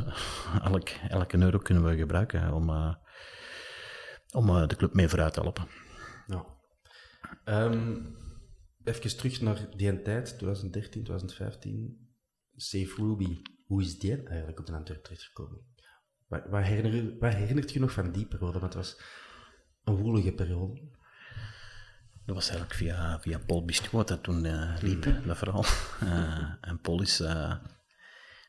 elk, 0.64 0.90
elke 1.10 1.38
euro 1.38 1.58
kunnen 1.58 1.84
we 1.84 1.98
gebruiken 1.98 2.54
om, 2.54 2.96
om 4.36 4.50
eh, 4.50 4.68
de 4.68 4.76
club 4.76 4.94
mee 4.94 5.08
vooruit 5.08 5.34
te 5.34 5.42
helpen. 5.42 5.68
Ja. 6.28 6.46
Um, 7.46 8.16
even 8.84 9.18
terug 9.18 9.42
naar 9.42 9.68
die 9.76 10.02
tijd, 10.02 10.26
2013, 10.38 11.04
2015. 11.04 12.10
Safe 12.56 12.96
Ruby, 12.96 13.42
hoe 13.66 13.82
is 13.82 14.00
die 14.00 14.24
eigenlijk 14.24 14.60
op 14.60 14.66
de 14.66 14.74
Antwerp 14.74 15.04
terechtgekomen? 15.04 15.74
Herinner, 16.52 17.18
wat 17.20 17.34
herinnert 17.34 17.72
je 17.72 17.80
nog 17.80 17.92
van 17.92 18.12
die 18.12 18.26
periode? 18.26 18.60
Want 18.60 18.74
het 18.74 18.84
was 18.84 19.02
een 19.84 19.96
woelige 19.96 20.32
periode. 20.32 20.82
Dat 22.26 22.36
was 22.36 22.50
eigenlijk 22.50 22.80
via, 22.80 23.20
via 23.20 23.40
Paul 23.40 23.66
Biscuit 23.66 24.08
dat 24.08 24.24
toen 24.24 24.46
uh, 24.46 24.76
liep, 24.82 25.06
mm 25.06 25.28
dat 25.28 25.38
verhaal. 25.38 25.66
Uh, 26.04 26.54
en 26.70 26.80
Paul 26.82 27.02
is, 27.02 27.22
uh, 27.22 27.50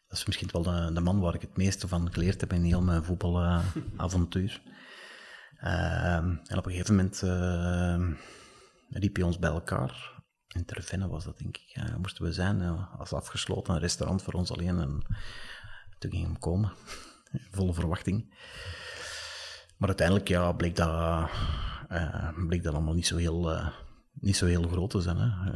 dat 0.09 0.19
is 0.19 0.27
misschien 0.27 0.49
wel 0.53 0.63
de, 0.63 0.91
de, 0.93 1.01
man 1.01 1.21
waar 1.21 1.35
ik 1.35 1.41
het 1.41 1.57
meeste 1.57 1.89
van 1.89 2.13
geleerd 2.13 2.41
heb 2.41 2.53
in 2.53 2.63
heel 2.63 2.83
mijn 2.83 3.05
voetbalavontuur. 3.05 4.63
Ehm, 5.61 6.37
en 6.47 6.59
op 6.59 6.67
een 6.67 6.73
gegeven 6.73 6.95
moment 6.95 7.23
uh, 7.23 8.19
riep 8.89 9.17
hij 9.17 9.25
ons 9.25 9.39
bij 9.39 9.51
elkaar. 9.51 10.15
In 10.49 10.65
Tervenne 10.65 11.09
was 11.09 11.25
dat, 11.25 11.39
denk 11.39 11.57
ik. 11.57 11.83
Moesten 11.99 12.25
we 12.25 12.33
zijn, 12.33 12.63
als 12.99 13.13
afgesloten 13.13 13.79
restaurant 13.79 14.23
voor 14.23 14.33
ons 14.33 14.53
alleen. 14.53 14.79
En 14.81 15.03
toen 15.99 16.11
ging 16.11 16.25
hem 16.25 16.39
komen, 16.39 16.73
volle 17.57 17.75
verwachting. 17.75 18.35
Maar 19.77 19.89
uiteindelijk 19.89 20.29
ja, 20.29 20.53
bleek, 20.53 20.77
dat, 20.77 21.29
eh, 21.89 22.29
bleek 22.47 22.63
dat 22.63 22.75
allemaal 22.75 22.95
niet 22.95 23.07
zo 23.07 23.17
heel, 23.17 23.73
niet 24.13 24.37
zo 24.37 24.47
heel 24.47 24.69
groot 24.69 24.91
te 24.91 25.01
zijn. 25.01 25.17
Hè. 25.17 25.51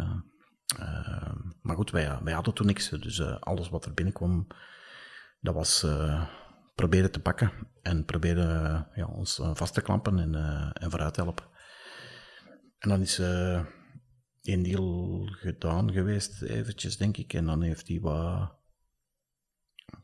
Ehm, 0.78 1.36
maar 1.62 1.76
goed, 1.76 1.90
wij, 1.90 2.18
wij 2.22 2.32
hadden 2.32 2.54
toen 2.54 2.66
niks. 2.66 2.88
Dus 2.88 3.20
alles 3.20 3.68
wat 3.68 3.84
er 3.84 3.94
binnenkwam, 3.94 4.46
dat 5.40 5.54
was 5.54 5.84
proberen 6.80 7.10
te 7.10 7.20
pakken 7.20 7.52
en 7.82 8.04
proberen 8.04 8.86
ja, 8.94 9.06
ons 9.06 9.38
eh, 9.38 9.50
vast 9.54 9.74
te 9.74 9.80
klampen 9.80 10.18
en, 10.18 10.32
uh, 10.34 10.70
en 10.72 10.90
vooruit 10.90 11.14
te 11.14 11.22
helpen. 11.22 11.44
En 12.78 12.88
dan 12.88 13.00
is 13.00 13.18
uh, 13.18 13.64
één 14.42 14.62
deal 14.62 15.26
gedaan 15.30 15.92
geweest, 15.92 16.42
eventjes, 16.42 16.96
denk 16.96 17.16
ik. 17.16 17.32
En 17.32 17.46
dan 17.46 17.62
heeft 17.62 17.88
hij 17.88 18.00
wat, 18.00 18.52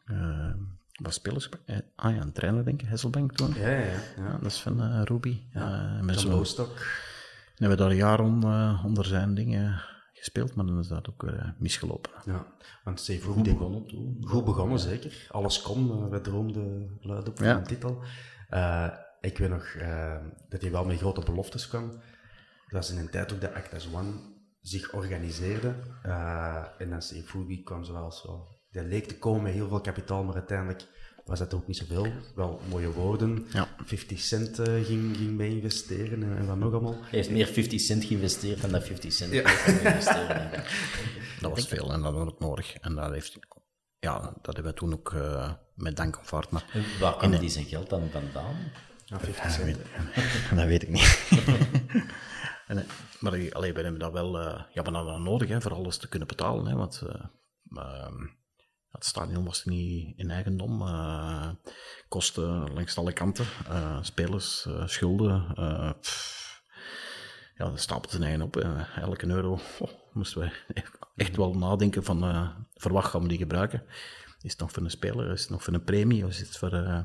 uh, 0.07 0.55
wat 1.03 1.14
spelers 1.14 1.49
eh, 1.66 1.79
Ah 1.95 2.14
ja, 2.14 2.20
een 2.20 2.33
trainer, 2.33 2.64
denk 2.64 2.83
ik, 2.83 2.89
Hesselbank 2.89 3.33
toen. 3.33 3.55
Ja, 3.55 3.68
ja, 3.68 3.81
ja. 3.81 4.01
ja. 4.16 4.39
dat 4.43 4.51
is 4.51 4.61
van 4.61 4.83
uh, 4.83 5.03
Ruby. 5.05 5.41
Ja, 5.53 5.99
met 6.03 6.20
zo'n. 6.20 6.45
En 6.45 7.62
hebben 7.64 7.77
we 7.77 7.83
daar 7.83 7.91
een 7.91 7.97
jaar 7.97 8.20
on, 8.20 8.45
onder 8.85 9.05
zijn 9.05 9.35
dingen 9.35 9.83
gespeeld, 10.27 10.55
maar 10.55 10.66
dan 10.66 10.79
is 10.79 10.89
dat 10.89 11.09
ook 11.09 11.22
uh, 11.22 11.49
misgelopen. 11.59 12.11
Ja, 12.24 12.47
want 12.85 13.01
ze 13.01 13.12
heeft 13.12 13.24
goed 13.24 13.43
begonnen 13.43 13.87
toen. 13.87 14.24
Goed 14.24 14.45
begonnen, 14.45 14.79
zeker. 14.79 15.27
Alles 15.31 15.62
kon, 15.62 16.11
we 16.11 16.20
droomden 16.20 16.99
luid 17.01 17.29
op 17.29 17.39
ja. 17.39 17.57
een 17.57 17.64
titel. 17.64 18.03
Uh, 18.51 18.89
ik 19.20 19.39
weet 19.39 19.51
nog 19.51 19.74
uh, 19.79 20.16
dat 20.49 20.61
hij 20.61 20.70
wel 20.70 20.85
met 20.85 20.99
grote 20.99 21.20
beloftes 21.24 21.68
kwam. 21.68 21.91
Dat 21.91 22.01
was 22.70 22.91
in 22.91 22.99
een 22.99 23.11
tijd 23.11 23.33
ook 23.33 23.41
dat 23.41 23.55
Actas 23.55 23.89
One 23.93 24.12
zich 24.61 24.93
organiseerde. 24.93 25.74
en 26.79 26.91
dan 26.91 27.03
Steve 27.03 27.62
kwam 27.64 27.85
zoals 27.85 28.20
zo. 28.20 28.47
Dat 28.70 28.85
leek 28.85 29.07
te 29.07 29.18
komen 29.18 29.43
met 29.43 29.53
heel 29.53 29.68
veel 29.68 29.81
kapitaal, 29.81 30.24
maar 30.24 30.35
uiteindelijk 30.35 30.89
was 31.27 31.39
dat 31.39 31.55
ook 31.55 31.66
niet 31.66 31.77
zoveel. 31.77 32.07
Wel 32.35 32.61
mooie 32.68 32.93
woorden. 32.93 33.47
Ja. 33.53 33.68
50 33.85 34.20
cent 34.20 34.59
uh, 34.59 34.85
ging, 34.85 35.16
ging 35.16 35.31
mee 35.31 35.51
investeren 35.51 36.22
en, 36.22 36.37
en 36.37 36.47
wat 36.47 36.57
nog 36.57 36.72
allemaal. 36.72 36.93
Hij 36.93 37.09
heeft 37.11 37.31
meer 37.31 37.47
50 37.47 37.81
cent 37.81 38.05
geïnvesteerd 38.05 38.61
dan 38.61 38.70
dat 38.70 38.85
50 38.85 39.12
cent 39.12 39.33
ja. 39.33 39.41
investeren. 39.41 40.51
dat 41.41 41.51
was 41.51 41.68
veel 41.68 41.93
en 41.93 42.03
dat 42.03 42.12
was 42.12 42.29
ook 42.29 42.39
nodig. 42.39 42.74
En 42.74 42.95
dat, 42.95 43.12
heeft, 43.12 43.39
ja, 43.99 44.20
dat 44.43 44.55
hebben 44.55 44.72
we 44.72 44.79
toen 44.79 44.93
ook 44.93 45.12
uh, 45.12 45.53
met 45.74 45.97
dank 45.97 46.18
aanvaard. 46.18 46.51
Maar 46.51 46.64
Waar 47.01 47.16
kwam 47.16 47.39
die 47.39 47.49
zijn 47.49 47.64
geld 47.64 47.91
dan 47.91 48.11
vandaan? 48.11 48.57
Ja, 49.05 49.20
50 49.20 49.51
cent. 49.51 49.79
dat 50.59 50.66
weet 50.66 50.83
ik 50.83 50.89
niet. 50.89 51.29
en, 52.66 52.87
maar 53.20 53.53
allee, 53.53 53.72
we 53.72 53.81
hebben 53.81 53.99
dat 53.99 54.12
wel 54.12 54.41
uh, 54.41 54.62
ja, 54.72 54.83
we 54.83 54.91
dat 54.91 55.18
nodig 55.18 55.49
hè, 55.49 55.61
voor 55.61 55.74
alles 55.74 55.97
te 55.97 56.09
kunnen 56.09 56.29
betalen. 56.29 56.66
Hè, 56.66 56.77
want 56.77 57.03
ehm, 57.74 58.27
het 58.97 59.05
stadion 59.05 59.44
was 59.44 59.64
niet 59.64 60.18
in 60.18 60.30
eigendom. 60.30 60.82
Uh, 60.82 61.49
kosten 62.09 62.72
langs 62.72 62.99
alle 62.99 63.12
kanten. 63.12 63.47
Uh, 63.68 64.03
spelers, 64.03 64.64
uh, 64.68 64.86
schulden. 64.86 65.44
Ja, 67.57 67.64
dat 67.64 67.80
stapelt 67.80 68.11
zijn 68.11 68.22
eigen 68.22 68.42
op. 68.42 68.57
elke 68.97 69.26
euro 69.26 69.61
oh, 69.78 69.90
moesten 70.12 70.40
we 70.40 70.51
echt 71.16 71.36
wel 71.36 71.55
nadenken 71.55 72.05
van 72.05 72.22
gaan 73.03 73.22
we 73.22 73.28
die 73.28 73.38
gebruiken. 73.38 73.82
Is 74.40 74.51
het 74.53 74.61
nog 74.61 74.72
voor 74.72 74.82
een 74.82 74.90
speler? 74.90 75.32
Is 75.32 75.40
het 75.40 75.51
nog 75.51 75.62
voor 75.62 75.74
een 75.74 75.84
premie? 75.84 76.24
Of 76.24 76.30
is 76.30 76.38
het 76.38 76.57
voor, 76.57 77.05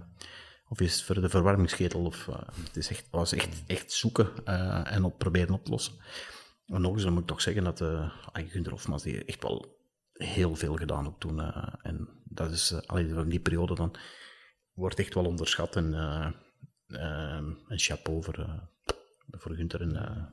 of 0.67 0.81
is 0.81 0.93
het 0.93 1.03
voor 1.03 1.21
de 1.21 1.29
verwarmingsketel? 1.29 2.05
Of, 2.05 2.25
het 2.65 2.77
is 2.77 2.89
echt, 2.89 3.07
was 3.11 3.33
echt, 3.33 3.63
echt 3.67 3.91
zoeken 3.91 4.45
en 4.85 5.03
op, 5.03 5.17
proberen 5.17 5.53
op 5.53 5.65
te 5.65 5.71
lossen. 5.71 5.93
En 6.67 6.81
nog 6.81 6.93
eens, 6.93 7.05
moet 7.05 7.21
ik 7.21 7.27
toch 7.27 7.41
zeggen 7.41 7.63
dat 7.63 7.81
uh, 7.81 8.11
Gunther 8.33 8.71
Hofmans 8.71 9.03
die 9.03 9.25
echt 9.25 9.43
wel 9.43 9.80
heel 10.14 10.55
veel 10.55 10.76
gedaan 10.76 11.07
ook 11.07 11.20
toen. 11.20 11.39
Uh, 11.39 11.74
en 11.82 12.09
dat 12.24 12.51
is, 12.51 12.72
uh, 12.72 12.80
allee, 12.86 13.14
van 13.14 13.30
die 13.30 13.39
periode 13.39 13.76
dan, 13.76 13.95
wordt 14.74 14.99
echt 14.99 15.14
wel 15.14 15.26
onderschat. 15.26 15.76
En 15.76 15.93
uh, 15.93 16.30
een 17.68 17.80
chapeau 17.80 18.24
voor, 18.24 18.70
voor 19.32 19.55
Gunther 19.55 19.82
en 19.82 20.30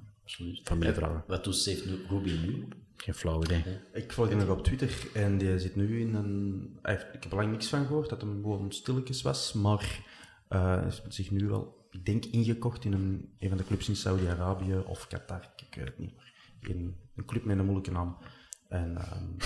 familievrouwen. 0.65 1.25
Wat 1.27 1.45
doet 1.45 1.85
nu, 1.87 2.07
Ruby 2.09 2.31
nu? 2.31 2.69
Geen 2.97 3.15
flauw 3.15 3.43
idee. 3.43 3.63
Ik 3.93 4.13
volg 4.13 4.29
hem 4.29 4.39
nog 4.39 4.49
op 4.49 4.65
Twitter 4.65 5.11
en 5.15 5.39
die 5.39 5.59
zit 5.59 5.77
nu 5.77 6.01
in 6.01 6.15
een... 6.15 6.79
ik 6.83 7.07
heb 7.13 7.25
er 7.25 7.37
lang 7.37 7.51
niks 7.51 7.69
van 7.69 7.87
gehoord, 7.87 8.09
dat 8.09 8.21
hem 8.21 8.43
gewoon 8.43 8.73
stilletjes 8.73 9.23
was, 9.23 9.53
maar 9.53 10.01
hij 10.49 10.87
is 10.87 11.03
zich 11.09 11.31
nu 11.31 11.49
wel, 11.49 11.87
ik 11.91 12.05
denk, 12.05 12.25
ingekocht 12.25 12.85
in 12.85 12.93
een, 12.93 13.35
een 13.39 13.49
van 13.49 13.59
de 13.59 13.65
clubs 13.65 13.89
in 13.89 13.97
Saudi-Arabië 13.97 14.77
of 14.87 15.07
Qatar, 15.07 15.53
ik 15.57 15.75
weet 15.75 15.85
het 15.85 15.99
niet. 15.99 16.15
In 16.61 16.97
een 17.17 17.25
club 17.25 17.45
met 17.45 17.59
een 17.59 17.65
moeilijke 17.65 17.91
naam. 17.91 18.17
En, 18.69 18.99
um, 19.17 19.37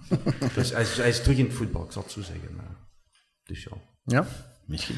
dus 0.54 0.70
hij 0.72 0.82
is, 0.82 0.96
hij 0.96 1.08
is, 1.08 1.22
terug 1.22 1.38
in 1.38 1.44
het 1.44 1.54
voetbal, 1.54 1.84
ik 1.84 1.92
zal 1.92 2.02
het 2.02 2.12
zo 2.12 2.20
zeggen. 2.20 2.58
Dus 3.44 3.62
ja. 3.62 3.76
Ja, 4.04 4.26
misschien. 4.66 4.96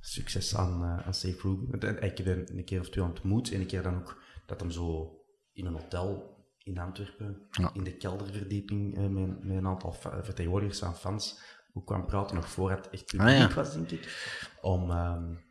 Succes 0.00 0.56
aan, 0.56 0.82
uh, 0.82 1.06
aan 1.06 1.14
Safe 1.14 1.38
Ruby. 1.42 1.86
Ik 2.04 2.16
heb 2.18 2.26
hem 2.26 2.44
een 2.46 2.64
keer 2.64 2.80
of 2.80 2.90
twee 2.90 3.04
ontmoet 3.04 3.52
en 3.52 3.60
een 3.60 3.66
keer 3.66 3.82
dan 3.82 3.96
ook 3.96 4.22
dat 4.46 4.60
hem 4.60 4.70
zo 4.70 5.16
in 5.52 5.66
een 5.66 5.72
hotel 5.72 6.36
in 6.58 6.78
Antwerpen, 6.78 7.48
ja. 7.50 7.70
in 7.72 7.84
de 7.84 7.96
kelderverdieping, 7.96 8.98
uh, 8.98 9.06
met, 9.06 9.44
met, 9.44 9.56
een 9.56 9.66
aantal 9.66 9.92
vertegenwoordigers 9.92 10.78
van 10.78 10.96
fans, 10.96 11.40
ook 11.72 11.86
kwam 11.86 12.06
praten 12.06 12.36
nog 12.36 12.48
voor 12.48 12.70
het 12.70 12.90
echt 12.90 13.04
publiek 13.04 13.28
ah, 13.28 13.38
ja. 13.38 13.54
was, 13.54 13.72
denk 13.74 13.90
ik. 13.90 14.32
Om, 14.60 14.90
um, 14.90 15.46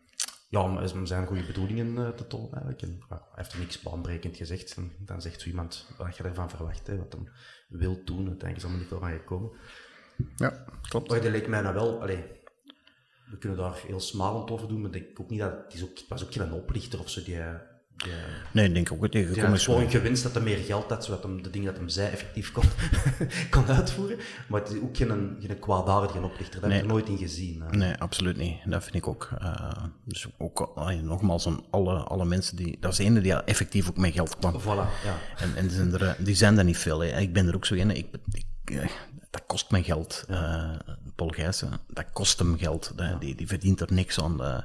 ja, 0.50 0.62
om 0.94 1.06
zijn 1.06 1.28
goede 1.28 1.46
bedoelingen 1.46 1.88
uh, 1.88 2.10
te 2.10 2.28
tonen 2.28 2.52
eigenlijk. 2.52 2.82
En, 2.82 3.06
hij 3.10 3.20
heeft 3.32 3.54
er 3.54 3.60
niks 3.60 3.82
baanbrekend 3.82 4.38
gezegd. 4.38 4.76
En 4.76 4.92
dan 5.00 5.22
zegt 5.22 5.42
zo 5.42 5.48
iemand 5.48 5.88
wat 5.98 6.18
je 6.18 6.24
ervan 6.24 6.50
verwacht, 6.50 6.88
hè, 6.88 6.98
wat 6.98 7.14
hem 7.14 7.30
wil 7.68 8.04
doen. 8.04 8.28
Uiteindelijk 8.28 8.56
is 8.56 8.64
allemaal 8.64 8.80
niet 8.80 8.90
veel 8.90 9.00
van 9.00 9.12
gekomen. 9.12 9.52
Ja, 10.36 10.66
klopt. 10.82 11.10
Maar 11.10 11.22
dat 11.22 11.32
leek 11.32 11.48
mij 11.48 11.62
nou 11.62 11.74
wel... 11.74 12.02
Allee, 12.02 12.24
we 13.30 13.38
kunnen 13.38 13.58
daar 13.58 13.82
heel 13.88 14.00
smalend 14.00 14.52
over 14.52 14.68
doen, 14.68 14.82
maar 14.82 14.96
ik 14.96 15.04
denk 15.06 15.20
ook 15.20 15.30
niet 15.30 15.40
dat... 15.40 15.64
Het, 15.64 15.74
is 15.74 15.84
ook, 15.84 15.98
het 15.98 16.08
was 16.08 16.24
ook 16.24 16.34
geen 16.34 16.52
oplichter 16.52 17.00
of 17.00 17.10
zo, 17.10 17.24
die 17.24 17.42
ja. 17.98 18.12
Nee, 18.52 18.66
ik 18.68 18.74
denk 18.74 18.92
ook 18.92 19.08
gekomen 19.12 19.54
is. 19.54 19.64
gewoon 19.64 19.90
gewinst 19.90 20.24
dat 20.24 20.34
hij 20.34 20.44
meer 20.44 20.58
geld 20.58 20.90
had, 20.90 21.06
zodat 21.06 21.24
hij 21.24 21.42
de 21.42 21.50
dingen 21.50 21.74
dat 21.74 21.82
hij 21.82 21.90
zei 21.90 22.12
effectief 22.12 22.52
kon, 22.52 22.64
kon 23.50 23.66
uitvoeren. 23.66 24.18
Maar 24.48 24.62
het 24.62 24.70
is 24.70 24.82
ook 24.82 24.98
geen, 24.98 25.38
geen 25.40 25.60
kwaadaardige 25.60 26.22
oplichter, 26.22 26.62
dat 26.62 26.70
heb 26.70 26.80
ik 26.80 26.86
er 26.86 26.94
nooit 26.94 27.08
in 27.08 27.18
gezien. 27.18 27.62
Hè. 27.62 27.78
Nee, 27.78 27.96
absoluut 27.96 28.38
niet. 28.38 28.58
Dat 28.66 28.84
vind 28.84 28.96
ik 28.96 29.08
ook. 29.08 29.30
Uh, 29.42 29.70
dus 30.04 30.28
ook 30.38 30.76
nogmaals, 31.02 31.48
aan 31.48 31.64
alle, 31.70 31.98
alle 31.98 32.26
mensen 32.26 32.56
die. 32.56 32.78
Dat 32.80 32.92
is 32.92 32.98
de 32.98 33.04
ene 33.04 33.22
die 33.22 33.34
effectief 33.34 33.90
ook 33.90 33.98
met 33.98 34.14
geld 34.14 34.38
kwam. 34.38 34.62
Voilà, 34.62 35.04
ja. 35.04 35.18
En, 35.38 35.56
en 35.56 35.68
die, 35.68 35.76
zijn 35.76 35.94
er, 35.94 36.16
die 36.20 36.36
zijn 36.36 36.58
er 36.58 36.64
niet 36.64 36.78
veel. 36.78 37.00
Hè. 37.00 37.20
Ik 37.20 37.34
ben 37.34 37.48
er 37.48 37.56
ook 37.56 37.66
zo 37.66 37.74
in. 37.74 37.92
Ik, 37.92 38.08
ik, 38.32 38.46
eh, 38.64 38.90
dat 39.30 39.44
kost 39.48 39.72
me 39.72 39.84
geld. 39.84 40.26
Uh, 40.30 40.72
Paul 41.18 41.30
Gijssen, 41.30 41.80
dat 41.88 42.06
kost 42.14 42.40
hem 42.40 42.58
geld. 42.58 42.92
Die, 43.20 43.36
die 43.36 43.48
verdient 43.48 43.82
er 43.82 43.94
niks 43.94 44.20
aan. 44.20 44.42
Uh, 44.42 44.58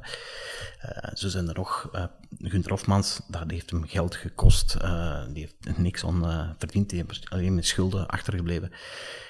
zo 1.14 1.28
zijn 1.28 1.48
er 1.48 1.54
nog. 1.54 1.90
Uh, 1.94 2.04
Gunther 2.38 2.70
Hofmans, 2.70 3.20
dat 3.28 3.50
heeft 3.50 3.70
hem 3.70 3.86
geld 3.86 4.16
gekost. 4.16 4.76
die 5.32 5.42
heeft 5.42 5.78
niks 5.78 6.04
aan 6.04 6.54
verdiend. 6.58 6.90
Die 6.90 7.04
heeft 7.06 7.30
alleen 7.30 7.54
met 7.54 7.66
schulden 7.66 8.06
achtergebleven. 8.06 8.72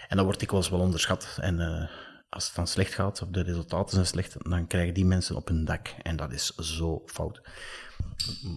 En 0.08 0.16
dat 0.16 0.24
wordt 0.24 0.40
dikwijls 0.40 0.68
wel 0.68 0.80
onderschat. 0.80 1.38
En 1.40 1.88
als 2.28 2.46
het 2.46 2.54
dan 2.54 2.66
slecht 2.66 2.94
gaat, 2.94 3.22
of 3.22 3.28
de 3.28 3.42
resultaten 3.42 3.94
zijn 3.94 4.06
slecht, 4.06 4.36
dan 4.50 4.66
krijgen 4.66 4.94
die 4.94 5.04
mensen 5.04 5.36
op 5.36 5.48
hun 5.48 5.64
dak. 5.64 5.88
En 6.02 6.16
dat 6.16 6.32
is 6.32 6.54
zo 6.54 7.02
fout 7.06 7.40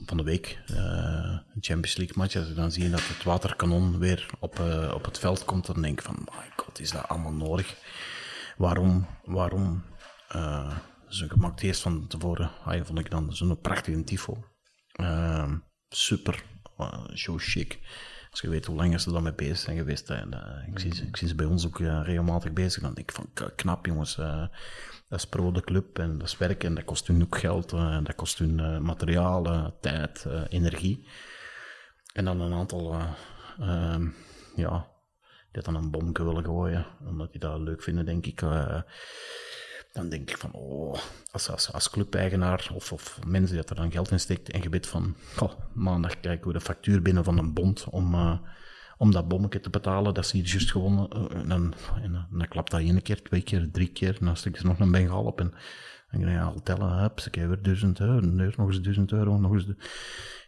van 0.05 0.17
de 0.17 0.23
week, 0.23 0.59
uh, 0.71 1.37
Champions 1.59 1.95
League 1.95 2.17
match, 2.17 2.35
als 2.35 2.47
je 2.47 2.53
dan 2.53 2.71
zie 2.71 2.89
dat 2.89 3.07
het 3.07 3.23
waterkanon 3.23 3.99
weer 3.99 4.29
op, 4.39 4.59
uh, 4.59 4.91
op 4.93 5.05
het 5.05 5.19
veld 5.19 5.45
komt, 5.45 5.65
dan 5.65 5.81
denk 5.81 5.99
ik 5.99 6.05
van, 6.05 6.15
my 6.19 6.51
god, 6.55 6.79
is 6.79 6.91
dat 6.91 7.07
allemaal 7.07 7.31
nodig? 7.31 7.75
Waarom, 8.57 9.07
waarom, 9.23 9.83
uh, 10.35 10.77
zo'n 11.07 11.29
gemaakt 11.29 11.61
eerst 11.61 11.81
van 11.81 12.07
tevoren, 12.07 12.51
ah, 12.63 12.85
vond 12.85 12.99
ik 12.99 13.11
dan 13.11 13.35
zo'n 13.35 13.61
prachtige 13.61 14.03
tifo. 14.03 14.45
super, 15.89 16.43
zo 17.13 17.37
chic. 17.37 17.79
Als 18.31 18.41
je 18.41 18.49
weet 18.49 18.65
hoe 18.65 18.75
lang 18.75 19.01
ze 19.01 19.11
daarmee 19.11 19.33
bezig 19.33 19.57
zijn 19.57 19.77
geweest, 19.77 20.09
ik, 20.67 20.79
zie, 20.79 21.07
ik 21.07 21.17
zie 21.17 21.27
ze 21.27 21.35
bij 21.35 21.45
ons 21.45 21.65
ook 21.65 21.79
regelmatig 21.79 22.53
bezig, 22.53 22.81
dan 22.81 22.93
denk 22.93 23.09
ik 23.09 23.15
van, 23.15 23.53
knap 23.55 23.85
jongens, 23.85 24.15
dat 24.15 25.19
is 25.19 25.25
pro 25.25 25.51
de 25.51 25.61
club 25.61 25.99
en 25.99 26.17
dat 26.17 26.27
is 26.27 26.37
werk 26.37 26.63
en 26.63 26.75
dat 26.75 26.83
kost 26.83 27.07
hun 27.07 27.21
ook 27.21 27.37
geld, 27.37 27.73
en 27.73 28.03
dat 28.03 28.15
kost 28.15 28.37
hun 28.37 28.57
uh, 28.59 28.77
materialen, 28.77 29.73
tijd, 29.81 30.25
uh, 30.27 30.41
energie. 30.49 31.07
En 32.13 32.25
dan 32.25 32.41
een 32.41 32.53
aantal, 32.53 32.93
uh, 32.93 33.11
uh, 33.59 34.07
ja, 34.55 34.87
die 35.55 35.63
dan 35.63 35.75
een 35.75 35.91
bomke 35.91 36.23
willen 36.23 36.43
gooien, 36.43 36.85
omdat 37.07 37.31
die 37.31 37.39
dat 37.39 37.59
leuk 37.59 37.83
vinden, 37.83 38.05
denk 38.05 38.25
ik. 38.25 38.39
dan 39.91 40.09
denk 40.09 40.29
ik 40.29 40.37
van, 40.37 40.51
oh, 40.51 40.95
als, 41.31 41.49
als, 41.49 41.73
als 41.73 41.89
clubeigenaar 41.89 42.69
of, 42.73 42.91
of 42.91 43.19
mensen 43.27 43.55
die 43.55 43.65
er 43.65 43.75
dan 43.75 43.91
geld 43.91 44.11
in 44.11 44.19
steekt 44.19 44.51
en 44.51 44.61
gebed 44.61 44.87
van, 44.87 45.15
oh, 45.39 45.51
maandag 45.73 46.19
krijgen 46.19 46.47
we 46.47 46.53
de 46.53 46.61
factuur 46.61 47.01
binnen 47.01 47.23
van 47.23 47.37
een 47.37 47.53
bond 47.53 47.85
om 47.89 48.15
om 48.97 49.11
dat 49.11 49.27
bommetje 49.27 49.59
te 49.59 49.69
betalen 49.69 50.13
dat 50.13 50.27
ze 50.27 50.37
hier 50.37 50.45
juist 50.45 50.71
gewonnen. 50.71 51.09
Eh, 51.09 51.39
en 51.39 51.47
dan, 51.47 51.73
en 52.01 52.47
klapt 52.47 52.71
dat 52.71 52.79
één 52.79 53.01
keer, 53.01 53.21
twee 53.23 53.41
keer, 53.41 53.71
drie 53.71 53.91
keer. 53.91 54.17
En 54.19 54.25
dan 54.25 54.37
ze 54.37 54.51
nog 54.63 54.79
een 54.79 54.91
bengal 54.91 55.23
op. 55.23 55.39
En 55.39 55.53
dan 56.11 56.21
ga 56.21 56.29
je 56.29 56.39
al 56.39 56.61
tellen, 56.63 56.97
hup, 56.97 57.19
ze 57.19 57.29
weer 57.31 57.61
duizend 57.61 57.99
euro, 57.99 58.19
nog 58.57 58.67
eens 58.67 58.81
duizend 58.81 59.11
euro, 59.11 59.37
nog 59.37 59.53
eens... 59.53 59.65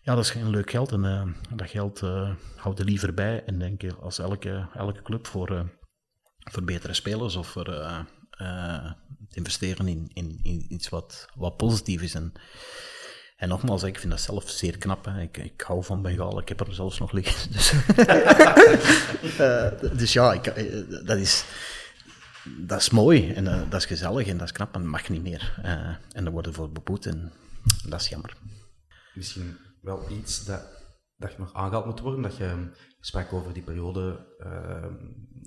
Ja, 0.01 0.15
dat 0.15 0.23
is 0.23 0.29
geen 0.29 0.49
leuk 0.49 0.71
geld. 0.71 0.91
En 0.91 1.03
uh, 1.03 1.55
dat 1.57 1.69
geld 1.69 2.01
uh, 2.01 2.31
houdt 2.55 2.79
er 2.79 2.85
liever 2.85 3.13
bij. 3.13 3.43
En 3.45 3.59
denk 3.59 3.81
je, 3.81 3.95
als 3.95 4.19
elke, 4.19 4.67
elke 4.73 5.01
club 5.01 5.27
voor, 5.27 5.51
uh, 5.51 5.61
voor 6.39 6.63
betere 6.63 6.93
spelers 6.93 7.35
of 7.35 7.47
voor 7.47 8.05
investeren 9.29 9.87
in, 9.87 10.09
in, 10.13 10.39
in, 10.43 10.73
iets 10.73 10.89
wat, 10.89 11.27
wat 11.35 11.57
positief 11.57 12.01
is. 12.01 12.13
En, 12.13 12.33
en 13.37 13.49
nogmaals, 13.49 13.83
ik 13.83 13.99
vind 13.99 14.11
dat 14.11 14.21
zelf 14.21 14.49
zeer 14.49 14.77
knap. 14.77 15.05
Hè. 15.05 15.21
Ik, 15.21 15.37
ik 15.37 15.61
hou 15.61 15.83
van 15.83 16.01
Bengal, 16.01 16.39
ik 16.39 16.49
heb 16.49 16.59
er 16.59 16.73
zelfs 16.73 16.99
nog 16.99 17.11
liggen. 17.11 17.51
Dus, 17.51 17.73
dus 19.99 20.13
ja, 20.13 20.33
ik, 20.33 20.47
eh, 20.47 21.05
dat, 21.05 21.17
is, 21.17 21.45
dat 22.57 22.79
is 22.79 22.89
mooi 22.89 23.31
en 23.31 23.45
uh, 23.45 23.69
dat 23.69 23.79
is 23.79 23.85
gezellig 23.85 24.27
en 24.27 24.37
dat 24.37 24.47
is 24.47 24.53
knap, 24.53 24.75
en 24.75 24.81
dat 24.81 24.91
mag 24.91 25.09
niet 25.09 25.21
meer. 25.21 25.59
Uh, 25.59 25.95
en 26.11 26.23
daar 26.23 26.31
worden 26.31 26.53
voor 26.53 26.71
beboet 26.71 27.05
en 27.05 27.31
dat 27.89 28.01
is 28.01 28.07
jammer. 28.07 28.37
Misschien 29.13 29.57
wel 29.81 30.11
iets 30.11 30.45
dat 30.45 30.75
dat 31.17 31.37
nog 31.37 31.53
aangehaald 31.53 31.85
moet 31.85 31.99
worden. 31.99 32.21
Dat 32.21 32.37
je 32.37 32.71
sprak 32.99 33.33
over 33.33 33.53
die 33.53 33.63
periode 33.63 34.27
uh, 34.39 34.85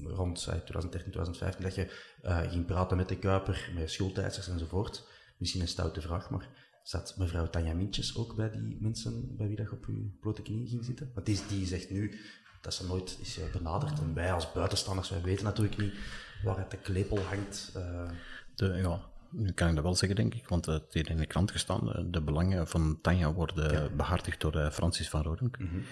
rond 0.03 0.39
2013, 0.39 1.13
2015, 1.13 1.65
dat 1.65 1.75
je 1.75 2.49
ging 2.51 2.67
praten 2.67 2.97
met 2.97 3.09
de 3.09 3.19
Kuiper, 3.19 3.71
met 3.75 3.91
schuldeisers 3.91 4.49
enzovoort. 4.49 5.09
Misschien 5.39 5.61
een 5.61 5.69
stoute 5.69 6.01
vraag, 6.01 6.31
maar 6.31 6.49
zat 6.83 7.15
mevrouw 7.17 7.47
Tanja 7.47 7.75
Mintjes 7.75 8.17
ook 8.17 8.37
bij 8.37 8.51
die 8.51 8.79
mensen 8.81 9.37
bij 9.37 9.47
wie 9.47 9.57
dat 9.57 9.73
op 9.73 9.85
je 9.87 10.17
blote 10.21 10.43
knie 10.43 10.69
ging 10.69 10.85
zitten? 10.85 11.11
Want 11.15 11.27
die, 11.27 11.41
die 11.49 11.67
zegt 11.67 11.91
nu 11.91 12.19
dat 12.61 12.75
ze 12.75 12.87
nooit 12.87 13.19
is 13.21 13.39
eh, 13.39 13.53
benaderd. 13.53 14.01
En 14.01 14.15
wij 14.15 14.33
als 14.33 14.53
buitenstanders, 14.53 15.11
wij 15.11 15.23
weten 15.23 15.45
natuurlijk 15.45 15.77
niet 15.77 15.95
waar 16.43 16.59
het 16.59 16.71
de 16.71 16.77
klepel 16.77 17.19
hangt. 17.19 17.73
Uh... 17.77 18.11
De, 18.55 18.67
ja, 18.67 19.01
nu 19.31 19.53
kan 19.53 19.69
ik 19.69 19.75
dat 19.75 19.85
wel 19.85 19.95
zeggen, 19.95 20.17
denk 20.17 20.35
ik, 20.35 20.49
want 20.49 20.67
het 20.67 20.95
heeft 20.95 21.09
in 21.09 21.17
de 21.17 21.27
krant 21.27 21.51
gestaan. 21.51 22.07
De 22.11 22.23
belangen 22.23 22.69
van 22.69 22.99
Tanja 23.03 23.33
worden 23.33 23.97
behartigd 23.97 24.41
door 24.41 24.71
Francis 24.71 25.09
van 25.09 25.23
Rodink. 25.23 25.59
Mm 25.59 25.69
-hmm. 25.69 25.85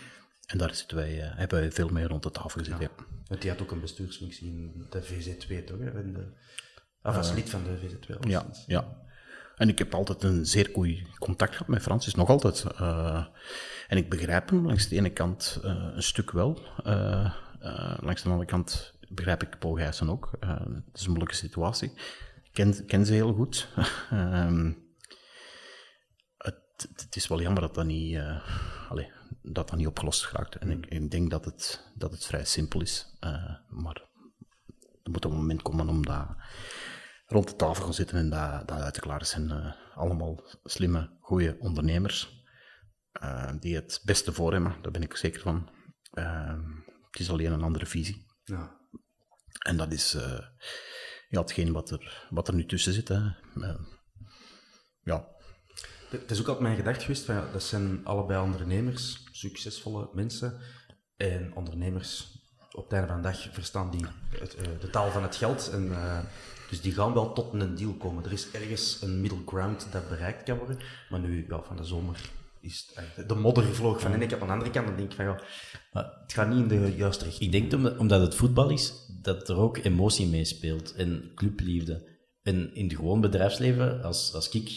En 0.47 0.59
daar 0.59 0.75
zitten 0.75 0.97
wij, 0.97 1.11
hebben 1.15 1.59
wij 1.59 1.73
veel 1.73 1.89
mee 1.89 2.07
rond 2.07 2.23
de 2.23 2.31
tafel 2.31 2.61
gezeten. 2.61 2.81
Ja. 2.81 3.05
Want 3.27 3.41
die 3.41 3.51
had 3.51 3.63
ook 3.63 3.71
een 3.71 3.81
bestuursfunctie 3.81 4.49
in 4.49 4.87
de 4.91 5.03
VZ2, 5.03 5.65
toch? 5.65 5.79
In 5.79 6.13
de, 6.13 6.27
of 7.03 7.17
als 7.17 7.33
lid 7.33 7.51
van 7.51 7.63
de 7.65 7.79
VZ2. 7.79 8.29
Ja, 8.29 8.47
ja. 8.67 8.97
En 9.57 9.69
ik 9.69 9.79
heb 9.79 9.95
altijd 9.95 10.23
een 10.23 10.47
zeer 10.47 10.71
goed 10.73 11.19
contact 11.19 11.53
gehad 11.53 11.69
met 11.69 11.83
Francis, 11.83 12.15
nog 12.15 12.29
altijd. 12.29 12.65
Uh, 12.81 13.27
en 13.89 13.97
ik 13.97 14.11
begrijp 14.11 14.51
hem 14.51 14.67
langs 14.67 14.89
de 14.89 14.97
ene 14.97 15.11
kant 15.11 15.61
uh, 15.65 15.93
een 15.95 16.03
stuk 16.03 16.31
wel. 16.31 16.59
Uh, 16.87 17.35
langs 18.01 18.23
de 18.23 18.29
andere 18.29 18.49
kant 18.49 18.95
begrijp 19.11 19.43
ik 19.43 19.59
Paul 19.59 19.75
Gijssen 19.75 20.11
ook. 20.11 20.31
het 20.41 20.95
is 20.95 21.05
een 21.05 21.11
moeilijke 21.11 21.35
situatie. 21.35 21.93
Ik 22.53 22.87
ken, 22.87 23.07
ze 23.07 23.13
heel 23.13 23.33
goed. 23.33 23.69
Ehm, 24.11 24.73
het, 26.37 27.17
is 27.17 27.29
wel 27.29 27.41
jammer 27.41 27.61
dat 27.61 27.75
dat 27.75 27.85
niet, 27.85 28.19
allez, 28.89 29.09
dat, 29.43 29.69
dat 29.69 29.77
niet 29.77 29.87
opgelost 29.87 30.27
geraakt. 30.27 30.57
En 30.57 30.71
ik, 30.71 30.87
ik, 30.87 31.11
denk 31.11 31.31
dat 31.31 31.45
het, 31.45 31.93
dat 31.95 32.11
het 32.11 32.27
vrij 32.27 32.45
simpel 32.45 32.81
is. 32.81 33.17
maar 33.69 34.03
er 35.03 35.11
moet 35.11 35.25
een 35.25 35.31
moment 35.31 35.63
komen 35.63 35.89
om 35.89 36.07
dat 36.07 36.27
rond 37.27 37.49
de 37.49 37.57
tafel 37.57 37.85
gaan 37.85 37.95
zitten 37.95 38.19
en 38.19 38.31
dat, 38.31 38.69
dat 38.69 38.81
uit 38.81 38.95
te 38.95 39.01
klaren. 39.01 39.27
zijn 39.27 39.75
allemaal 39.95 40.45
slimme, 40.65 41.17
goede 41.21 41.57
ondernemers 41.59 42.39
die 43.61 43.75
het 43.75 44.01
beste 44.05 44.33
voor 44.33 44.53
hebben, 44.53 44.77
daar 44.83 44.93
ben 44.93 45.03
ik 45.03 45.17
zeker 45.17 45.41
van. 45.41 45.71
Uh, 46.13 46.59
het 47.11 47.21
is 47.21 47.31
alleen 47.31 47.53
een 47.53 47.63
andere 47.63 47.87
visie. 47.87 48.27
Ja. 48.45 48.78
En 49.59 49.77
dat 49.77 49.93
is 49.93 50.17
ja, 51.29 51.41
hetgeen 51.41 51.73
wat 51.73 51.91
er, 51.91 52.27
wat 52.31 52.49
er 52.49 52.55
nu 52.55 52.67
tussen 52.67 52.93
zit. 52.93 53.09
Hè. 53.09 53.21
ja. 55.03 55.37
Het 56.09 56.31
is 56.31 56.41
ook 56.41 56.47
altijd 56.47 56.65
mijn 56.67 56.77
gedacht 56.77 57.03
geweest, 57.03 57.25
van, 57.25 57.35
ja, 57.35 57.53
dat 57.53 57.63
zijn 57.63 58.05
allebei 58.05 58.43
ondernemers, 58.43 59.29
succesvolle 59.33 60.09
mensen. 60.13 60.61
En 61.17 61.55
ondernemers 61.55 62.37
op 62.73 62.85
het 62.85 62.93
einde 62.93 63.09
van 63.09 63.17
de 63.17 63.23
dag 63.23 63.49
verstaan 63.53 63.91
die 63.91 64.07
het, 64.31 64.57
de 64.81 64.91
taal 64.91 65.11
van 65.11 65.23
het 65.23 65.37
geld 65.37 65.71
en 65.71 65.93
dus 66.69 66.81
die 66.81 66.93
gaan 66.93 67.15
wel 67.15 67.33
tot 67.33 67.53
een 67.53 67.75
deal 67.75 67.95
komen. 67.95 68.25
Er 68.25 68.33
is 68.33 68.51
ergens 68.51 69.03
een 69.03 69.21
middle 69.21 69.43
ground 69.47 69.87
dat 69.93 70.09
bereikt 70.09 70.43
kan 70.43 70.59
worden. 70.59 70.79
Maar 71.11 71.21
nu, 71.21 71.47
ja, 71.49 71.63
van 71.63 71.77
de 71.77 71.85
zomer 71.85 72.31
is 72.61 72.95
de 73.27 73.35
modder 73.35 73.75
vloog 73.75 74.01
van 74.01 74.11
de 74.11 74.17
ene 74.17 74.27
kant 74.27 74.41
aan 74.41 74.47
de 74.47 74.53
andere 74.53 74.71
kant. 74.71 74.87
Dan 74.87 74.97
denk 74.97 75.11
ik 75.11 75.17
van, 75.17 75.25
ja, 75.25 75.41
het 76.23 76.33
gaat 76.33 76.49
niet 76.49 76.59
in 76.59 76.69
de 76.69 76.97
juiste 76.97 77.25
richting. 77.25 77.55
Ik 77.55 77.71
denk 77.71 77.99
omdat 77.99 78.21
het 78.21 78.35
voetbal 78.35 78.71
is, 78.71 78.93
dat 79.21 79.49
er 79.49 79.57
ook 79.57 79.77
emotie 79.77 80.27
meespeelt. 80.27 80.95
En 80.95 81.31
clubliefde. 81.35 82.17
En 82.43 82.75
in 82.75 82.85
het 82.85 82.97
gewoon 82.97 83.21
bedrijfsleven, 83.21 84.03
als, 84.03 84.35
als 84.35 84.49
ik 84.49 84.71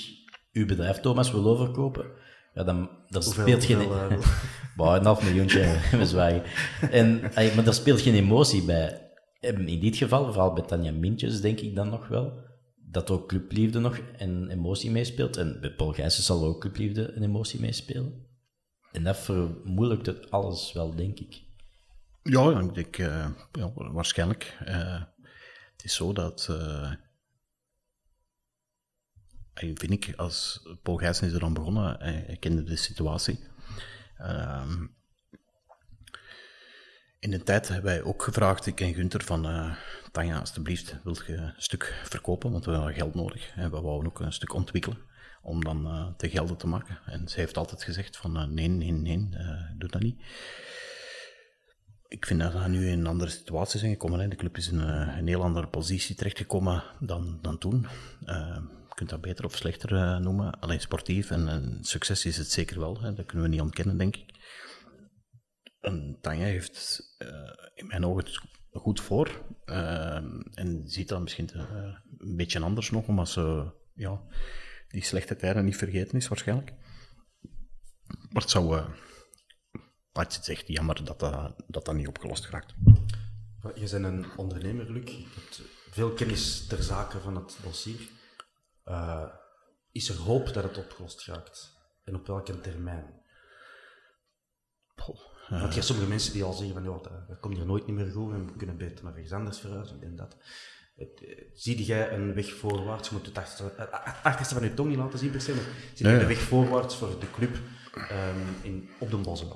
uw 0.52 0.66
bedrijf, 0.66 1.00
Thomas, 1.00 1.32
wil 1.32 1.48
overkopen, 1.48 2.06
ja, 2.54 2.64
dan, 2.64 2.90
dan 3.08 3.24
speelt 3.24 3.64
geen... 3.64 3.78
Wel, 3.78 4.12
uh, 4.12 4.96
een 4.98 5.06
half 5.06 5.24
miljoentje, 5.24 5.78
we 5.92 6.06
zwagen. 6.06 6.44
En, 6.92 7.20
maar 7.56 7.64
daar 7.64 7.74
speelt 7.74 8.02
geen 8.02 8.16
emotie 8.16 8.64
bij. 8.64 9.10
In 9.40 9.80
dit 9.80 9.96
geval, 9.98 10.26
vooral 10.26 10.54
bij 10.54 10.64
Tanja 10.64 10.92
Mintjes, 10.92 11.42
denk 11.42 11.60
ik 11.60 11.76
dan 11.76 11.90
nog 11.90 12.08
wel, 12.08 12.34
dat 12.92 13.10
ook 13.10 13.28
clubliefde 13.28 13.80
nog 13.80 14.00
een 14.18 14.50
emotie 14.50 14.92
meespeelt. 14.92 15.38
En 15.38 15.58
bij 15.62 15.74
Paul 15.74 15.92
Gijssen 15.92 16.24
zal 16.24 16.46
ook 16.46 16.62
clubliefde 16.62 17.12
een 17.14 17.24
emotie 17.24 17.60
meespelen. 17.60 18.30
En 18.92 19.04
dat 19.04 19.18
vermoeilijkt 19.18 20.06
het 20.06 20.32
alles 20.32 20.74
wel, 20.74 20.96
denk 20.96 21.20
ik. 21.20 21.42
Ja, 22.24 22.60
ik 22.60 22.74
denk, 22.74 22.96
ja, 23.52 23.72
waarschijnlijk. 23.74 24.58
Uh, 24.68 25.04
het 25.72 25.84
is 25.84 25.96
zo 25.96 26.14
dat, 26.14 26.48
uh, 26.52 26.92
vind 29.54 29.92
ik, 29.92 30.14
als 30.16 30.68
Paul 30.84 30.98
Gijssen 30.98 31.28
is 31.28 31.34
er 31.34 31.40
dan 31.40 31.54
begonnen, 31.54 32.00
hij 32.00 32.38
kende 32.40 32.64
de 32.64 32.76
situatie. 32.76 33.40
Ehm, 34.18 34.88
in 37.20 37.32
de 37.32 37.44
tijd 37.44 37.68
hebben 37.68 37.92
wij 37.92 38.04
ook 38.04 38.24
gevraagd, 38.24 38.66
ik 38.66 38.82
en 38.82 38.94
Gunther, 38.94 39.24
van 39.24 39.76
Tanja, 40.12 40.40
alstublieft, 40.40 40.98
wil 41.04 41.18
je 41.28 41.34
een 41.34 41.54
stuk 41.58 42.02
verkopen, 42.04 42.52
want 42.52 42.66
we 42.66 42.72
hebben 42.72 42.94
geld 42.94 43.16
nodig. 43.16 43.52
En 43.56 43.72
we 43.72 43.82
wouden 43.82 44.12
ook 44.12 44.20
een 44.20 44.34
stuk 44.34 44.54
ontwikkelen 44.54 44.98
om 45.42 45.64
dan 45.64 46.14
te 46.18 46.30
gelden 46.30 46.58
te 46.58 46.68
maken. 46.68 47.00
En 47.06 47.28
ze 47.28 47.40
heeft 47.40 47.58
altijd 47.58 47.84
gezegd 47.84 48.18
van 48.18 48.54
nee, 48.54 48.68
nee, 48.68 48.92
nee, 48.92 49.30
doe 49.78 49.90
dat 49.90 50.02
niet. 50.02 50.22
Ik 52.12 52.26
vind 52.26 52.40
dat 52.40 52.54
we 52.54 52.68
nu 52.68 52.88
in 52.88 53.00
een 53.00 53.08
andere 53.08 53.32
situatie 53.32 53.80
zijn 53.80 53.92
gekomen. 53.92 54.20
Hè. 54.20 54.28
De 54.28 54.36
club 54.36 54.58
is 54.58 54.68
in 54.68 54.80
een 54.80 55.28
heel 55.28 55.44
andere 55.44 55.68
positie 55.68 56.16
terechtgekomen 56.16 56.84
dan, 57.00 57.40
dan 57.42 57.58
toen. 57.58 57.88
je 58.26 58.94
kunt 58.94 59.10
dat 59.10 59.22
beter 59.22 59.46
of 59.46 59.56
slechter 59.56 60.22
noemen. 60.22 60.60
Alleen 60.60 60.82
sportief 60.82 61.32
en, 61.32 61.78
succes 61.82 62.26
is 62.26 62.38
het 62.38 62.52
zeker 62.52 62.80
wel. 62.80 63.02
Hè. 63.02 63.14
Dat 63.14 63.26
kunnen 63.26 63.46
we 63.46 63.52
niet 63.52 63.62
ontkennen, 63.62 63.98
denk 63.98 64.16
ik. 64.16 64.34
En 65.80 66.18
Tanja 66.22 66.46
heeft 66.46 67.02
uh, 67.20 67.30
in 67.74 67.88
mijn 67.88 68.06
ogen 68.06 68.26
goed 68.72 69.02
voor. 69.02 69.46
En 69.66 70.82
ziet 70.86 71.08
dat 71.08 71.22
misschien 71.22 71.50
een 72.18 72.36
beetje 72.36 72.60
anders 72.60 72.92
nog, 72.92 73.08
omdat 73.08 73.30
ze 73.30 73.72
ja, 73.94 74.22
die 74.88 75.04
slechte 75.04 75.36
tijden 75.36 75.66
niet 75.66 75.78
vergeten 75.78 76.18
is, 76.18 76.28
waarschijnlijk. 76.28 76.74
Maar 78.30 78.42
het 78.42 78.50
zou, 78.50 78.84
wat 80.12 80.34
je 80.36 80.44
zegt, 80.44 80.68
jammer 80.68 81.06
dat 81.06 81.20
dat, 81.20 81.54
dat 81.68 81.86
dat 81.86 81.96
niet 81.96 82.08
opgelost 82.08 82.46
geraakt. 82.46 82.74
Je 83.76 83.90
bent 83.90 84.06
een 84.06 84.26
ondernemer, 84.38 84.92
Luc. 84.92 85.12
Je 85.12 85.26
hebt 85.34 85.62
veel 85.90 86.14
kennis 86.14 86.68
ter 86.68 86.84
zake 86.84 87.20
van 87.20 87.36
het 87.36 87.58
dossier. 87.64 88.00
is 89.92 90.10
er 90.10 90.16
hoop 90.16 90.54
dat 90.54 90.64
het 90.64 90.78
opgelost 90.78 91.26
raakt? 91.26 91.80
En 92.04 92.16
op 92.16 92.28
welke 92.28 92.62
termijn? 92.62 93.20
Want 95.60 95.68
je 95.68 95.74
hebt 95.74 95.86
sommige 95.86 96.10
mensen 96.10 96.34
die 96.34 96.44
al 96.44 96.54
zeggen 96.54 96.84
van, 96.84 97.02
dat, 97.28 97.40
komt 97.40 97.56
hier 97.56 97.66
nooit 97.66 97.88
meer 97.88 98.12
goed 98.12 98.34
en 98.34 98.46
we 98.46 98.56
kunnen 98.56 98.78
beter 98.78 99.04
naar 99.04 99.14
ergens 99.14 99.32
anders 99.32 99.60
verhuizen 99.60 100.04
en 100.04 100.16
dat. 100.16 100.38
Eh, 100.96 101.08
zie 101.54 101.84
jij 101.84 102.14
een 102.14 102.34
weg 102.34 102.54
voorwaarts? 102.54 103.10
Je 103.10 103.16
moet 103.16 103.26
het 103.26 103.38
achterste, 104.24 104.54
van 104.56 104.64
je 104.64 104.74
tong 104.74 104.90
niet 104.90 104.98
laten 104.98 105.20
zien 105.20 105.32
per 105.32 105.42
se, 105.42 105.54
maar 105.54 105.64
zie 105.94 106.08
je 106.08 106.14
een 106.14 106.28
weg 106.28 106.40
voorwaarts 106.40 106.96
voor 106.96 107.20
de 107.20 107.32
club 107.32 107.56
um, 108.12 108.56
in, 108.62 108.90
op 109.00 109.10
de 109.10 109.18
Bossen? 109.18 109.50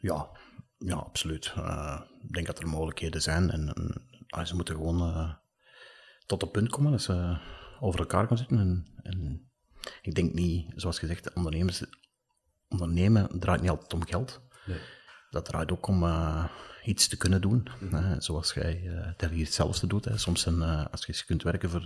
Ja, 0.00 0.30
ja, 0.78 0.94
absoluut. 0.94 1.54
Uh, 1.58 2.00
ik 2.22 2.32
denk 2.32 2.46
dat 2.46 2.58
er 2.58 2.68
mogelijkheden 2.68 3.22
zijn 3.22 3.50
en, 3.50 3.72
en 4.26 4.46
ze 4.46 4.54
moeten 4.54 4.74
gewoon 4.74 5.08
uh, 5.08 5.34
tot 6.26 6.40
het 6.40 6.52
punt 6.52 6.70
komen 6.70 6.90
dat 6.90 7.02
ze 7.02 7.38
over 7.80 8.00
elkaar 8.00 8.26
gaan 8.26 8.38
zitten. 8.38 8.58
En, 8.58 8.86
en 9.02 9.50
ik 10.02 10.14
denk 10.14 10.32
niet, 10.32 10.72
zoals 10.76 10.98
gezegd, 10.98 11.32
ondernemers, 11.32 11.84
ondernemen 12.68 13.40
draait 13.40 13.60
niet 13.60 13.70
altijd 13.70 13.92
om 13.92 14.06
geld. 14.06 14.40
Dat 15.30 15.44
draait 15.44 15.72
ook 15.72 15.86
om 15.86 16.02
uh, 16.02 16.44
iets 16.84 17.08
te 17.08 17.16
kunnen 17.16 17.40
doen, 17.40 17.68
mm 17.80 17.92
hè, 17.92 18.20
zoals 18.20 18.52
jij 18.52 18.82
uh, 18.82 19.30
hier 19.30 19.44
hetzelfde 19.44 19.86
doet. 19.86 20.04
Hè. 20.04 20.18
Soms 20.18 20.46
een, 20.46 20.58
uh, 20.58 20.84
als 20.90 21.06
je 21.06 21.24
kunt 21.26 21.42
werken 21.42 21.70
voor, 21.70 21.82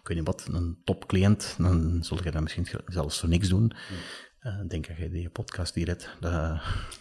ik 0.00 0.06
weet 0.08 0.16
niet 0.16 0.26
wat, 0.26 0.46
een 0.52 0.80
topcliënt, 0.84 1.54
dan 1.58 2.04
zul 2.04 2.22
je 2.22 2.30
dat 2.30 2.42
misschien 2.42 2.68
zelfs 2.86 3.20
voor 3.20 3.28
niks 3.28 3.48
doen. 3.48 3.62
Mm. 3.62 3.96
Ik 4.42 4.70
denk 4.70 4.86
dat 4.86 4.96
je 4.96 5.10
die 5.10 5.28
podcast 5.28 5.74
hier 5.74 5.86
hebt, 5.86 6.10
dat, 6.20 6.60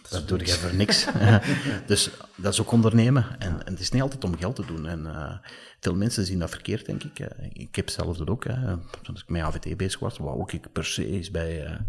dat, 0.10 0.28
doe 0.28 0.40
je 0.40 0.48
voor 0.48 0.76
niks. 0.76 1.08
dus 1.86 2.10
dat 2.36 2.54
is 2.54 2.62
ook 2.62 2.72
ondernemen. 2.72 3.40
En, 3.40 3.66
en, 3.66 3.72
het 3.72 3.80
is 3.80 3.92
niet 3.92 4.02
altijd 4.02 4.24
om 4.24 4.38
geld 4.38 4.56
te 4.56 4.66
doen. 4.66 4.88
En 4.88 5.42
veel 5.80 5.96
mensen 5.96 6.26
zien 6.26 6.40
dat 6.40 6.50
verkeerd, 6.50 6.86
denk 6.86 7.04
ik. 7.04 7.20
ik 7.54 7.76
heb 7.76 7.90
zelf 7.90 8.18
dat 8.18 8.30
ook. 8.30 8.44
Hè. 8.44 8.78
Toen 9.02 9.16
ik 9.16 9.24
met 9.28 9.42
AVT 9.42 9.78
bezig 9.78 10.00
was, 10.00 10.18
wou 10.18 10.40
ook 10.40 10.52
ik 10.52 10.72
per 10.72 10.86
se 10.86 11.08
eens 11.08 11.32
bij 11.32 11.80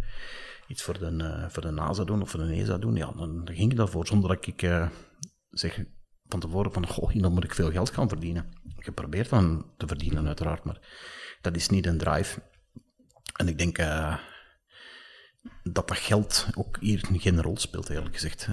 iets 0.67 0.83
voor 0.83 0.99
de, 0.99 1.47
voor 1.49 1.63
de 1.63 1.71
NASA 1.71 2.05
doen 2.05 2.23
of 2.23 2.31
voor 2.31 2.47
de 2.47 2.55
ESA 2.55 2.79
doen, 2.79 2.95
ja, 2.95 3.13
dan, 3.17 3.45
dan 3.45 3.55
ging 3.55 3.71
ik 3.71 3.77
daarvoor 3.77 4.07
zonder 4.07 4.29
dat 4.29 4.47
ik 4.47 4.89
zeg 5.51 5.85
van 6.29 6.41
tevoren 6.41 6.73
van, 6.73 6.87
goh, 6.87 7.15
dan 7.15 7.33
moet 7.33 7.45
ik 7.45 7.55
veel 7.55 7.71
geld 7.71 7.91
gaan 7.91 8.09
verdienen. 8.09 8.47
Ik 8.79 8.95
probeer 8.95 9.29
dan 9.29 9.67
te 9.77 9.87
verdienen 9.87 10.27
uiteraard, 10.27 10.65
maar 10.65 10.81
dat 11.41 11.57
is 11.57 11.69
niet 11.69 11.87
een 11.87 11.99
drive. 11.99 12.41
En 13.37 13.49
ik 13.49 13.59
denk 13.59 13.79
dat 15.63 15.89
dat 15.89 15.97
geld 15.97 16.47
ook 16.55 16.77
hier 16.81 17.09
geen 17.13 17.43
rol 17.43 17.57
speelt, 17.57 17.89
eerlijk 17.89 18.15
gezegd. 18.15 18.49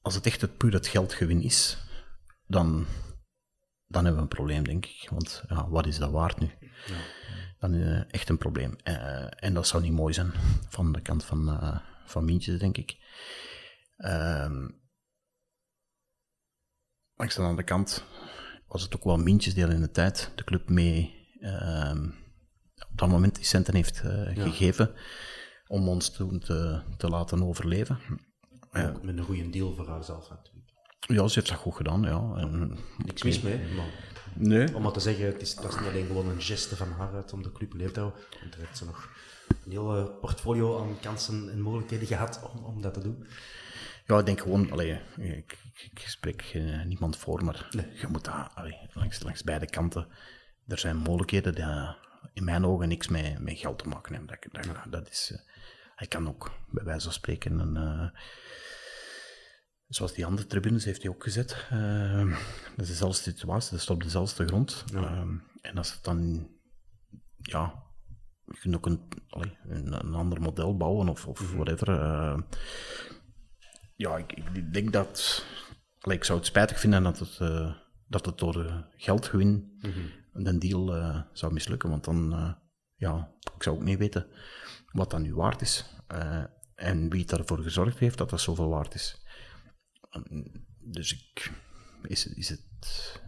als 0.00 0.14
het 0.14 0.26
echt 0.26 0.40
het 0.40 0.56
puur 0.56 0.72
het 0.72 0.86
geldgewin 0.86 1.42
is, 1.42 1.78
dan, 2.46 2.86
dan 3.86 4.04
hebben 4.04 4.14
we 4.14 4.28
een 4.28 4.36
probleem, 4.36 4.64
denk 4.64 4.86
ik. 4.86 5.08
Want 5.10 5.44
ja, 5.48 5.68
wat 5.68 5.86
is 5.86 5.98
dat 5.98 6.10
waard 6.10 6.38
nu? 6.38 6.50
Ja. 6.86 6.94
Dan 7.58 7.74
is 7.74 8.04
echt 8.10 8.28
een 8.28 8.38
probleem. 8.38 8.76
en 8.76 9.54
dat 9.54 9.66
zou 9.66 9.82
niet 9.82 9.92
mooi 9.92 10.14
zijn 10.14 10.32
van 10.68 10.92
de 10.92 11.00
kant 11.00 11.24
van, 11.24 11.60
van 12.06 12.24
Mientjes, 12.24 12.58
denk 12.58 12.76
ik. 12.76 12.96
Ehm, 13.96 14.68
langs 17.14 17.34
de 17.34 17.42
andere 17.42 17.64
kant 17.64 18.04
was 18.68 18.82
het 18.82 18.96
ook 18.96 19.04
wel 19.04 19.16
Mientjes 19.16 19.54
die 19.54 19.64
al 19.64 19.70
in 19.70 19.80
de 19.80 19.90
tijd 19.90 20.32
de 20.34 20.44
club 20.44 20.68
mee 20.68 21.28
ehm, 21.40 22.10
dat 22.96 23.08
moment 23.08 23.34
die 23.34 23.44
centen 23.44 23.74
heeft 23.74 24.02
gegeven 24.34 24.94
om 25.66 25.88
ons 25.88 26.10
toen 26.10 26.38
te, 26.38 26.82
te 26.96 27.08
laten 27.08 27.42
overleven. 27.42 27.98
Ook 28.72 29.02
met 29.02 29.16
een 29.18 29.24
goede 29.24 29.50
deal 29.50 29.74
voor 29.74 29.88
haarzelf 29.88 30.30
natuurlijk. 30.30 30.66
Ja, 31.00 31.28
ze 31.28 31.34
heeft 31.34 31.48
dat 31.50 31.58
goed 31.58 31.74
gedaan, 31.74 32.02
ja. 32.02 32.32
En, 32.36 32.78
Niks 33.04 33.22
mis 33.22 33.40
mee, 33.40 33.58
maar 33.58 33.90
nee. 34.34 34.74
om 34.74 34.82
maar 34.82 34.92
te 34.92 35.00
zeggen, 35.00 35.26
het 35.26 35.42
is, 35.42 35.54
dat 35.54 35.72
is 35.72 35.78
niet 35.78 35.88
alleen 35.88 36.06
gewoon 36.06 36.28
een 36.28 36.42
geste 36.42 36.76
van 36.76 36.92
haar 36.92 37.14
uit 37.14 37.32
om 37.32 37.42
de 37.42 37.52
club 37.52 37.72
leef 37.72 37.92
te 37.92 38.00
houden, 38.00 38.20
want 38.40 38.52
daar 38.52 38.60
heeft 38.60 38.78
ze 38.78 38.84
nog 38.84 39.10
een 39.64 39.70
heel 39.70 40.18
portfolio 40.20 40.80
aan 40.80 41.00
kansen 41.00 41.50
en 41.50 41.60
mogelijkheden 41.60 42.06
gehad 42.06 42.50
om, 42.54 42.64
om 42.64 42.82
dat 42.82 42.94
te 42.94 43.00
doen. 43.00 43.26
Ja, 44.06 44.18
ik 44.18 44.26
denk 44.26 44.40
gewoon, 44.40 44.70
allee, 44.70 44.98
ik, 45.16 45.58
ik, 45.90 45.98
spreek 46.06 46.52
uh, 46.54 46.84
niemand 46.84 47.16
voor, 47.16 47.44
maar 47.44 47.68
je 48.00 48.06
moet 48.08 48.24
dat 48.24 48.48
allee, 48.54 48.78
langs, 48.92 49.22
langs 49.22 49.42
beide 49.42 49.66
kanten. 49.66 50.06
Er 50.66 50.78
zijn 50.78 50.96
mogelijkheden 50.96 51.54
die 51.54 51.64
in 52.36 52.44
mijn 52.44 52.64
ogen 52.64 52.88
niks 52.88 53.08
met, 53.08 53.38
met 53.38 53.58
geld 53.58 53.78
te 53.78 53.88
maken 53.88 54.14
hebben. 54.14 54.38
Dat, 54.52 54.64
dat, 54.64 54.92
dat 54.92 55.10
is, 55.10 55.30
uh, 55.32 55.38
hij 55.94 56.06
kan 56.06 56.28
ook, 56.28 56.52
bij 56.70 56.84
wijze 56.84 57.04
van 57.04 57.12
spreken, 57.12 57.58
een, 57.58 57.76
uh, 57.76 58.08
zoals 59.88 60.14
die 60.14 60.26
andere 60.26 60.46
tribunes 60.46 60.84
heeft 60.84 61.02
hij 61.02 61.10
ook 61.10 61.22
gezet. 61.22 61.66
Uh, 61.72 62.36
dat 62.76 62.84
is 62.84 62.88
dezelfde 62.88 63.22
situatie, 63.22 63.70
dat 63.70 63.80
is 63.80 63.90
op 63.90 64.02
dezelfde 64.02 64.46
grond. 64.46 64.84
Ja. 64.92 65.26
en 65.60 65.76
als 65.76 65.92
het 65.92 66.04
dan, 66.04 66.48
ja, 67.36 67.82
je 68.44 68.58
kunt 68.58 68.76
ook 68.76 68.86
een, 68.86 69.08
een, 69.68 69.92
een, 69.92 70.14
ander 70.14 70.40
model 70.40 70.76
bouwen 70.76 71.08
of, 71.08 71.26
of 71.26 71.40
mm-hmm. 71.40 71.56
whatever. 71.56 71.90
ja, 73.94 74.16
ik, 74.16 74.32
ik, 74.32 74.72
denk 74.72 74.92
dat, 74.92 75.44
allee, 76.00 76.16
ik 76.16 76.24
zou 76.24 76.38
het 76.38 76.46
spijtig 76.46 76.80
vinden 76.80 77.02
dat 77.02 77.18
het, 77.18 77.38
dat 78.06 78.26
het 78.26 78.38
door 78.38 78.86
geldgewin 78.96 79.78
mm-hmm 79.80 80.24
een 80.44 80.58
deal 80.58 80.96
uh, 80.96 81.20
zou 81.32 81.52
mislukken. 81.52 81.90
Want 81.90 82.04
dan, 82.04 82.32
uh, 82.32 82.52
ja, 82.94 83.34
ik 83.56 83.62
zou 83.62 83.76
ook 83.76 83.82
niet 83.82 83.98
weten 83.98 84.26
wat 84.92 85.10
dat 85.10 85.20
nu 85.20 85.34
waard 85.34 85.60
is. 85.60 85.84
Uh, 86.12 86.44
en 86.74 87.10
wie 87.10 87.26
ervoor 87.26 87.58
gezorgd 87.58 87.98
heeft 87.98 88.18
dat 88.18 88.30
dat 88.30 88.40
zoveel 88.40 88.68
waard 88.68 88.94
is. 88.94 89.24
Dus 90.78 91.12
ik, 91.12 91.52
is, 92.02 92.26
is, 92.26 92.48
het, 92.48 93.20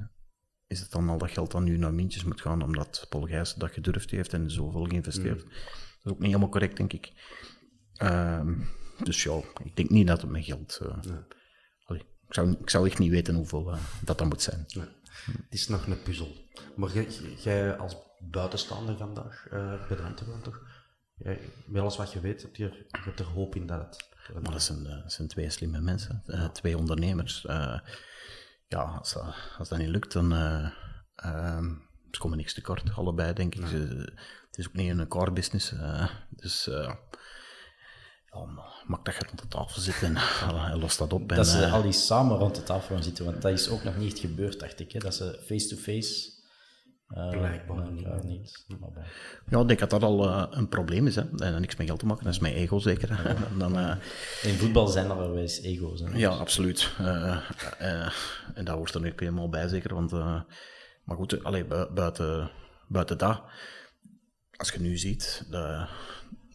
is 0.67 0.81
het 0.81 0.91
dan 0.91 1.09
al 1.09 1.19
dat 1.19 1.31
geld 1.31 1.51
dat 1.51 1.63
nu 1.63 1.77
naar 1.77 1.95
Mintjes 1.95 2.25
moet 2.25 2.41
gaan 2.41 2.63
omdat 2.63 3.07
Paul 3.09 3.27
Gijs 3.27 3.55
dat 3.55 3.71
gedurfd 3.71 4.11
heeft 4.11 4.33
en 4.33 4.51
zoveel 4.51 4.85
geïnvesteerd? 4.85 5.45
Mm. 5.45 5.51
Dat 5.51 6.05
is 6.05 6.11
ook 6.11 6.19
niet 6.19 6.27
helemaal 6.27 6.49
correct, 6.49 6.77
denk 6.77 6.93
ik. 6.93 7.13
Ehm, 7.95 8.55
dus 9.03 9.23
ja, 9.23 9.41
ik 9.65 9.77
denk 9.77 9.91
niet 9.91 10.07
dat 10.07 10.21
het 10.21 10.31
met 10.31 10.45
geld... 10.45 10.81
Nee. 11.03 11.19
Allee, 11.85 12.03
ik, 12.03 12.35
zou, 12.35 12.51
ik 12.61 12.71
zou 12.71 12.87
echt 12.87 12.99
niet 12.99 13.11
weten 13.11 13.35
hoeveel 13.35 13.77
dat 14.05 14.19
dan 14.19 14.29
moet 14.29 14.43
zijn. 14.43 14.65
Nee. 14.69 14.87
Het 15.27 15.53
is 15.55 15.69
nog 15.69 15.87
een 15.87 16.03
puzzel. 16.03 16.49
Maar 16.77 16.91
jij 17.37 17.77
als 17.77 17.97
buitenstaander 18.19 18.97
vandaag 18.97 19.47
uh, 19.53 19.89
de 19.89 20.03
Antwerpen 20.03 20.43
toch? 20.43 20.61
Jij, 21.15 21.53
met 21.67 21.81
alles 21.81 21.97
wat 21.97 22.13
je 22.13 22.21
weet, 22.21 22.43
heb 22.43 22.57
je, 22.57 22.65
je 22.65 22.99
hebt 23.05 23.21
er 23.21 23.27
hoop 23.27 23.55
in 23.55 23.67
dat 23.67 23.81
het... 23.81 24.09
Maar 24.43 24.53
dat 24.53 24.63
zijn, 24.63 24.85
dat 24.85 25.13
zijn 25.13 25.29
twee 25.29 25.51
slimme 25.51 25.81
mensen, 25.81 26.23
uh, 26.27 26.49
twee 26.49 26.77
ondernemers. 26.77 27.43
Ja, 28.69 28.81
als 28.99 29.13
dat, 29.13 29.35
als 29.59 29.69
dat 29.69 29.79
niet 29.79 29.89
lukt, 29.89 30.13
dan 30.13 30.33
ehm, 31.15 31.75
ze 32.11 32.21
komen 32.21 32.39
niks 32.39 32.55
tekort, 32.55 32.95
allebei, 32.95 33.33
denk 33.33 33.55
ik. 33.55 33.67
Ze, 33.67 33.77
het 34.47 34.59
is 34.59 34.69
ook 34.69 34.75
niet 34.75 34.91
een 34.91 35.09
core 35.09 35.33
business. 35.33 35.75
dus 36.31 36.69
maak 38.87 39.05
dat 39.05 39.15
je 39.15 39.23
rond 39.27 39.41
de 39.41 39.49
tafel 39.49 39.81
zit 39.81 40.03
en, 40.03 40.17
en 40.71 40.79
los 40.79 40.97
dat 40.97 41.13
op. 41.13 41.29
Dat 41.29 41.47
ze 41.47 41.59
uh, 41.59 41.73
al 41.73 41.83
die 41.83 41.93
samen 41.93 42.37
rond 42.37 42.55
de 42.55 42.63
tafel 42.63 42.95
gaan 42.95 43.05
zitten, 43.05 43.25
want 43.25 43.43
dat 43.43 43.53
is 43.53 43.69
ook 43.69 43.85
nog 43.85 43.97
niet 43.97 44.19
gebeurd, 44.19 44.61
dacht 44.61 44.81
ik. 44.81 44.93
Hè? 44.93 44.99
Dat 44.99 45.15
ze 45.15 45.43
face-to-face... 45.47 46.37
Uh, 47.09 47.31
Blijkbaar 47.31 47.93
niet. 47.93 48.07
Uh, 48.07 48.21
niet. 48.23 48.65
Ja, 49.49 49.61
ik 49.61 49.67
denk 49.67 49.79
dat 49.79 49.91
dat 49.91 50.03
al 50.03 50.25
uh, 50.25 50.45
een 50.51 50.69
probleem 50.69 51.07
is. 51.07 51.17
Hè. 51.17 51.23
En 51.39 51.61
niks 51.61 51.77
met 51.77 51.87
geld 51.87 51.99
te 51.99 52.07
maken, 52.07 52.25
dat 52.25 52.33
is 52.33 52.39
mijn 52.39 52.55
ego 52.55 52.79
zeker. 52.79 53.09
Ja. 53.11 53.37
Dan, 53.59 53.99
In 54.43 54.55
voetbal 54.55 54.87
zijn 54.87 55.11
er 55.11 55.17
wel 55.17 55.37
eens 55.37 55.61
ego's. 55.61 56.01
Hè. 56.01 56.19
Ja, 56.19 56.29
absoluut. 56.31 56.91
en 58.55 58.65
dat 58.65 58.77
hoort 58.77 58.95
er 58.95 59.01
nu 59.01 59.13
helemaal 59.17 59.49
bij, 59.49 59.69
zeker. 59.69 59.95
Want, 59.95 60.11
maar 61.05 61.17
goed, 61.17 61.45
allee, 61.45 61.65
buiten, 61.95 62.51
buiten 62.89 63.19
dat, 63.19 63.43
als 64.57 64.71
je 64.71 64.81
nu 64.81 64.97
ziet, 64.97 65.47
de, 65.51 65.87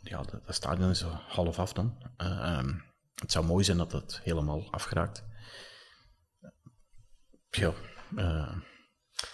ja, 0.04 0.22
dat, 0.22 0.42
stadion 0.48 0.90
is 0.90 1.02
half 1.28 1.60
af 1.60 1.74
dan. 1.74 1.98
Uh, 2.18 2.64
het 3.16 3.32
zou 3.32 3.46
mooi 3.46 3.64
zijn 3.64 3.78
dat 3.78 3.92
het 3.92 4.20
helemaal 4.24 4.72
afgeraakt. 4.72 5.24
Ja, 7.50 7.74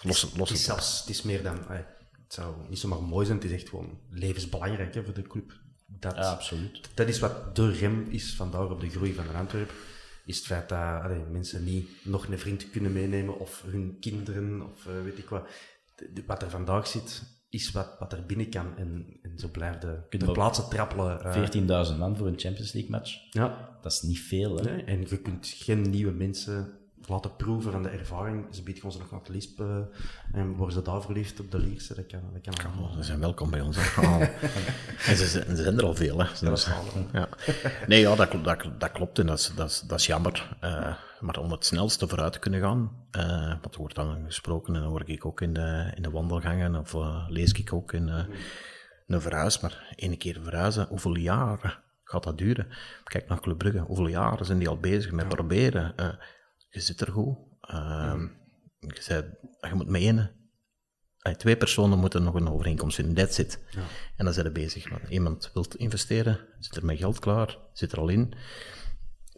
los, 0.02 0.22
los 0.22 0.48
het, 0.48 0.58
is 0.58 0.64
zelfs, 0.64 1.00
het 1.00 1.08
is 1.08 1.22
meer 1.22 1.42
dan... 1.42 1.66
Het 2.30 2.38
zou 2.38 2.68
niet 2.68 2.78
zomaar 2.78 3.02
mooi 3.02 3.26
zijn, 3.26 3.38
het 3.38 3.46
is 3.46 3.52
echt 3.52 3.68
gewoon 3.68 4.00
levensbelangrijk 4.08 4.94
hè, 4.94 5.04
voor 5.04 5.14
de 5.14 5.22
club. 5.22 5.60
Dat, 5.86 6.14
ja, 6.14 6.30
absoluut. 6.30 6.90
Dat 6.94 7.08
is 7.08 7.18
wat 7.18 7.56
de 7.56 7.70
rem 7.70 8.06
is 8.10 8.34
vandaag 8.34 8.70
op 8.70 8.80
de 8.80 8.90
groei 8.90 9.14
van 9.14 9.26
de 9.26 9.32
Antwerp. 9.32 9.72
Is 10.24 10.36
het 10.36 10.46
feit 10.46 10.68
dat 10.68 11.02
allee, 11.02 11.24
mensen 11.24 11.64
niet 11.64 12.04
nog 12.04 12.26
een 12.26 12.38
vriend 12.38 12.70
kunnen 12.70 12.92
meenemen 12.92 13.38
of 13.38 13.62
hun 13.62 13.96
kinderen 14.00 14.72
of 14.72 14.86
uh, 14.86 15.02
weet 15.02 15.18
ik 15.18 15.28
wat. 15.28 15.48
De, 15.94 16.22
wat 16.26 16.42
er 16.42 16.50
vandaag 16.50 16.86
zit, 16.86 17.22
is 17.50 17.70
wat, 17.70 17.96
wat 17.98 18.12
er 18.12 18.26
binnen 18.26 18.50
kan. 18.50 18.76
En, 18.76 19.06
en 19.22 19.38
zo 19.38 19.48
blijft 19.48 19.80
de, 19.80 19.98
de 20.08 20.32
plaatsen 20.32 20.68
trappelen. 20.68 21.20
Uh, 21.26 21.88
14.000 21.92 21.98
man 21.98 22.16
voor 22.16 22.26
een 22.26 22.38
Champions 22.38 22.72
League 22.72 22.90
match. 22.90 23.18
Ja. 23.30 23.78
Dat 23.82 23.92
is 23.92 24.02
niet 24.02 24.20
veel. 24.20 24.56
Hè? 24.56 24.62
Nee, 24.62 24.84
en 24.84 25.00
je 25.00 25.20
kunt 25.20 25.48
geen 25.48 25.90
nieuwe 25.90 26.12
mensen 26.12 26.72
laten 27.10 27.36
proeven 27.36 27.72
van 27.72 27.82
de 27.82 27.88
ervaring. 27.88 28.44
Ze 28.50 28.62
bieden 28.62 28.84
ons 28.84 28.98
nog 28.98 29.10
het 29.10 29.28
Lisp 29.28 29.60
uh, 29.60 29.76
en 30.32 30.54
worden 30.54 30.74
ze 30.74 30.82
daar 30.82 31.02
verliefd 31.02 31.40
op 31.40 31.50
de 31.50 31.58
Lierse. 31.58 31.94
Dat 31.94 32.06
kan, 32.06 32.20
dat 32.32 32.42
kan 32.42 32.70
allemaal. 32.72 32.92
Ze 32.92 33.02
zijn 33.02 33.20
welkom 33.20 33.50
bij 33.50 33.60
ons. 33.60 33.76
En 35.06 35.16
ze, 35.16 35.26
ze, 35.26 35.44
zijn 35.56 35.78
er 35.78 35.84
al 35.84 35.94
veel. 35.94 36.18
Hè. 36.18 36.26
Dat 36.40 36.58
is 36.58 36.68
ja. 37.12 37.28
Nee, 37.86 38.00
ja, 38.00 38.14
dat, 38.14 38.44
dat, 38.44 38.64
dat 38.78 38.92
klopt 38.92 39.18
en 39.18 39.26
dat 39.26 39.38
is, 39.38 39.52
dat 39.56 39.70
is, 39.70 39.80
dat 39.80 39.98
is 39.98 40.06
jammer. 40.06 40.56
Uh, 40.64 40.94
maar 41.20 41.38
om 41.38 41.50
het 41.50 41.64
snelste 41.64 42.08
vooruit 42.08 42.32
te 42.32 42.38
kunnen 42.38 42.60
gaan, 42.60 42.90
uh, 43.16 43.48
want 43.60 43.74
er 43.74 43.80
wordt 43.80 43.94
dan 43.94 44.24
gesproken 44.26 44.74
en 44.74 44.80
dan 44.80 44.90
word 44.90 45.08
ik 45.08 45.26
ook 45.26 45.40
in 45.40 45.52
de, 45.52 45.92
in 45.94 46.02
de 46.02 46.10
wandelgangen 46.10 46.76
of 46.76 46.96
lees 47.28 47.52
ik 47.52 47.72
ook 47.72 47.92
in 47.92 48.08
een 49.06 49.20
verhuis. 49.20 49.60
Maar 49.60 49.94
één 49.96 50.18
keer 50.18 50.40
verhuizen, 50.42 50.86
hoeveel 50.88 51.16
jaren 51.16 51.78
gaat 52.04 52.24
dat 52.24 52.38
duren? 52.38 52.68
Kijk 53.04 53.28
naar 53.28 53.40
Club 53.40 53.58
Brugge, 53.58 53.78
hoeveel 53.78 54.06
jaren 54.06 54.46
zijn 54.46 54.58
die 54.58 54.68
al 54.68 54.78
bezig 54.78 55.12
met 55.12 55.28
proberen? 55.28 55.94
Je 56.70 56.80
zit 56.80 57.00
er 57.00 57.12
goed. 57.12 57.36
Uh, 57.70 58.22
je, 58.78 59.02
zei, 59.02 59.24
je 59.60 59.74
moet 59.74 59.88
met 59.88 60.02
één. 60.02 60.30
twee 61.36 61.56
personen 61.56 61.98
moeten 61.98 62.22
nog 62.22 62.34
een 62.34 62.48
overeenkomst 62.48 62.96
vinden. 62.96 63.14
That's 63.14 63.38
it. 63.38 63.58
Ja. 63.70 63.82
En 64.16 64.24
dan 64.24 64.34
zijn 64.34 64.46
ze 64.46 64.52
bezig. 64.52 64.90
Maar 64.90 65.10
iemand 65.10 65.50
wil 65.54 65.66
investeren, 65.76 66.40
zit 66.58 66.76
er 66.76 66.84
met 66.84 66.98
geld 66.98 67.18
klaar, 67.18 67.58
zit 67.72 67.92
er 67.92 67.98
al 67.98 68.08
in. 68.08 68.34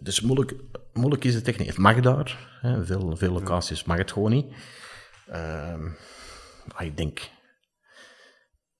Dus 0.02 0.20
moeilijk, 0.20 0.54
moeilijk 0.92 1.24
is 1.24 1.34
het 1.34 1.48
echt 1.48 1.58
niet. 1.58 1.68
Het 1.68 1.78
mag 1.78 2.00
daar. 2.00 2.58
Hè. 2.60 2.84
Veel, 2.84 3.16
veel 3.16 3.32
locaties 3.32 3.84
mag 3.84 3.98
het 3.98 4.12
gewoon 4.12 4.30
niet. 4.30 4.54
Uh, 5.28 5.78
maar 6.72 6.84
ik 6.84 6.96
denk 6.96 7.30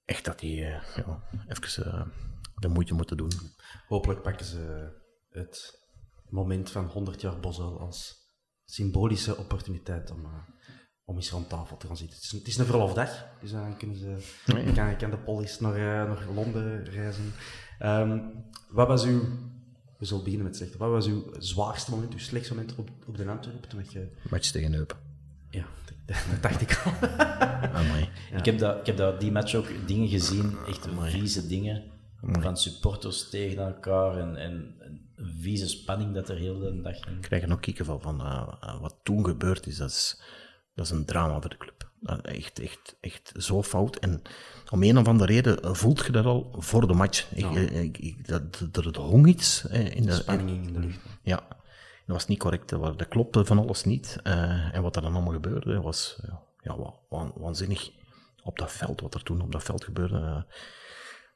echt 0.05 0.25
dat 0.25 0.39
die 0.39 0.61
uh, 0.61 0.83
ja, 0.97 1.23
even 1.47 1.87
uh, 1.87 2.03
de 2.55 2.69
moeite 2.69 2.95
moeten 2.95 3.17
doen. 3.17 3.33
Hopelijk 3.87 4.23
pakken 4.23 4.47
ze 4.47 4.93
het 5.31 5.81
moment 6.29 6.71
van 6.71 6.87
100 6.87 7.21
jaar 7.21 7.41
Bosel 7.41 7.81
als 7.81 8.22
symbolische 8.73 9.37
opportuniteit 9.37 10.11
om, 10.11 10.25
uh, 10.25 10.31
om 11.05 11.17
eens 11.17 11.31
rond 11.31 11.49
tafel 11.49 11.77
te 11.77 11.87
gaan 11.87 11.97
zitten. 11.97 12.17
Het 12.17 12.25
is, 12.25 12.33
het 12.33 12.47
is 12.47 12.57
een 12.57 12.67
verlofdag, 12.67 13.27
dus 13.41 13.51
dan 13.51 13.77
kunnen 13.77 13.97
ze, 13.97 14.17
nee. 14.47 14.73
kan, 14.73 14.97
kan 14.97 15.11
de 15.11 15.19
polis 15.19 15.61
naar, 15.61 15.77
uh, 15.77 15.85
naar 15.85 16.27
Londen 16.35 16.85
reizen. 16.85 17.33
Um, 17.83 18.33
wat 18.69 18.89
was 18.89 19.05
uw, 19.05 19.21
we 19.99 20.05
zullen 20.05 20.23
beginnen 20.25 20.49
met 20.49 20.57
zeggen, 20.57 20.79
wat 20.79 20.91
was 20.91 21.07
uw 21.07 21.33
zwaarste 21.39 21.91
moment, 21.91 22.13
uw 22.13 22.19
slechtste 22.19 22.55
moment 22.55 22.75
op, 22.77 22.91
op 23.07 23.17
de 23.17 23.29
Antwerpen? 23.29 23.69
Toen 23.69 23.85
je... 23.89 24.09
Match 24.31 24.51
tegen 24.51 24.75
Eupen. 24.75 24.97
Ja, 25.51 25.67
dat 26.07 26.43
dacht 26.43 26.61
ik 26.61 26.83
al. 26.85 27.09
Amai. 27.81 28.09
Ik 28.37 28.45
heb, 28.45 28.59
dat, 28.59 28.79
ik 28.79 28.87
heb 28.87 28.97
dat, 28.97 29.21
die 29.21 29.33
match 29.33 29.55
ook 29.55 29.69
dingen 29.87 30.09
gezien, 30.09 30.57
echt 30.67 30.89
vieze 31.01 31.47
dingen. 31.47 31.91
Van 32.21 32.57
supporters 32.57 33.29
tegen 33.29 33.67
elkaar 33.67 34.19
en, 34.19 34.37
en, 34.37 34.75
een 35.23 35.37
vieze 35.41 35.69
spanning 35.69 36.15
dat 36.15 36.29
er 36.29 36.37
heel 36.37 36.59
de 36.59 36.81
dag 36.83 37.07
in. 37.07 37.15
Ik 37.17 37.21
krijg 37.21 37.43
er 37.43 37.53
ook 37.53 37.61
kiekenval 37.61 38.01
van 38.01 38.21
uh, 38.21 38.81
wat 38.81 38.97
toen 39.03 39.25
gebeurd 39.25 39.67
is. 39.67 39.77
Dat 39.77 39.91
is, 39.91 40.23
dat 40.75 40.85
is 40.85 40.91
een 40.91 41.05
drama 41.05 41.41
voor 41.41 41.51
de 41.51 41.57
club. 41.57 41.91
echt, 42.25 42.59
echt, 42.61 42.97
echt 43.01 43.33
zo 43.37 43.63
fout. 43.63 43.97
En 43.97 44.23
om 44.71 44.83
een 44.83 44.99
of 44.99 45.07
andere 45.07 45.33
reden 45.33 45.77
voelt 45.77 46.07
je 46.07 46.13
dat 46.13 46.25
al 46.25 46.55
voor 46.59 46.87
de 46.87 46.95
match. 46.95 47.33
Ik, 47.35 47.51
ik, 47.71 47.99
ik, 47.99 48.29
dat, 48.29 48.69
er 48.73 48.99
hong 48.99 49.27
iets 49.27 49.65
in 49.65 50.07
de 50.07 50.13
spanning 50.13 50.67
in 50.67 50.73
de 50.73 50.79
lucht. 50.81 50.99
Ja. 51.23 51.37
dat 52.07 52.17
was 52.17 52.27
niet 52.27 52.39
correct. 52.39 52.69
Dat, 52.69 53.09
klopte 53.09 53.45
van 53.45 53.59
alles 53.59 53.85
niet. 53.85 54.19
Eh, 54.23 54.75
en 54.75 54.83
wat 54.83 54.97
er 54.97 55.03
dan 55.03 55.15
allemaal 55.15 55.33
gebeurde, 55.33 55.81
was 55.81 56.21
ja, 56.63 56.77
wa- 57.09 57.33
waanzinnig. 57.35 57.91
Op 58.45 58.59
dat 58.59 58.73
veld, 58.73 59.01
wat 59.01 59.15
er 59.15 59.23
toen 59.23 59.41
op 59.41 59.53
dat 59.53 59.63
veld 59.63 59.85
gebeurde. 59.85 60.47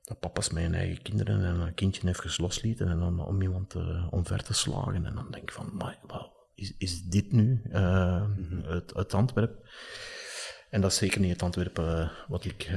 Dat 0.07 0.21
papa's 0.21 0.51
mijn 0.51 0.75
eigen 0.75 1.03
kinderen 1.03 1.45
en 1.45 1.61
een 1.61 1.75
kindje 1.75 2.09
even 2.09 2.43
loslieten 2.43 2.89
en 2.89 2.99
dan 2.99 3.27
om 3.27 3.43
iemand 3.43 3.75
eh, 3.75 4.07
omver 4.11 4.43
te 4.43 4.55
slagen. 4.55 5.07
En 5.07 5.15
dan 5.15 5.31
denk 5.31 5.43
ik 5.43 5.53
van, 5.53 5.71
maar, 5.75 5.99
is, 6.55 6.75
is 6.79 7.03
dit 7.03 7.33
nu 7.33 7.63
eh, 7.71 8.27
het, 8.63 8.95
het 8.95 9.15
Antwerp? 9.15 9.69
En 10.71 10.81
dat 10.81 10.91
is 10.91 10.97
zeker 10.97 11.21
niet 11.21 11.33
het 11.33 11.43
Antwerp 11.43 11.79
eh, 11.79 12.11
wat 12.29 12.45
ik... 12.45 12.71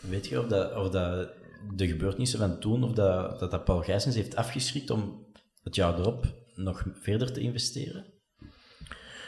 Weet 0.00 0.26
je 0.26 0.40
of 0.40 0.46
dat, 0.46 0.76
of 0.76 0.90
dat 0.90 1.32
de 1.74 1.86
gebeurtenissen 1.86 2.38
van 2.38 2.60
toen, 2.60 2.84
of 2.84 2.92
dat 2.92 3.40
dat, 3.40 3.50
dat 3.50 3.64
Paul 3.64 3.82
Gijsens 3.82 4.14
heeft 4.14 4.36
afgeschrikt 4.36 4.90
om 4.90 5.26
het 5.62 5.74
jaar 5.74 5.98
erop 5.98 6.34
nog 6.54 6.84
verder 6.92 7.32
te 7.32 7.40
investeren? 7.40 8.06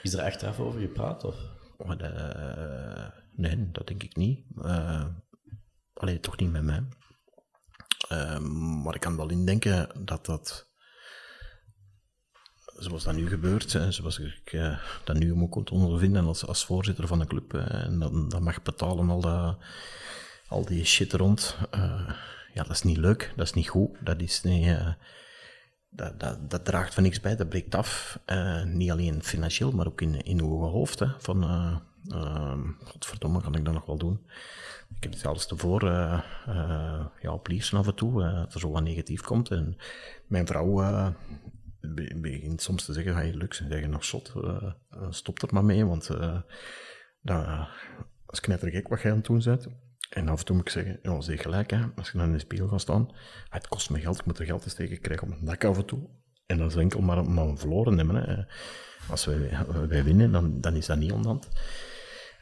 Is 0.03 0.13
er 0.13 0.23
achteraf 0.23 0.61
over 0.61 0.81
gepraat? 0.81 1.25
Of? 1.25 1.37
Maar, 1.87 2.01
eh, 2.01 3.11
nee, 3.33 3.71
dat 3.71 3.87
denk 3.87 4.03
ik 4.03 4.17
niet. 4.17 4.45
Alleen 5.95 6.21
toch 6.21 6.37
niet 6.37 6.53
met 6.53 6.63
mij. 6.63 6.83
Eh, 8.09 8.39
maar 8.85 8.95
ik 8.95 9.01
kan 9.01 9.17
wel 9.17 9.29
indenken 9.31 9.89
dat 10.05 10.27
dat, 10.27 10.67
zoals 12.77 13.05
dat 13.05 13.15
nu 13.15 13.29
gebeurt, 13.29 13.75
en 13.75 13.93
zoals 13.93 14.19
ik 14.19 14.53
eh, 14.53 14.79
dat 15.05 15.17
nu 15.19 15.35
moet 15.35 15.71
ondervinden 15.71 16.25
als, 16.25 16.47
als 16.47 16.65
voorzitter 16.65 17.07
van 17.07 17.21
een 17.21 17.27
club, 17.27 17.55
eh, 17.55 17.85
en 17.85 17.99
dan, 17.99 18.29
dan 18.29 18.43
mag 18.43 18.63
betalen 18.63 19.11
al, 19.11 19.21
dat, 19.21 19.59
al 20.49 20.65
die 20.65 20.85
shit 20.85 21.13
rond. 21.13 21.57
eh, 21.71 22.11
ja, 22.55 22.63
dat 22.63 22.71
is 22.71 22.83
niet 22.83 22.97
leuk, 22.97 23.33
dat 23.37 23.47
is 23.47 23.53
niet 23.53 23.69
goed, 23.69 23.91
dat 24.01 24.21
is 24.21 24.43
niet... 24.43 24.67
eh, 24.67 24.93
dat, 25.89 26.21
dat, 26.21 26.51
dat 26.51 26.65
draagt 26.65 26.95
van 26.95 27.03
niks 27.03 27.21
bij, 27.21 27.37
dat 27.37 27.49
breekt 27.49 27.75
af. 27.75 28.19
Niet 28.65 28.91
alleen 28.91 29.23
financieel, 29.23 29.71
maar 29.71 29.87
ook 29.87 30.01
in, 30.01 30.23
in 30.25 30.41
uw 30.41 30.59
hoofd. 30.59 30.99
Hè, 30.99 31.07
van, 31.19 31.43
eh, 32.11 32.21
ehm, 32.21 32.63
godverdomme, 32.85 33.41
kan 33.43 33.55
ik 33.55 33.65
dat 33.65 33.75
nog 33.75 33.87
wel 33.87 33.99
doen? 33.99 34.27
Ik 34.97 35.03
heb 35.03 35.13
het 35.13 35.21
zelfs 35.21 35.47
tevoor, 35.47 35.83
eh 35.83 36.21
eh, 36.47 37.07
ja, 37.21 37.31
af 37.71 37.87
en 37.87 37.95
toe, 37.95 38.23
eh, 38.23 38.35
dat 38.35 38.55
er 38.55 38.61
zo 38.61 38.71
wat 38.71 38.83
negatief 38.83 39.21
komt. 39.21 39.51
En 39.51 39.77
mijn 40.27 40.47
vrouw 40.47 40.75
be- 41.81 42.17
begint 42.17 42.63
soms 42.63 42.85
te 42.85 42.93
zeggen, 42.93 43.15
hey, 43.15 43.33
Lux, 43.33 43.63
zeg 43.69 43.81
je 43.81 43.87
nog 43.87 44.05
zot, 44.05 44.33
stop 45.11 45.43
er 45.43 45.49
maar 45.53 45.65
mee, 45.65 45.87
want 45.87 46.11
dat, 47.21 47.69
is 48.29 48.41
knettergek 48.41 48.89
wat 48.89 49.01
jij 49.01 49.11
aan 49.11 49.17
het 49.17 49.27
doen 49.27 49.43
bent. 49.45 49.67
En 50.11 50.29
af 50.29 50.39
en 50.39 50.45
toe 50.45 50.57
moet 50.57 50.67
ik 50.67 50.73
zeggen, 50.73 50.99
ja, 51.03 51.21
ze 51.21 51.31
heeft 51.31 51.43
gelijk, 51.43 51.71
hè. 51.71 51.85
als 51.97 52.11
je 52.11 52.19
dan 52.19 52.27
in 52.27 52.33
de 52.33 52.39
spiegel 52.39 52.69
gaat 52.69 52.81
staan, 52.81 53.11
het 53.49 53.69
kost 53.69 53.91
me 53.91 54.01
geld, 54.01 54.19
ik 54.19 54.27
moet 54.27 54.39
er 54.39 54.45
geld 54.45 54.65
eens 54.65 54.75
tegen 54.75 55.01
krijgen 55.01 55.27
op 55.27 55.33
mijn 55.33 55.45
dak 55.45 55.65
af 55.65 55.77
en 55.77 55.85
toe. 55.85 56.09
En 56.47 56.59
dat 56.59 56.71
is 56.71 56.77
enkel 56.77 57.01
maar, 57.01 57.19
een 57.19 57.59
verloren 57.59 57.97
hebben. 57.97 58.17
Hè. 58.17 58.45
Als 59.11 59.25
wij, 59.25 59.51
wij 59.89 60.05
winnen, 60.05 60.33
dan, 60.33 60.61
dan 60.61 60.75
is 60.75 60.87
dat 60.87 60.99
niet 60.99 61.13
onderhand. 61.13 61.49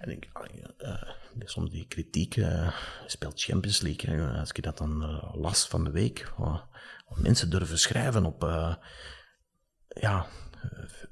En 0.05 0.11
ik, 0.11 0.31
uh, 0.79 1.03
soms 1.39 1.71
die 1.71 1.87
kritiek, 1.87 2.37
uh, 2.37 2.75
speelt 3.07 3.43
Champions 3.43 3.81
League, 3.81 4.15
hè. 4.15 4.41
als 4.41 4.51
ik 4.53 4.63
dat 4.63 4.79
dan 4.79 5.03
uh, 5.03 5.35
las 5.35 5.67
van 5.67 5.85
de 5.85 5.91
week, 5.91 6.33
wat, 6.37 6.67
wat 7.09 7.19
mensen 7.19 7.51
durven 7.51 7.79
schrijven 7.79 8.25
op, 8.25 8.43
ja, 9.89 10.27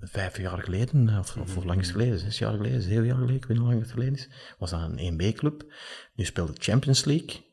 vijf 0.00 0.38
jaar 0.38 0.58
geleden, 0.58 1.18
of, 1.18 1.36
of 1.36 1.54
hoe 1.54 1.64
lang 1.64 1.86
geleden? 1.86 2.18
Zes 2.18 2.38
jaar 2.38 2.52
geleden, 2.56 2.82
zeven 2.82 3.04
jaar 3.04 3.14
geleden, 3.14 3.36
ik 3.36 3.44
weet 3.44 3.56
niet 3.56 3.58
hoe 3.58 3.68
lang 3.68 3.82
het 3.82 3.92
geleden 3.92 4.14
is. 4.14 4.28
Was 4.58 4.70
dat 4.70 4.80
een 4.80 5.12
1B-club. 5.12 5.72
Nu 6.14 6.24
speelde 6.24 6.52
Champions 6.54 7.04
League 7.04 7.44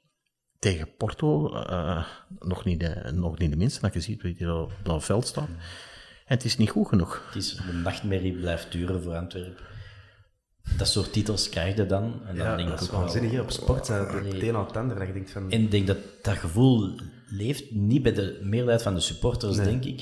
tegen 0.60 0.96
Porto. 0.96 1.54
Uh, 1.54 2.08
nog, 2.40 2.66
niet 2.66 2.80
de, 2.80 3.12
nog 3.14 3.38
niet 3.38 3.52
de 3.52 3.58
minste, 3.58 3.82
dat 3.82 3.94
je 3.94 4.02
ziet 4.02 4.22
wie 4.22 4.40
er 4.40 4.54
op 4.54 4.72
het 4.84 5.04
veld 5.04 5.28
staat. 5.28 5.48
En 5.48 6.36
het 6.36 6.46
is 6.46 6.58
niet 6.58 6.70
goed 6.70 6.88
genoeg. 6.88 7.24
Het 7.26 7.36
is, 7.36 7.56
de 7.56 7.74
nachtmerrie 7.74 8.34
blijft 8.34 8.72
duren 8.72 9.02
voor 9.04 9.16
Antwerpen. 9.16 9.69
Dat 10.78 10.88
soort 10.88 11.14
titels 11.14 11.50
krijg 11.50 11.76
je 11.76 11.86
dan. 11.86 12.04
En 12.26 12.36
dan 12.36 12.46
ja, 12.46 12.56
denk 12.56 12.70
dat 12.70 12.82
is 12.82 12.90
waanzinnig. 12.90 13.32
Wel, 13.32 13.42
op 13.42 13.52
sport 13.52 13.86
zijn 13.86 14.00
het 14.00 14.26
het 14.26 14.42
een 14.42 14.56
aan 14.56 14.66
het 14.66 14.78
ander. 14.78 14.98
Dat 15.00 15.08
je 15.08 15.14
denkt 15.14 15.32
van... 15.32 15.52
En 15.52 15.62
ik 15.62 15.72
denk 15.72 15.88
dat 15.88 15.98
dat 16.22 16.38
gevoel 16.38 16.96
leeft 17.28 17.72
niet 17.72 18.04
bij 18.04 18.14
de 18.14 18.40
meerderheid 18.44 18.82
van 18.82 18.94
de 18.94 19.00
supporters, 19.00 19.58
nee. 19.58 19.66
denk 19.66 19.86
ik. 19.86 20.00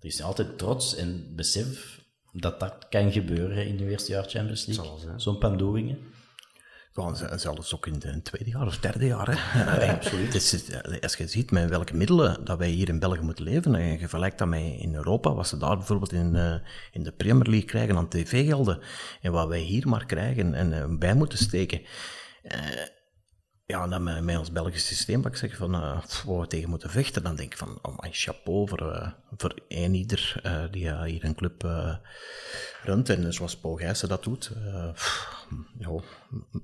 Er 0.00 0.06
is 0.06 0.22
altijd 0.22 0.58
trots 0.58 0.96
en 0.96 1.32
besef 1.34 2.02
dat 2.32 2.60
dat 2.60 2.86
kan 2.88 3.12
gebeuren 3.12 3.66
in 3.66 3.76
de 3.76 3.90
eerste 3.90 4.12
jaar 4.12 4.24
Champions 4.24 4.66
League. 4.66 4.98
Zo'n 5.16 5.38
pandoeringen. 5.38 5.98
Zelfs 7.36 7.74
ook 7.74 7.86
in 7.86 8.00
het 8.04 8.24
tweede 8.24 8.50
jaar 8.50 8.66
of 8.66 8.78
derde 8.78 9.06
jaar. 9.06 9.26
Hè. 9.30 9.62
Ja, 9.84 9.92
absoluut. 9.92 10.34
Is, 10.34 10.64
als 11.00 11.16
je 11.16 11.26
ziet 11.26 11.50
met 11.50 11.68
welke 11.68 11.96
middelen 11.96 12.44
dat 12.44 12.58
wij 12.58 12.68
hier 12.68 12.88
in 12.88 12.98
België 12.98 13.20
moeten 13.20 13.44
leven, 13.44 13.74
en 13.74 13.90
je 13.90 13.98
vergelijkt 13.98 14.38
dat 14.38 14.48
met 14.48 14.60
in 14.60 14.94
Europa, 14.94 15.34
wat 15.34 15.48
ze 15.48 15.56
daar 15.56 15.76
bijvoorbeeld 15.76 16.12
in, 16.12 16.34
uh, 16.34 16.54
in 16.92 17.02
de 17.02 17.12
Premier 17.12 17.48
League 17.48 17.68
krijgen 17.68 17.96
aan 17.96 18.08
tv-gelden, 18.08 18.80
en 19.20 19.32
wat 19.32 19.48
wij 19.48 19.60
hier 19.60 19.88
maar 19.88 20.06
krijgen 20.06 20.54
en 20.54 20.72
uh, 20.72 20.98
bij 20.98 21.14
moeten 21.14 21.38
steken. 21.38 21.80
Ja, 23.66 23.86
dan 23.86 24.02
met, 24.02 24.22
met 24.22 24.38
ons 24.38 24.52
Belgisch 24.52 24.86
systeem, 24.86 25.22
wat 25.22 25.32
ik 25.32 25.38
zeg 25.38 25.56
van 25.56 25.74
uh, 25.74 26.04
waar 26.24 26.40
we 26.40 26.46
tegen 26.46 26.68
moeten 26.68 26.90
vechten, 26.90 27.22
dan 27.22 27.36
denk 27.36 27.52
ik 27.52 27.58
van, 27.58 27.78
oh 27.82 27.98
my 27.98 28.08
chapeau 28.12 28.68
voor, 28.68 28.82
uh, 28.82 29.12
voor 29.36 29.54
een 29.68 29.94
ieder 29.94 30.40
uh, 30.46 30.64
die 30.70 31.04
hier 31.04 31.24
een 31.24 31.34
club 31.34 31.62
runt. 32.82 33.08
En 33.08 33.32
zoals 33.32 33.58
Paul 33.58 33.76
Gijssen 33.76 34.08
dat 34.08 34.22
doet, 34.22 34.52
pff, 34.92 35.46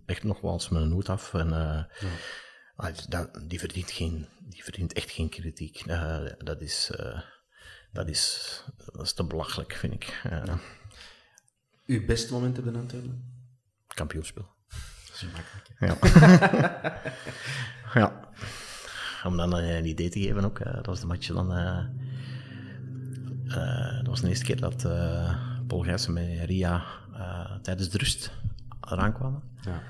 echt 0.07 0.23
nog 0.23 0.41
wel 0.41 0.53
eens 0.53 0.69
met 0.69 0.83
een 0.83 0.91
hoed 0.91 1.09
af. 1.09 1.35
En, 1.35 1.49
ja. 1.49 1.89
dat, 3.09 3.41
die, 3.49 3.59
verdient 3.59 3.91
geen, 3.91 4.27
die 4.41 4.65
verdient 4.65 4.93
echt 4.93 5.11
geen 5.11 5.29
kritiek. 5.29 5.87
dat, 6.39 6.61
is, 6.61 6.91
dat, 7.93 8.09
is, 8.09 8.65
dat 8.77 9.03
is 9.03 9.13
te 9.13 9.25
belachelijk, 9.25 9.73
vind 9.73 9.93
ik. 9.93 10.21
Ja. 10.31 10.59
Uw 11.87 12.07
beste 12.07 12.33
moment 12.33 12.59
op 12.59 12.65
de 12.65 12.79
Antwerpen? 12.79 13.25
Kampioenspel. 13.87 14.59
Ja. 15.79 15.97
ja. 18.01 18.21
Om 19.25 19.37
dan 19.37 19.55
een 19.55 19.87
idee 19.87 20.09
te 20.09 20.21
geven 20.21 20.45
ook, 20.45 20.59
uh, 20.59 20.75
dat 20.75 20.87
was 20.87 21.01
de 21.01 21.07
match 21.07 21.27
dan... 21.27 21.57
Uh, 21.57 21.85
uh, 23.47 23.97
dat 23.97 24.07
was 24.07 24.21
de 24.21 24.29
eerste 24.29 24.45
keer 24.45 24.61
dat 24.61 24.83
Paul 25.67 25.83
Gijssen 25.83 26.13
met 26.13 26.45
Ria 26.45 26.85
tijdens 27.63 27.89
de 27.89 27.99
rust 27.99 28.33
eraan 28.81 29.13
kwamen. 29.13 29.43
Ja. 29.61 29.83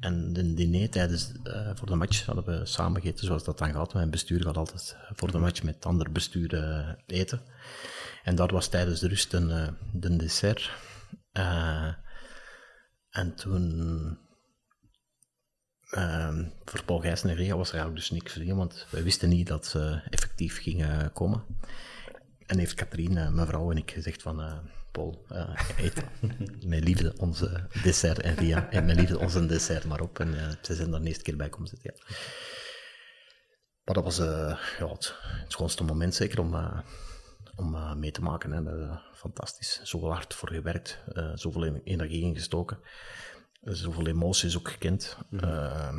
en 0.00 0.32
de 0.32 0.54
diner 0.54 0.90
tijdens, 0.90 1.32
voor 1.74 1.88
de 1.88 1.94
match 1.94 2.26
hadden 2.26 2.44
we 2.44 2.66
samen 2.66 3.00
gegeten, 3.00 3.26
zoals 3.26 3.44
dat 3.44 3.58
dan 3.58 3.72
gaat. 3.72 3.94
Mijn 3.94 4.10
bestuur 4.10 4.42
gaat 4.42 4.56
altijd 4.56 4.96
voor 5.14 5.30
de 5.30 5.38
match 5.38 5.62
met 5.62 5.74
het 5.74 5.86
andere 5.86 6.10
bestuur 6.10 6.96
eten. 7.06 7.40
En 8.22 8.34
dat 8.34 8.50
was 8.50 8.68
tijdens 8.68 9.00
de 9.00 9.08
rust 9.08 9.32
een, 9.32 9.76
een 10.00 10.18
dessert. 10.18 10.70
En 13.10 13.34
toen, 13.34 14.18
uh, 15.90 16.38
voor 16.64 16.84
Paul 16.84 17.00
Gijs 17.00 17.22
en 17.22 17.34
Ria 17.34 17.56
was 17.56 17.68
er 17.68 17.74
eigenlijk 17.74 18.08
dus 18.08 18.10
niks 18.10 18.32
voor 18.32 18.56
want 18.56 18.86
wij 18.90 19.02
wisten 19.02 19.28
niet 19.28 19.46
dat 19.46 19.66
ze 19.66 20.02
effectief 20.10 20.62
gingen 20.62 21.12
komen. 21.12 21.44
En 22.46 22.58
heeft 22.58 22.74
Katrien, 22.74 23.16
uh, 23.16 23.28
mevrouw 23.28 23.70
en 23.70 23.76
ik 23.76 23.90
gezegd 23.90 24.22
van, 24.22 24.40
uh, 24.40 24.58
Paul, 24.92 25.26
eet 25.76 26.04
mijn 26.66 26.82
liefde 26.82 27.14
onze 27.16 27.66
dessert 27.82 28.20
en 28.20 28.34
Ria, 28.34 28.70
en 28.70 28.84
mijn 28.84 28.98
liefde 28.98 29.18
onze 29.18 29.46
dessert 29.46 29.84
maar 29.84 30.00
op. 30.00 30.18
En 30.18 30.58
ze 30.62 30.74
zijn 30.74 30.92
er 30.92 31.00
de 31.00 31.06
eerste 31.06 31.22
keer 31.22 31.36
bij 31.36 31.48
komen 31.48 31.68
zitten, 31.68 31.94
ja. 31.94 32.04
Maar 33.84 33.94
dat 33.94 34.04
was 34.04 34.16
ja, 34.78 34.88
het, 34.88 35.14
het 35.22 35.52
schoonste 35.52 35.84
moment 35.84 36.14
zeker 36.14 36.40
om, 36.40 36.54
om 37.60 37.98
mee 37.98 38.10
te 38.10 38.22
maken. 38.22 38.52
Hè. 38.52 38.96
fantastisch. 39.12 39.80
Zoveel 39.82 40.12
hard 40.12 40.34
voor 40.34 40.48
gewerkt, 40.48 41.02
uh, 41.12 41.30
zoveel 41.34 41.64
energie 41.64 42.22
ingestoken, 42.22 42.78
zoveel 43.60 44.06
emoties 44.06 44.58
ook 44.58 44.70
gekend. 44.70 45.18
Mm 45.30 45.38
-hmm. 45.38 45.48
uh, 45.48 45.94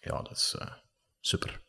ja, 0.00 0.22
dat 0.22 0.30
is 0.30 0.56
super. 1.20 1.62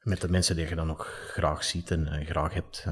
Met 0.00 0.20
de 0.20 0.28
mensen 0.28 0.56
die 0.56 0.68
je 0.68 0.74
dan 0.74 0.90
ook 0.90 1.04
graag 1.06 1.64
ziet 1.64 1.90
en 1.90 2.26
graag 2.26 2.52
hebt. 2.52 2.82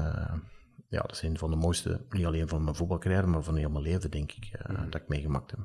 ja, 0.89 1.01
dat 1.01 1.11
is 1.11 1.21
een 1.21 1.37
van 1.37 1.49
de 1.49 1.55
mooiste, 1.55 2.05
niet 2.09 2.25
alleen 2.25 2.47
van 2.47 2.63
mijn 2.63 2.75
voetbalcarrière, 2.75 3.27
maar 3.27 3.43
van 3.43 3.55
heel 3.55 3.69
mijn 3.69 3.83
leven, 3.83 4.11
denk 4.11 4.31
ik, 4.31 4.59
mm 4.67 4.75
-hmm. 4.75 4.89
dat 4.89 5.01
ik 5.01 5.07
meegemaakt 5.07 5.51
heb. 5.51 5.59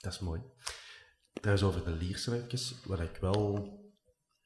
Dat 0.00 0.12
is 0.12 0.18
mooi. 0.18 0.40
Trouwens, 1.32 1.66
over 1.66 1.84
de 1.84 1.90
Lierse 1.96 2.44
even, 2.50 2.76
wat 2.84 3.00
ik 3.00 3.16
wel 3.16 3.74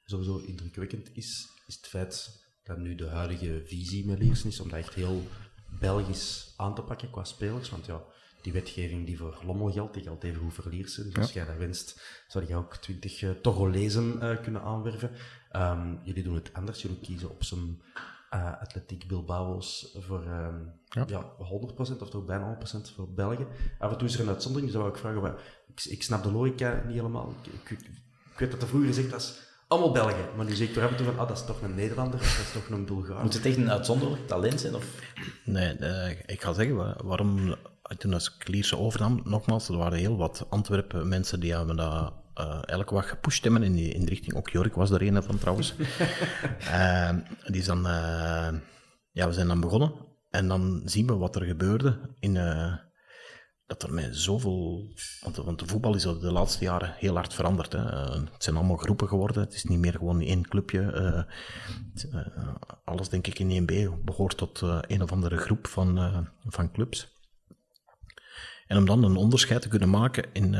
sowieso 0.05 0.39
indrukwekkend 0.39 1.17
is, 1.17 1.49
is 1.67 1.75
het 1.75 1.87
feit 1.87 2.45
dat 2.63 2.79
nu 2.79 2.95
de 2.95 3.09
huidige 3.09 3.63
visie 3.65 4.07
met 4.07 4.19
Liersen 4.19 4.49
is, 4.49 4.61
om 4.61 4.69
dat 4.69 4.79
echt 4.79 4.95
heel 4.95 5.23
Belgisch 5.79 6.55
aan 6.57 6.75
te 6.75 6.83
pakken 6.83 7.11
qua 7.11 7.25
spelers. 7.25 7.71
Want 7.71 7.87
ja, 7.87 8.03
die 8.43 8.53
wetgeving 8.53 9.07
die 9.07 9.19
voor 9.19 9.39
Lommel 9.45 9.73
geldt, 9.73 9.95
die 9.95 10.03
geldt 10.03 10.25
even 10.25 10.41
goed 10.41 10.55
voor 10.55 10.71
Liersen. 10.71 11.05
Dus 11.05 11.15
ja. 11.15 11.21
als 11.21 11.33
jij 11.33 11.45
dat 11.45 11.57
wenst, 11.57 12.01
zou 12.29 12.47
je 12.47 12.57
ook 12.57 12.77
twintig 12.77 13.23
uh, 13.23 13.31
Togolezen 13.31 14.19
uh, 14.23 14.43
kunnen 14.43 14.63
aanwerven. 14.63 15.11
Um, 15.57 16.01
jullie 16.05 16.23
doen 16.23 16.35
het 16.35 16.53
anders. 16.53 16.83
Jullie 16.83 17.01
kiezen 17.01 17.31
op 17.31 17.45
zijn 17.45 17.83
uh, 18.35 18.61
Atletiek 18.61 19.09
Bilbao's 19.09 19.97
voor 19.99 20.27
um, 20.27 20.73
ja. 20.85 21.05
ja. 21.07 21.33
100% 21.39 22.01
of 22.01 22.11
toch 22.11 22.25
bijna 22.25 22.59
100% 22.59 22.95
voor 22.95 23.13
België. 23.15 23.47
Af 23.79 23.93
en 23.93 23.99
toe 23.99 24.09
is 24.09 24.15
er 24.15 24.21
een 24.21 24.29
uitzondering, 24.29 24.73
dus 24.73 24.81
zou 24.81 24.93
ik 24.93 24.99
vragen, 24.99 25.23
maar 25.23 25.65
ik, 25.69 25.85
ik 25.85 26.03
snap 26.03 26.23
de 26.23 26.33
logica 26.33 26.83
niet 26.87 26.97
helemaal. 26.97 27.35
Ik, 27.43 27.71
ik, 27.71 27.79
ik 28.33 28.39
weet 28.39 28.51
dat 28.51 28.63
er 28.63 28.69
vroeger 28.69 28.89
gezegd 28.89 29.11
was, 29.11 29.41
allemaal 29.71 29.93
Belgen. 29.93 30.25
Maar 30.37 30.45
nu 30.45 30.55
zeg 30.55 30.69
ik 30.69 30.75
toch 30.75 30.83
af 30.85 30.91
en 30.91 30.97
toe 30.97 31.07
van, 31.07 31.19
ah, 31.19 31.29
dat 31.29 31.37
is 31.37 31.45
toch 31.45 31.63
een 31.63 31.75
Nederlander, 31.75 32.21
of 32.21 32.37
dat 32.37 32.47
is 32.47 32.53
toch 32.53 32.69
een 32.79 32.85
Bulgaar. 32.85 33.23
Moet 33.23 33.35
het 33.35 33.47
echt 33.47 33.57
een 33.57 33.71
uitzonderlijk 33.71 34.27
talent 34.27 34.61
zijn? 34.61 34.75
Of? 34.75 34.85
Nee, 35.45 35.77
eh, 35.77 36.11
ik 36.27 36.43
ga 36.43 36.53
zeggen 36.53 36.77
wa- 36.77 36.97
waarom. 37.05 37.55
Toen 37.99 38.15
als 38.15 38.37
ik 38.39 38.49
Lierse 38.49 38.79
overnam, 38.79 39.21
nogmaals, 39.25 39.69
er 39.69 39.77
waren 39.77 39.99
heel 39.99 40.17
wat 40.17 40.47
Antwerpen 40.49 41.09
mensen 41.09 41.41
die 41.41 41.55
hebben 41.55 41.77
dat 41.77 42.13
eh, 42.35 42.59
elke 42.65 42.95
wat 42.95 43.05
gepusht 43.05 43.43
hebben 43.43 43.63
in 43.63 43.73
die, 43.73 43.93
in 43.93 44.01
die 44.01 44.09
richting. 44.09 44.35
Ook 44.35 44.49
Jorik 44.51 44.75
was 44.75 44.91
er 44.91 45.03
een 45.03 45.23
van 45.23 45.39
trouwens. 45.39 45.75
Eh, 46.71 47.11
die 47.47 47.61
is 47.61 47.67
dan, 47.67 47.87
eh, 47.87 48.49
ja, 49.13 49.27
we 49.27 49.33
zijn 49.33 49.49
dan 49.49 49.61
begonnen. 49.61 49.93
En 50.31 50.49
dan 50.49 50.83
zien 50.85 51.07
we 51.07 51.15
wat 51.17 51.37
er 51.37 51.43
gebeurde 51.45 51.99
in. 52.21 52.37
Dat 53.71 53.83
er 53.83 53.95
met 53.95 54.17
zoveel. 54.17 54.93
Want, 55.21 55.37
want 55.37 55.59
de 55.59 55.67
voetbal 55.67 55.95
is 55.95 56.03
de 56.03 56.33
laatste 56.33 56.65
jaren 56.65 56.95
heel 56.97 57.15
hard 57.15 57.35
veranderd. 57.35 57.73
Hè. 57.73 57.91
Eh, 57.91 58.13
het 58.33 58.45
zijn 58.45 58.57
allemaal 58.57 58.77
groepen 58.77 59.09
geworden. 59.09 59.43
Het 59.43 59.55
is 59.55 59.65
niet 59.65 59.79
meer 59.79 59.93
gewoon 59.93 60.21
één 60.21 60.49
clubje. 60.49 60.81
eh, 60.93 62.21
eh, 62.21 62.27
alles, 62.85 63.09
denk 63.09 63.27
ik, 63.27 63.39
in 63.39 63.51
1B 63.51 64.05
behoort 64.05 64.37
tot 64.37 64.61
een 64.81 65.03
of 65.03 65.13
andere 65.13 65.37
groep 65.37 65.67
van, 65.67 66.29
van 66.47 66.73
clubs. 66.73 67.09
En 68.67 68.77
om 68.77 68.87
dan 68.87 69.05
een 69.05 69.17
onderscheid 69.17 69.63
te 69.63 69.69
kunnen 69.69 69.91
maken 69.91 70.25
in, 70.33 70.57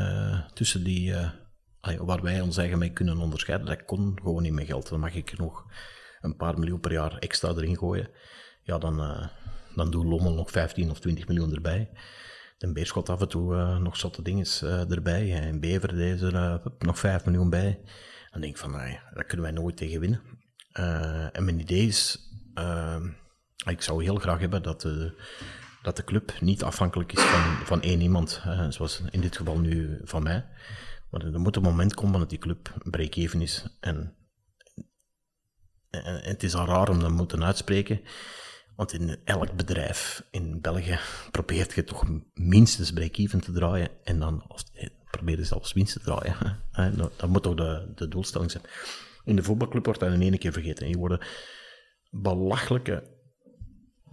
tussen 0.53 0.83
die. 0.83 1.15
waar 1.97 2.21
wij 2.21 2.41
ons 2.41 2.57
eigen 2.57 2.77
mee 2.77 2.93
kunnen 2.93 3.17
onderscheiden, 3.17 3.67
dat 3.67 3.85
kon 3.85 4.19
gewoon 4.23 4.41
niet 4.41 4.53
met 4.53 4.65
geld. 4.65 4.89
Dan 4.89 4.99
mag 4.99 5.15
ik 5.15 5.37
nog 5.37 5.65
een 6.21 6.35
paar 6.35 6.59
miljoen 6.59 6.79
per 6.79 6.91
jaar 6.91 7.17
extra 7.17 7.49
erin 7.49 7.77
gooien. 7.77 8.09
Ja, 8.63 8.77
dan, 8.77 9.29
dan 9.75 9.91
doet 9.91 10.05
Lommel 10.05 10.33
nog 10.33 10.51
15 10.51 10.89
of 10.89 10.99
20 10.99 11.27
miljoen 11.27 11.53
erbij. 11.53 11.89
De 12.61 12.71
Beerschot 12.71 13.09
af 13.09 13.21
en 13.21 13.27
toe 13.27 13.55
eh, 13.55 13.77
nog 13.77 13.97
zotte 13.97 14.21
dingen 14.21 14.45
eh, 14.61 14.91
erbij. 14.91 15.41
En 15.41 15.59
Bever 15.59 15.95
deze 15.95 16.25
er 16.25 16.35
eh, 16.35 16.65
nog 16.79 16.99
5 16.99 17.25
miljoen 17.25 17.49
bij. 17.49 17.79
Dan 18.31 18.41
denk 18.41 18.53
ik 18.53 18.59
van, 18.59 18.71
nee, 18.71 18.99
daar 19.13 19.23
kunnen 19.23 19.45
wij 19.45 19.55
nooit 19.55 19.77
tegen 19.77 19.99
winnen. 19.99 20.21
Eh, 20.71 21.35
en 21.35 21.43
mijn 21.45 21.59
idee 21.59 21.87
is, 21.87 22.19
eh, 22.53 23.03
ik 23.65 23.81
zou 23.81 24.03
heel 24.03 24.15
graag 24.15 24.39
hebben 24.39 24.63
dat 24.63 24.81
de, 24.81 25.21
dat 25.81 25.95
de 25.95 26.03
club 26.03 26.33
niet 26.39 26.63
afhankelijk 26.63 27.11
is 27.13 27.21
van, 27.21 27.65
van 27.65 27.81
één 27.81 28.01
iemand. 28.01 28.41
eh, 28.45 28.65
zoals 28.69 29.01
in 29.09 29.21
dit 29.21 29.37
geval 29.37 29.59
nu 29.59 30.01
van 30.03 30.23
mij. 30.23 30.45
Maar 31.09 31.21
er 31.21 31.39
moet 31.39 31.55
een 31.55 31.61
moment 31.61 31.93
komen 31.93 32.19
dat 32.19 32.29
die 32.29 32.39
club 32.39 32.73
break-even 32.83 33.41
is. 33.41 33.77
En, 33.79 34.15
en, 35.89 36.03
en 36.03 36.21
het 36.23 36.43
is 36.43 36.55
al 36.55 36.65
raar 36.65 36.89
om 36.89 36.99
dat 36.99 37.11
moeten 37.11 37.43
uitspreken. 37.43 38.01
Want 38.81 38.93
in 38.93 39.17
elk 39.23 39.55
bedrijf 39.55 40.23
in 40.31 40.61
België 40.61 40.99
probeert 41.31 41.73
je 41.73 41.83
toch 41.83 42.05
minstens 42.33 42.91
break-even 42.91 43.41
te 43.41 43.51
draaien. 43.51 43.89
En 44.03 44.19
dan 44.19 44.43
eh, 44.73 44.89
probeer 45.11 45.37
je 45.37 45.43
zelfs 45.43 45.73
winst 45.73 45.93
te 45.93 45.99
draaien. 45.99 46.35
hè. 46.71 46.95
Dat, 46.95 47.27
moet 47.27 47.43
toch 47.43 47.55
de, 47.55 47.91
de 47.95 48.07
doelstelling 48.07 48.51
zijn. 48.51 48.63
In 49.25 49.35
de 49.35 49.43
voetbalclub 49.43 49.85
wordt 49.85 49.99
dat 49.99 50.13
in 50.13 50.21
één 50.21 50.37
keer 50.37 50.51
vergeten. 50.51 50.85
Hier 50.85 50.97
worden 50.97 51.19
belachelijke 52.09 53.03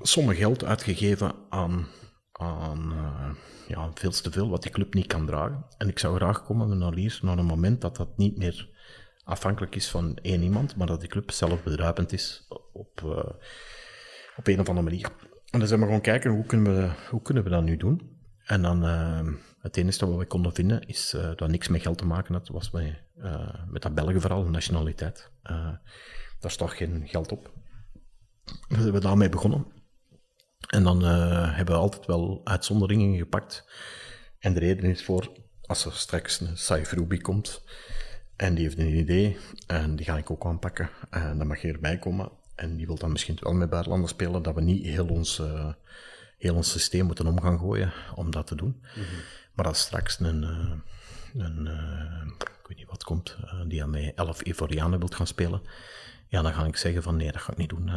sommen 0.01 0.35
geld 0.35 0.65
uitgegeven 0.65 1.35
aan, 1.49 1.87
aan 2.33 2.93
eh, 2.93 3.31
ja, 3.69 3.91
veel 3.95 4.11
te 4.11 4.31
veel 4.31 4.49
wat 4.49 4.63
die 4.63 4.73
club 4.73 4.95
niet 4.95 5.07
kan 5.07 5.27
dragen. 5.27 5.67
En 5.79 5.89
ik 5.89 5.99
zou 5.99 6.17
graag 6.17 6.45
komen 6.45 6.79
naar 6.79 7.19
naar 7.21 7.39
een 7.39 7.45
moment 7.45 7.81
dat 7.81 7.97
dat 7.97 8.17
niet 8.17 8.37
meer 8.37 8.69
afhankelijk 9.25 9.75
is 9.75 9.89
van 9.89 10.17
één 10.23 10.43
iemand, 10.43 10.77
maar 10.77 10.87
dat 10.87 11.01
die 11.01 11.09
club 11.09 11.31
zelf 11.31 11.63
bedruipend 11.63 12.13
is 12.13 12.47
op, 12.73 13.03
eh, 13.05 13.35
op 14.39 14.47
een 14.47 14.61
of 14.61 14.69
andere 14.69 14.89
manier. 14.89 15.11
En 15.51 15.59
dan 15.59 15.69
zijn 15.69 15.81
we 15.81 15.87
gewoon 15.87 16.01
kijken 16.01 16.31
hoe 16.31 16.47
kunnen 16.47 16.77
we, 16.77 16.91
hoe 17.11 17.23
kunnen 17.23 17.45
we 17.45 17.51
dat 17.51 17.63
nu 17.63 17.77
doen. 17.77 18.17
En 18.45 18.63
dan 18.63 18.85
eh, 18.85 19.27
het 19.59 19.77
enige 19.77 20.07
wat 20.07 20.19
we 20.19 20.27
konden 20.27 20.55
vinden 20.55 20.87
is 20.87 21.15
eh, 21.15 21.31
dat 21.37 21.49
niks 21.49 21.69
met 21.69 21.83
geld 21.83 21.99
te 21.99 22.07
maken 22.07 22.35
had, 22.35 22.49
was 22.49 22.71
met, 22.71 23.03
eh, 23.17 23.65
met 23.69 23.83
dat 23.83 23.95
Belgen 23.95 24.21
vooral, 24.21 24.45
nationaliteit. 24.45 25.31
Eh, 25.43 25.73
daar 26.41 26.51
staat 26.51 26.71
geen 26.71 27.03
geld 27.09 27.33
op. 27.33 27.53
We 28.69 28.83
zijn 28.83 29.01
daarmee 29.01 29.29
begonnen. 29.29 29.67
En 30.69 30.83
dan 30.83 31.03
hebben 31.03 31.75
we 31.75 31.81
altijd 31.81 32.07
wel 32.07 32.41
uitzonderingen 32.45 33.19
gepakt. 33.19 33.65
En 34.39 34.55
de 34.55 34.61
reden 34.61 34.91
is 34.91 35.05
voor, 35.05 35.33
als 35.63 35.85
er 35.85 35.93
straks 35.93 36.41
een 36.41 36.59
Saif 36.59 36.93
Ruby 36.93 37.19
komt, 37.19 37.65
en 38.37 38.55
die 38.55 38.65
heeft 38.65 38.79
een 38.79 38.97
idee, 38.97 39.37
en 39.67 39.97
die 39.97 40.07
ga 40.07 40.17
ik 40.17 40.31
ook 40.31 40.47
aanpakken, 40.47 40.91
en 41.11 41.39
dan 41.39 41.47
mag 41.47 41.63
je 41.63 41.73
erbij 41.73 41.99
komen. 41.99 42.33
En 42.59 42.77
die 42.77 42.87
wil 42.87 42.99
dan 42.99 43.13
misschien 43.13 43.37
wel 43.41 43.53
met 43.53 43.71
buitenlanders 43.71 44.13
spelen, 44.13 44.43
dat 44.43 44.55
we 44.55 44.61
niet 44.61 44.85
heel 44.85 45.07
ons, 45.07 45.39
eh, 45.39 45.73
heel 46.39 46.55
ons 46.55 46.71
systeem 46.71 47.07
moeten 47.07 47.27
om 47.27 47.41
gaan 47.41 47.59
gooien 47.59 47.93
om 48.15 48.31
dat 48.31 48.47
te 48.47 48.55
doen. 48.55 48.83
Maar 49.53 49.67
als 49.67 49.81
straks 49.81 50.21
een, 50.21 50.45
eh, 50.45 51.43
een 51.43 51.67
eh, 51.67 52.27
ik 52.39 52.67
weet 52.69 52.77
niet 52.77 52.89
wat 52.89 53.05
komt, 53.05 53.37
die 53.67 53.83
aan 53.83 53.91
mij 53.91 54.13
11 54.15 54.43
Ivorianen 54.43 54.99
wilt 54.99 55.15
gaan 55.15 55.27
spelen, 55.27 55.63
ja, 56.29 56.43
dan 56.43 56.53
ga 56.53 56.65
ik 56.65 56.77
zeggen 56.77 57.03
van 57.03 57.17
nee, 57.17 57.33
dat 57.33 57.41
ga 57.41 57.53
ik 57.53 57.59
niet 57.59 57.69
doen. 57.69 57.91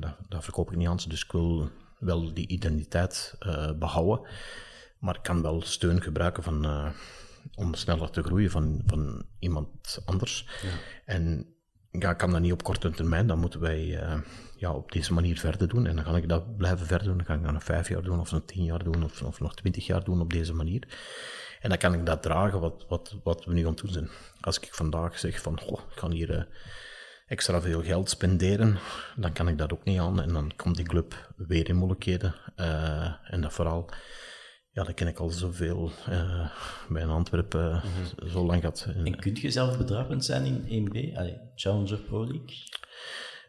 dat, 0.00 0.16
dat 0.28 0.44
verkoop 0.44 0.70
ik 0.70 0.76
niet 0.76 0.88
aan 0.88 1.00
ze. 1.00 1.08
Dus 1.08 1.24
ik 1.24 1.32
wil 1.32 1.70
wel 1.98 2.34
die 2.34 2.48
identiteit 2.48 3.34
eh, 3.38 3.72
behouden. 3.72 4.26
Maar 4.98 5.14
ik 5.14 5.22
kan 5.22 5.42
wel 5.42 5.62
steun 5.62 6.02
gebruiken 6.02 6.42
van, 6.42 6.92
om 7.54 7.74
sneller 7.74 8.10
te 8.10 8.22
groeien 8.22 8.50
van, 8.50 8.82
van 8.86 9.26
iemand 9.38 10.02
anders. 10.04 10.48
En 11.04 11.53
ja, 11.98 12.12
kan 12.12 12.30
dat 12.30 12.40
niet 12.40 12.52
op 12.52 12.62
korte 12.62 12.90
termijn. 12.90 13.26
Dan 13.26 13.38
moeten 13.38 13.60
wij 13.60 13.98
eh, 13.98 14.18
ja, 14.56 14.72
op 14.72 14.92
deze 14.92 15.12
manier 15.12 15.38
verder 15.38 15.68
doen. 15.68 15.86
En 15.86 15.96
dan 15.96 16.04
ga 16.04 16.16
ik 16.16 16.28
dat 16.28 16.56
blijven 16.56 16.86
verder 16.86 17.06
doen. 17.06 17.16
Dan 17.16 17.26
ga 17.26 17.34
ik 17.34 17.42
dat 17.42 17.52
nog 17.52 17.64
vijf 17.64 17.88
jaar 17.88 18.02
doen, 18.02 18.20
of 18.20 18.32
nog 18.32 18.42
tien 18.46 18.64
jaar 18.64 18.84
doen, 18.84 19.04
of, 19.04 19.22
of 19.22 19.40
nog 19.40 19.54
twintig 19.54 19.86
jaar 19.86 20.04
doen 20.04 20.20
op 20.20 20.32
deze 20.32 20.54
manier. 20.54 20.88
En 21.60 21.68
dan 21.68 21.78
kan 21.78 21.94
ik 21.94 22.06
dat 22.06 22.22
dragen 22.22 22.60
wat, 22.60 22.84
wat, 22.88 23.16
wat 23.22 23.44
we 23.44 23.52
nu 23.52 23.60
aan 23.60 23.72
het 23.72 23.80
doen 23.80 23.92
zijn. 23.92 24.08
Als 24.40 24.58
ik 24.58 24.68
vandaag 24.74 25.18
zeg 25.18 25.40
van, 25.40 25.60
goh, 25.60 25.80
ik 25.92 25.98
ga 25.98 26.10
hier... 26.10 26.30
eh, 26.30 26.42
extra 27.26 27.60
veel 27.60 27.82
geld 27.82 28.10
spenderen, 28.10 28.78
dan 29.16 29.32
kan 29.32 29.48
ik 29.48 29.58
dat 29.58 29.72
ook 29.72 29.84
niet 29.84 30.00
aan. 30.00 30.22
En 30.22 30.32
dan 30.32 30.52
komt 30.56 30.76
die 30.76 30.84
club 30.86 31.32
weer 31.36 31.68
in 31.68 31.76
moeilijkheden. 31.76 32.34
Eh, 32.56 33.12
en 33.24 33.40
dat 33.40 33.52
vooral, 33.52 33.90
ja, 34.74 34.82
dat 34.82 34.94
ken 34.94 35.06
ik 35.06 35.18
al 35.18 35.30
zoveel 35.30 35.92
uh, 36.08 36.50
bij 36.88 37.02
een 37.02 37.10
Antwerpen, 37.10 37.82
uh, 38.22 38.30
zo 38.30 38.44
lang 38.44 38.60
gehad. 38.60 38.88
En 39.04 39.16
kun 39.16 39.36
je 39.40 39.50
zelf 39.50 39.78
bedruipend 39.78 40.24
zijn 40.24 40.66
in 40.66 40.88
1B, 40.88 41.16
Allee, 41.16 41.40
Challenger 41.54 41.98
Pro 41.98 42.26
League? 42.26 42.56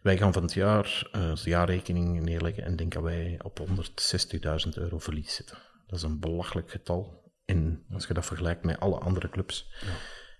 Wij 0.02 0.18
gaan 0.18 0.34
van 0.34 0.42
het 0.42 0.54
jaar 0.54 1.10
uh, 1.16 1.36
de 1.36 1.50
jaarrekening 1.50 2.22
neerleggen 2.22 2.64
en 2.64 2.76
denken 2.76 3.02
dat 3.02 3.12
wij 3.12 3.40
op 3.44 3.60
160.000 3.60 4.70
euro 4.74 5.00
verlies 5.00 5.36
zitten. 5.36 5.58
Dat 5.88 5.98
is 5.98 6.04
een 6.04 6.20
belachelijk 6.20 6.72
getal 6.72 7.32
in, 7.46 7.86
als 7.92 8.08
je 8.08 8.14
dat 8.14 8.26
vergelijkt 8.26 8.64
met 8.64 8.80
alle 8.80 9.00
andere 9.00 9.30
clubs. 9.30 9.72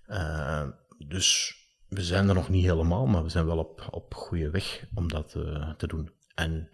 Ja. 0.06 0.78
dus 0.98 1.56
we 1.88 2.02
zijn 2.02 2.28
er 2.28 2.34
nog 2.34 2.48
niet 2.48 2.64
helemaal, 2.64 3.06
maar 3.06 3.22
we 3.22 3.28
zijn 3.28 3.46
wel 3.46 3.58
op, 3.58 3.88
op 3.90 4.14
goede 4.14 4.50
weg 4.50 4.84
om 4.94 5.08
dat 5.08 5.30
te 5.76 5.86
doen. 5.86 6.12
En 6.34 6.70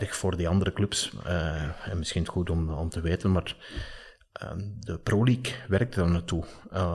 erg 0.00 0.16
voor 0.16 0.36
die 0.36 0.48
andere 0.48 0.72
clubs, 0.72 1.12
uh, 1.26 1.88
en 1.88 1.98
misschien 1.98 2.26
goed 2.26 2.50
om, 2.50 2.70
om 2.70 2.88
te 2.88 3.00
weten, 3.00 3.32
maar 3.32 3.56
uh, 4.42 4.50
de 4.78 4.98
Pro 4.98 5.24
League 5.24 5.54
werkt 5.68 5.96
er 5.96 6.10
naartoe 6.10 6.44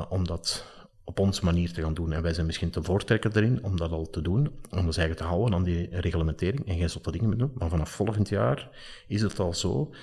om 0.10 0.28
dat 0.28 0.72
op 1.04 1.20
onze 1.20 1.46
manier 1.46 1.74
te 1.74 1.82
gaan 1.82 1.94
doen. 1.94 2.12
En 2.14 2.22
wij 2.22 2.34
zijn 2.34 2.46
misschien 2.46 2.70
te 2.70 2.84
voortrekker 2.84 3.38
erin 3.38 3.64
om 3.64 3.78
dat 3.78 3.92
al 3.92 4.10
te 4.10 4.22
doen, 4.22 4.60
om 4.70 4.86
ons 4.86 4.98
eigen 4.98 5.16
te 5.16 5.24
houden 5.24 5.54
aan 5.54 5.64
die 5.64 6.00
reglementering 6.00 6.68
en 6.68 6.78
geen 6.78 6.90
zotte 6.90 7.12
dingen 7.12 7.30
meer 7.30 7.38
doen. 7.38 7.52
Maar 7.56 7.70
vanaf 7.70 7.90
volgend 7.90 8.30
jaar 8.30 8.70
is 9.08 9.22
het 9.22 9.40
al 9.40 9.54
zo 9.54 9.94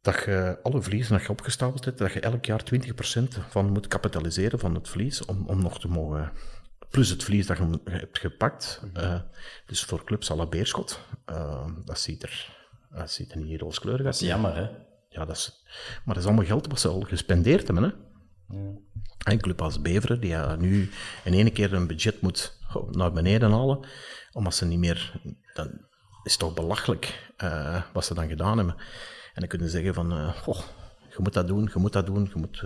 dat 0.00 0.22
je 0.24 0.58
alle 0.62 0.82
verliezen 0.82 1.12
dat 1.12 1.22
je 1.22 1.28
opgestapeld 1.28 1.84
hebt, 1.84 1.98
dat 1.98 2.12
je 2.12 2.20
elk 2.20 2.44
jaar 2.44 2.62
20% 2.74 2.78
van 3.48 3.70
moet 3.70 3.88
kapitaliseren 3.88 4.58
van 4.58 4.74
het 4.74 4.88
verlies 4.88 5.24
om, 5.24 5.46
om 5.46 5.62
nog 5.62 5.80
te 5.80 5.88
mogen... 5.88 6.32
Plus 6.90 7.08
het 7.08 7.22
verlies 7.22 7.46
dat 7.46 7.56
je 7.56 7.80
hebt 7.84 8.18
gepakt. 8.18 8.82
Uh, 8.96 9.20
dus 9.66 9.84
voor 9.84 10.04
clubs 10.04 10.28
la 10.28 10.46
Beerschot, 10.46 11.00
uh, 11.30 11.66
dat, 11.84 11.98
ziet 11.98 12.22
er, 12.22 12.56
dat 12.90 13.10
ziet 13.10 13.32
er 13.32 13.38
niet 13.38 13.60
rooskleurig 13.60 14.06
uit. 14.06 14.14
Dat 14.14 14.22
is 14.22 14.28
jammer, 14.28 14.56
hè? 14.56 14.68
Ja, 15.08 15.24
dat 15.24 15.36
is, 15.36 15.62
maar 16.04 16.14
dat 16.14 16.16
is 16.16 16.24
allemaal 16.24 16.44
geld 16.44 16.66
wat 16.66 16.80
ze 16.80 16.88
al 16.88 17.00
gespendeerd 17.00 17.66
hebben, 17.66 17.84
hè? 17.84 17.90
Ja. 18.56 18.72
Een 19.24 19.40
club 19.40 19.62
als 19.62 19.80
Beveren, 19.80 20.20
die 20.20 20.30
ja, 20.30 20.56
nu 20.56 20.90
in 21.24 21.32
één 21.34 21.52
keer 21.52 21.72
een 21.72 21.86
budget 21.86 22.20
moet 22.20 22.58
naar 22.90 23.12
beneden 23.12 23.50
halen, 23.50 23.86
omdat 24.32 24.54
ze 24.54 24.66
niet 24.66 24.78
meer... 24.78 25.20
Dat 25.54 25.70
is 26.22 26.36
toch 26.36 26.54
belachelijk 26.54 27.32
uh, 27.44 27.82
wat 27.92 28.04
ze 28.04 28.14
dan 28.14 28.28
gedaan 28.28 28.56
hebben. 28.56 28.74
En 29.34 29.40
dan 29.40 29.48
kunnen 29.48 29.68
ze 29.68 29.76
zeggen 29.76 29.94
van, 29.94 30.12
uh, 30.12 30.36
oh, 30.46 30.60
je 31.08 31.16
moet 31.18 31.32
dat 31.32 31.46
doen, 31.46 31.70
je 31.72 31.78
moet 31.78 31.92
dat 31.92 32.06
doen, 32.06 32.30
je 32.34 32.38
moet... 32.38 32.64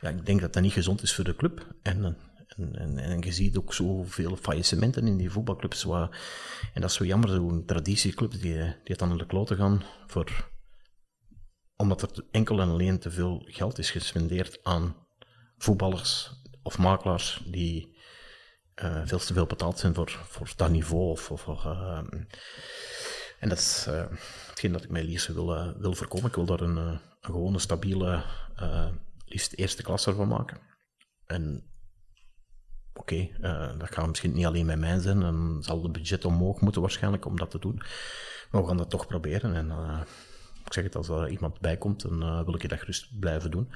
Ja, 0.00 0.08
ik 0.08 0.26
denk 0.26 0.40
dat 0.40 0.52
dat 0.52 0.62
niet 0.62 0.72
gezond 0.72 1.02
is 1.02 1.14
voor 1.14 1.24
de 1.24 1.36
club. 1.36 1.66
En, 1.82 2.16
en, 2.56 2.76
en, 2.76 2.98
en 2.98 3.20
je 3.20 3.32
ziet 3.32 3.56
ook 3.56 3.74
zoveel 3.74 4.36
faillissementen 4.36 5.06
in 5.06 5.16
die 5.16 5.30
voetbalclubs. 5.30 5.82
Waar, 5.82 6.08
en 6.74 6.80
dat 6.80 6.90
is 6.90 6.96
zo 6.96 7.04
jammer, 7.04 7.28
zo'n 7.28 7.64
traditieclub 7.66 8.30
die, 8.30 8.40
die 8.40 8.72
het 8.84 8.98
dan 8.98 9.08
naar 9.08 9.18
de 9.18 9.26
kloten 9.26 9.56
gaan 9.56 9.82
voor... 10.06 10.50
Omdat 11.76 12.02
er 12.02 12.24
enkel 12.30 12.60
en 12.60 12.68
alleen 12.68 12.98
te 12.98 13.10
veel 13.10 13.42
geld 13.46 13.78
is 13.78 13.90
gespendeerd 13.90 14.58
aan 14.62 14.96
voetballers 15.56 16.32
of 16.62 16.78
makelaars 16.78 17.42
die 17.46 17.98
uh, 18.82 19.02
veel 19.04 19.18
te 19.18 19.32
veel 19.32 19.46
betaald 19.46 19.78
zijn 19.78 19.94
voor, 19.94 20.10
voor 20.10 20.52
dat 20.56 20.70
niveau. 20.70 21.10
Of, 21.10 21.30
of, 21.30 21.46
uh, 21.46 22.00
en 23.38 23.48
dat 23.48 23.58
is 23.58 23.86
uh, 23.88 24.04
hetgeen 24.48 24.72
dat 24.72 24.84
ik 24.84 24.90
mij 24.90 25.04
liefst 25.04 25.26
wil, 25.26 25.56
uh, 25.56 25.72
wil 25.76 25.94
voorkomen. 25.94 26.28
Ik 26.28 26.34
wil 26.34 26.44
daar 26.44 26.60
een, 26.60 26.76
een 26.76 27.00
gewone, 27.20 27.58
stabiele, 27.58 28.22
liefst 29.24 29.52
eerste 29.52 29.82
klasse 29.82 30.14
van 30.14 30.28
maken. 30.28 30.60
En 31.26 31.71
oké, 32.94 33.28
eh, 33.40 33.78
dat 33.78 33.94
gaat 33.94 34.06
misschien 34.06 34.32
niet 34.32 34.46
alleen 34.46 34.66
met 34.66 34.78
mij 34.78 34.98
zijn. 34.98 35.20
Dan 35.20 35.62
zal 35.62 35.82
het 35.82 35.92
budget 35.92 36.24
omhoog 36.24 36.60
moeten 36.60 36.80
waarschijnlijk 36.80 37.26
om 37.26 37.36
dat 37.36 37.50
te 37.50 37.58
doen. 37.58 37.82
Maar 38.50 38.60
we 38.60 38.68
gaan 38.68 38.76
dat 38.76 38.90
toch 38.90 39.06
proberen. 39.06 39.54
En 39.54 39.66
uh, 39.66 40.00
ik 40.64 40.72
zeg 40.72 40.84
het, 40.84 40.96
als 40.96 41.08
er 41.08 41.28
iemand 41.28 41.60
bij 41.60 41.76
komt, 41.76 42.02
dan 42.02 42.22
uh, 42.22 42.44
wil 42.44 42.54
ik 42.54 42.68
dat 42.68 42.78
gerust 42.78 43.18
blijven 43.18 43.50
doen. 43.50 43.72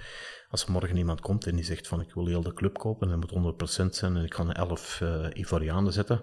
Als 0.51 0.65
er 0.65 0.73
morgen 0.73 0.97
iemand 0.97 1.21
komt 1.21 1.47
en 1.47 1.57
die 1.57 1.65
zegt 1.65 1.89
van 1.89 2.01
ik 2.01 2.15
wil 2.15 2.27
heel 2.27 2.43
de 2.43 2.55
club 2.55 2.79
kopen 2.79 3.11
en 3.11 3.21
het 3.21 3.33
moet 3.33 3.55
100% 3.91 3.95
zijn 3.95 4.17
en 4.17 4.25
ik 4.25 4.35
ga 4.35 4.53
11 4.53 5.01
uh, 5.01 5.27
Ivorianen 5.33 5.93
zetten, 5.93 6.23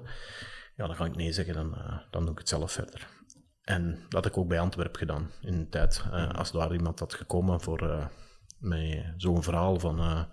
ja, 0.75 0.87
dan 0.87 0.95
ga 0.95 1.05
ik 1.05 1.15
nee 1.15 1.31
zeggen, 1.31 1.53
dan, 1.53 1.75
dan 2.11 2.21
doe 2.21 2.31
ik 2.31 2.37
het 2.37 2.49
zelf 2.49 2.71
verder. 2.71 3.07
En 3.63 3.91
dat 3.91 4.23
had 4.23 4.25
ik 4.25 4.37
ook 4.37 4.47
bij 4.47 4.59
Antwerpen 4.59 4.99
gedaan 4.99 5.31
in 5.41 5.59
de 5.59 5.69
tijd. 5.69 6.03
als 6.31 6.51
daar 6.51 6.73
iemand 6.73 6.99
had 6.99 7.13
gekomen 7.13 7.61
voor 7.61 8.09
met 8.59 9.13
zo'n 9.17 9.43
verhaal 9.43 9.79
van 9.79 10.27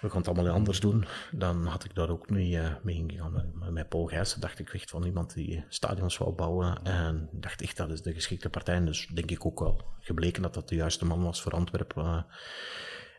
we 0.00 0.08
gaan 0.08 0.18
het 0.18 0.28
allemaal 0.28 0.54
anders 0.54 0.80
doen, 0.80 1.04
dan 1.32 1.66
had 1.66 1.84
ik 1.84 1.94
daar 1.94 2.10
ook 2.10 2.30
niet 2.30 2.54
uh, 2.54 2.74
mee 2.82 2.96
ingegaan. 2.96 3.52
Met 3.72 3.88
Paul 3.88 4.06
Gijssen 4.06 4.40
dacht 4.40 4.58
ik 4.58 4.74
echt 4.74 4.90
van 4.90 5.04
iemand 5.04 5.34
die 5.34 5.64
stadions 5.68 6.18
wou 6.18 6.32
bouwen. 6.32 6.82
En 6.82 7.28
dacht 7.32 7.62
echt, 7.62 7.76
dat 7.76 7.90
is 7.90 8.02
de 8.02 8.14
geschikte 8.14 8.50
partij. 8.50 8.74
En 8.74 8.84
dus 8.84 9.06
denk 9.06 9.30
ik 9.30 9.46
ook 9.46 9.60
wel 9.60 9.84
gebleken 10.00 10.42
dat 10.42 10.54
dat 10.54 10.68
de 10.68 10.74
juiste 10.74 11.04
man 11.04 11.22
was 11.22 11.42
voor 11.42 11.52
Antwerpen. 11.52 12.26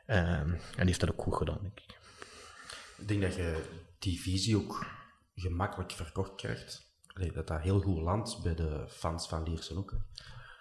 Uh, 0.07 0.17
en 0.39 0.59
die 0.75 0.85
heeft 0.85 0.99
dat 0.99 1.11
ook 1.11 1.21
goed 1.21 1.35
gedaan, 1.35 1.59
denk 1.61 1.79
ik. 1.79 1.95
Ik 2.97 3.07
denk 3.07 3.21
dat 3.21 3.35
je 3.35 3.63
die 3.99 4.21
visie 4.21 4.57
ook 4.57 4.85
gemakkelijk 5.35 5.91
verkocht 5.91 6.35
krijgt. 6.35 6.85
Dat 7.33 7.47
dat 7.47 7.61
heel 7.61 7.79
goed 7.79 8.01
landt 8.01 8.43
bij 8.43 8.55
de 8.55 8.85
fans 8.87 9.27
van 9.27 9.43
Liersen 9.43 9.77
ook. 9.77 9.95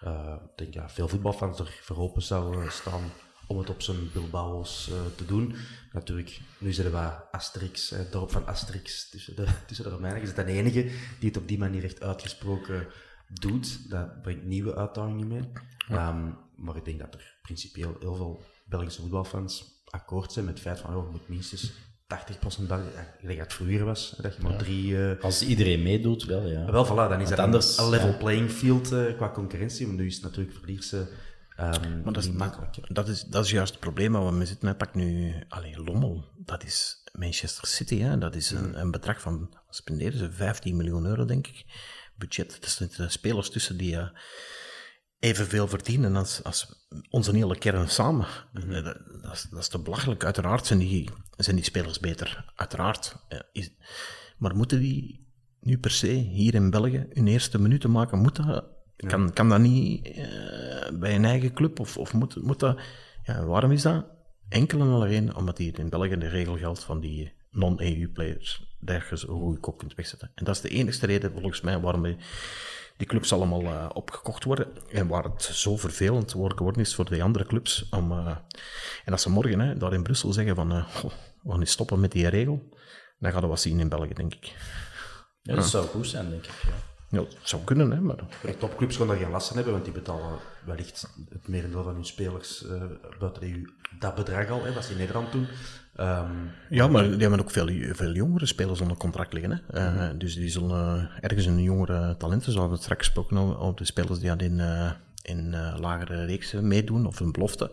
Uh, 0.03 0.35
ik 0.41 0.57
denk 0.57 0.73
dat 0.73 0.83
ja, 0.83 0.89
veel 0.89 1.07
voetbalfans 1.07 1.59
er 1.59 1.79
voor 1.81 1.97
open 1.97 2.21
zouden 2.21 2.71
staan 2.71 3.11
om 3.47 3.57
het 3.57 3.69
op 3.69 3.81
zijn 3.81 4.11
Bilbao's 4.13 4.89
uh, 4.91 4.95
te 5.15 5.25
doen. 5.25 5.55
Natuurlijk, 5.91 6.39
nu 6.57 6.73
zitten 6.73 6.93
we 6.93 7.31
Asterix, 7.31 7.89
het 7.89 8.11
dorp 8.11 8.31
van 8.31 8.45
Asterix 8.45 9.09
tussen 9.09 9.35
de, 9.35 9.47
tussen 9.67 9.85
de 9.85 9.91
Romeinen. 9.91 10.21
Is 10.21 10.27
het 10.27 10.35
de 10.35 10.45
enige 10.45 10.81
die 11.19 11.29
het 11.29 11.37
op 11.37 11.47
die 11.47 11.57
manier 11.57 11.83
echt 11.83 12.01
uitgesproken 12.01 12.87
doet. 13.27 13.89
Dat 13.89 14.21
brengt 14.21 14.43
nieuwe 14.43 14.75
uitdagingen 14.75 15.27
mee. 15.27 15.49
Ja. 15.87 16.09
Um, 16.09 16.37
maar 16.55 16.75
ik 16.75 16.85
denk 16.85 16.99
dat 16.99 17.13
er 17.13 17.35
principieel 17.41 17.95
heel 17.99 18.15
veel 18.15 18.43
Belgische 18.65 19.01
voetbalfans 19.01 19.81
akkoord 19.85 20.31
zijn 20.31 20.45
met 20.45 20.53
het 20.53 20.63
feit 20.63 20.79
van, 20.79 20.95
oh, 20.95 21.05
je 21.05 21.11
moet 21.11 21.27
minstens 21.27 21.71
80% 22.61 22.67
België, 22.67 22.85
dat 23.21 23.37
het 23.37 23.53
vroeger 23.53 23.85
was, 23.85 24.15
dat 24.21 24.35
je 24.35 24.41
maar 24.41 24.51
ja. 24.51 24.57
drie... 24.57 24.91
Uh, 24.91 25.21
Als 25.21 25.41
iedereen 25.41 25.83
meedoet, 25.83 26.23
wel 26.23 26.47
ja. 26.47 26.71
Wel, 26.71 26.85
voilà, 26.85 27.09
dan 27.09 27.21
is 27.21 27.29
dat 27.29 27.39
anders, 27.39 27.77
een 27.77 27.89
level 27.89 28.07
ja. 28.07 28.17
playing 28.17 28.49
field 28.49 28.91
uh, 28.91 29.15
qua 29.15 29.31
concurrentie, 29.31 29.87
maar 29.87 29.95
nu 29.95 30.05
is 30.05 30.13
het 30.13 30.23
natuurlijk 30.23 30.57
voor 30.57 30.65
Lierse 30.65 31.09
Um, 31.59 32.01
maar 32.03 32.13
dat 32.13 32.23
is, 32.23 32.31
dat, 32.87 33.07
is, 33.07 33.23
dat 33.23 33.45
is 33.45 33.51
juist 33.51 33.71
het 33.71 33.79
probleem 33.79 34.11
waar 34.11 34.37
we 34.37 34.45
zitten. 34.45 34.77
Pak 34.77 34.95
nu, 34.95 35.35
alleen 35.47 35.83
Lommel, 35.83 36.25
dat 36.35 36.63
is 36.63 37.03
Manchester 37.11 37.67
City, 37.67 37.99
hè? 37.99 38.17
dat 38.17 38.35
is 38.35 38.51
een, 38.51 38.79
een 38.79 38.91
bedrag 38.91 39.21
van, 39.21 39.57
spenderen 39.69 40.17
ze 40.17 40.31
15 40.31 40.77
miljoen 40.77 41.05
euro, 41.05 41.25
denk 41.25 41.47
ik. 41.47 41.65
Budget, 42.15 42.63
er 42.63 42.69
zitten 42.69 43.11
spelers 43.11 43.49
tussen 43.49 43.77
die 43.77 43.95
uh, 43.95 44.09
evenveel 45.19 45.67
verdienen 45.67 46.15
als, 46.15 46.43
als 46.43 46.87
onze 47.09 47.35
hele 47.35 47.57
kern 47.57 47.89
samen. 47.89 48.27
Mm 48.53 48.61
-hmm. 48.61 48.83
dat, 48.83 48.97
dat, 49.21 49.33
is, 49.33 49.47
dat 49.49 49.59
is 49.59 49.67
te 49.67 49.79
belachelijk. 49.79 50.25
Uiteraard 50.25 50.65
zijn 50.65 50.79
die, 50.79 51.09
zijn 51.37 51.55
die 51.55 51.65
spelers 51.65 51.99
beter, 51.99 52.51
uiteraard. 52.55 53.15
Uh, 53.29 53.39
is, 53.51 53.71
maar 54.37 54.55
moeten 54.55 54.79
die 54.79 55.27
nu 55.59 55.77
per 55.77 55.91
se 55.91 56.07
hier 56.07 56.53
in 56.53 56.69
België 56.69 57.07
hun 57.13 57.27
eerste 57.27 57.59
minuten 57.59 57.91
maken? 57.91 58.19
Moet 58.19 58.35
dat 58.35 58.76
kan, 58.97 59.33
kan 59.33 59.49
dat 59.49 59.59
niet 59.59 60.07
uh, 60.07 60.99
bij 60.99 61.15
een 61.15 61.25
eigen 61.25 61.53
club? 61.53 61.79
Of, 61.79 61.97
of 61.97 62.13
moet, 62.13 62.41
moet 62.41 62.59
dat... 62.59 62.79
Ja, 63.23 63.45
waarom 63.45 63.71
is 63.71 63.81
dat? 63.81 64.05
Enkel 64.49 64.79
en 64.79 64.87
alleen 64.87 65.35
omdat 65.35 65.57
hier 65.57 65.79
in 65.79 65.89
België 65.89 66.17
de 66.17 66.27
regel 66.27 66.57
geldt 66.57 66.83
van 66.83 66.99
die 66.99 67.33
non-EU-players, 67.51 68.75
dat 68.79 69.07
je 69.09 69.17
zo 69.17 69.39
goede 69.39 69.59
kop 69.59 69.77
kunt 69.77 69.95
wegzetten. 69.95 70.31
En 70.35 70.45
dat 70.45 70.55
is 70.55 70.61
de 70.61 70.69
enige 70.69 71.05
reden, 71.05 71.31
volgens 71.31 71.61
mij, 71.61 71.79
waarom 71.79 72.03
die, 72.03 72.17
die 72.97 73.07
clubs 73.07 73.33
allemaal 73.33 73.61
uh, 73.61 73.89
opgekocht 73.93 74.43
worden. 74.43 74.67
En 74.91 75.07
waar 75.07 75.23
het 75.23 75.43
zo 75.43 75.77
vervelend 75.77 76.31
geworden 76.31 76.81
is 76.81 76.95
voor 76.95 77.09
de 77.09 77.23
andere 77.23 77.45
clubs. 77.45 77.89
Om, 77.89 78.11
uh, 78.11 78.37
en 79.05 79.11
als 79.11 79.21
ze 79.21 79.29
morgen 79.29 79.59
hè, 79.59 79.77
daar 79.77 79.93
in 79.93 80.03
Brussel 80.03 80.33
zeggen 80.33 80.55
van, 80.55 80.83
goh, 80.83 81.11
we 81.43 81.49
gaan 81.49 81.59
niet 81.59 81.69
stoppen 81.69 81.99
met 81.99 82.11
die 82.11 82.27
regel, 82.27 82.69
dan 83.19 83.31
gaan 83.31 83.41
we 83.41 83.47
wat 83.47 83.61
zien 83.61 83.79
in 83.79 83.89
België, 83.89 84.13
denk 84.13 84.33
ik. 84.33 84.55
Ja, 85.41 85.55
dat 85.55 85.65
zou 85.65 85.85
goed 85.85 86.07
zijn, 86.07 86.29
denk 86.29 86.45
ik. 86.45 86.61
Ja. 86.63 86.95
Ja, 87.09 87.17
dat 87.17 87.35
zou 87.41 87.63
kunnen, 87.63 87.91
hè, 87.91 88.01
maar... 88.01 88.15
De 88.41 88.57
topclubs 88.57 88.95
gaan 88.95 89.07
daar 89.07 89.17
geen 89.17 89.29
last 89.29 89.47
van 89.47 89.55
hebben, 89.55 89.73
want 89.73 89.85
die 89.85 89.93
betalen 89.93 90.39
wellicht 90.65 91.07
het 91.29 91.47
merendeel 91.47 91.83
van 91.83 91.93
hun 91.93 92.05
spelers 92.05 92.63
uh, 92.63 92.83
buiten 93.19 93.41
de 93.41 93.51
EU 93.51 93.69
dat 93.99 94.15
bedrag 94.15 94.49
al, 94.49 94.63
hè, 94.63 94.73
wat 94.73 94.85
ze 94.85 94.91
in 94.91 94.97
Nederland 94.97 95.31
doen. 95.31 95.47
Um, 95.99 96.51
ja, 96.69 96.87
maar 96.87 97.03
die 97.03 97.19
hebben 97.19 97.39
ook 97.39 97.51
veel, 97.51 97.67
veel 97.95 98.11
jongere 98.11 98.45
spelers 98.45 98.81
onder 98.81 98.97
contract 98.97 99.33
liggen. 99.33 99.51
Hè. 99.51 99.79
Uh, 99.79 99.91
mm 99.91 99.97
-hmm. 99.97 100.17
Dus 100.17 100.35
die 100.35 100.49
zullen 100.49 100.97
uh, 100.97 101.17
ergens 101.21 101.45
een 101.45 101.61
jongere 101.61 102.17
talenten, 102.17 102.51
zoals 102.51 102.67
we 102.67 102.73
het 102.73 102.83
straks 102.83 103.05
gesproken 103.05 103.37
hebben, 103.37 103.59
op 103.59 103.77
de 103.77 103.85
spelers 103.85 104.19
die 104.19 104.35
in, 104.37 104.61
in 105.21 105.55
lagere 105.79 106.25
reeksen 106.25 106.67
meedoen, 106.67 107.05
of 107.05 107.19
een 107.19 107.31
belofte. 107.31 107.69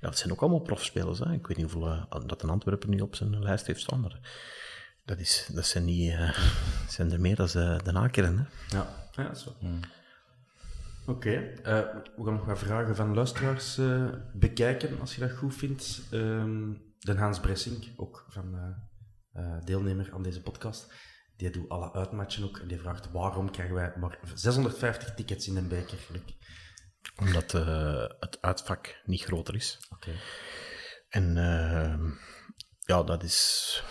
Ja, 0.00 0.08
dat 0.08 0.18
zijn 0.18 0.32
ook 0.32 0.40
allemaal 0.40 0.60
profspelers. 0.60 1.18
Hè. 1.18 1.32
Ik 1.32 1.46
weet 1.46 1.56
niet 1.56 1.72
hoeveel 1.72 2.06
dat 2.26 2.42
een 2.42 2.50
Antwerpen 2.50 2.90
nu 2.90 3.00
op 3.00 3.14
zijn 3.14 3.42
lijst 3.42 3.66
heeft 3.66 3.80
staan, 3.80 4.00
maar... 4.00 4.18
Dat, 5.04 5.18
is, 5.18 5.48
dat 5.52 5.66
zijn, 5.66 5.84
niet, 5.84 6.12
uh, 6.12 6.38
zijn 6.88 7.12
er 7.12 7.20
meer 7.20 7.36
dan 7.36 7.48
uh, 7.56 7.78
de 7.78 7.92
nakeren. 7.92 8.38
Hè? 8.38 8.76
Ja, 8.76 9.08
ja 9.12 9.34
zo. 9.34 9.56
Mm. 9.60 9.80
Oké, 11.06 11.28
okay. 11.28 11.52
uh, 11.52 12.02
we 12.16 12.24
gaan 12.24 12.34
nog 12.34 12.44
wat 12.44 12.58
vragen 12.58 12.96
van 12.96 13.14
luisteraars 13.14 13.80
bekijken, 14.32 15.00
als 15.00 15.14
je 15.14 15.20
dat 15.20 15.32
goed 15.32 15.54
vindt. 15.54 16.02
Um, 16.10 16.82
de 16.98 17.14
Hans 17.14 17.40
Bressing, 17.40 17.92
ook 17.96 18.26
van 18.28 18.76
deelnemer 19.64 20.12
aan 20.12 20.22
deze 20.22 20.42
podcast, 20.42 20.92
die 21.36 21.50
doet 21.50 21.68
alle 21.68 21.92
uitmatchen 21.92 22.44
ook. 22.44 22.58
En 22.58 22.68
die 22.68 22.78
vraagt 22.78 23.10
waarom 23.10 23.50
krijgen 23.50 23.74
wij 23.74 23.92
maar 23.96 24.18
650 24.34 25.14
tickets 25.14 25.48
in 25.48 25.56
een 25.56 25.68
beker? 25.68 25.98
Omdat 27.16 27.52
het 28.18 28.38
uitvak 28.40 29.00
niet 29.04 29.22
groter 29.22 29.54
is. 29.54 29.78
Oké. 29.90 30.08
Okay. 30.08 30.20
En 31.08 31.34
ja, 32.80 33.02
dat 33.02 33.22
is 33.22 33.82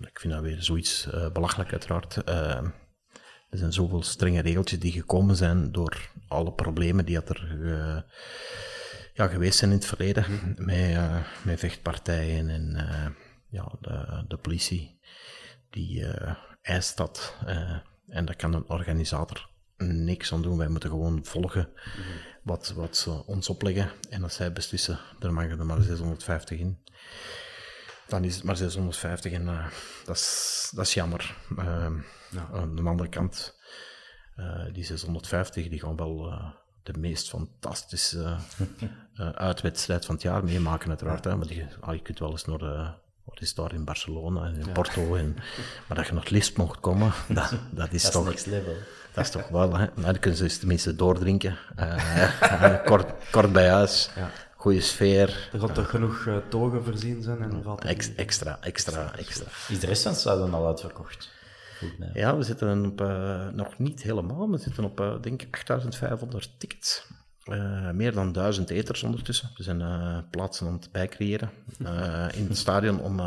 ik 0.00 0.20
vind 0.20 0.32
dat 0.32 0.42
weer 0.42 0.62
zoiets 0.62 1.06
uh, 1.06 1.30
belachelijk, 1.30 1.72
uiteraard. 1.72 2.16
Uh, 2.28 2.34
er 3.50 3.58
zijn 3.58 3.72
zoveel 3.72 4.02
strenge 4.02 4.40
regeltjes 4.40 4.78
die 4.78 4.92
gekomen 4.92 5.36
zijn 5.36 5.72
door 5.72 6.10
alle 6.28 6.52
problemen 6.52 7.04
die 7.04 7.22
er 7.22 7.56
uh, 7.58 8.00
ja, 9.14 9.26
geweest 9.26 9.58
zijn 9.58 9.70
in 9.70 9.76
het 9.76 9.86
verleden. 9.86 10.24
Mm-hmm. 10.28 10.54
Met, 10.56 11.24
met 11.42 11.58
vechtpartijen 11.58 12.48
en 12.48 12.76
ja, 13.48 13.72
de, 13.80 14.24
de, 14.28 14.36
politie 14.36 14.98
die 15.70 16.06
eist 16.62 16.96
dat. 16.96 17.34
en 18.06 18.24
daar 18.24 18.36
kan 18.36 18.54
een 18.54 18.68
organisator 18.68 19.48
niks 19.76 20.32
aan 20.32 20.42
doen. 20.42 20.58
Wij 20.58 20.68
moeten 20.68 20.90
gewoon 20.90 21.24
volgen 21.24 21.68
mm-hmm. 21.74 22.12
wat, 22.42 22.72
wat 22.76 22.96
ze 22.96 23.26
ons 23.26 23.48
opleggen. 23.48 23.90
En 24.10 24.22
als 24.22 24.34
zij 24.34 24.52
beslissen, 24.52 24.98
er 25.20 25.32
mag 25.32 25.44
er 25.44 25.66
maar 25.66 25.82
650 25.82 26.58
in 26.58 26.78
dan 28.10 28.24
is 28.24 28.34
het 28.34 28.44
maar 28.44 28.56
650 28.56 29.32
en 29.32 29.42
uh, 29.42 29.66
dat, 30.04 30.16
is, 30.16 30.70
dat 30.74 30.86
is 30.86 30.94
jammer. 30.94 31.36
Uh, 31.58 31.86
ja. 32.30 32.48
Aan 32.52 32.76
de 32.76 32.82
andere 32.82 33.08
kant, 33.08 33.56
uh, 34.36 34.64
die 34.72 34.84
650 34.84 35.68
die 35.68 35.80
gaan 35.80 35.96
wel 35.96 36.32
de 36.82 36.98
meest 36.98 37.28
fantastische 37.28 38.36
uitwedstrijd 39.34 40.04
van 40.04 40.14
het 40.14 40.24
jaar 40.24 40.44
meemaken, 40.44 40.88
uiteraard. 40.88 41.24
Hè? 41.24 41.36
Maar 41.36 41.46
die, 41.46 41.66
ah, 41.80 41.94
je 41.94 42.02
kunt 42.02 42.18
wel 42.18 42.30
eens 42.30 42.44
naar 42.44 42.58
de, 42.58 42.90
wat 43.24 43.40
is 43.40 43.54
daar 43.54 43.72
in 43.72 43.84
Barcelona 43.84 44.46
en 44.46 44.54
in 44.54 44.66
ja. 44.66 44.72
Porto, 44.72 45.14
en, 45.14 45.36
maar 45.88 45.96
dat 45.96 46.06
je 46.06 46.12
nog 46.12 46.28
Lisp 46.28 46.56
mocht 46.56 46.80
komen, 46.80 47.12
dat, 47.28 47.54
dat 47.70 47.92
is 47.92 48.02
dat 48.02 48.12
toch... 48.12 48.24
next 48.24 48.46
level. 48.46 48.74
Dat 49.14 49.24
is 49.24 49.30
toch 49.30 49.48
wel, 49.48 49.76
hè? 49.76 49.86
Maar 49.94 50.12
dan 50.12 50.18
kunnen 50.18 50.50
ze 50.50 50.58
tenminste 50.58 50.96
doordrinken. 50.96 51.58
kort, 52.84 53.30
kort 53.30 53.52
bij 53.52 53.68
huis. 53.68 54.10
Goede 54.60 54.80
sfeer. 54.80 55.48
Er 55.52 55.60
gaat 55.60 55.74
toch 55.74 55.90
genoeg 55.90 56.24
uh, 56.24 56.36
togen 56.48 56.84
voorzien 56.84 57.22
zijn? 57.22 57.42
En 57.42 57.62
valt 57.62 57.84
Ex, 57.84 58.14
extra, 58.14 58.58
extra, 58.60 59.16
extra. 59.16 59.46
Is 59.68 59.80
de 59.80 59.86
rest 59.86 60.02
van 60.02 60.12
het 60.12 60.20
stadion 60.20 60.54
al 60.54 60.66
uitverkocht? 60.66 61.30
Ja, 62.12 62.36
we 62.36 62.42
zitten 62.42 62.86
op, 62.86 63.00
uh, 63.00 63.48
nog 63.48 63.78
niet 63.78 64.02
helemaal, 64.02 64.50
we 64.50 64.58
zitten 64.58 64.84
op, 64.84 65.00
uh, 65.00 65.14
denk 65.20 65.42
ik, 65.42 65.54
8500 65.54 66.58
tickets. 66.58 67.06
Uh, 67.44 67.90
meer 67.90 68.12
dan 68.12 68.32
duizend 68.32 68.70
eters 68.70 69.02
ondertussen. 69.02 69.50
We 69.56 69.62
zijn 69.62 69.80
uh, 69.80 70.18
plaatsen 70.30 70.66
aan 70.66 70.72
het 70.72 70.92
bijcreëren 70.92 71.50
uh, 71.78 72.26
in 72.34 72.46
het 72.48 72.58
stadion 72.58 73.00
om 73.00 73.20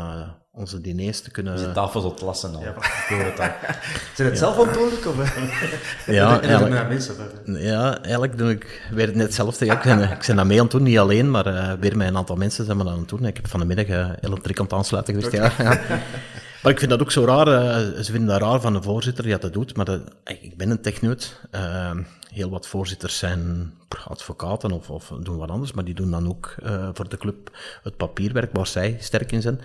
onze 0.54 0.80
diners 0.80 1.20
te 1.20 1.30
kunnen... 1.30 1.56
We 1.56 1.72
tafels 1.72 2.04
op 2.04 2.20
lassen 2.20 2.54
al. 2.54 2.62
Ja. 2.62 2.74
het 2.78 3.52
Zijn 4.14 4.28
het 4.28 4.38
zelf 4.38 4.54
verantwoordelijk? 4.54 5.06
Of? 5.06 5.36
ja, 6.06 6.40
eigenlijk, 6.40 6.88
mensen, 6.88 7.14
ja, 7.44 7.98
eigenlijk 8.02 8.38
doe 8.38 8.50
ik 8.50 8.88
weer 8.90 9.06
net 9.06 9.22
hetzelfde. 9.22 9.64
Ja, 9.64 9.72
ik, 9.76 9.82
ben, 9.82 10.10
ik 10.10 10.24
ben 10.26 10.36
dat 10.36 10.46
mee 10.46 10.58
aan 10.58 10.62
het 10.62 10.72
doen, 10.72 10.82
niet 10.82 10.98
alleen, 10.98 11.30
maar 11.30 11.78
weer 11.80 11.96
met 11.96 12.08
een 12.08 12.16
aantal 12.16 12.36
mensen 12.36 12.64
zijn 12.64 12.78
we 12.78 12.84
dat 12.84 12.92
aan 12.92 12.98
het 12.98 13.08
doen. 13.08 13.26
Ik 13.26 13.36
heb 13.36 13.48
van 13.48 13.60
de 13.60 13.66
middag 13.66 13.86
uh, 13.86 14.10
heel 14.20 14.30
een 14.30 14.58
aan 14.58 14.64
het 14.64 14.72
aansluiten 14.72 15.14
geweest. 15.14 15.34
Okay. 15.34 15.52
Ja, 15.58 15.72
ja. 15.88 16.00
Maar 16.64 16.72
ik 16.72 16.78
vind 16.78 16.90
dat 16.90 17.00
ook 17.00 17.10
zo 17.12 17.24
raar. 17.24 17.46
eh, 17.48 18.02
ze 18.02 18.12
vinden 18.12 18.28
dat 18.28 18.40
raar 18.40 18.60
van 18.60 18.72
de 18.72 18.82
voorzitter 18.82 19.24
die 19.24 19.38
dat 19.38 19.52
doet. 19.52 19.76
Maar 19.76 19.84
dat- 19.84 20.00
ik 20.24 20.56
ben 20.56 20.70
een 20.70 20.80
techneut. 20.80 21.40
Eh, 21.50 21.90
heel 22.32 22.50
wat 22.50 22.66
voorzitters 22.66 23.18
zijn 23.18 23.74
advocaten 24.08 24.72
of, 24.72 24.90
of 24.90 25.12
doen 25.22 25.36
wat 25.36 25.50
anders. 25.50 25.72
Maar 25.72 25.84
die 25.84 25.94
doen 25.94 26.10
dan 26.10 26.28
ook 26.28 26.54
eh, 26.62 26.88
voor 26.92 27.08
de 27.08 27.16
club 27.16 27.56
het 27.82 27.96
papierwerk 27.96 28.50
waar 28.52 28.66
zij 28.66 28.96
sterk 29.00 29.32
in 29.32 29.42
zijn. 29.42 29.60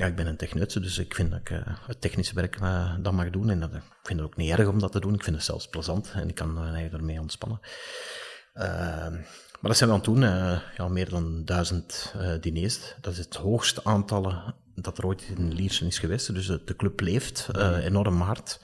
Ja, 0.00 0.06
ik 0.06 0.16
ben 0.16 0.26
een 0.26 0.36
techneut, 0.36 0.82
dus 0.82 0.98
ik 0.98 1.14
vind 1.14 1.30
dat 1.30 1.40
ik 1.40 1.50
eh, 1.50 1.58
het 1.86 2.00
technische 2.00 2.34
werk 2.34 2.56
eh, 2.56 2.94
dat 3.00 3.12
mag 3.12 3.30
doen. 3.30 3.50
En 3.50 3.60
dat, 3.60 3.74
ik 3.74 3.82
vind 4.02 4.18
het 4.20 4.28
ook 4.28 4.36
niet 4.36 4.50
erg 4.50 4.68
om 4.68 4.78
dat 4.78 4.92
te 4.92 5.00
doen. 5.00 5.14
Ik 5.14 5.22
vind 5.22 5.36
het 5.36 5.44
zelfs 5.44 5.68
plezant 5.68 6.12
en 6.14 6.28
ik 6.28 6.34
kan 6.34 6.58
eigenlijk 6.58 6.94
ermee 6.94 7.20
ontspannen. 7.20 7.60
Eh, 8.52 9.10
maar 9.60 9.70
dat 9.70 9.76
zijn 9.76 10.00
we 10.00 10.26
eh, 10.26 10.60
ja, 10.76 10.88
meer 10.88 11.08
dan 11.08 11.44
duizend 11.44 12.14
eh, 12.18 12.32
diners. 12.40 12.94
Dat 13.00 13.12
is 13.12 13.18
het 13.18 13.34
hoogste 13.34 13.84
aantal 13.84 14.54
dat 14.74 14.98
er 14.98 15.06
ooit 15.06 15.22
in 15.36 15.52
Liersen 15.52 15.86
is 15.86 15.98
geweest. 15.98 16.34
Dus 16.34 16.46
de, 16.46 16.76
club 16.76 17.00
leeft 17.00 17.48
eh, 17.52 17.84
enorm 17.84 18.20
hard. 18.20 18.60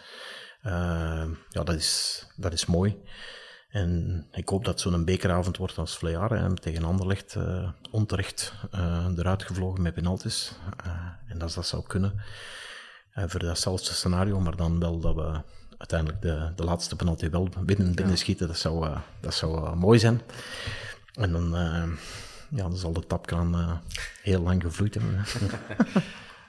Eh, 0.63 1.25
ja, 1.49 1.63
dat 1.65 1.75
is, 1.75 2.23
dat 2.37 2.53
is 2.53 2.67
mooi. 2.67 3.03
En 3.77 4.27
ik 4.33 4.49
hoop 4.49 4.65
dat 4.65 4.81
zo'n 4.81 5.05
bekeravond 5.05 5.57
wordt 5.57 5.79
als 5.79 5.99
Vlearen 5.99 6.39
en 6.39 6.55
tegen 6.55 6.85
Anderlecht 6.85 7.35
eh 7.35 7.69
onterecht 7.91 8.53
eh, 8.71 9.07
eruit 9.17 9.43
gevlogen 9.43 9.83
met 9.83 9.95
penalties. 9.95 10.53
Eh, 10.85 10.93
en 11.27 11.39
dat, 11.39 11.55
dat 11.55 11.67
zou 11.67 11.83
kunnen. 11.87 12.21
Voor 13.15 13.41
datzelfde 13.41 13.93
scenario, 13.93 14.41
maar 14.41 14.57
dan 14.57 14.81
wel 14.81 14.99
dat 14.99 15.15
we 15.15 15.41
uiteindelijk 15.79 16.23
de, 16.23 16.53
de 16.57 16.65
laatste 16.65 16.97
penalty 16.97 17.31
wel 17.31 17.49
binnen, 17.65 17.95
binnen 17.95 18.19
schieten. 18.19 18.47
Dat 18.47 18.59
zou, 18.59 18.97
dat 19.21 19.35
zou 19.35 19.77
mooi 19.77 19.99
zijn. 19.99 20.21
En 21.15 21.33
dan, 21.33 21.51
ja, 22.49 22.63
dan 22.63 22.77
zal 22.77 22.93
de 22.93 23.07
tapkraan 23.07 23.83
heel 24.23 24.43
lang 24.43 24.63
gevloeid 24.63 24.95
hebben. 24.95 25.25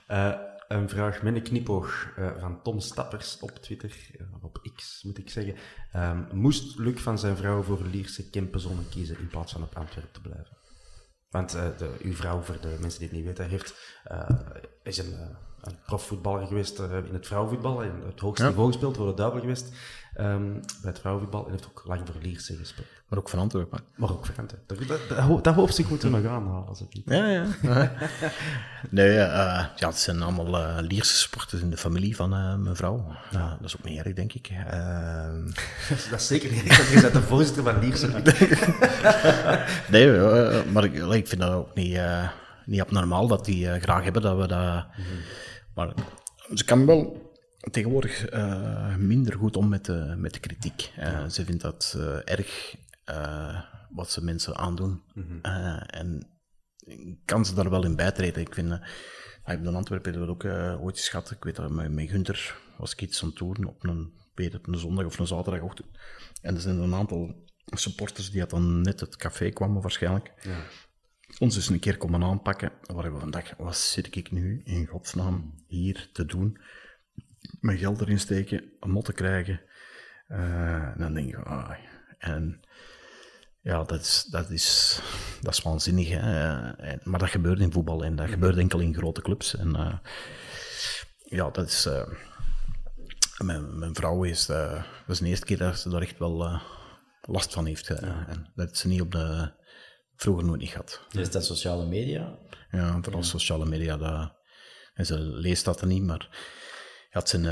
Een 0.68 0.88
vraag 0.88 1.22
met 1.22 1.34
een 1.34 1.42
knipoog 1.42 2.08
van 2.38 2.62
Tom 2.62 2.80
Stappers 2.80 3.38
op 3.40 3.50
Twitter, 3.50 3.96
op 4.40 4.70
X 4.74 5.02
moet 5.02 5.18
ik 5.18 5.30
zeggen. 5.30 5.54
Ehm, 5.92 6.22
moest 6.32 6.78
Luc 6.78 7.00
van 7.00 7.18
zijn 7.18 7.36
vrouw 7.36 7.62
voor 7.62 7.82
Lierse 7.82 8.30
Kempenzonne 8.30 8.88
kiezen 8.90 9.18
in 9.18 9.28
plaats 9.28 9.52
van 9.52 9.62
op 9.62 9.76
Antwerpen 9.76 10.12
te 10.12 10.20
blijven? 10.20 10.56
Want 11.30 11.54
eh, 11.54 11.76
de, 11.78 11.96
uw 12.02 12.14
vrouw, 12.14 12.40
voor 12.40 12.60
de 12.60 12.76
mensen 12.80 13.00
die 13.00 13.08
het 13.08 13.16
niet 13.16 13.26
weten, 13.26 13.48
heeft, 13.48 13.98
eh, 14.04 14.30
is 14.82 14.98
een, 14.98 15.12
eh, 15.14 15.28
een 15.60 15.78
profvoetballer 15.86 16.46
geweest 16.46 16.78
in 16.78 17.12
het 17.12 17.26
vrouwenvoetbal. 17.26 17.82
En 17.82 18.02
het 18.06 18.20
hoogste 18.20 18.42
Ja. 18.44 18.48
niveau 18.50 18.68
gespeeld, 18.72 18.96
voor 18.96 19.06
de 19.06 19.14
duivel 19.14 19.40
geweest 19.40 19.72
ehm, 20.14 20.52
bij 20.52 20.90
het 20.90 20.98
vrouwenvoetbal. 20.98 21.44
En 21.44 21.50
heeft 21.50 21.66
ook 21.66 21.82
lang 21.84 22.00
voor 22.08 22.20
Lierse 22.22 22.56
gespeeld. 22.56 22.86
Maar 23.08 23.18
ook 23.18 23.28
van 23.28 23.38
Antwerpen. 23.38 23.80
Maar 23.96 24.10
ook 24.10 24.26
Antwerpen. 24.38 24.76
Dat, 24.78 24.88
dat, 24.88 25.08
dat, 25.08 25.18
ho- 25.18 25.40
dat 25.40 25.54
hoofdstuk 25.54 25.88
moeten 25.88 26.10
we 26.12 26.18
nog 26.18 26.30
aanhalen, 26.32 26.68
als 26.68 26.78
het 26.80 26.94
niet... 26.94 27.02
Ja, 27.06 27.26
ja. 27.28 27.46
nee, 28.90 29.18
eh, 29.18 29.64
ja, 29.76 29.88
het 29.88 29.98
zijn 29.98 30.22
allemaal 30.22 30.58
eh, 30.58 30.76
Lierse 30.80 31.16
sporters 31.16 31.62
in 31.62 31.70
de 31.70 31.76
familie 31.76 32.16
van 32.16 32.34
eh, 32.34 32.54
mijn 32.56 32.76
vrouw. 32.76 33.06
Ja, 33.30 33.56
dat 33.60 33.66
is 33.68 33.76
ook 33.76 33.84
niet 33.84 33.98
erg, 34.04 34.14
denk 34.14 34.32
ik. 34.32 34.50
Dat 36.10 36.20
is 36.20 36.26
zeker 36.26 36.50
niet. 36.50 36.64
erg, 36.64 36.92
Je 36.94 37.00
bent 37.00 37.12
de 37.12 37.22
voorzitter 37.22 37.62
van 37.62 37.78
Lierse. 37.78 38.06
nee, 39.90 40.10
maar 40.72 40.84
ik, 40.84 40.94
ik 40.94 41.28
vind 41.28 41.40
dat 41.40 41.52
ook 41.52 41.74
niet, 41.74 42.00
niet 42.64 42.80
abnormaal 42.80 43.26
dat 43.26 43.44
die 43.44 43.80
graag 43.80 44.04
hebben 44.04 44.22
dat 44.22 44.36
we 44.36 44.46
dat... 44.46 44.84
Maar 45.74 45.92
ze 46.54 46.64
kan 46.64 46.86
wel 46.86 47.32
tegenwoordig 47.70 48.24
minder 48.98 49.34
goed 49.34 49.56
om 49.56 49.68
met 49.68 49.84
de, 49.84 50.14
met 50.16 50.32
de 50.34 50.40
kritiek. 50.40 50.92
Ze 51.30 51.44
vindt 51.44 51.62
dat 51.62 51.96
erg 52.24 52.74
eh, 53.08 53.62
wat 53.90 54.10
ze 54.10 54.24
mensen 54.24 54.56
aandoen. 54.56 55.02
Eh, 55.42 55.82
en 55.86 56.26
kan 57.24 57.44
ze 57.44 57.54
daar 57.54 57.70
wel 57.70 57.84
in 57.84 57.96
bijtreden. 57.96 58.40
Ik 58.42 58.54
vind... 58.54 58.70
eh, 58.72 58.78
ik 59.36 59.54
heb 59.54 59.64
in 59.64 59.74
Antwerpen 59.74 60.10
hebben 60.12 60.28
we 60.28 60.34
ook 60.34 60.80
ooit 60.82 60.96
eens 60.96 61.08
gehad. 61.08 61.30
Ik 61.30 61.44
weet 61.44 61.56
dat 61.56 61.70
met, 61.70 61.92
met 61.92 62.10
Gunther 62.10 62.56
was 62.76 62.92
ik 62.92 63.02
iets 63.02 63.22
aan 63.22 63.28
het 63.28 63.38
doen 63.38 63.64
op 63.64 63.84
een, 63.84 64.12
weet 64.34 64.52
het, 64.52 64.66
een 64.66 64.78
zondag 64.78 65.04
of 65.04 65.18
een 65.18 65.26
zaterdagochtend. 65.26 65.88
En 66.42 66.54
er 66.54 66.60
zijn 66.60 66.78
een 66.78 66.94
aantal 66.94 67.44
supporters 67.64 68.30
die 68.30 68.40
uit 68.40 68.50
dan 68.50 68.80
net 68.80 69.00
het 69.00 69.16
café 69.16 69.50
kwamen 69.50 69.82
waarschijnlijk. 69.82 70.32
Ons 71.38 71.56
eens 71.56 71.68
een 71.68 71.78
keer 71.78 71.96
komen 71.96 72.22
aanpakken. 72.22 72.72
Waar 72.82 73.12
we 73.12 73.18
vandaag, 73.18 73.54
wat 73.56 73.76
zit 73.76 74.16
ik 74.16 74.30
nu 74.30 74.60
in 74.64 74.86
godsnaam 74.86 75.54
hier 75.66 76.08
te 76.12 76.24
doen? 76.24 76.58
Mijn 77.60 77.78
geld 77.78 78.00
erin 78.00 78.18
steken, 78.20 78.64
een 78.80 78.90
mot 78.90 79.04
te 79.04 79.12
krijgen. 79.12 79.60
En 80.26 80.94
dan 80.98 81.14
denk 81.14 81.28
ik, 81.28 81.36
ah, 81.36 81.70
en 82.18 82.60
ja, 83.68 83.84
dat 83.84 84.00
is, 84.00 84.26
dat 84.30 84.50
is, 84.50 84.98
dat 85.40 85.52
is 85.52 85.62
waanzinnig. 85.62 86.08
Hè? 86.08 86.18
Eh, 86.18 86.90
en- 86.92 87.00
maar 87.04 87.18
dat 87.18 87.28
gebeurt 87.30 87.60
in 87.60 87.72
voetbal 87.72 88.04
en 88.04 88.16
dat 88.16 88.28
gebeurt 88.28 88.56
enkel 88.56 88.78
in 88.78 88.94
grote 88.94 89.22
clubs. 89.22 89.56
En 89.56 89.76
eh, 89.76 89.94
ja, 91.24 91.50
dat 91.50 91.66
is. 91.68 91.86
eh, 91.86 92.08
mijn, 93.44 93.78
mijn 93.78 93.94
vrouw 93.94 94.22
is. 94.24 94.48
eh, 94.48 94.72
dat 95.06 95.14
is 95.16 95.18
de 95.18 95.26
eerste 95.26 95.46
keer 95.46 95.58
dat 95.58 95.78
ze 95.78 95.88
daar 95.88 96.02
echt 96.02 96.18
wel 96.18 96.60
last 97.20 97.52
van 97.52 97.66
heeft. 97.66 97.88
En 97.90 98.52
dat 98.54 98.76
ze 98.76 98.88
niet 98.88 99.00
op 99.00 99.12
de. 99.12 99.56
Vroeger 100.16 100.44
nooit 100.44 100.60
niet 100.60 100.70
gehad. 100.70 101.00
Dus 101.08 101.30
dat 101.30 101.44
sociale 101.44 101.86
media, 101.86 102.38
Ja, 102.70 102.98
vooral 103.02 103.22
sociale 103.22 103.66
media. 103.66 103.96
Dat, 103.96 104.32
en 104.94 105.06
ze 105.06 105.18
leest 105.18 105.64
dat 105.64 105.80
dan 105.80 105.88
niet, 105.88 106.02
maar. 106.02 106.28
Ja, 107.10 107.18
het 107.18 107.28
zijn, 107.28 107.42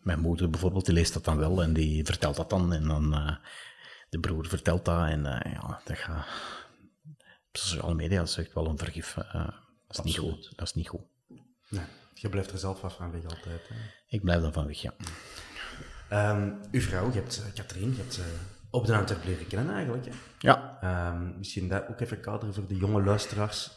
mijn 0.00 0.20
moeder 0.20 0.50
bijvoorbeeld, 0.50 0.84
die 0.84 0.94
leest 0.94 1.12
dat 1.12 1.24
dan 1.24 1.36
wel 1.38 1.62
en 1.62 1.72
die 1.72 2.04
vertelt 2.04 2.36
dat 2.36 2.50
dan. 2.50 2.72
En 2.72 2.86
dan. 2.88 3.38
Eh, 4.10 4.20
de 4.20 4.20
broer 4.20 4.46
vertelt 4.46 4.84
dat 4.84 5.08
en 5.08 5.26
eh, 5.26 5.52
ja, 5.52 5.80
dat 5.84 5.98
gaat. 5.98 6.26
Sociale 7.52 7.94
media 7.94 8.22
is 8.22 8.36
echt 8.36 8.52
wel 8.52 8.66
een 8.66 8.78
vergif. 8.78 9.16
eh, 9.16 9.48
dat 9.86 9.98
is 9.98 10.04
niet 10.04 10.18
goed. 10.18 10.52
Dat 10.56 10.66
is 10.66 10.74
niet 10.74 10.88
goed. 10.88 11.00
Nee, 11.68 11.84
je 12.14 12.28
blijft 12.28 12.50
er 12.52 12.58
zelf 12.58 12.84
af 12.84 12.96
van 12.96 13.10
weg 13.12 13.22
altijd. 13.22 13.68
Hè. 13.68 13.74
Ik 14.08 14.22
blijf 14.22 14.42
daarvan 14.42 14.66
weg, 14.66 14.80
ja. 14.80 14.94
Ehm, 16.08 16.52
uw 16.70 16.80
vrouw, 16.80 17.06
je 17.12 17.18
hebt 17.20 17.42
Katrien, 17.54 17.90
je 17.90 17.96
hebt 17.96 18.18
eh, 18.18 18.24
op 18.70 18.86
de 18.86 18.96
Antwerp 18.96 19.24
leren 19.24 19.46
kennen 19.46 19.74
eigenlijk. 19.74 20.04
Hè. 20.06 20.12
Ja, 20.38 20.78
Ehm, 20.80 21.38
misschien 21.38 21.68
dat 21.68 21.88
ook 21.88 22.00
even 22.00 22.20
kaderen 22.20 22.54
voor 22.54 22.66
de 22.66 22.76
jonge 22.76 23.02
luisteraars. 23.02 23.70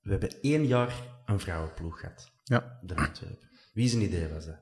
We 0.00 0.10
hebben 0.10 0.40
één 0.40 0.66
jaar 0.66 0.92
een 1.24 1.40
vrouwenploeg 1.40 2.00
gehad, 2.00 2.30
ja. 2.44 2.78
de 2.82 2.94
Antwerp. 2.96 3.42
Wie 3.72 3.88
zijn 3.88 4.02
idee 4.02 4.28
was 4.28 4.44
dat? 4.46 4.56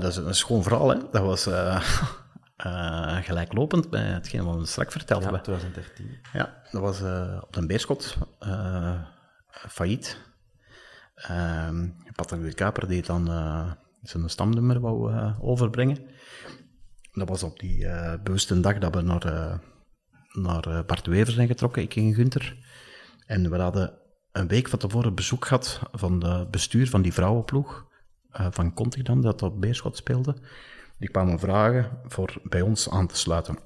Dat 0.00 0.04
is 0.04 0.16
een 0.16 0.34
schoon 0.34 0.62
verhaal, 0.62 0.88
hè. 0.88 0.98
Dat 1.10 1.22
was 1.22 1.46
eh, 1.46 1.82
eh, 2.62 3.16
gelijklopend 3.16 3.90
bij 3.90 4.02
hetgeen 4.02 4.44
wat 4.44 4.58
we 4.58 4.66
straks 4.66 4.92
verteld 4.92 5.22
Ja, 5.22 5.24
hebben. 5.24 5.42
2013. 5.42 6.18
Ja, 6.32 6.62
dat 6.70 6.80
was 6.80 7.02
eh, 7.02 7.38
op 7.42 7.56
een 7.56 7.66
beerschot, 7.66 8.16
eh 8.38 9.00
failliet. 9.68 10.18
Ehm 11.14 11.88
Patrick 12.14 12.56
Kaper 12.56 12.88
die 12.88 13.02
dan 13.02 13.26
zijn 14.02 14.30
stamnummer 14.30 14.80
wou 14.80 15.12
overbrengen. 15.40 15.98
Dat 17.12 17.28
was 17.28 17.42
op 17.42 17.58
die 17.60 17.86
bewuste 18.22 18.60
dag 18.60 18.78
dat 18.78 18.94
we 18.94 19.00
naar, 19.00 19.60
naar 20.32 20.84
Bart 20.84 21.06
Wever 21.06 21.32
zijn 21.32 21.46
getrokken, 21.46 21.82
ik 21.82 21.96
en 21.96 22.14
Gunther. 22.14 22.56
En 23.26 23.50
we 23.50 23.56
hadden 23.56 23.98
een 24.32 24.48
week 24.48 24.68
van 24.68 24.78
tevoren 24.78 25.14
bezoek 25.14 25.44
gehad 25.44 25.80
van 25.92 26.24
het 26.24 26.50
bestuur 26.50 26.88
van 26.88 27.02
die 27.02 27.12
vrouwenploeg, 27.12 27.86
van 28.30 28.74
Conti 28.74 29.02
dan, 29.02 29.20
dat 29.20 29.42
op 29.42 29.60
Beerschot 29.60 29.96
speelde. 29.96 30.36
Die 31.02 31.10
kwamen 31.10 31.38
vragen 31.38 31.90
voor 32.06 32.40
bij 32.42 32.60
ons 32.60 32.90
aan 32.90 33.06
te 33.06 33.16
sluiten. 33.16 33.58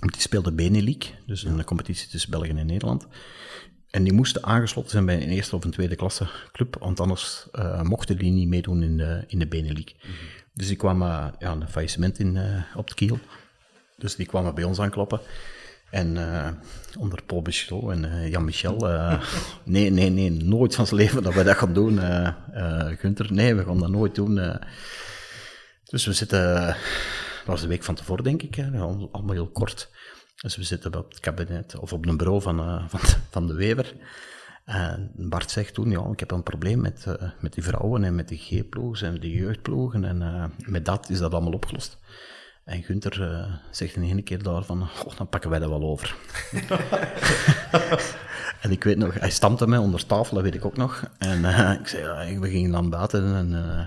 Die 0.00 0.20
speelde 0.20 0.52
Benelink, 0.52 1.04
dus 1.26 1.44
een 1.44 1.64
competitie 1.64 2.08
tussen 2.08 2.30
België 2.30 2.48
en 2.48 2.66
Nederland. 2.66 3.06
En 3.90 4.02
die 4.02 4.12
moesten 4.12 4.44
aangesloten 4.44 4.90
zijn 4.90 5.06
bij 5.06 5.22
een 5.22 5.28
eerste 5.28 5.56
of 5.56 5.64
een 5.64 5.70
tweede 5.70 5.96
klasse 5.96 6.28
club, 6.52 6.76
want 6.80 7.00
anders 7.00 7.48
eh, 7.52 7.82
mochten 7.82 8.18
die 8.18 8.32
niet 8.32 8.48
meedoen 8.48 8.82
in 8.82 8.96
de, 8.96 9.24
in 9.26 9.38
de. 9.38 9.94
Dus 10.54 10.66
die 10.66 10.76
kwamen 10.76 11.34
ja, 11.38 11.52
een 11.52 11.68
faillissement 11.68 12.18
in, 12.18 12.36
eh, 12.36 12.76
op 12.76 12.88
de 12.88 12.94
kiel. 12.94 13.18
Dus 13.96 14.16
die 14.16 14.26
kwamen 14.26 14.54
bij 14.54 14.64
ons 14.64 14.80
aankloppen. 14.80 15.20
En 15.90 16.16
eh, 16.16 16.48
onder 16.98 17.22
Paul 17.22 17.42
Bichot 17.42 17.90
en 17.90 18.30
Jan-Michel, 18.30 18.76
nee, 19.64 19.90
nee, 19.90 20.10
nee, 20.10 20.30
nooit 20.30 20.74
van 20.74 20.86
zijn 20.86 21.00
leven 21.00 21.22
dat 21.22 21.34
wij 21.34 21.44
dat 21.44 21.56
gaan 21.56 21.72
doen. 21.72 22.00
Gunther, 22.98 23.32
nee, 23.32 23.54
we 23.54 23.64
gaan 23.64 23.78
dat 23.78 23.90
nooit 23.90 24.14
doen. 24.14 24.58
Eh. 25.88 25.92
Dus 25.92 26.06
we 26.06 26.12
zitten, 26.12 26.54
dat 26.66 26.76
was 27.46 27.60
de 27.60 27.66
week 27.66 27.82
van 27.84 27.94
tevoren, 27.94 28.24
denk 28.24 28.42
ik, 28.42 28.54
hè, 28.54 28.78
al- 28.78 29.08
allemaal 29.12 29.34
heel 29.34 29.50
kort. 29.50 29.90
Dus 30.36 30.56
we 30.56 30.62
zitten 30.62 30.94
op 30.94 31.08
het 31.08 31.20
kabinet, 31.20 31.78
of 31.78 31.92
op 31.92 32.06
een 32.06 32.16
bureau 32.16 32.42
van, 32.42 32.58
eh, 32.58 32.84
van, 32.92 33.00
van 33.30 33.46
de 33.46 33.54
Wever. 33.54 33.94
En 34.64 35.10
Bart 35.14 35.50
zegt 35.50 35.74
toen, 35.74 35.90
ja, 35.90 36.04
ik 36.12 36.20
heb 36.20 36.30
een 36.30 36.42
probleem 36.42 36.80
met, 36.80 37.04
eh, 37.06 37.30
met 37.40 37.52
die 37.52 37.62
vrouwen 37.62 38.04
en 38.04 38.14
met 38.14 38.28
de 38.28 38.36
G-ploegen 38.36 39.06
en 39.06 39.20
de 39.20 39.30
jeugdploegen. 39.30 40.04
En 40.04 40.22
eh, 40.22 40.44
met 40.66 40.84
dat 40.84 41.10
is 41.10 41.18
dat 41.18 41.32
allemaal 41.32 41.52
opgelost. 41.52 41.98
En 42.64 42.82
Gunther 42.82 43.22
eh, 43.22 43.52
zegt 43.70 43.96
in 43.96 44.02
ene 44.02 44.22
keer 44.22 44.42
daarvan, 44.42 44.82
oh, 44.82 45.16
dan 45.16 45.28
pakken 45.28 45.50
wij 45.50 45.58
dat 45.58 45.68
wel 45.68 45.82
over. 45.82 46.14
en 48.62 48.70
ik 48.70 48.84
weet 48.84 48.96
nog, 48.96 49.14
hij 49.14 49.30
stampte 49.30 49.66
mij 49.66 49.78
onder 49.78 50.06
tafel, 50.06 50.34
dat 50.34 50.44
weet 50.44 50.54
ik 50.54 50.64
ook 50.64 50.76
nog. 50.76 51.10
En 51.18 51.44
eh, 51.44 51.72
ik 51.80 51.88
zei, 51.88 52.38
we 52.38 52.50
gingen 52.50 52.70
dan 52.70 52.90
buiten 52.90 53.34
en 53.34 53.54
eh, 53.54 53.86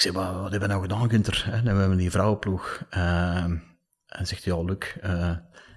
ik 0.00 0.06
zei, 0.06 0.24
wat, 0.24 0.34
wat 0.34 0.50
hebben 0.50 0.60
we 0.60 0.74
nou 0.74 0.82
gedaan, 0.82 1.10
Gunther? 1.10 1.44
En 1.44 1.64
dan 1.64 1.76
hebben 1.76 1.90
we 1.90 1.96
die 1.96 2.10
vrouwenploeg. 2.10 2.82
Eh, 2.90 3.44
en 4.06 4.26
zegt 4.26 4.44
hij, 4.44 4.54
ja, 4.54 4.62
Luc, 4.62 4.96
eh, 5.00 5.30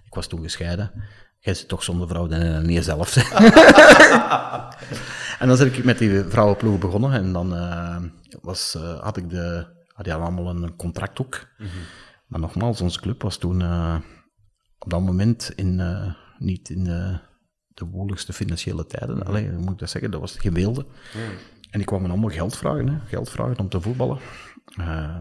ik 0.06 0.14
was 0.14 0.28
toen 0.28 0.42
gescheiden. 0.42 0.92
jij 1.40 1.54
zit 1.54 1.68
toch 1.68 1.84
zonder 1.84 2.08
vrouw, 2.08 2.28
dan 2.28 2.66
niet 2.66 2.76
jezelf. 2.76 3.16
en 5.40 5.48
dan 5.48 5.58
ben 5.58 5.74
ik 5.74 5.84
met 5.84 5.98
die 5.98 6.24
vrouwenploeg 6.24 6.80
begonnen 6.80 7.12
en 7.12 7.34
dan 7.34 7.54
uh, 7.54 7.98
was, 8.42 8.76
uh, 8.78 9.00
had 9.00 9.18
ik 9.18 9.30
de, 9.30 9.68
had 9.88 10.06
die 10.06 10.14
allemaal 10.14 10.50
een 10.50 10.76
contract 10.76 11.22
ook. 11.22 11.48
Mm 11.58 11.66
-hmm. 11.66 11.82
Maar 12.28 12.40
nogmaals, 12.40 12.82
onze 12.82 13.00
club 13.00 13.22
was 13.22 13.38
toen 13.38 13.60
uh, 13.60 13.96
op 14.80 14.90
dat 14.90 15.02
moment 15.02 15.52
in, 15.56 15.82
niet 16.38 16.70
in 16.70 16.84
de 17.68 17.86
woeligste 17.86 18.34
financiële 18.34 18.86
tijden. 18.86 19.16
Mm 19.16 19.22
Allee, 19.22 19.52
moet 19.52 19.72
ik 19.72 19.80
dat 19.80 19.90
zeggen, 19.90 20.12
dat 20.12 20.22
was 20.22 20.32
het 20.32 20.42
gewilde. 20.42 20.86
Mm. 21.14 21.22
En 21.74 21.80
die 21.80 21.88
kwamen 21.88 22.10
allemaal 22.10 22.30
geld 22.30 22.58
vragen, 22.58 22.88
hè? 22.88 23.00
geld 23.06 23.30
vragen 23.30 23.60
om 23.60 23.70
te 23.70 23.82
voetballen. 23.82 24.20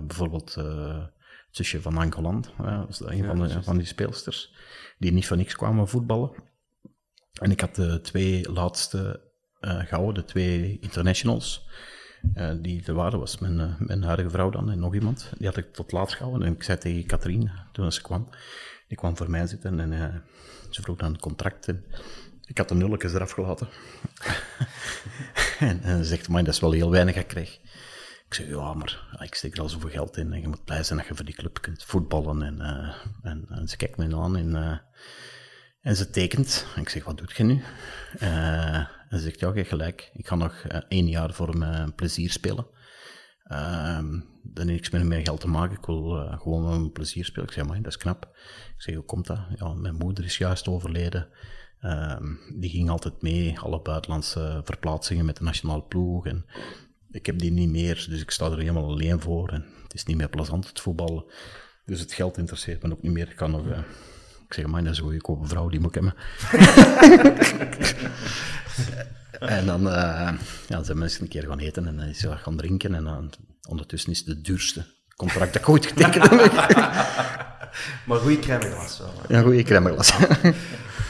bijvoorbeeld 0.06 0.54
het 0.54 1.56
zusje 1.56 1.82
van 1.82 2.10
dat 2.10 2.86
was 2.86 3.00
een 3.00 3.24
van, 3.24 3.38
de, 3.38 3.62
van 3.62 3.76
die 3.76 3.86
speelsters, 3.86 4.54
die 4.98 5.12
niet 5.12 5.26
van 5.26 5.36
niks 5.36 5.56
kwamen 5.56 5.88
voetballen. 5.88 6.30
En 7.40 7.50
ik 7.50 7.60
had 7.60 7.74
de 7.74 8.00
twee 8.00 8.52
laatste 8.52 9.20
uh, 9.60 9.78
gehouden, 9.78 10.14
de 10.14 10.24
twee 10.24 10.78
internationals, 10.80 11.68
uh, 12.34 12.52
die 12.60 12.84
er 12.86 12.94
waren, 12.94 13.18
was 13.18 13.38
mijn, 13.38 13.58
uh, 13.58 13.78
mijn 13.78 14.02
huidige 14.02 14.30
vrouw 14.30 14.50
dan 14.50 14.70
en 14.70 14.78
nog 14.78 14.94
iemand. 14.94 15.32
Die 15.38 15.46
had 15.46 15.56
ik 15.56 15.72
tot 15.72 15.92
laatst 15.92 16.16
gehouden. 16.16 16.46
En 16.46 16.54
ik 16.54 16.62
zei 16.62 16.78
tegen 16.78 17.06
Katrien, 17.06 17.50
toen 17.72 17.92
ze 17.92 18.02
kwam, 18.02 18.28
die 18.88 18.96
kwam 18.96 19.16
voor 19.16 19.30
mij 19.30 19.46
zitten 19.46 19.80
en 19.80 20.22
ze 20.70 20.82
vroeg 20.82 20.96
dan 20.96 21.12
een 21.12 21.20
contract. 21.20 21.68
En 21.68 21.84
ik 22.46 22.58
had 22.58 22.68
de 22.68 22.74
nulletjes 22.74 23.14
eraf 23.14 23.30
gelaten. 23.30 23.68
en, 25.58 25.82
en, 25.82 25.98
ze 25.98 26.04
zegt, 26.04 26.28
man, 26.28 26.44
dat 26.44 26.54
is 26.54 26.60
wel 26.60 26.72
heel 26.72 26.90
weinig 26.90 27.16
ik 27.16 27.26
krijg. 27.26 27.60
Ik 28.26 28.34
zeg, 28.34 28.48
ja, 28.48 28.74
maar 28.74 29.18
ik 29.20 29.34
steek 29.34 29.56
er 29.56 29.62
al 29.62 29.68
zoveel 29.68 29.90
geld 29.90 30.16
in 30.16 30.32
en 30.32 30.40
je 30.40 30.48
moet 30.48 30.64
blij 30.64 30.82
zijn 30.82 30.98
dat 30.98 31.08
je 31.08 31.14
voor 31.14 31.24
die 31.24 31.34
club 31.34 31.60
kunt 31.60 31.84
voetballen. 31.84 32.42
En, 32.42 32.60
en, 33.22 33.46
en, 33.48 33.68
ze 33.68 33.76
kijkt 33.76 33.96
me 33.96 34.16
aan 34.16 34.36
en, 34.36 34.82
en 35.80 35.96
ze 35.96 36.10
tekent. 36.10 36.66
En 36.74 36.80
ik 36.80 36.88
zeg, 36.88 37.04
wat 37.04 37.18
doet 37.18 37.36
je 37.36 37.44
nu? 37.44 37.62
en 38.18 38.88
ze 39.10 39.18
zegt, 39.18 39.40
ja, 39.40 39.52
je 39.54 39.64
gelijk. 39.64 40.10
Ik 40.14 40.26
ga 40.26 40.34
nog 40.34 40.64
één 40.88 41.08
jaar 41.08 41.34
voor 41.34 41.58
mijn 41.58 41.94
plezier 41.94 42.30
spelen. 42.30 42.66
Uh, 43.46 43.98
dan 44.42 44.66
niks 44.66 44.90
met 44.90 45.04
meer 45.04 45.20
geld 45.20 45.40
te 45.40 45.48
maken. 45.48 45.76
Ik 45.76 45.86
wil 45.86 46.36
gewoon 46.38 46.64
mijn 46.64 46.92
plezier 46.92 47.24
spelen. 47.24 47.48
Ik 47.48 47.54
zeg, 47.54 47.66
maar 47.66 47.76
dat 47.76 47.86
is 47.86 47.96
knap. 47.96 48.30
Ik 48.76 48.82
zeg, 48.82 48.94
hoe 48.94 49.04
komt 49.04 49.26
dat? 49.26 49.40
Ja, 49.54 49.74
mijn 49.74 49.94
moeder 49.94 50.24
is 50.24 50.38
juist 50.38 50.68
overleden. 50.68 51.28
Uh, 51.82 52.16
die 52.54 52.70
ging 52.70 52.90
altijd 52.90 53.22
mee, 53.22 53.58
alle 53.58 53.80
buitenlandse 53.80 54.60
verplaatsingen 54.64 55.24
met 55.24 55.36
de 55.36 55.44
nationale 55.44 55.82
ploeg. 55.82 56.26
En 56.26 56.46
ik 57.10 57.26
heb 57.26 57.38
die 57.38 57.52
niet 57.52 57.70
meer, 57.70 58.06
dus 58.08 58.20
ik 58.20 58.30
sta 58.30 58.50
er 58.50 58.58
helemaal 58.58 58.90
alleen 58.90 59.20
voor. 59.20 59.48
En 59.48 59.64
het 59.82 59.94
is 59.94 60.04
niet 60.04 60.16
meer 60.16 60.28
plezant, 60.28 60.68
het 60.68 60.80
voetballen. 60.80 61.24
Dus 61.84 62.00
het 62.00 62.12
geld 62.12 62.38
interesseert 62.38 62.82
me 62.82 62.92
ook 62.92 63.02
niet 63.02 63.12
meer. 63.12 63.30
Ik 63.30 63.36
kan 63.36 63.50
nog... 63.50 63.66
Uh, 63.66 63.78
ik 64.48 64.58
zeg, 64.58 64.66
man, 64.66 64.84
dat 64.84 64.92
is 64.92 64.98
een 64.98 65.04
goedkope 65.04 65.46
vrouw, 65.46 65.68
die 65.68 65.80
moet 65.80 65.96
ik 65.96 66.02
hebben. 66.02 66.14
en 69.58 69.66
dan 69.66 69.86
uh, 69.86 70.32
ja, 70.68 70.82
zijn 70.82 70.98
mensen 70.98 71.22
een 71.22 71.28
keer 71.28 71.46
gaan 71.46 71.58
eten 71.58 71.86
en 71.86 71.96
dan 71.96 72.06
is 72.06 72.18
ze 72.18 72.36
gaan 72.36 72.56
drinken. 72.56 72.94
En 72.94 73.04
dan, 73.04 73.32
ondertussen 73.68 74.10
is 74.10 74.18
het 74.18 74.26
de 74.26 74.40
duurste 74.40 74.84
contract 75.16 75.52
dat 75.52 75.62
ik 75.62 75.68
ooit 75.68 75.86
getekend 75.86 76.30
heb. 76.30 76.52
maar 78.06 78.18
goede 78.18 78.38
crèmeglas 78.38 78.98
wel. 78.98 79.12
Ja, 79.28 79.40
goede 79.42 79.62
crèmeglas. 79.62 80.18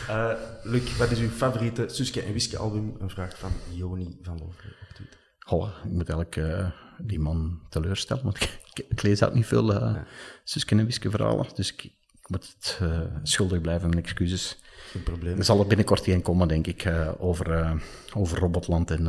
uh, 0.09 0.33
Luc, 0.65 0.97
wat 0.97 1.11
is 1.11 1.19
uw 1.19 1.29
favoriete 1.29 1.85
Suske 1.89 2.23
en 2.23 2.33
Wiske 2.33 2.59
album? 2.59 2.97
Een 2.99 3.11
vraag 3.11 3.39
van 3.39 3.51
Joni 3.71 4.19
van 4.23 4.39
Loven 4.39 4.71
op 4.81 4.95
Twitter. 4.95 5.19
Goh, 5.39 5.69
ik 5.85 5.91
moet 5.91 6.09
eigenlijk 6.09 6.37
uh, 6.37 6.71
die 6.99 7.19
man 7.19 7.61
teleurstellen, 7.69 8.23
want 8.23 8.43
ik, 8.43 8.61
ik, 8.75 8.87
ik 8.89 9.03
lees 9.03 9.23
ook 9.23 9.35
niet 9.35 9.47
veel 9.47 9.73
uh, 9.73 9.79
ja. 9.81 10.07
Suske 10.45 10.77
en 10.77 10.87
Wiske 10.87 11.11
verhalen. 11.11 11.47
Dus 11.55 11.73
ik, 11.73 11.85
ik 11.85 12.29
moet 12.29 12.55
het 12.57 12.79
uh, 12.83 13.01
schuldig 13.23 13.61
blijven, 13.61 13.89
mijn 13.89 14.03
excuses. 14.03 14.59
Geen 14.91 15.03
probleem. 15.03 15.39
Er 15.39 15.45
zal 15.45 15.61
er 15.61 15.67
binnenkort 15.67 16.07
een 16.07 16.23
komen, 16.23 16.49
denk 16.49 16.67
ik, 16.67 16.93
over, 17.19 17.77
over 18.15 18.39
Robotland 18.39 18.91
en, 18.91 19.07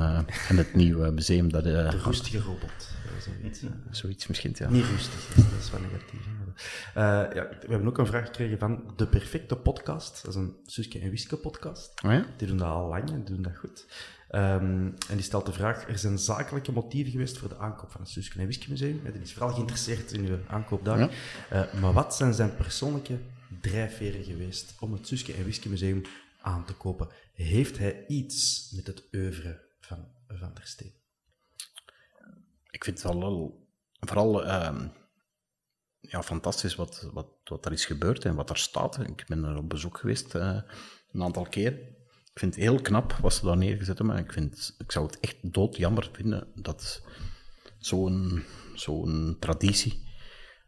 en 0.48 0.58
het 0.58 0.74
nieuwe 0.84 1.12
museum. 1.12 1.52
Dat, 1.52 1.64
de 1.64 1.90
rustige 1.90 2.40
robot. 2.40 2.92
Zoiets, 3.20 3.64
zoiets 3.90 4.28
misschien, 4.28 4.56
ja. 4.58 4.70
Niet 4.70 4.86
rustig, 4.86 5.34
dat 5.36 5.46
is 5.60 5.72
wel 5.72 5.82
negatief. 5.82 6.26
Ja, 6.94 7.30
we 7.30 7.68
hebben 7.68 7.88
ook 7.88 7.98
een 7.98 8.06
vraag 8.06 8.26
gekregen 8.26 8.60
van 8.60 8.94
De 8.96 9.08
Perfecte 9.08 9.56
Podcast. 9.56 10.26
Dat 10.26 10.36
is 10.36 10.40
een 10.40 10.56
Suske 10.66 11.00
en 11.00 11.10
Wiske 11.10 11.38
podcast. 11.38 12.04
Oh 12.04 12.12
ja? 12.12 12.26
Die 12.38 12.48
doen 12.48 12.58
dat 12.58 12.68
al 12.68 12.88
lang 12.88 13.10
en 13.10 13.24
die 13.24 13.34
doen 13.36 13.44
dat 13.44 13.58
goed. 13.58 13.86
Um, 14.36 14.94
en 15.10 15.16
die 15.16 15.22
stelt 15.22 15.46
de 15.46 15.54
vraag: 15.54 15.88
er 15.88 15.98
zijn 15.98 16.18
zakelijke 16.18 16.72
motieven 16.72 17.12
geweest 17.12 17.38
voor 17.38 17.50
de 17.50 17.58
aankoop 17.58 17.92
van 17.92 18.02
het 18.02 18.10
Suske 18.10 18.40
en 18.40 18.46
Wiske 18.46 18.70
Museum. 18.70 19.00
Hij 19.04 19.22
is 19.22 19.34
vooral 19.34 19.54
geïnteresseerd 19.54 20.12
in 20.12 20.26
uw 20.26 20.38
aankoop 20.48 20.86
daar. 20.86 21.00
Ja? 21.00 21.10
Uh, 21.54 21.74
maar 21.82 21.94
wat 21.94 22.16
zijn 22.16 22.34
zijn 22.34 22.56
persoonlijke 22.56 23.18
drijfveren 23.62 24.24
geweest 24.24 24.76
om 24.80 24.94
het 24.94 25.08
Suske 25.08 25.34
en 25.34 25.46
Wiske 25.46 25.70
Museum 25.70 26.02
aan 26.42 26.66
te 26.66 26.74
kopen? 26.74 27.08
Heeft 27.34 27.78
hij 27.78 28.06
iets 28.08 28.72
met 28.76 28.88
het 28.88 29.04
oeuvre 29.14 29.62
van 29.80 30.08
Van 30.28 30.52
der 30.54 30.66
Steen? 30.68 30.94
Ik 32.70 32.84
vind 32.84 33.04
het 33.04 33.14
wel 33.14 33.66
vooral 34.00 34.46
uh, 34.46 34.80
ja, 36.14 36.24
fantastisch 36.24 36.76
wat, 36.76 37.10
wat, 37.14 37.28
wat 37.44 37.66
er 37.66 37.72
is 37.72 37.86
gebeurd 37.86 38.26
en 38.26 38.36
wat 38.36 38.50
er 38.50 38.58
staat. 38.58 39.00
Ik 39.00 39.26
ben 39.28 39.44
er 39.44 39.58
op 39.58 39.70
bezoek 39.70 39.98
geweest 39.98 40.36
uh, 40.36 40.58
een 41.12 41.24
aantal 41.24 41.44
keer. 41.44 41.72
Ik 42.34 42.40
vind 42.40 42.56
het 42.56 42.64
heel 42.64 42.82
knap 42.82 43.14
wat 43.14 43.34
ze 43.34 43.46
daar 43.46 43.58
neergezet 43.58 43.98
hebben. 43.98 44.18
Ik, 44.18 44.32
vind, 44.32 44.76
ik 44.78 44.92
zou 44.92 45.06
het 45.06 45.20
echt 45.20 45.54
doodjammer 45.54 46.10
vinden 46.12 46.48
dat 46.56 47.02
zo'n 47.78 48.44
zo'n 48.74 49.38
traditie 49.40 50.08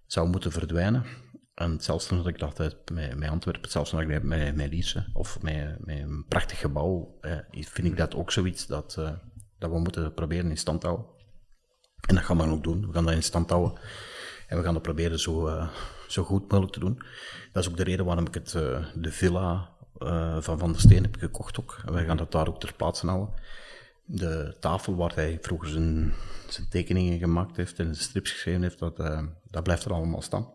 zou 0.06 0.30
moeten 0.30 0.52
verdwijnen. 0.52 1.06
En 1.54 1.82
zelfs 1.82 2.08
toen 2.08 2.28
ik 2.28 2.40
dacht 2.40 2.58
met, 2.58 3.18
met 3.18 3.30
Antwerpen, 3.30 3.72
zelfs 3.72 3.90
toen 3.90 4.00
ik 4.00 4.24
met, 4.24 4.56
met 4.56 4.70
Lierse, 4.70 5.10
of 5.14 5.42
met, 5.42 5.86
met 5.86 5.98
een 5.98 6.26
prachtig 6.28 6.60
gebouw, 6.60 7.18
eh, 7.22 7.38
vind 7.52 7.88
ik 7.88 7.98
dat 7.98 8.16
ook 8.16 8.32
zoiets 8.32 8.68
dat, 8.68 8.96
uh, 9.00 9.12
dat 9.58 9.72
we 9.72 9.80
moeten 9.80 10.14
proberen 10.14 10.50
in 10.50 10.58
stand 10.58 10.82
te 10.82 10.88
houden. 10.88 11.08
En 12.08 12.16
dat 12.16 12.24
gaan 12.24 12.38
we 12.38 12.44
ook 12.44 12.64
doen. 12.64 12.88
We 12.88 12.94
gaan 12.94 13.06
dat 13.06 13.14
in 13.14 13.24
stand 13.24 13.50
houden. 13.50 13.80
En 14.48 14.58
we 14.58 14.64
gaan 14.64 14.74
dat 14.74 14.82
proberen 14.82 15.20
zo, 15.20 15.48
uh, 15.48 15.70
zo 16.08 16.24
goed 16.24 16.42
mogelijk 16.42 16.74
te 16.74 16.80
doen. 16.80 17.02
Dat 17.52 17.64
is 17.64 17.70
ook 17.70 17.78
de 17.78 17.84
reden 17.84 18.06
waarom 18.06 18.28
ik 18.28 18.34
het, 18.34 18.54
uh, 18.54 18.86
de 18.96 19.12
villa 19.12 19.70
uh, 19.98 20.42
van 20.42 20.60
Van 20.60 20.72
der 20.72 20.82
Steen 20.82 21.04
heb 21.04 21.16
gekocht 21.16 21.60
ook. 21.60 21.82
En 21.86 21.94
wij 21.94 22.06
gaan 22.06 22.18
dat 22.18 22.32
daar 22.32 22.48
ook 22.48 22.60
ter 22.60 22.74
plaatse 22.74 23.08
houden. 23.08 23.34
De 24.06 24.58
tafel 24.60 24.96
waar 24.96 25.16
hij 25.16 25.38
vroeger 25.42 25.70
zijn, 25.70 26.14
zijn 26.48 26.70
tekeningen 26.70 27.20
gemaakt 27.20 27.58
heeft 27.58 27.80
en 27.80 27.86
zijn 27.86 28.06
strips 28.06 28.32
geschreven 28.32 28.62
heeft, 28.62 28.80
dat, 28.80 28.98
dat 29.44 29.64
blijft 29.64 29.86
er 29.86 29.94
allemaal 29.94 30.22
staan. 30.22 30.52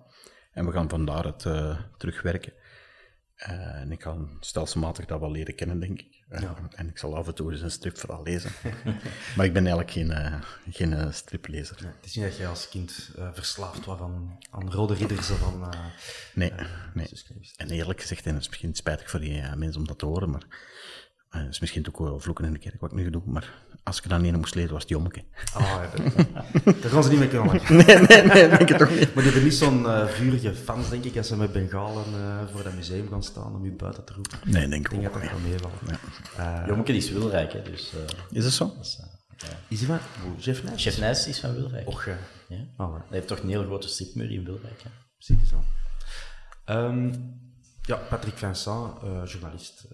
En 0.52 0.66
we 0.66 0.72
gaan 0.72 0.88
vandaar 0.88 1.24
het 1.24 1.46
terugwerken. 1.98 2.52
En 3.36 3.92
ik 3.92 4.02
ga 4.02 4.16
stelselmatig 4.40 5.06
dat 5.06 5.20
wel 5.20 5.30
leren 5.30 5.54
kennen, 5.54 5.80
denk 5.80 6.00
ik. 6.00 6.19
Ja. 6.30 6.54
En 6.74 6.88
ik 6.88 6.98
zal 6.98 7.16
af 7.16 7.26
en 7.26 7.34
toe 7.34 7.52
eens 7.52 7.60
een 7.60 7.70
stripverhaal 7.70 8.22
lezen. 8.22 8.50
maar 9.36 9.46
ik 9.46 9.52
ben 9.52 9.66
eigenlijk 9.66 9.90
geen, 9.90 10.42
geen 10.70 11.14
striplezer. 11.14 11.76
Ja, 11.80 11.86
het 11.86 12.06
is 12.06 12.14
niet 12.14 12.24
dat 12.24 12.36
jij 12.36 12.48
als 12.48 12.68
kind 12.68 13.10
verslaafd 13.32 13.84
was 13.84 14.00
aan, 14.00 14.38
aan 14.50 14.72
rode 14.72 14.94
ridders 14.94 15.30
of 15.30 15.42
aan... 15.42 15.70
nee, 16.34 16.52
nee. 16.94 17.08
En 17.56 17.70
eerlijk 17.70 18.00
gezegd, 18.00 18.26
en 18.26 18.32
het 18.32 18.42
is 18.42 18.48
misschien 18.48 18.74
spijtig 18.74 19.10
voor 19.10 19.20
die 19.20 19.42
mensen 19.56 19.80
om 19.80 19.86
dat 19.86 19.98
te 19.98 20.06
horen, 20.06 20.30
maar 20.30 20.46
het 21.28 21.50
is 21.50 21.60
misschien 21.60 21.88
ook 21.88 21.98
wel 21.98 22.20
vloeken 22.20 22.44
in 22.44 22.52
de 22.52 22.58
kerk 22.58 22.80
wat 22.80 22.90
ik 22.90 22.96
nu 22.96 23.10
doe, 23.10 23.22
maar 23.24 23.54
als 23.82 23.98
ik 23.98 24.02
er 24.04 24.08
dan 24.08 24.24
een 24.24 24.38
moest 24.38 24.54
lezen, 24.54 24.72
was 24.72 24.80
het 24.82 24.90
jommeke. 24.90 25.24
Ah, 25.54 25.60
ja, 25.62 26.72
daar 26.80 26.90
gaan 26.90 27.02
ze 27.02 27.10
niet 27.10 27.18
mee 27.18 27.28
kunnen. 27.28 27.60
nee, 27.86 27.96
nee, 27.96 28.22
nee, 28.22 28.48
denk 28.48 28.70
ik 28.70 28.76
toch 28.76 28.90
niet. 28.90 29.14
Maar 29.14 29.22
die 29.22 29.32
hebben 29.32 29.42
niet 29.42 29.54
zo'n 29.54 29.82
uh, 29.82 30.06
vurige 30.06 30.54
fans, 30.54 30.88
denk 30.88 31.04
ik, 31.04 31.16
als 31.16 31.26
ze 31.26 31.36
met 31.36 31.52
bengalen 31.52 32.04
uh, 32.14 32.42
voor 32.52 32.62
dat 32.62 32.74
museum 32.74 33.08
gaan 33.08 33.22
staan 33.22 33.54
om 33.54 33.64
je 33.64 33.72
buiten 33.72 34.04
te 34.04 34.12
roepen. 34.12 34.38
Nee, 34.44 34.68
denk 34.68 34.84
ik 34.84 34.90
denk 34.90 35.02
dat 35.02 35.12
dat 35.12 35.22
wel 35.22 35.38
meevallen. 35.38 35.76
Ja. 36.36 36.60
Uh, 36.60 36.66
jommeke 36.66 36.92
is 36.92 37.10
wilrijk, 37.10 37.52
hè, 37.52 37.62
dus... 37.62 37.92
is 38.30 38.42
dat 38.44 38.52
zo? 38.52 38.74
Is, 38.80 39.00
ja. 39.36 39.46
Is 39.68 39.80
hij 39.80 39.88
van... 39.88 39.98
Chef 40.38 40.62
Nijs? 40.62 40.82
Chef 40.82 40.98
Nijs 40.98 41.26
is 41.26 41.40
van 41.40 41.54
Wilrijk. 41.54 41.86
Och, 41.86 42.04
ja. 42.04 42.18
ja. 42.48 42.64
Oh, 42.76 42.94
Hij 42.94 43.02
heeft 43.08 43.26
toch 43.26 43.38
een 43.38 43.48
hele 43.48 43.64
grote 43.64 43.88
stripmuur 43.88 44.30
in 44.30 44.44
Wilrijk, 44.44 44.82
hè? 44.82 44.90
Zie 45.18 45.36
je 45.40 45.46
zo. 45.46 45.64
Um, 46.72 47.38
ja, 47.82 47.96
Patrick 47.96 48.36
Vincent, 48.36 48.92
journalist 49.24 49.88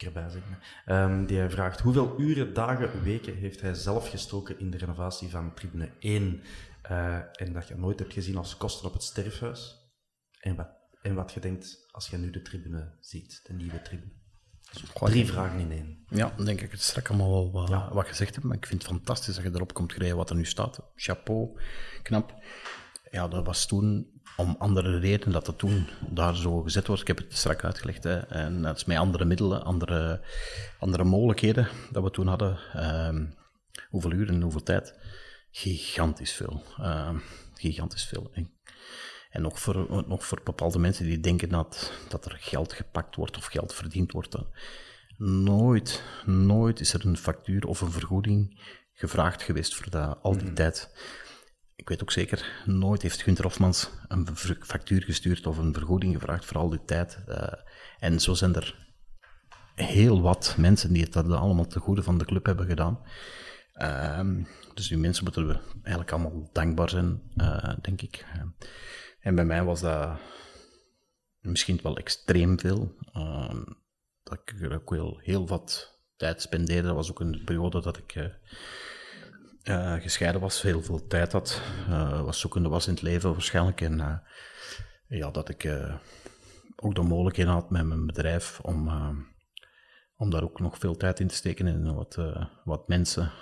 ik 0.00 0.06
erbij 0.06 0.30
zeggen. 0.30 0.58
Um, 0.86 1.26
die 1.26 1.48
vraagt, 1.48 1.80
hoeveel 1.80 2.20
uren, 2.20 2.54
dagen, 2.54 3.02
weken 3.02 3.36
heeft 3.36 3.60
hij 3.60 3.74
zelf 3.74 4.08
gestoken 4.08 4.58
in 4.58 4.70
de 4.70 4.78
renovatie 4.78 5.28
van 5.28 5.54
tribune 5.54 5.90
1? 5.98 6.42
Uh, 6.90 7.14
en 7.14 7.52
dat 7.52 7.68
je 7.68 7.74
nooit 7.76 7.98
hebt 7.98 8.12
gezien 8.12 8.36
als 8.36 8.56
kosten 8.56 8.86
op 8.86 8.92
het 8.92 9.02
sterfhuis? 9.02 9.78
En 10.40 10.56
wat, 10.56 10.68
en 11.02 11.14
wat 11.14 11.32
je 11.32 11.40
denkt 11.40 11.86
als 11.90 12.08
je 12.08 12.16
nu 12.16 12.30
de 12.30 12.42
tribune 12.42 12.96
ziet, 13.00 13.40
de 13.46 13.52
nieuwe 13.52 13.82
tribune? 13.82 14.12
Dus 14.72 14.82
drie 14.94 15.26
vragen 15.26 15.58
in 15.58 15.72
één. 15.72 16.04
Ja, 16.08 16.32
dan 16.36 16.44
denk 16.44 16.60
ik 16.60 16.70
het 16.70 16.82
straks 16.82 17.08
allemaal 17.08 17.30
wel 17.30 17.52
wat, 17.52 17.68
ja. 17.68 17.94
wat 17.94 18.06
gezegd 18.06 18.34
heb, 18.34 18.44
maar 18.44 18.56
ik 18.56 18.66
vind 18.66 18.82
het 18.82 18.90
fantastisch 18.90 19.34
dat 19.34 19.44
je 19.44 19.50
erop 19.54 19.74
komt 19.74 19.92
gereden 19.92 20.16
wat 20.16 20.30
er 20.30 20.36
nu 20.36 20.44
staat. 20.44 20.80
Chapeau, 20.94 21.60
knap. 22.02 22.34
Ja, 23.10 23.28
dat 23.28 23.46
was 23.46 23.66
toen 23.66 24.19
om 24.36 24.56
andere 24.58 24.98
redenen 24.98 25.32
dat 25.32 25.46
het 25.46 25.58
toen 25.58 25.86
daar 26.08 26.36
zo 26.36 26.62
gezet 26.62 26.86
wordt. 26.86 27.02
Ik 27.02 27.08
heb 27.08 27.18
het 27.18 27.36
strak 27.36 27.64
uitgelegd. 27.64 28.04
Hè. 28.04 28.18
En 28.18 28.62
dat 28.62 28.76
is 28.76 28.84
met 28.84 28.96
andere 28.96 29.24
middelen, 29.24 29.64
andere, 29.64 30.20
andere 30.78 31.04
mogelijkheden 31.04 31.68
dat 31.90 32.02
we 32.02 32.10
toen 32.10 32.26
hadden. 32.26 32.58
Uh, 32.76 33.26
hoeveel 33.88 34.12
uren 34.12 34.34
en 34.34 34.42
hoeveel 34.42 34.62
tijd? 34.62 34.98
Gigantisch 35.50 36.32
veel. 36.32 36.62
Uh, 36.80 37.10
gigantisch 37.54 38.04
veel. 38.04 38.30
En 38.32 38.50
En 39.30 39.42
nog 39.42 39.60
voor, 39.60 40.04
nog 40.08 40.26
voor 40.26 40.40
bepaalde 40.44 40.78
mensen 40.78 41.04
die 41.04 41.20
denken 41.20 41.48
dat, 41.48 41.92
dat 42.08 42.24
er 42.24 42.36
geld 42.40 42.72
gepakt 42.72 43.16
wordt 43.16 43.36
of 43.36 43.44
geld 43.44 43.74
verdiend 43.74 44.12
wordt. 44.12 44.36
Nooit, 45.16 46.02
nooit 46.24 46.80
is 46.80 46.92
er 46.92 47.06
een 47.06 47.16
factuur 47.16 47.66
of 47.66 47.80
een 47.80 47.92
vergoeding 47.92 48.60
gevraagd 48.92 49.42
geweest 49.42 49.74
voor 49.74 49.90
dat, 49.90 50.18
al 50.22 50.36
die 50.36 50.48
mm. 50.48 50.54
tijd. 50.54 50.90
Weet 51.90 52.02
ook 52.02 52.10
zeker, 52.10 52.62
nooit 52.64 53.02
heeft 53.02 53.22
Gunther 53.22 53.44
Hofmans 53.44 53.90
een 54.08 54.26
factuur 54.60 55.02
gestuurd 55.02 55.46
of 55.46 55.58
een 55.58 55.74
vergoeding 55.74 56.14
gevraagd 56.14 56.44
voor 56.44 56.56
al 56.56 56.68
die 56.68 56.84
tijd. 56.84 57.18
Uh, 57.28 57.52
en 57.98 58.20
zo 58.20 58.34
zijn 58.34 58.54
er 58.54 58.92
heel 59.74 60.20
wat 60.20 60.54
mensen 60.58 60.92
die 60.92 61.02
het 61.02 61.16
allemaal 61.16 61.66
te 61.66 61.78
goede 61.78 62.02
van 62.02 62.18
de 62.18 62.24
club 62.24 62.46
hebben 62.46 62.66
gedaan. 62.66 63.00
Uh, 63.74 64.44
dus 64.74 64.88
die 64.88 64.98
mensen 64.98 65.24
moeten 65.24 65.46
we 65.46 65.58
eigenlijk 65.72 66.12
allemaal 66.12 66.48
dankbaar 66.52 66.88
zijn, 66.88 67.22
uh, 67.36 67.74
denk 67.80 68.02
ik. 68.02 68.26
En 69.20 69.34
bij 69.34 69.44
mij 69.44 69.64
was 69.64 69.80
dat 69.80 70.18
misschien 71.40 71.80
wel 71.82 71.96
extreem 71.96 72.58
veel. 72.58 72.94
Uh, 73.16 73.54
dat 74.22 74.32
ik 74.32 74.72
ook 74.72 74.90
heel, 74.90 75.18
heel 75.22 75.46
wat 75.46 75.98
tijd 76.16 76.42
spendeerde. 76.42 76.86
Dat 76.86 76.96
was 76.96 77.10
ook 77.10 77.20
een 77.20 77.42
periode 77.44 77.80
dat 77.80 77.96
ik 77.96 78.30
uh, 79.70 80.02
gescheiden 80.02 80.40
was, 80.40 80.62
heel 80.62 80.82
veel 80.82 81.06
tijd 81.06 81.32
had. 81.32 81.60
was 82.24 82.40
zoekende 82.40 82.68
was 82.68 82.86
in 82.86 82.92
het 82.92 83.02
leven 83.02 83.32
waarschijnlijk. 83.32 83.80
En 83.80 84.22
ja, 85.08 85.30
dat 85.30 85.48
ik 85.48 85.78
ook 86.76 86.94
de 86.94 87.02
mogelijkheden 87.02 87.52
had 87.52 87.70
met 87.70 87.86
mijn 87.86 88.06
bedrijf 88.06 88.60
om, 88.60 88.88
om 90.16 90.30
daar 90.30 90.42
ook 90.42 90.60
nog 90.60 90.78
veel 90.78 90.96
tijd 90.96 91.20
in 91.20 91.28
te 91.28 91.34
steken 91.34 91.66
en 91.66 91.94
wat, 91.94 92.18
wat 92.64 92.88
mensen 92.88 93.32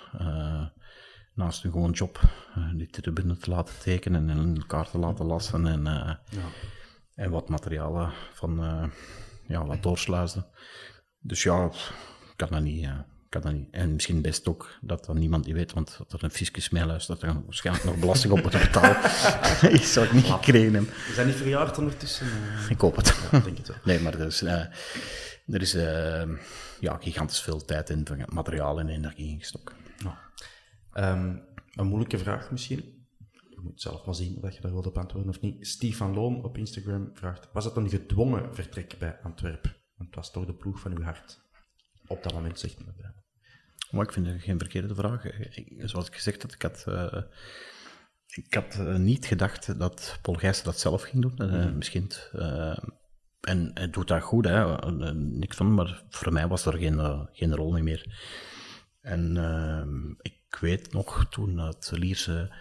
naast 1.39 1.63
hun 1.63 1.71
gewoon 1.71 1.91
job 1.91 2.21
uh, 2.57 2.73
die 2.75 2.87
tribune 2.87 3.37
te 3.37 3.49
laten 3.49 3.79
tekenen 3.79 4.29
en 4.29 4.37
in 4.37 4.57
elkaar 4.57 4.89
te 4.89 4.97
laten 4.97 5.25
lassen 5.25 5.67
en, 5.67 5.79
uh, 5.79 6.13
ja. 6.29 6.47
en 7.15 7.31
wat 7.31 7.49
materialen 7.49 8.11
van 8.33 8.63
uh, 8.63 8.89
ja, 9.47 9.65
wat 9.65 9.83
doorsluizen. 9.83 10.45
Dus 11.19 11.43
ja, 11.43 11.65
ik 11.65 12.33
kan 12.35 12.49
dat 12.49 12.61
niet. 12.61 12.89
Kan 13.29 13.41
dat 13.41 13.53
niet. 13.53 13.67
En 13.71 13.93
misschien 13.93 14.21
best 14.21 14.47
ook 14.47 14.77
dat 14.81 15.05
dat 15.05 15.15
niemand 15.15 15.45
niet 15.45 15.55
weet, 15.55 15.73
want 15.73 15.97
dat 15.97 16.13
er 16.13 16.23
een 16.23 16.31
fiscus 16.31 16.69
mee 16.69 16.85
luistert, 16.85 17.19
dat 17.19 17.29
er 17.29 17.43
waarschijnlijk 17.45 17.85
nog 17.85 17.99
belasting 17.99 18.33
op 18.33 18.41
moeten 18.41 18.59
betalen. 18.59 18.97
ik 19.79 19.83
zou 19.83 20.05
het 20.05 20.15
niet 20.15 20.25
gekregen 20.25 20.73
hebben. 20.73 20.91
We 20.91 21.13
zijn 21.13 21.27
niet 21.27 21.35
verjaard 21.35 21.77
ondertussen? 21.77 22.27
Ik 22.69 22.79
hoop 22.79 22.95
het. 22.95 23.15
Ja, 23.31 23.39
denk 23.39 23.57
het 23.57 23.67
wel. 23.67 23.77
Nee, 23.83 23.99
maar 23.99 24.13
er 24.13 24.25
is, 24.25 24.41
er 24.41 25.61
is 25.61 25.71
ja, 26.79 26.97
gigantisch 26.99 27.41
veel 27.41 27.65
tijd 27.65 27.89
in 27.89 28.07
materiaal 28.29 28.79
en 28.79 28.89
energie 28.89 29.27
ingestoken. 29.27 29.75
Ehm, 30.93 31.35
een 31.75 31.87
moeilijke 31.87 32.17
vraag 32.17 32.51
misschien. 32.51 33.07
Je 33.49 33.59
moet 33.61 33.81
zelf 33.81 34.05
maar 34.05 34.15
zien 34.15 34.43
of 34.43 34.51
je 34.51 34.61
daar 34.61 34.71
wilt 34.71 34.87
op 34.87 34.97
antwoorden 34.97 35.29
of 35.29 35.41
niet. 35.41 35.67
Steve 35.67 35.97
van 35.97 36.13
Loon 36.13 36.43
op 36.43 36.57
Instagram 36.57 37.09
vraagt: 37.13 37.49
Was 37.53 37.65
het 37.65 37.75
een 37.75 37.89
gedwongen 37.89 38.55
vertrek 38.55 38.95
bij 38.99 39.19
Antwerpen? 39.23 39.75
Want 39.95 40.09
het 40.09 40.15
was 40.15 40.31
toch 40.31 40.45
de 40.45 40.53
ploeg 40.53 40.79
van 40.79 40.97
uw 40.97 41.03
hart. 41.03 41.41
Op 42.07 42.23
dat 42.23 42.33
moment 42.33 42.59
zegt 42.59 42.77
dat. 42.77 43.18
Maar 43.91 44.05
ik 44.05 44.13
vind 44.13 44.27
het 44.27 44.41
geen 44.41 44.59
verkeerde 44.59 44.95
vraag. 44.95 45.23
zoals 45.77 46.07
ik 46.07 46.15
gezegd 46.15 46.41
had, 46.41 46.53
ik 46.53 46.61
had, 46.61 46.85
uh, 46.87 47.21
ik 48.27 48.53
had 48.53 48.77
uh, 48.79 48.95
niet 48.95 49.25
gedacht 49.25 49.79
dat 49.79 50.19
Paul 50.21 50.37
Gijssen 50.37 50.65
dat 50.65 50.79
zelf 50.79 51.01
ging 51.01 51.21
doen. 51.21 51.53
Uh, 51.53 51.71
Misschien. 51.71 52.11
en 53.41 53.71
hij 53.73 53.89
doet 53.89 54.07
dat 54.07 54.21
goed, 54.21 54.45
hè. 54.45 54.83
niks 55.13 55.55
van, 55.55 55.73
maar 55.73 56.03
voor 56.09 56.33
mij 56.33 56.47
was 56.47 56.65
er 56.65 56.77
geen, 56.77 57.27
geen 57.31 57.55
rol 57.55 57.71
meer. 57.71 58.21
En 59.01 59.37
ik 60.21 60.57
weet 60.59 60.93
nog, 60.93 61.25
toen 61.29 61.57
het 61.57 61.91
Lierse 61.93 62.55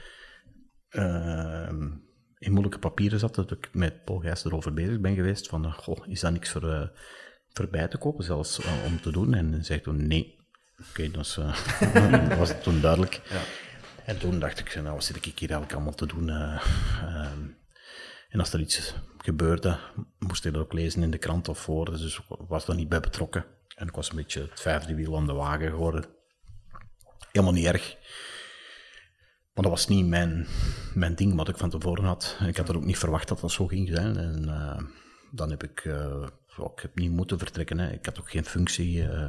in 2.38 2.50
moeilijke 2.52 2.78
papieren 2.78 3.18
zat, 3.18 3.34
dat 3.34 3.50
ik 3.50 3.68
met 3.72 4.04
Paul 4.04 4.18
Gijs 4.18 4.44
erover 4.44 4.74
bezig 4.74 5.00
ben 5.00 5.14
geweest, 5.14 5.48
van, 5.48 5.72
goh, 5.72 6.06
is 6.06 6.20
dat 6.20 6.32
niks 6.32 6.50
voor, 6.50 6.92
voor 7.48 7.68
bij 7.68 7.88
te 7.88 7.98
kopen, 7.98 8.24
zelfs 8.24 8.60
om 8.86 9.00
te 9.00 9.12
doen? 9.12 9.34
En 9.34 9.52
hij 9.52 9.62
zei 9.62 9.80
toen, 9.80 10.06
nee. 10.06 10.37
Oké, 10.80 10.88
okay, 10.90 11.10
dat 12.28 12.38
was 12.38 12.48
het 12.48 12.62
toen 12.62 12.80
duidelijk. 12.80 13.20
Ja. 13.30 13.40
En 14.04 14.18
toen 14.18 14.38
dacht 14.38 14.58
ik, 14.58 14.74
nou, 14.74 14.94
wat 14.94 15.04
zit 15.04 15.16
ik 15.16 15.24
hier 15.24 15.50
eigenlijk 15.50 15.72
allemaal 15.72 15.94
te 15.94 16.06
doen? 16.06 16.28
Ehm, 16.28 17.48
en 18.28 18.40
als 18.40 18.52
er 18.52 18.60
iets 18.60 18.94
gebeurde, 19.18 19.78
moest 20.18 20.44
ik 20.44 20.52
dat 20.52 20.62
ook 20.62 20.72
lezen 20.72 21.02
in 21.02 21.10
de 21.10 21.18
krant 21.18 21.48
of 21.48 21.58
voor, 21.58 21.84
dus 21.84 22.18
ik 22.18 22.24
was 22.48 22.64
daar 22.64 22.76
niet 22.76 22.88
bij 22.88 23.00
betrokken. 23.00 23.44
En 23.74 23.86
ik 23.86 23.94
was 23.94 24.10
een 24.10 24.16
beetje 24.16 24.40
het 24.40 24.60
vijfde 24.60 24.94
wiel 24.94 25.16
aan 25.16 25.26
de 25.26 25.32
wagen 25.32 25.68
geworden 25.68 26.16
helemaal 27.32 27.52
niet 27.52 27.66
erg. 27.66 27.96
Maar 29.54 29.64
dat 29.64 29.72
was 29.72 29.88
niet 29.88 30.06
mijn, 30.06 30.46
mijn 30.94 31.14
ding 31.14 31.34
wat 31.34 31.48
ik 31.48 31.56
van 31.56 31.70
tevoren 31.70 32.04
had. 32.04 32.36
Ik 32.46 32.56
had 32.56 32.68
er 32.68 32.76
ook 32.76 32.84
niet 32.84 32.98
verwacht 32.98 33.28
dat 33.28 33.40
dat 33.40 33.52
zo 33.52 33.66
ging 33.66 33.88
zijn. 33.88 34.16
En 34.16 34.44
uh, 34.46 34.78
dan 35.30 35.50
heb 35.50 35.62
ik, 35.62 35.84
ik 36.60 36.82
heb 36.82 36.94
niet 36.94 37.10
moeten 37.10 37.38
vertrekken. 37.38 37.78
Hè. 37.78 37.90
Ik 37.92 38.06
had 38.06 38.18
ook 38.18 38.30
geen 38.30 38.44
functie. 38.44 38.96
Uh, 38.96 39.28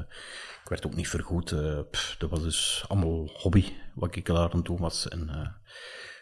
ik 0.64 0.70
werd 0.70 0.86
ook 0.86 0.96
niet 0.96 1.08
vergoed. 1.08 1.54
Pff, 1.92 2.16
dat 2.18 2.30
was 2.30 2.42
dus 2.42 2.86
allemaal 2.88 3.30
hobby 3.34 3.66
wat 3.96 4.16
ik 4.16 4.26
daar 4.26 4.54
aan 4.54 4.64
doen 4.64 4.78
was. 4.78 5.08
En 5.08 5.30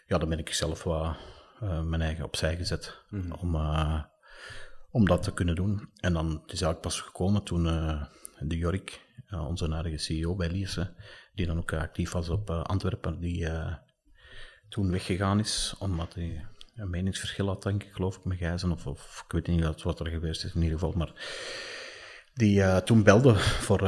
ja, 0.07 0.17
dan 0.17 0.29
ben 0.29 0.39
ik 0.39 0.53
zelf 0.53 0.83
wat 0.83 1.17
mijn 1.59 2.01
eigen 2.01 2.25
opzij 2.25 2.55
gezet 2.55 3.03
mm 3.09 3.31
om, 3.31 3.55
om 4.91 5.05
dat 5.05 5.23
te 5.23 5.33
kunnen 5.33 5.55
doen. 5.55 5.89
En 5.99 6.13
dan 6.13 6.29
het 6.29 6.51
is 6.51 6.61
eigenlijk 6.61 6.81
pas 6.81 7.01
gekomen 7.01 7.43
toen 7.43 7.63
de 8.39 8.57
Jorik, 8.57 9.01
onze 9.29 9.73
aardige 9.73 9.97
CEO 9.97 10.35
bij 10.35 10.49
Lierse, 10.49 10.93
die 11.33 11.45
dan 11.45 11.57
ook 11.57 11.73
actief 11.73 12.11
was 12.11 12.29
op 12.29 12.49
Antwerpen, 12.49 13.19
die 13.19 13.47
toen 14.69 14.91
weggegaan 14.91 15.39
is, 15.39 15.75
omdat 15.79 16.13
hij 16.13 16.45
een 16.77 16.89
meningsverschil 16.89 17.47
had, 17.47 17.63
denk 17.63 17.83
ik, 17.83 17.91
geloof 17.91 18.17
ik, 18.17 18.23
met 18.23 18.37
Gijzen, 18.37 18.71
of, 18.71 18.87
of 18.87 19.23
ik 19.25 19.31
weet 19.31 19.47
niet 19.47 19.83
wat 19.83 19.99
er 19.99 20.07
geweest 20.07 20.43
is 20.43 20.53
in 20.53 20.61
ieder 20.61 20.79
geval, 20.79 20.93
maar 20.97 21.11
die 22.33 22.59
uh, 22.59 22.77
toen 22.77 23.03
belde 23.03 23.35
voor 23.35 23.81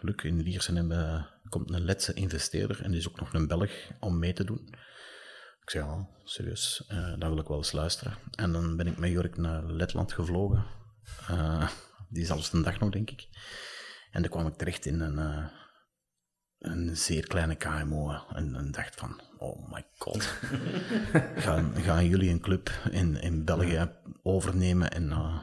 Luc 0.00 0.22
in 0.22 0.40
Liersen 0.40 0.76
en 0.76 1.26
komt 1.48 1.70
een 1.70 1.84
Letse 1.84 2.12
investeerder 2.12 2.82
en 2.82 2.90
die 2.90 3.00
is 3.00 3.08
ook 3.08 3.20
nog 3.20 3.34
een 3.34 3.46
Belg 3.46 3.70
om 4.00 4.18
mee 4.18 4.32
te 4.32 4.44
doen. 4.44 4.68
Ik 5.62 5.70
zei, 5.70 5.84
ja, 5.84 6.08
serieus, 6.24 6.84
dan 7.18 7.28
wil 7.28 7.38
ik 7.38 7.48
wel 7.48 7.56
eens 7.56 7.72
luisteren. 7.72 8.14
En 8.34 8.52
dan 8.52 8.76
ben 8.76 8.86
ik 8.86 8.98
met 8.98 9.10
Jork 9.10 9.36
naar 9.36 9.64
Letland 9.64 10.12
gevlogen. 10.12 10.64
die 12.08 12.22
is 12.22 12.30
alles 12.30 12.52
een 12.52 12.62
dag 12.62 12.78
nog, 12.78 12.90
denk 12.90 13.10
ik. 13.10 13.28
En 14.10 14.22
dan 14.22 14.30
kwam 14.30 14.46
ik 14.46 14.54
terecht 14.54 14.86
in 14.86 15.00
een, 15.00 15.18
uh, 15.18 15.46
een 16.60 16.96
zeer 16.96 17.26
kleine 17.26 17.54
KMO 17.54 18.10
en, 18.28 18.54
en 18.54 18.70
dacht 18.70 18.94
van, 18.94 19.20
oh 19.38 19.72
my 19.72 19.86
god, 19.98 20.22
gaan, 21.44 21.74
gaan 21.74 22.06
jullie 22.06 22.30
een 22.30 22.40
club 22.40 22.70
in, 22.90 23.16
in 23.16 23.44
België 23.44 23.90
overnemen 24.22 24.90
en 24.90 25.08
uh, 25.08 25.42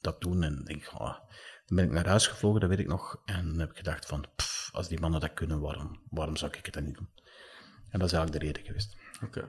dat 0.00 0.20
doen? 0.20 0.42
En 0.42 0.64
denk, 0.64 0.90
oh. 0.92 1.18
dan 1.66 1.76
ben 1.76 1.84
ik 1.84 1.90
naar 1.90 2.06
huis 2.06 2.26
gevlogen, 2.26 2.60
dat 2.60 2.68
weet 2.68 2.78
ik 2.78 2.86
nog, 2.86 3.22
en 3.24 3.58
heb 3.58 3.70
ik 3.70 3.76
gedacht 3.76 4.06
van, 4.06 4.24
pff, 4.36 4.68
als 4.72 4.88
die 4.88 5.00
mannen 5.00 5.20
dat 5.20 5.34
kunnen, 5.34 5.60
waarom, 5.60 6.02
waarom 6.10 6.36
zou 6.36 6.52
ik 6.52 6.64
het 6.64 6.74
dan 6.74 6.84
niet 6.84 6.96
doen? 6.96 7.10
En 7.90 7.98
dat 7.98 8.08
is 8.08 8.14
eigenlijk 8.14 8.42
de 8.42 8.46
reden 8.46 8.64
geweest. 8.64 8.96
Oké. 9.24 9.48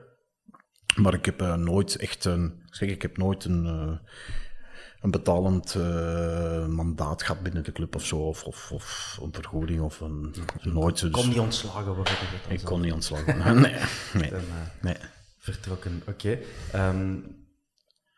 Maar 0.96 1.14
ik 1.14 1.24
heb 1.24 1.42
uh, 1.42 1.54
nooit 1.54 1.96
echt 1.96 2.24
een, 2.24 2.62
zeg, 2.64 2.88
ik 2.88 3.02
heb 3.02 3.16
nooit 3.16 3.44
een, 3.44 3.64
uh, 3.64 3.98
een 5.00 5.10
betalend 5.10 5.74
uh, 5.74 6.66
mandaat 6.66 7.22
gehad 7.22 7.42
binnen 7.42 7.64
de 7.64 7.72
club 7.72 7.94
of 7.94 8.06
zo, 8.06 8.16
of, 8.16 8.44
of, 8.44 8.70
of 8.72 9.18
een 9.22 9.32
vergoeding 9.32 9.80
of 9.80 10.00
een 10.00 10.34
nooit. 10.62 11.00
Dus, 11.00 11.10
kon 11.10 11.28
niet 11.28 11.38
ontslagen 11.38 11.94
worden? 11.94 12.14
Ik 12.48 12.60
kon 12.64 12.80
niet 12.80 12.92
ontslagen. 12.92 13.36
nee, 13.60 13.76
nee. 14.14 14.30
Dan, 14.30 14.40
uh, 14.40 14.82
nee. 14.82 14.96
Vertrokken, 15.38 16.02
oké. 16.06 16.10
Okay. 16.10 16.32
Um, 16.32 16.42
ehm, 16.72 17.18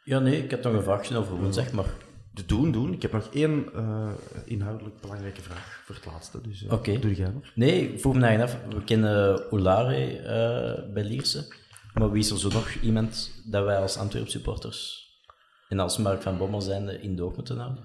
ja, 0.04 0.18
nee, 0.18 0.42
ik 0.42 0.50
heb 0.50 0.62
nog 0.62 0.72
een 0.72 0.82
vraagje 0.82 1.16
over 1.16 1.36
hoe, 1.36 1.52
zeg 1.52 1.72
maar. 1.72 1.86
De 2.34 2.46
doen, 2.46 2.72
doen. 2.72 2.92
Ik 2.92 3.02
heb 3.02 3.12
nog 3.12 3.28
één 3.32 3.68
uh, 3.74 4.10
inhoudelijk 4.44 5.00
belangrijke 5.00 5.42
vraag 5.42 5.82
voor 5.84 5.94
het 5.94 6.06
laatste, 6.06 6.40
dus 6.40 6.62
uh, 6.62 6.72
okay. 6.72 6.98
doe 6.98 7.14
jij 7.14 7.30
nog. 7.30 7.50
Nee, 7.54 7.92
ik 7.92 8.00
vroeg 8.00 8.14
me 8.14 8.18
naar 8.18 8.42
af. 8.42 8.56
We 8.68 8.84
kennen 8.84 9.50
Oulare 9.50 10.90
bij 10.94 11.04
Lierse, 11.04 11.54
maar 11.94 12.10
wie 12.10 12.22
is 12.22 12.30
er 12.30 12.38
zo 12.38 12.48
nog 12.48 12.74
iemand 12.74 13.42
dat 13.44 13.64
wij 13.64 13.78
als 13.78 13.96
Antwerp 13.96 14.28
supporters 14.28 15.01
en 15.72 15.78
als 15.78 15.98
Mark 15.98 16.22
van 16.22 16.38
Bommel 16.38 16.60
zijnde 16.60 17.00
in 17.00 17.16
doog 17.16 17.36
moeten 17.36 17.58
houden? 17.58 17.84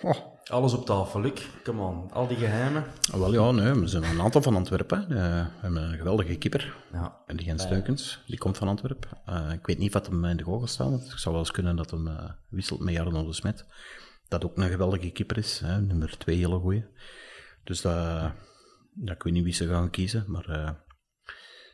Oh. 0.00 0.16
Alles 0.44 0.72
op 0.72 0.86
tafel, 0.86 1.20
Luc. 1.20 1.48
Come 1.62 1.82
on. 1.82 2.12
Al 2.12 2.26
die 2.26 2.36
geheimen. 2.36 2.84
Ah, 3.12 3.18
wel 3.18 3.32
ja, 3.32 3.50
nee, 3.50 3.72
we 3.72 3.86
zijn 3.86 4.04
een 4.04 4.20
aantal 4.20 4.42
van 4.42 4.56
Antwerpen. 4.56 5.02
Uh, 5.02 5.08
we 5.08 5.50
hebben 5.60 5.82
een 5.82 5.96
geweldige 5.96 6.36
keeper. 6.36 6.76
Ja. 6.92 7.22
En 7.26 7.36
die 7.36 7.46
Jens 7.46 7.62
Steukens, 7.62 8.22
die 8.26 8.38
komt 8.38 8.56
van 8.56 8.68
Antwerpen. 8.68 9.08
Uh, 9.28 9.52
ik 9.52 9.66
weet 9.66 9.78
niet 9.78 9.92
wat 9.92 10.06
hem 10.06 10.24
in 10.24 10.36
de 10.36 10.44
gogen 10.44 10.68
staat. 10.68 10.90
Het 10.90 11.20
zou 11.20 11.34
wel 11.34 11.44
eens 11.44 11.52
kunnen 11.52 11.76
dat 11.76 11.90
hem 11.90 12.06
uh, 12.06 12.30
wisselt 12.48 12.80
met 12.80 12.94
Jarno 12.94 13.26
de 13.26 13.32
Smet. 13.32 13.66
Dat 14.28 14.44
ook 14.44 14.56
een 14.56 14.70
geweldige 14.70 15.10
keeper 15.10 15.38
is. 15.38 15.58
Hè, 15.58 15.80
nummer 15.80 16.18
twee 16.18 16.36
hele 16.36 16.58
goeie. 16.58 16.86
Dus 17.64 17.80
dat, 17.80 18.32
dat, 18.94 19.14
ik 19.14 19.22
weet 19.22 19.32
niet 19.32 19.44
wie 19.44 19.52
ze 19.52 19.68
gaan 19.68 19.90
kiezen. 19.90 20.24
Maar 20.26 20.76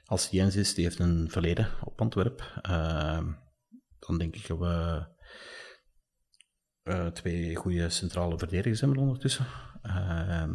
als 0.04 0.28
Jens 0.30 0.56
is, 0.56 0.74
die 0.74 0.84
heeft 0.84 0.98
een 0.98 1.30
verleden 1.30 1.68
op 1.84 2.00
Antwerpen 2.00 2.44
dan 4.06 4.18
denk 4.18 4.36
ik 4.36 4.46
dat 4.46 4.58
we 4.58 5.04
uh, 6.84 7.06
twee 7.06 7.56
goede 7.56 7.88
centrale 7.88 8.38
verdedigers 8.38 8.80
hebben 8.80 8.98
ondertussen. 8.98 9.46
Uh, 9.82 10.52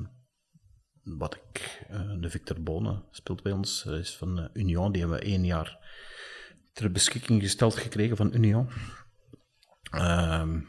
wat 1.04 1.36
ik, 1.36 1.86
uh, 1.92 2.22
de 2.22 2.30
Victor 2.30 2.62
Bonen 2.62 3.04
speelt 3.12 3.44
bij 3.44 3.52
ons, 3.52 3.86
is 3.86 4.16
van 4.16 4.50
Union. 4.54 4.92
Die 4.92 5.02
hebben 5.02 5.20
we 5.20 5.26
één 5.26 5.46
jaar 5.46 5.86
ter 6.74 6.92
beschikking 6.92 7.42
gesteld 7.42 7.76
gekregen 7.76 8.18
van 8.18 8.34
Union. 8.34 8.70
Ehm, 9.92 10.60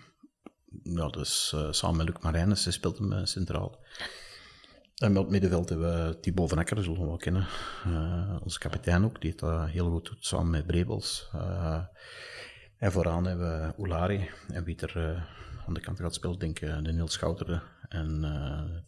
ja, 0.82 1.08
dus 1.08 1.54
samen 1.70 1.96
met 1.96 2.06
Luc 2.08 2.22
Marijnes, 2.22 2.62
ze 2.62 2.70
speelt 2.70 2.98
hem 2.98 3.26
centraal. 3.26 3.86
En 4.94 5.12
met 5.12 5.22
het 5.22 5.30
middenveld 5.30 5.68
hebben 5.68 6.08
we 6.08 6.20
Thibaut 6.20 6.48
van 6.48 6.58
Akker, 6.58 6.82
zullen 6.82 7.00
we 7.00 7.06
wel 7.06 7.16
kennen. 7.16 7.46
Onze 8.42 8.58
kapitein 8.58 9.04
ook, 9.04 9.20
die 9.20 9.34
het 9.36 9.70
heel 9.70 9.90
goed 9.90 10.06
doet, 10.06 10.26
samen 10.26 10.50
met 10.50 10.66
Brebels. 10.66 11.30
En 12.78 12.92
vooraan 12.92 13.26
hebben 13.26 13.60
we 13.60 13.74
Oulari. 13.76 14.30
En 14.48 14.64
wie 14.64 14.76
er 14.76 15.26
aan 15.68 15.74
de 15.74 15.80
kant 15.80 16.00
gaat 16.00 16.14
spelen, 16.14 16.38
denk 16.38 16.60
ik 16.60 16.84
de 16.84 16.92
Niels 16.92 17.12
Schouteren 17.12 17.62
en 17.88 18.24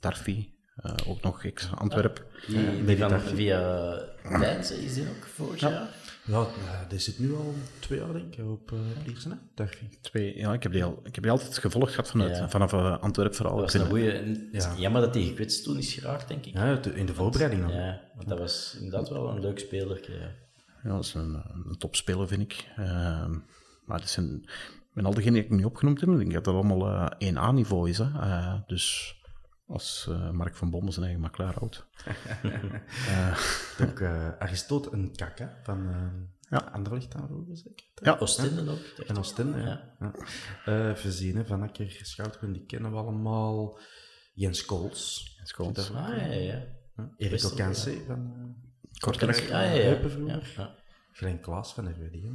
Tarfi. 0.00 0.54
ook 1.06 1.22
nog 1.22 1.44
ex-Antwerp. 1.44 2.24
Ja, 2.46 2.70
die, 2.86 2.96
van 2.96 3.20
via 3.20 3.60
Duitse 4.22 4.84
is 4.84 4.94
die 4.94 5.08
ook 5.08 5.26
vorig 5.26 5.60
jaar? 5.60 5.88
Ja, 6.24 6.46
die 6.88 6.98
zit 6.98 7.18
nu 7.18 7.34
al 7.34 7.54
twee 7.78 7.98
jaar, 7.98 8.12
denk 8.12 8.36
ik, 8.36 8.46
op 8.46 8.70
uh, 8.70 8.78
Liersen, 9.06 9.30
hè? 9.30 9.36
Darby. 9.54 9.98
Twee, 10.00 10.36
ja, 10.36 10.52
ik 10.52 10.62
heb, 10.62 10.72
die 10.72 10.84
al, 10.84 11.00
ik 11.04 11.14
heb 11.14 11.22
die 11.24 11.32
altijd 11.32 11.58
gevolgd 11.58 11.90
gehad 11.90 12.10
vanuit, 12.10 12.36
ja. 12.36 12.48
vanaf 12.48 12.72
uh, 12.72 12.98
Antwerpen 12.98 13.36
vooral. 13.36 13.56
Dat 13.56 13.72
was 13.72 13.82
een 13.82 13.88
goeie, 13.88 14.48
ja. 14.52 14.74
Jammer 14.76 15.00
dat 15.00 15.14
hij 15.14 15.24
gekwetst 15.24 15.64
toen 15.64 15.78
is 15.78 15.94
geraakt, 15.94 16.28
denk 16.28 16.46
ik. 16.46 16.54
Ja, 16.54 16.82
in 16.94 17.06
de 17.06 17.14
voorbereiding 17.14 17.62
dan. 17.62 17.72
Ja, 17.72 18.00
want 18.14 18.28
dat 18.28 18.38
was 18.38 18.74
inderdaad 18.76 19.08
wel 19.08 19.28
een 19.28 19.40
leuk 19.40 19.58
speler. 19.58 20.10
Ja, 20.10 20.32
ja 20.82 20.94
dat 20.94 21.04
is 21.04 21.14
een, 21.14 21.42
een 21.68 21.78
topspeler, 21.78 22.28
vind 22.28 22.42
ik. 22.42 22.66
Uh, 22.78 22.86
maar 23.84 23.98
dat 23.98 24.08
zijn, 24.08 24.44
met 24.92 25.04
al 25.04 25.14
diegenen 25.14 25.34
die 25.34 25.50
ik 25.50 25.56
nu 25.56 25.64
opgenoemd 25.64 26.00
heb, 26.00 26.08
denk 26.08 26.22
ik 26.22 26.32
dat 26.32 26.44
dat 26.44 26.54
allemaal 26.54 27.12
1A-niveau 27.12 27.88
is. 27.88 27.98
Hè. 27.98 28.58
dus 28.66 29.18
als 29.66 30.06
uh, 30.10 30.30
Mark 30.30 30.56
van 30.56 30.70
Bommel 30.70 30.92
zijn 30.92 31.04
eigen 31.04 31.22
maar 31.22 31.30
klaar 31.30 31.54
houdt. 31.54 31.86
uh, 32.44 33.38
ook 33.88 34.00
uh, 34.00 34.28
Aristote 34.38 34.92
een 34.92 35.12
kaka 35.16 35.58
van 35.62 35.88
uh, 35.88 36.12
ja. 36.40 36.58
Anderlecht 36.58 37.14
aanroepen, 37.14 37.56
zeker? 37.56 37.86
Ja, 37.94 38.16
Oostende 38.18 38.70
ook. 38.70 39.06
En 39.06 39.18
Oostende, 39.18 39.58
ja. 39.58 39.94
ja. 40.00 40.14
ja. 40.64 40.96
Verzine, 40.96 41.46
Van 41.46 41.62
Akker, 41.62 41.98
Schouten, 42.02 42.52
die 42.52 42.66
kennen 42.66 42.90
we 42.90 42.96
allemaal. 42.96 43.78
Jens 44.34 44.64
Kools. 44.64 45.34
Jens 45.36 45.52
Kools. 45.52 45.90
Ah, 45.90 46.08
ja, 46.08 46.24
ja. 46.24 46.66
ja. 46.96 47.14
Erik 47.16 47.44
Okanse 47.44 48.04
van 48.06 48.54
Kortrijk. 48.98 49.48
Ja, 49.48 49.60
ja, 49.62 49.72
ja. 49.72 50.08
vroeger. 50.08 50.52
Ja. 50.56 50.74
Glenn 51.12 51.40
Klaas 51.40 51.74
van 51.74 51.90
RWDM 51.90 52.34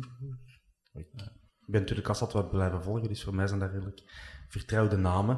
ben 1.66 1.82
natuurlijk 1.82 2.08
altijd 2.08 2.32
wat 2.32 2.50
blijven 2.50 2.84
volgen, 2.84 3.08
dus 3.08 3.24
voor 3.24 3.36
mij 3.36 3.48
zijn 3.48 3.60
dat 3.60 3.72
redelijk 3.72 4.02
vertrouwde 4.48 4.98
namen. 4.98 5.36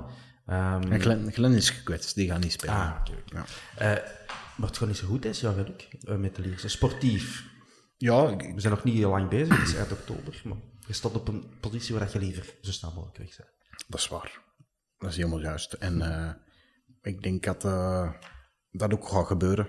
Um, 0.50 0.92
en 0.92 1.02
Glenn, 1.02 1.32
Glenn, 1.32 1.56
is 1.56 1.70
gekwetst, 1.70 2.16
die 2.16 2.28
gaat 2.30 2.40
niet 2.40 2.52
spelen. 2.52 2.76
Ah, 2.76 2.98
okay, 3.00 3.24
okay. 3.28 3.44
Ja. 3.78 3.96
Uh, 3.96 4.04
maar 4.56 4.68
het 4.68 4.78
gaat 4.78 4.88
niet 4.88 4.98
zo 4.98 5.08
goed 5.08 5.26
is, 5.26 5.40
ja, 5.40 5.54
uh, 6.08 6.16
met 6.16 6.36
de 6.36 6.42
Lierse. 6.42 6.68
Sportief. 6.68 7.50
Ja, 7.98 8.36
we 8.36 8.54
zijn 8.56 8.74
nog 8.74 8.84
niet 8.84 8.96
heel 8.96 9.10
lang 9.10 9.30
bezig, 9.30 9.60
het 9.60 9.68
is 9.68 9.76
uit 9.76 9.92
oktober, 9.92 10.42
maar 10.44 10.58
je 10.88 10.94
staat 10.94 11.16
op 11.16 11.28
een 11.28 11.44
positie 11.60 11.96
waar 11.96 12.10
je 12.14 12.20
liever 12.20 12.54
zo 12.62 12.72
snel 12.72 12.92
mogelijk 12.94 13.18
weg 13.18 13.38
bent. 13.38 13.50
Dat 13.88 14.00
is 14.00 14.08
waar. 14.08 14.42
Dat 14.98 15.10
is 15.10 15.16
helemaal 15.16 15.42
juist. 15.42 15.74
En 15.74 15.98
uh, 15.98 16.32
ik 17.02 17.24
denk 17.24 17.44
dat 17.44 17.62
dat 18.72 18.94
ook 18.94 19.08
gaat 19.08 19.28
gebeuren. 19.28 19.68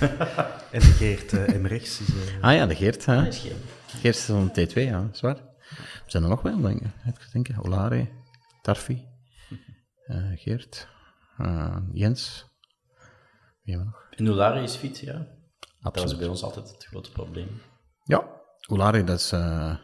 en 0.70 0.80
de 0.80 0.80
Geert 0.80 1.32
Emrechts 1.32 2.00
is... 2.00 2.08
ah 2.40 2.54
ja, 2.54 2.66
de 2.66 2.74
Geert. 2.74 3.04
Hè? 3.04 3.32
Geert 3.86 4.16
is 4.16 4.24
van 4.24 4.50
T2, 4.50 4.72
ja, 4.72 5.08
zwaar. 5.12 5.53
Zijn 6.06 6.22
er 6.22 6.28
nog 6.28 6.42
wel, 6.42 6.60
denk 6.60 6.80
ik. 6.80 7.32
Denken. 7.32 7.64
Olare, 7.64 8.08
Tarfi. 8.62 9.06
Uh, 10.06 10.38
Geert, 10.42 10.88
uh, 11.38 11.76
Jens. 11.92 12.46
Wie 13.62 13.74
hebben 13.74 13.92
we 13.92 13.98
nog? 13.98 14.18
En 14.18 14.28
Oulari 14.28 14.62
is 14.62 14.76
fit, 14.76 14.98
ja. 14.98 15.12
Absoluut. 15.12 15.94
Dat 15.94 16.02
was 16.02 16.16
bij 16.16 16.28
ons 16.28 16.42
altijd 16.42 16.70
het 16.70 16.84
grote 16.84 17.10
probleem. 17.12 17.60
Ja, 18.04 18.26
Oulari, 18.60 19.04
dat 19.04 19.18
is... 19.18 19.32
Uh, 19.32 19.76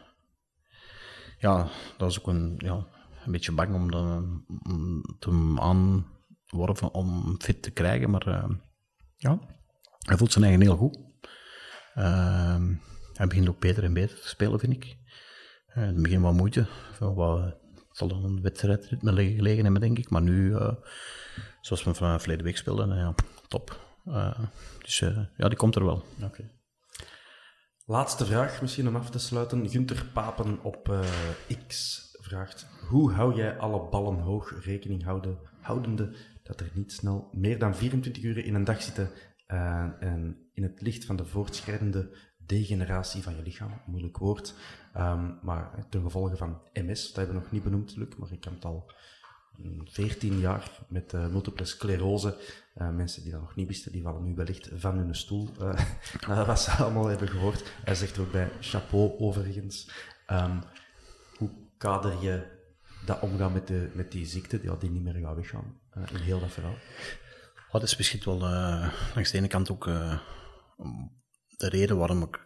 ja, 1.37 1.67
dat 1.97 2.09
is 2.09 2.19
ook 2.19 2.27
een, 2.27 2.55
ja, 2.57 2.87
een 3.25 3.31
beetje 3.31 3.51
bang 3.51 3.75
om, 3.75 3.91
de, 3.91 3.97
om 4.63 5.01
te 5.19 5.55
aanworven 5.59 6.93
om 6.93 7.35
fit 7.41 7.63
te 7.63 7.71
krijgen, 7.71 8.09
maar 8.09 8.49
ja, 9.15 9.39
hij 9.99 10.17
voelt 10.17 10.31
zijn 10.31 10.43
eigen 10.43 10.61
heel 10.61 10.77
goed. 10.77 10.97
hij 13.13 13.27
begint 13.27 13.49
ook 13.49 13.59
beter 13.59 13.83
en 13.83 13.93
beter 13.93 14.21
te 14.21 14.27
spelen, 14.27 14.59
vind 14.59 14.73
ik. 14.73 14.97
In 15.75 15.81
het 15.81 16.01
begin 16.01 16.21
wat 16.21 16.33
moeite, 16.33 16.67
wat 16.99 17.43
het 17.43 17.57
zal 17.91 18.07
dan 18.07 18.23
een 18.23 18.41
wedstrijdritme 18.41 19.35
gelegen 19.35 19.63
hebben, 19.63 19.81
denk 19.81 19.97
ik. 19.97 20.09
Maar 20.09 20.21
nu, 20.21 20.49
uh, 20.49 20.73
zoals 21.61 21.83
we 21.83 21.93
van 21.93 22.19
verleden 22.19 22.45
week 22.45 22.57
speelden, 22.57 22.89
uh, 22.89 22.95
ja, 22.95 23.15
top. 23.47 23.79
Uh, 24.05 24.39
dus 24.79 24.99
ja, 25.37 25.47
die 25.47 25.57
komt 25.57 25.75
er 25.75 25.85
wel. 25.85 26.03
Laatste 27.85 28.25
vraag, 28.25 28.61
misschien 28.61 28.87
om 28.87 28.95
af 28.95 29.09
te 29.09 29.19
sluiten. 29.19 29.69
Gunter 29.69 30.05
Papen 30.13 30.63
op 30.63 31.05
X 31.67 31.99
vraagt: 32.21 32.67
Hoe 32.89 33.11
hou 33.11 33.35
jij 33.35 33.57
alle 33.57 33.89
ballen 33.89 34.19
hoog 34.19 34.63
rekening 34.63 35.03
houden, 35.03 35.39
houdende 35.61 36.15
dat 36.43 36.59
er 36.59 36.71
niet 36.73 36.91
snel 36.91 37.29
meer 37.31 37.59
dan 37.59 37.75
24 37.75 38.23
uur 38.23 38.45
in 38.45 38.55
een 38.55 38.63
dag 38.63 38.81
zitten 38.81 39.09
en 39.99 40.49
in 40.53 40.63
het 40.63 40.81
licht 40.81 41.05
van 41.05 41.15
de 41.15 41.25
voortschrijdende 41.25 42.17
degeneratie 42.55 43.23
van 43.23 43.35
je 43.35 43.41
lichaam, 43.41 43.81
moeilijk 43.85 44.17
woord, 44.17 44.53
um, 44.97 45.37
maar 45.41 45.85
ten 45.89 46.01
gevolge 46.01 46.37
van 46.37 46.61
MS, 46.73 47.07
dat 47.07 47.15
hebben 47.15 47.35
we 47.35 47.41
nog 47.41 47.51
niet 47.51 47.63
benoemd, 47.63 47.95
Luc, 47.95 48.15
maar 48.17 48.31
ik 48.31 48.43
heb 48.43 48.53
het 48.53 48.65
al 48.65 48.91
14 49.85 50.39
jaar 50.39 50.71
met 50.87 51.13
uh, 51.13 51.27
multiple 51.27 51.65
sclerose. 51.65 52.37
Uh, 52.77 52.89
mensen 52.89 53.23
die 53.23 53.31
dat 53.31 53.41
nog 53.41 53.55
niet 53.55 53.67
wisten, 53.67 53.91
die 53.91 54.03
vallen 54.03 54.23
nu 54.23 54.35
wellicht 54.35 54.69
van 54.73 54.97
hun 54.97 55.15
stoel. 55.15 55.49
Uh, 55.61 56.45
wat 56.47 56.59
ze 56.59 56.71
allemaal 56.71 57.05
hebben 57.05 57.27
gehoord. 57.27 57.71
Hij 57.83 57.95
zegt 57.95 58.19
ook 58.19 58.31
bij 58.31 58.49
chapeau 58.59 59.19
overigens. 59.19 59.91
Um, 60.27 60.61
hoe 61.37 61.49
kader 61.77 62.21
je 62.21 62.43
dat 63.05 63.19
omgaan 63.19 63.53
met, 63.53 63.67
de, 63.67 63.89
met 63.93 64.11
die 64.11 64.25
ziekte, 64.25 64.61
die, 64.61 64.77
die 64.77 64.89
niet 64.89 65.03
meer 65.03 65.13
gaat 65.13 65.35
weggaan, 65.35 65.79
in 65.93 66.15
heel 66.15 66.39
dat 66.39 66.51
verhaal? 66.51 66.77
dat 67.71 67.83
is 67.83 67.97
misschien 67.97 68.21
wel 68.25 68.37
langs 69.15 69.31
de 69.31 69.37
ene 69.37 69.47
kant 69.47 69.71
ook 69.71 69.89
de 71.61 71.69
reden 71.69 71.97
waarom 71.97 72.21
ik 72.21 72.39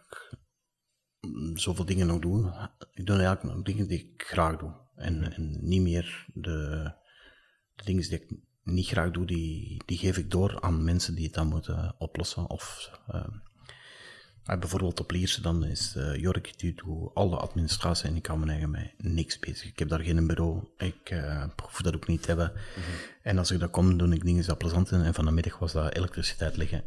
zoveel 1.54 1.84
dingen 1.84 2.06
nog 2.06 2.20
doe. 2.20 2.68
Ik 2.92 3.06
doe 3.06 3.16
eigenlijk 3.16 3.56
nog 3.56 3.64
dingen 3.64 3.88
die 3.88 3.98
ik 3.98 4.22
graag 4.22 4.56
doe. 4.56 4.72
En, 4.96 5.32
en 5.32 5.58
niet 5.60 5.82
meer 5.82 6.26
de, 6.34 6.92
de, 7.74 7.84
dingen 7.84 8.02
die 8.02 8.20
ik 8.20 8.34
niet 8.62 8.86
graag 8.86 9.10
doe, 9.10 9.26
die, 9.26 9.82
die 9.86 9.98
geef 9.98 10.16
ik 10.16 10.30
door 10.30 10.60
aan 10.60 10.84
mensen 10.84 11.14
die 11.14 11.24
het 11.24 11.34
dan 11.34 11.46
moeten 11.46 11.94
oplossen. 11.98 12.50
Of 12.50 12.90
uh, 13.10 13.26
bijvoorbeeld 14.44 15.00
op 15.00 15.10
Lierse, 15.10 15.40
dan 15.40 15.64
is 15.64 15.94
uh, 15.96 16.16
Jork, 16.16 16.58
die 16.58 16.74
doet 16.74 17.14
alle 17.14 17.36
administratie 17.36 18.08
en 18.08 18.16
ik 18.16 18.22
kan 18.22 18.40
me 18.40 18.50
eigen 18.50 18.70
mij 18.70 18.94
niks 18.98 19.38
bezig. 19.38 19.68
Ik 19.68 19.78
heb 19.78 19.88
daar 19.88 20.00
geen 20.00 20.26
bureau, 20.26 20.64
ik 20.76 21.10
uh, 21.10 21.44
hoef 21.62 21.82
dat 21.82 21.94
ook 21.94 22.06
niet 22.06 22.22
te 22.22 22.28
hebben. 22.28 22.52
Mhm. 22.52 22.90
En 23.22 23.38
als 23.38 23.50
ik 23.50 23.58
daar 23.58 23.68
kom, 23.68 23.96
doe 23.96 24.14
ik 24.14 24.24
dingen 24.24 24.44
die 24.46 24.56
plezant 24.56 24.88
zijn. 24.88 25.02
En 25.02 25.14
van 25.14 25.24
de 25.24 25.30
middag 25.30 25.58
was 25.58 25.72
dat 25.72 25.94
elektriciteit 25.94 26.56
liggen. 26.56 26.84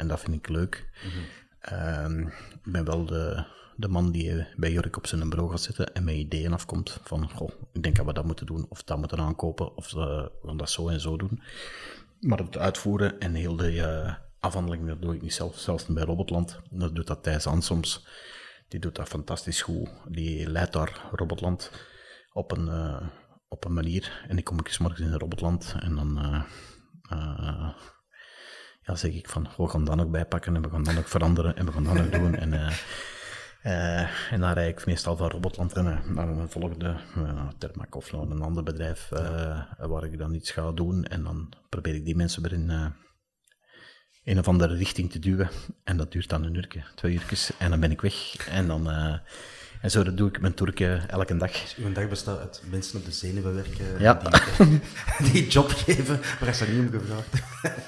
En 0.00 0.08
dat 0.08 0.20
vind 0.20 0.34
ik 0.34 0.48
leuk. 0.48 0.88
Mm 1.04 2.28
ik 2.64 2.72
ben 2.72 2.84
wel 2.84 3.04
de, 3.04 3.44
de 3.76 3.88
man 3.88 4.10
die 4.10 4.46
bij 4.56 4.72
Jork 4.72 4.96
op 4.96 5.06
zijn 5.06 5.28
bureau 5.28 5.50
gaat 5.50 5.60
zitten 5.60 5.94
en 5.94 6.04
met 6.04 6.14
ideeën 6.14 6.52
afkomt 6.52 7.00
van, 7.04 7.30
goh, 7.30 7.50
ik 7.72 7.82
denk 7.82 7.96
dat 7.96 8.06
we 8.06 8.12
dat 8.12 8.24
moeten 8.24 8.46
doen, 8.46 8.66
of 8.68 8.82
dat 8.82 8.98
moeten 8.98 9.18
aankopen, 9.18 9.76
of 9.76 9.90
we 9.90 10.30
gaan 10.42 10.56
dat 10.56 10.70
zo 10.70 10.88
en 10.88 11.00
zo 11.00 11.16
doen. 11.16 11.42
Maar 12.20 12.38
het 12.38 12.58
uitvoeren 12.58 13.20
en 13.20 13.34
heel 13.34 13.56
de 13.56 13.72
uh, 13.72 14.14
afhandeling, 14.38 14.86
dat 14.86 15.02
doe 15.02 15.14
ik 15.14 15.22
niet 15.22 15.34
zelf, 15.34 15.58
zelfs 15.58 15.86
bij 15.86 16.04
Robotland. 16.04 16.60
Dat 16.70 16.94
doet 16.94 17.06
dat 17.06 17.22
Thijs 17.22 17.46
soms. 17.58 18.06
Die 18.68 18.80
doet 18.80 18.94
dat 18.94 19.08
fantastisch 19.08 19.62
goed. 19.62 19.88
Die 20.08 20.50
leidt 20.50 20.72
daar 20.72 21.08
Robotland 21.12 21.70
op 22.32 22.52
een, 22.52 22.66
uh, 22.66 23.06
op 23.48 23.64
een 23.64 23.72
manier. 23.72 24.24
En 24.28 24.38
ik 24.38 24.44
kom 24.44 24.58
eens 24.62 24.78
morgens 24.78 25.00
in 25.00 25.12
Robotland 25.12 25.74
en 25.78 25.94
dan... 25.94 26.44
Ja, 28.90 28.96
zeg 28.96 29.12
ik 29.12 29.28
van, 29.28 29.48
we 29.56 29.68
gaan 29.68 29.84
dan 29.84 30.00
ook 30.00 30.10
bijpakken 30.10 30.56
en 30.56 30.62
we 30.62 30.70
gaan 30.70 30.82
dan 30.82 30.98
ook 30.98 31.08
veranderen 31.08 31.56
en 31.56 31.66
we 31.66 31.72
gaan 31.72 31.84
dan 31.84 31.98
ook 31.98 32.12
doen. 32.12 32.34
En, 32.34 32.52
uh, 32.52 32.76
uh, 33.64 34.32
en 34.32 34.40
dan 34.40 34.52
rijd 34.52 34.78
ik 34.78 34.86
meestal 34.86 35.16
van 35.16 35.28
Robotland 35.28 35.74
naar 35.74 36.28
een 36.28 36.50
volgende, 36.50 36.96
uh, 37.16 37.82
of 37.90 38.12
naar 38.12 38.20
een 38.20 38.42
ander 38.42 38.62
bedrijf 38.62 39.08
waar 39.78 40.04
ik 40.04 40.18
dan 40.18 40.34
iets 40.34 40.50
ga 40.50 40.72
doen. 40.72 41.04
En 41.04 41.22
dan 41.22 41.52
probeer 41.68 41.94
ik 41.94 42.04
die 42.04 42.16
mensen 42.16 42.42
weer 42.42 42.52
in 42.52 42.70
een 44.24 44.38
of 44.38 44.48
andere 44.48 44.74
richting 44.74 45.10
te 45.10 45.18
duwen. 45.18 45.50
En 45.84 45.96
dat 45.96 46.12
duurt 46.12 46.28
dan 46.28 46.44
een 46.44 46.54
uurtje, 46.54 46.82
twee 46.94 47.12
uurtjes. 47.12 47.52
En 47.58 47.70
dan 47.70 47.80
ben 47.80 47.90
ik 47.90 48.00
weg. 48.00 48.48
En 48.48 48.66
dan 48.66 48.88
en 49.80 49.90
zo 49.90 50.14
doe 50.14 50.28
ik 50.28 50.40
mijn 50.40 50.54
toerke 50.54 51.00
elke 51.06 51.36
dag. 51.36 51.50
Dus 51.50 51.74
uw 51.76 51.92
dag 51.92 52.08
bestaat 52.08 52.38
uit 52.38 52.62
mensen 52.70 52.98
op 52.98 53.04
de 53.04 53.10
zenuwen 53.10 53.54
werken 53.54 53.84
ja. 53.98 54.22
die, 54.58 54.80
die 55.32 55.48
job 55.48 55.68
geven, 55.68 56.20
maar 56.40 56.54
ze 56.54 56.70
niet 56.70 56.92
om 56.92 57.00
gevraagd. 57.00 57.42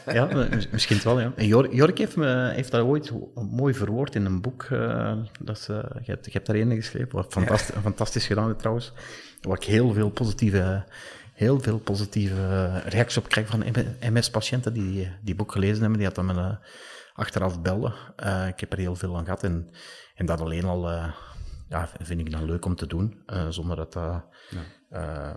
ja, 0.18 0.48
misschien 0.70 1.00
wel, 1.04 1.20
ja. 1.20 1.32
En 1.36 1.46
Jork 1.46 1.98
heeft, 1.98 2.16
me, 2.16 2.50
heeft 2.54 2.70
dat 2.70 2.84
ooit 2.84 3.12
mooi 3.34 3.74
verwoord 3.74 4.14
in 4.14 4.24
een 4.24 4.40
boek. 4.40 4.68
Uh, 4.72 5.12
dat 5.40 5.58
ze, 5.58 5.72
je, 6.02 6.10
hebt, 6.10 6.24
je 6.24 6.30
hebt 6.32 6.46
daar 6.46 6.56
een 6.56 6.74
geschreven, 6.74 7.08
wat 7.12 7.32
fantastisch, 7.32 7.74
fantastisch 7.82 8.26
gedaan 8.26 8.56
trouwens. 8.56 8.92
Waar 9.40 9.56
ik 9.56 9.64
heel 9.64 9.92
veel 9.92 10.10
positieve, 10.10 10.84
heel 11.34 11.60
veel 11.60 11.78
positieve 11.78 12.68
reacties 12.86 13.18
op 13.18 13.28
krijg 13.28 13.48
van 13.48 13.64
MS-patiënten 14.00 14.72
die 14.72 15.10
die 15.22 15.34
boek 15.34 15.52
gelezen 15.52 15.80
hebben. 15.80 15.98
Die 15.98 16.06
had 16.06 16.14
dan 16.14 16.26
met 16.26 16.36
een 16.36 16.58
achteraf 17.14 17.62
bellen. 17.62 17.94
Uh, 18.24 18.46
ik 18.48 18.60
heb 18.60 18.72
er 18.72 18.78
heel 18.78 18.96
veel 18.96 19.16
aan 19.16 19.24
gehad 19.24 19.42
en, 19.42 19.70
en 20.14 20.26
dat 20.26 20.40
alleen 20.40 20.64
al 20.64 20.90
ja, 21.72 21.88
vind 22.00 22.20
ik 22.20 22.30
dan 22.30 22.44
leuk 22.44 22.64
om 22.64 22.76
te 22.76 22.86
doen, 22.86 23.22
zonder 23.48 23.76
dat 23.76 23.92
dat 23.92 24.24
ja. 24.90 25.34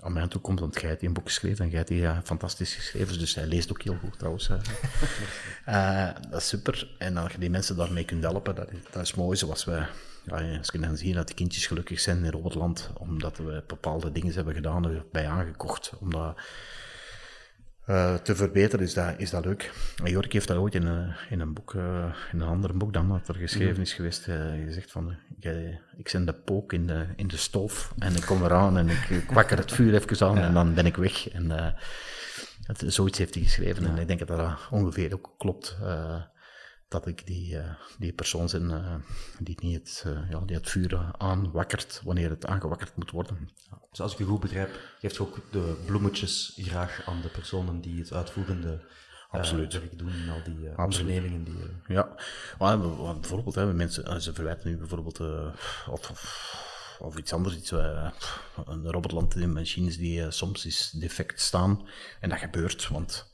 aan 0.00 0.12
mij 0.12 0.26
toe 0.26 0.40
komt. 0.40 0.60
Want 0.60 0.80
jij 0.80 0.88
hebt 0.88 1.00
die 1.00 1.08
een 1.08 1.14
boek 1.14 1.26
geschreven 1.26 1.64
en 1.64 1.70
jij 1.70 1.78
hebt 1.78 1.90
die 1.90 2.08
fantastisch 2.24 2.74
geschreven, 2.74 3.18
dus 3.18 3.34
hij 3.34 3.46
leest 3.46 3.70
ook 3.70 3.82
heel 3.82 3.96
goed 3.96 4.18
trouwens. 4.18 4.48
dat 6.30 6.40
is 6.40 6.48
super. 6.48 6.94
En 6.98 7.16
als 7.16 7.32
je 7.32 7.38
die 7.38 7.50
mensen 7.50 7.76
daarmee 7.76 8.04
kunt 8.04 8.22
helpen, 8.22 8.54
dat 8.54 8.72
is, 8.72 8.78
dat 8.90 9.02
is 9.02 9.14
mooi, 9.14 9.36
zoals 9.36 9.64
we 9.64 9.86
ja, 10.24 10.56
als 10.58 10.68
je 10.72 10.78
dan 10.78 10.96
ziet 10.96 11.14
dat 11.14 11.28
de 11.28 11.34
kindjes 11.34 11.66
gelukkig 11.66 12.00
zijn 12.00 12.24
in 12.24 12.30
Robotland, 12.30 12.90
omdat 12.98 13.36
we 13.36 13.62
bepaalde 13.66 14.12
dingen 14.12 14.34
hebben 14.34 14.54
gedaan, 14.54 15.02
bij 15.12 15.28
aangekocht, 15.28 15.92
om 16.00 16.10
dat 16.10 16.40
uh, 17.86 18.14
te 18.14 18.36
verbeteren, 18.36 18.84
is 18.84 18.94
dat, 18.94 19.14
is 19.16 19.30
dat 19.30 19.44
leuk. 19.44 19.72
En 20.04 20.10
Jork 20.10 20.32
heeft 20.32 20.48
dat 20.48 20.56
ooit 20.56 20.74
in 20.74 20.86
een, 20.86 21.14
in 21.30 21.40
een 21.40 21.54
boek, 21.54 21.72
uh, 21.72 22.14
in 22.32 22.40
een 22.40 22.48
ander 22.48 22.76
boek 22.76 22.92
dan 22.92 23.08
dat 23.08 23.28
er 23.28 23.34
geschreven 23.34 23.82
is 23.82 23.92
geweest, 23.92 24.28
uh, 24.28 24.64
gezegd 24.64 24.90
van, 24.90 25.16
ik 25.96 26.08
zend 26.08 26.26
de 26.26 26.34
pook 26.34 26.72
in 26.72 26.86
de, 26.86 27.06
in 27.16 27.28
de 27.28 27.36
stof 27.36 27.94
en 27.98 28.16
ik 28.16 28.22
kom 28.22 28.44
eraan 28.44 28.78
en 28.78 28.88
ik, 28.88 29.08
ik 29.08 29.30
wakker 29.30 29.58
het 29.58 29.72
vuur 29.72 29.94
even 29.94 30.26
aan 30.26 30.38
en 30.38 30.54
dan 30.54 30.74
ben 30.74 30.86
ik 30.86 30.96
weg. 30.96 31.28
En 31.28 31.50
het, 32.62 32.84
zoiets 32.86 33.18
heeft 33.18 33.34
hij 33.34 33.42
geschreven 33.42 33.86
en 33.86 33.98
ik 33.98 34.06
denk 34.06 34.26
dat 34.26 34.38
dat 34.38 34.68
ongeveer 34.70 35.14
ook 35.14 35.34
klopt 35.38 35.76
dat 36.88 37.06
ik 37.06 37.26
die, 37.26 37.56
die 37.98 38.12
persoon 38.12 38.48
uh, 38.54 38.94
die, 39.38 39.56
niet 39.60 39.78
het, 39.78 40.04
ja, 40.30 40.40
die 40.40 40.56
het 40.56 40.70
vuur 40.70 41.14
aanwakkert 41.18 42.00
wanneer 42.04 42.30
het 42.30 42.46
aangewakkerd 42.46 42.96
moet 42.96 43.10
worden. 43.10 43.50
Ja, 43.70 43.79
dus 43.90 44.00
als 44.00 44.12
ik 44.12 44.18
je 44.18 44.24
goed 44.24 44.40
begrijp, 44.40 44.78
geeft 45.00 45.16
je 45.16 45.22
ook 45.22 45.38
de 45.50 45.76
bloemetjes 45.86 46.52
graag 46.56 47.02
aan 47.06 47.20
de 47.20 47.28
personen 47.28 47.80
die 47.80 48.00
het 48.00 48.12
uitvoerende 48.12 48.80
Absoluut. 49.30 49.72
werk 49.72 49.98
doen 49.98 50.12
in 50.12 50.30
al 50.30 50.42
die 50.44 50.76
ondernemingen. 50.76 51.44
Die, 51.44 51.54
Ja, 51.86 52.16
maar, 52.58 52.78
bijvoorbeeld, 52.78 53.54
hè, 53.54 53.74
mensen, 53.74 54.22
ze 54.22 54.34
verwijten 54.34 54.70
nu 54.70 54.76
bijvoorbeeld, 54.76 55.20
of, 55.20 56.08
of, 56.10 56.98
of, 56.98 57.16
iets 57.16 57.32
anders, 57.32 57.56
iets, 57.56 57.70
een 57.70 58.90
robotland 58.90 59.36
in 59.36 59.52
machines 59.52 59.96
die 59.96 60.30
soms 60.30 60.66
is 60.66 60.90
defect 60.90 61.40
staan. 61.40 61.88
En 62.20 62.28
dat 62.28 62.38
gebeurt, 62.38 62.88
want 62.88 63.32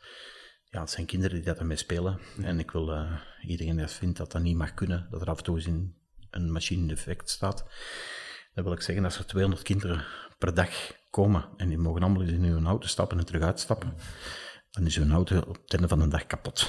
ja, 0.65 0.81
het 0.81 0.91
zijn 0.91 1.07
kinderen 1.07 1.37
die 1.37 1.45
dat 1.45 1.59
ermee 1.59 1.77
spelen. 1.77 2.21
En 2.43 2.59
ik 2.59 2.71
wil 2.71 3.07
iedereen 3.47 3.77
die 3.77 3.87
vindt 3.87 4.19
dat 4.19 4.33
dat 4.33 4.43
niet 4.43 4.57
mag 4.57 4.75
kunnen, 4.75 5.07
dat 5.11 5.21
er 5.21 5.31
af 5.31 5.39
en 5.39 5.45
toe 5.45 5.57
eens 5.57 5.67
in 5.67 5.97
een 6.31 6.53
machine 6.53 6.87
defect 6.87 7.31
staat. 7.31 7.65
Dan 8.55 8.65
wil 8.65 8.73
ik 8.73 8.81
zeggen, 8.81 9.05
als 9.05 9.19
er 9.19 9.27
200 9.27 9.63
kinderen 9.63 10.05
per 10.39 10.55
dag 10.55 10.71
komen 11.11 11.45
en 11.57 11.69
die 11.69 11.79
mogen 11.79 12.03
allemaal 12.03 12.23
in 12.23 12.45
hun 12.45 12.67
auto 12.67 12.87
stappen 12.87 13.19
en 13.19 13.27
terug 13.27 13.43
uitstappen, 13.43 13.95
dan 14.71 14.87
is 14.87 14.97
hun 14.97 15.13
auto 15.13 15.39
op 15.39 15.59
het 15.63 15.73
einde 15.73 15.89
van 15.89 15.99
de 15.99 16.09
dag 16.09 16.27
kapot. 16.27 16.67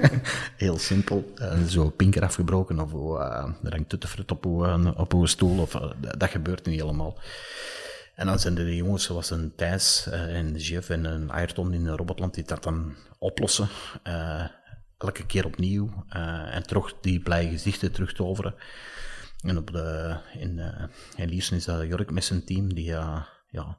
Heel 0.56 0.78
simpel. 0.78 1.32
Uh, 1.36 1.62
zo 1.62 1.90
pinker 1.90 2.22
afgebroken 2.22 2.80
of 2.80 2.92
uh, 2.92 3.48
er 3.62 3.72
hangt 3.72 3.88
tuttenfrut 3.88 4.30
op 4.30 4.44
uw, 4.44 4.92
op 4.92 5.12
uw 5.12 5.26
stoel. 5.26 5.60
Of, 5.60 5.72
dat 6.18 6.30
gebeurt 6.30 6.66
niet 6.66 6.80
helemaal. 6.80 7.18
En 8.14 8.26
dan 8.26 8.38
zijn 8.38 8.58
er 8.58 8.64
de 8.64 8.76
jongens 8.76 9.04
zoals 9.04 9.30
een 9.30 9.52
Thijs 9.56 10.06
en 10.10 10.56
Jeff 10.56 10.90
en 10.90 11.04
een 11.04 11.30
Ayrton 11.30 11.72
in 11.72 11.88
Robotland 11.88 12.34
die 12.34 12.44
dat 12.44 12.62
dan 12.62 12.94
oplossen. 13.18 13.68
Elke 14.98 15.26
keer 15.26 15.44
opnieuw. 15.44 16.04
En 16.50 16.66
toch 16.66 16.92
die 17.00 17.20
blije 17.20 17.48
gezichten 17.48 17.92
terug 17.92 18.12
te 18.12 18.24
overen. 18.24 18.54
En 19.46 19.56
op 19.56 19.72
de, 19.72 20.16
in, 20.38 20.58
in 21.16 21.28
Liersen 21.28 21.56
is 21.56 21.64
dat 21.64 21.86
Jork 21.86 22.10
met 22.10 22.24
zijn 22.24 22.44
team 22.44 22.74
die, 22.74 22.84
ja, 22.84 23.78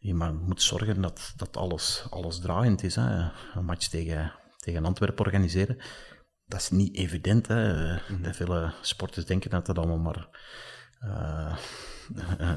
die 0.00 0.14
maar 0.14 0.34
moet 0.34 0.62
zorgen 0.62 1.00
dat, 1.00 1.32
dat 1.36 1.56
alles, 1.56 2.06
alles 2.10 2.38
draaiend 2.38 2.82
is. 2.82 2.94
Hè. 2.94 3.30
Een 3.54 3.64
match 3.64 3.86
tegen, 3.86 4.32
tegen 4.56 4.84
Antwerpen 4.84 5.24
organiseren. 5.24 5.78
Dat 6.46 6.60
is 6.60 6.70
niet 6.70 6.96
evident. 6.96 7.46
Hè. 7.46 7.92
Mm 7.92 8.34
Veel 8.34 8.70
sporters 8.82 9.26
denken 9.26 9.50
dat 9.50 9.66
dat 9.66 9.78
allemaal 9.78 9.98
maar 9.98 10.28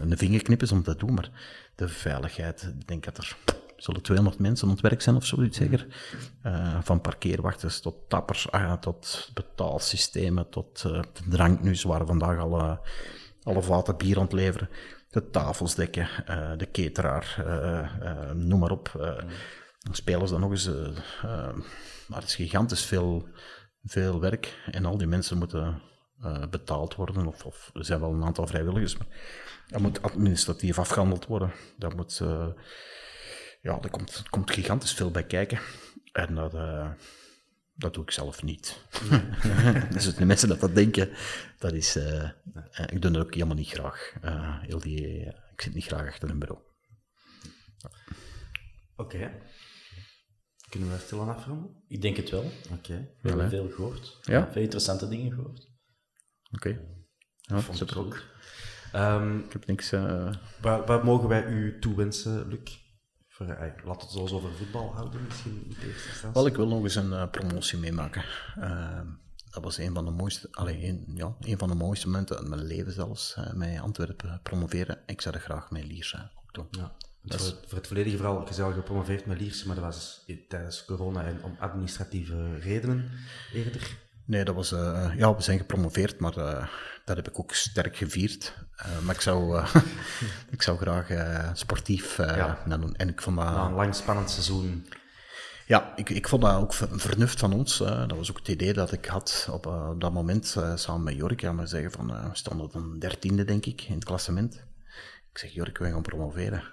een 0.01 0.17
vingerknip 0.17 0.61
is 0.61 0.71
om 0.71 0.83
dat 0.83 0.99
te 0.99 1.05
doen, 1.05 1.15
maar 1.15 1.29
de 1.75 1.87
veiligheid, 1.87 2.61
ik 2.79 2.87
denk 2.87 3.03
dat 3.03 3.17
er 3.17 3.37
zullen 3.81 4.01
200 4.01 4.39
mensen 4.39 4.67
aan 4.67 4.73
het 4.73 4.81
werk 4.81 5.01
zijn 5.01 5.15
of 5.15 5.25
zoiets 5.25 5.57
zeker. 5.57 5.87
Uh, 6.45 6.77
van 6.81 7.01
parkeerwachters 7.01 7.79
tot 7.79 7.95
tappers, 8.09 8.51
ah, 8.51 8.73
tot 8.73 9.29
betaalsystemen, 9.33 10.49
tot 10.49 10.83
uh, 10.87 10.91
de 10.91 11.29
dranknus, 11.29 11.83
waar 11.83 12.05
vandaag 12.05 12.39
alle, 12.39 12.79
alle 13.43 13.61
vaten 13.61 13.97
bier 13.97 14.15
aan 14.17 14.23
het 14.23 14.33
leveren. 14.33 14.69
De 15.09 15.29
tafels 15.29 15.75
dekken, 15.75 16.09
uh, 16.29 16.51
de 16.57 16.71
cateraar, 16.71 17.43
noem 18.35 18.59
maar 18.59 18.71
op. 18.71 18.91
Dan 19.79 19.95
spelen 19.95 20.27
ze 20.27 20.33
dan 20.33 20.41
nog 20.41 20.51
eens. 20.51 20.69
maar 22.07 22.19
het 22.19 22.27
is 22.27 22.35
gigantisch 22.35 22.85
veel, 22.85 23.27
veel 23.83 24.19
werk 24.19 24.57
en 24.71 24.85
al 24.85 24.97
die 24.97 25.07
mensen 25.07 25.37
moeten 25.37 25.81
betaald 26.49 26.95
worden. 26.95 27.27
Of, 27.27 27.45
of, 27.45 27.69
er 27.73 27.85
zijn 27.85 27.99
wel 27.99 28.13
een 28.13 28.23
aantal 28.23 28.47
vrijwilligers, 28.47 28.97
maar 28.97 29.07
dat 29.67 29.81
moet 29.81 30.01
administratief 30.01 30.79
afgehandeld 30.79 31.25
worden. 31.25 31.51
Dat 31.77 31.95
moet, 31.95 32.21
ja, 33.61 33.81
er 33.81 33.89
komt, 33.89 34.23
komt 34.29 34.51
gigantisch 34.51 34.93
veel 34.93 35.11
bij 35.11 35.25
kijken. 35.25 35.59
En 36.11 36.35
dat, 36.35 36.53
uh, 36.53 36.91
dat 37.73 37.93
doe 37.93 38.03
ik 38.03 38.11
zelf 38.11 38.43
niet. 38.43 38.81
dus 39.93 40.15
de 40.15 40.25
mensen 40.25 40.47
dat 40.47 40.59
dat 40.59 40.75
denken, 40.75 41.09
dat 41.57 41.73
is, 41.73 41.95
ik 42.85 43.01
doe 43.01 43.11
dat 43.11 43.23
ook 43.23 43.33
helemaal 43.33 43.55
niet 43.55 43.69
graag. 43.69 44.13
heel 44.61 44.79
die, 44.79 45.25
ik 45.51 45.61
zit 45.61 45.73
niet 45.73 45.85
graag 45.85 46.07
achter 46.07 46.29
een 46.29 46.39
bureau. 46.39 46.61
Oké. 48.95 49.15
Okay. 49.15 49.41
Kunnen 50.69 50.91
we 50.91 50.97
stil 50.97 51.21
aan 51.21 51.35
afronden? 51.35 51.83
Ik 51.87 52.01
denk 52.01 52.17
het 52.17 52.29
wel. 52.29 52.51
Oké. 52.71 53.09
We 53.21 53.29
hebben 53.29 53.49
veel 53.49 53.69
gehoord. 53.69 54.19
Ja? 54.21 54.51
Veel 54.51 54.61
interessante 54.61 55.07
dingen 55.07 55.31
gehoord. 55.31 55.69
Oké. 56.51 56.69
Okay. 56.69 56.79
Ja, 57.41 57.59
vond 57.59 57.79
het 57.79 57.95
ook. 57.95 58.23
Um, 58.95 59.39
ik 59.39 59.53
heb 59.53 59.65
niks... 59.65 59.93
Uh... 59.93 60.33
Wat, 60.61 60.87
wat, 60.87 61.03
mogen 61.03 61.29
wij 61.29 61.45
u 61.45 61.79
toewensen, 61.79 62.47
Luc? 62.47 62.80
Uh, 63.41 63.85
laat 63.85 64.01
het 64.01 64.11
zoals 64.11 64.31
over 64.31 64.51
voetbal 64.51 64.93
houden, 64.93 65.23
misschien 65.23 65.63
in 65.63 65.75
eerste 65.87 66.07
instantie. 66.07 66.31
Wel, 66.33 66.45
ik 66.45 66.55
wil 66.55 66.67
nog 66.67 66.83
eens 66.83 66.95
een 66.95 67.11
uh, 67.11 67.29
promotie 67.31 67.77
meemaken. 67.77 68.23
Ehm, 68.59 69.07
dat 69.49 69.63
was 69.63 69.77
een 69.77 69.93
van 69.93 70.05
de 70.05 70.11
mooiste, 70.11 70.47
alleen, 70.51 70.83
een, 70.83 71.11
ja, 71.15 71.35
een 71.39 71.57
van 71.57 71.69
de 71.69 71.75
mooiste 71.75 72.07
momenten 72.07 72.43
in 72.43 72.49
mijn 72.49 72.63
leven 72.63 72.91
zelfs, 72.91 73.37
met 73.53 73.79
Antwerpen 73.79 74.39
promoveren. 74.43 74.99
Ik 75.05 75.21
zou 75.21 75.35
dat 75.35 75.43
graag 75.43 75.71
met 75.71 75.83
Lierse 75.83 76.29
ook 76.43 76.53
doen. 76.53 76.67
Ja. 76.71 76.91
Voor, 77.23 77.39
het, 77.39 77.59
voor, 77.67 77.77
het 77.77 77.87
volledige 77.87 78.17
verhaal, 78.17 78.47
al 78.47 78.73
gepromoveerd 78.73 79.25
met 79.25 79.39
Lierse, 79.39 79.67
maar 79.67 79.75
dat 79.75 79.85
was 79.85 80.25
tijdens 80.47 80.85
corona 80.85 81.23
en 81.23 81.43
om 81.43 81.55
administratieve 81.59 82.57
redenen 82.57 83.11
eerder. 83.53 83.97
Nee, 84.25 84.43
dat 84.43 84.55
was, 84.55 84.71
uh, 84.71 85.11
ja, 85.17 85.35
we 85.35 85.41
zijn 85.41 85.57
gepromoveerd, 85.57 86.19
maar 86.19 86.37
uh, 86.37 86.67
dat 87.05 87.15
heb 87.15 87.27
ik 87.27 87.39
ook 87.39 87.53
sterk 87.53 87.97
gevierd. 87.97 88.53
Uh, 88.79 88.99
maar 88.99 89.15
ik 89.15 89.21
zou, 89.21 89.65
ik 90.55 90.61
zou 90.61 90.77
graag 90.77 91.07
sportief 91.53 92.17
ja. 92.17 92.63
doen. 92.65 92.95
En 92.95 93.09
ik 93.09 93.21
vond 93.21 93.37
dat... 93.37 93.55
een 93.55 93.73
lang 93.73 93.95
spannend 93.95 94.29
seizoen. 94.29 94.87
Ja, 95.67 95.95
ik, 95.95 96.09
ik 96.09 96.27
vond 96.27 96.41
dat 96.41 96.55
ook 96.55 96.73
vernuft 96.73 97.39
van 97.39 97.53
ons. 97.53 97.77
dat 97.77 98.11
was 98.15 98.29
ook 98.29 98.37
het 98.37 98.47
idee 98.47 98.73
dat 98.73 98.91
ik 98.91 99.05
had 99.05 99.47
op, 99.51 99.65
op 99.65 100.01
dat 100.01 100.13
moment 100.13 100.57
samen 100.75 101.03
met 101.03 101.15
Jork. 101.15 101.41
Ja, 101.41 101.51
maar 101.51 101.67
zeggen 101.67 101.91
van, 101.91 102.07
we 102.07 102.29
stonden 102.33 102.69
dan 102.71 102.99
dertiende, 102.99 103.43
denk 103.43 103.65
ik, 103.65 103.81
in 103.81 103.93
het 103.93 104.03
klassement. 104.03 104.55
Ik 105.31 105.37
zeg, 105.37 105.51
Jork, 105.51 105.77
we 105.77 105.91
gaan 105.91 106.01
promoveren. 106.01 106.63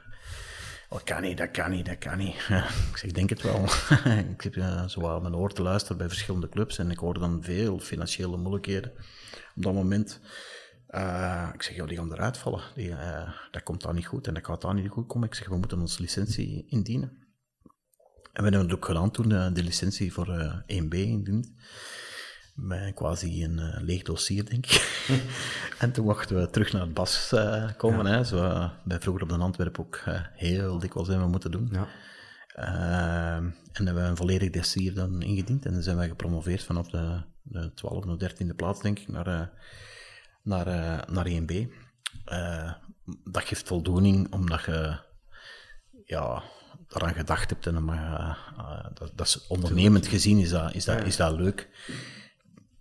Dat 0.88 1.02
kan 1.02 1.22
niet, 1.22 1.36
dat 1.38 1.50
kan 1.50 1.70
niet, 1.70 1.86
dat 1.86 1.98
kan 1.98 2.18
niet. 2.18 2.34
ik 2.90 2.96
zeg, 2.96 3.10
denk 3.10 3.30
het 3.30 3.42
wel. 3.42 3.64
ik 4.34 4.40
heb 4.40 4.56
uh, 4.56 4.84
aan 5.02 5.22
mijn 5.22 5.34
oor 5.34 5.52
te 5.52 5.62
luisteren 5.62 5.98
bij 5.98 6.08
verschillende 6.08 6.48
clubs 6.48 6.78
en 6.78 6.90
ik 6.90 6.98
hoor 6.98 7.18
dan 7.18 7.42
veel 7.42 7.78
financiële 7.78 8.36
moeilijkheden 8.36 8.92
op 9.56 9.62
dat 9.62 9.74
moment. 9.74 10.20
Uh, 10.90 11.48
ik 11.54 11.62
zeg, 11.62 11.76
ja, 11.76 11.86
die 11.86 11.96
gaan 11.96 12.12
eruit 12.12 12.38
vallen. 12.38 12.62
Die, 12.74 12.88
uh, 12.88 13.32
dat 13.50 13.62
komt 13.62 13.82
dan 13.82 13.94
niet 13.94 14.06
goed 14.06 14.26
en 14.26 14.34
dat 14.34 14.44
gaat 14.44 14.60
dan 14.60 14.74
niet 14.74 14.90
goed 14.90 15.06
komen. 15.06 15.28
Ik 15.28 15.34
zeg, 15.34 15.48
we 15.48 15.56
moeten 15.56 15.80
onze 15.80 16.02
licentie 16.02 16.66
indienen. 16.68 17.08
En 18.32 18.44
we 18.44 18.50
hebben 18.50 18.60
het 18.60 18.72
ook 18.72 18.84
gedaan 18.84 19.10
toen, 19.10 19.28
de 19.28 19.62
licentie 19.62 20.12
voor 20.12 20.62
1B 20.62 20.94
indiend 20.96 21.52
met 22.58 22.94
quasi 22.94 23.44
een 23.44 23.58
uh, 23.58 23.76
leeg 23.80 24.02
dossier, 24.02 24.44
denk 24.44 24.66
ik. 24.66 25.04
en 25.78 25.92
toen 25.92 26.04
mochten 26.04 26.40
we 26.40 26.50
terug 26.50 26.72
naar 26.72 26.82
het 26.82 26.94
bas 26.94 27.30
uh, 27.34 27.70
komen. 27.76 28.06
Hè, 28.06 28.24
zo, 28.24 28.44
uh, 28.44 28.70
bij 28.84 29.00
vroeger 29.00 29.22
op 29.22 29.28
de 29.28 29.34
Antwerpen 29.34 29.84
ook 29.84 30.02
heel 30.32 30.78
dikwijls 30.78 31.08
hebben 31.08 31.26
we 31.26 31.32
moeten 31.32 31.50
doen. 31.50 31.68
Ja. 31.72 31.86
en 33.72 33.84
hebben 33.84 34.02
we 34.02 34.08
een 34.08 34.16
volledig 34.16 34.50
dossier 34.50 34.94
dan 34.94 35.22
ingediend. 35.22 35.66
En 35.66 35.72
dan 35.72 35.82
zijn 35.82 35.96
wij 35.96 36.08
gepromoveerd 36.08 36.62
vanaf 36.62 36.88
de, 36.88 37.22
de 37.42 37.70
12e 37.70 38.08
of 38.08 38.16
13e 38.22 38.56
plaats, 38.56 38.80
denk 38.80 38.98
ik, 38.98 39.08
naar, 39.08 39.50
naar, 40.42 40.66
naar 41.10 41.26
1B. 41.28 41.68
dat 43.24 43.44
geeft 43.44 43.68
voldoening, 43.68 44.32
omdat 44.32 44.64
je 44.64 44.98
ja, 46.04 46.42
eraan 46.88 47.14
gedacht 47.14 47.50
hebt. 47.50 47.66
En, 47.66 47.84
maar, 47.84 48.38
dat, 48.94 49.12
dat 49.14 49.26
is 49.26 49.46
ondernemend 49.46 50.06
gezien 50.06 50.38
is 50.38 50.50
dat, 50.50 50.74
is 50.74 50.84
dat, 50.84 51.04
is 51.04 51.16
dat 51.16 51.32
leuk. 51.36 51.68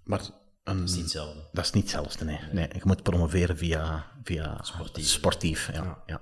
Maar 0.08 0.20
een, 0.64 0.78
dat 0.78 0.90
is 0.90 0.94
niet 0.94 1.04
hetzelfde. 1.04 1.50
Dat 1.52 1.66
is 1.66 1.72
niet 1.72 1.84
hetzelfde, 1.84 2.26
nee. 2.26 2.40
nee. 2.52 2.68
Je 2.74 2.82
moet 2.84 3.04
promoveren 3.04 3.58
via, 3.58 4.12
via 4.24 4.64
sportief. 4.64 5.08
sportief 5.08 5.72
ja, 5.74 6.04
ja. 6.06 6.22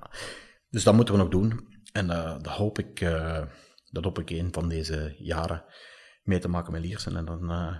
Dus 0.69 0.83
dat 0.83 0.93
moeten 0.93 1.13
we 1.13 1.19
nog 1.19 1.29
doen. 1.29 1.73
En 1.91 2.05
uh, 2.05 2.31
dat 2.41 2.53
hoop 2.53 2.79
ik, 2.79 3.01
uh, 3.01 3.43
dat 3.91 4.03
hoop 4.03 4.19
ik 4.19 4.29
een 4.29 4.53
van 4.53 4.69
deze 4.69 5.15
jaren 5.17 5.63
mee 6.23 6.39
te 6.39 6.47
maken 6.47 6.71
met 6.71 6.81
Liersen. 6.81 7.15
En 7.15 7.25
dan, 7.25 7.51
eh, 7.51 7.75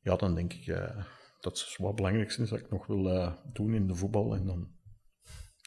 ja, 0.00 0.16
dan 0.16 0.34
denk 0.34 0.52
ik 0.52 0.66
dat 1.40 1.56
is 1.56 1.76
wat 1.78 1.94
belangrijkste 1.94 2.42
is 2.42 2.48
dat 2.48 2.58
ik 2.58 2.70
nog 2.70 2.86
wil 2.86 3.32
doen 3.52 3.74
in 3.74 3.86
de 3.86 3.94
voetbal. 3.94 4.34
En 4.34 4.46
dan 4.46 4.68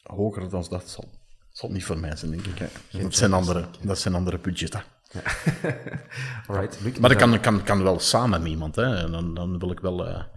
hoger 0.03 0.49
dan 0.49 0.65
dat 0.69 0.89
zal, 0.89 1.05
zal 1.51 1.72
niet 1.72 1.85
voor 1.85 1.99
mij 1.99 2.15
zijn, 2.15 2.31
denk 2.31 2.45
ik. 2.45 2.57
Hè. 2.57 2.99
Dat, 3.01 3.15
zijn 3.15 3.34
andere, 3.34 3.65
dat 3.81 3.99
zijn 3.99 4.15
andere 4.15 4.39
budgetten. 4.39 4.84
Ja. 5.11 5.21
Alright, 6.47 6.99
maar 6.99 7.09
dat 7.09 7.19
kan, 7.19 7.39
kan, 7.39 7.63
kan 7.63 7.84
wel 7.84 7.99
samen 7.99 8.41
met 8.41 8.51
iemand. 8.51 8.75
Hè. 8.75 9.09
Dan, 9.09 9.34
dan 9.34 9.59
wil 9.59 9.71
ik 9.71 9.79
wel 9.79 10.27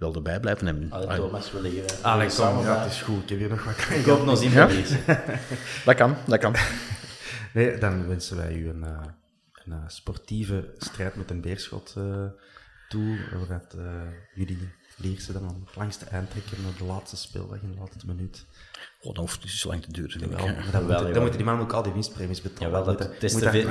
wel 0.00 0.14
erbij 0.14 0.40
blijven. 0.40 0.66
En, 0.66 0.92
Allee, 0.92 1.16
Thomas 1.16 1.52
wil 1.52 1.62
hier. 1.62 1.84
Alex, 2.02 2.36
kom, 2.36 2.60
ja, 2.62 2.82
het 2.82 2.92
is 2.92 3.02
goed. 3.02 3.22
Ik 3.22 3.28
heb 3.28 3.38
hier 3.38 3.48
nog 3.48 3.64
wat. 3.64 3.98
Ik 3.98 4.04
hoop 4.04 4.24
nog 4.24 4.38
zien 4.38 4.50
ja? 4.60 4.68
Dat 5.84 5.94
kan, 5.94 6.16
dat 6.26 6.38
kan. 6.38 6.54
Nee, 7.52 7.78
dan 7.78 8.08
wensen 8.08 8.36
wij 8.36 8.54
u 8.54 8.68
een, 8.68 8.84
uh, 8.84 9.00
een 9.52 9.72
uh, 9.72 9.78
sportieve 9.86 10.74
strijd 10.78 11.16
met 11.16 11.30
een 11.30 11.40
beerschot 11.40 11.94
uh, 11.98 12.26
toe. 12.88 13.18
Waaruit 13.38 13.76
jullie 14.34 14.72
Lierse 14.96 15.32
dan 15.32 15.68
langs 15.74 15.98
de 15.98 16.04
eind 16.04 16.30
trekken 16.30 16.62
naar 16.62 16.76
de 16.78 16.84
laatste 16.84 17.16
speeldag 17.16 17.62
in 17.62 17.72
de 17.72 17.78
laatste 17.78 18.06
minuut. 18.06 18.46
Oh, 19.02 19.14
dan 19.14 19.22
hoeft 19.22 19.34
het 19.34 19.44
niet 19.44 19.52
zo 19.52 19.68
lang 19.68 19.82
te 19.82 19.92
duren. 19.92 20.18
Denk. 20.18 20.72
Dan, 20.72 20.86
wel, 20.86 21.02
dan 21.12 21.20
moeten 21.20 21.36
die 21.36 21.44
man 21.44 21.60
ook 21.60 21.72
al 21.72 21.82
die 21.82 21.92
winstpremies 21.92 22.42
betalen. 22.42 22.84
Ja, 22.84 22.92
dat 22.92 23.22
is 23.22 23.32
te 23.32 23.50
veel 23.50 23.62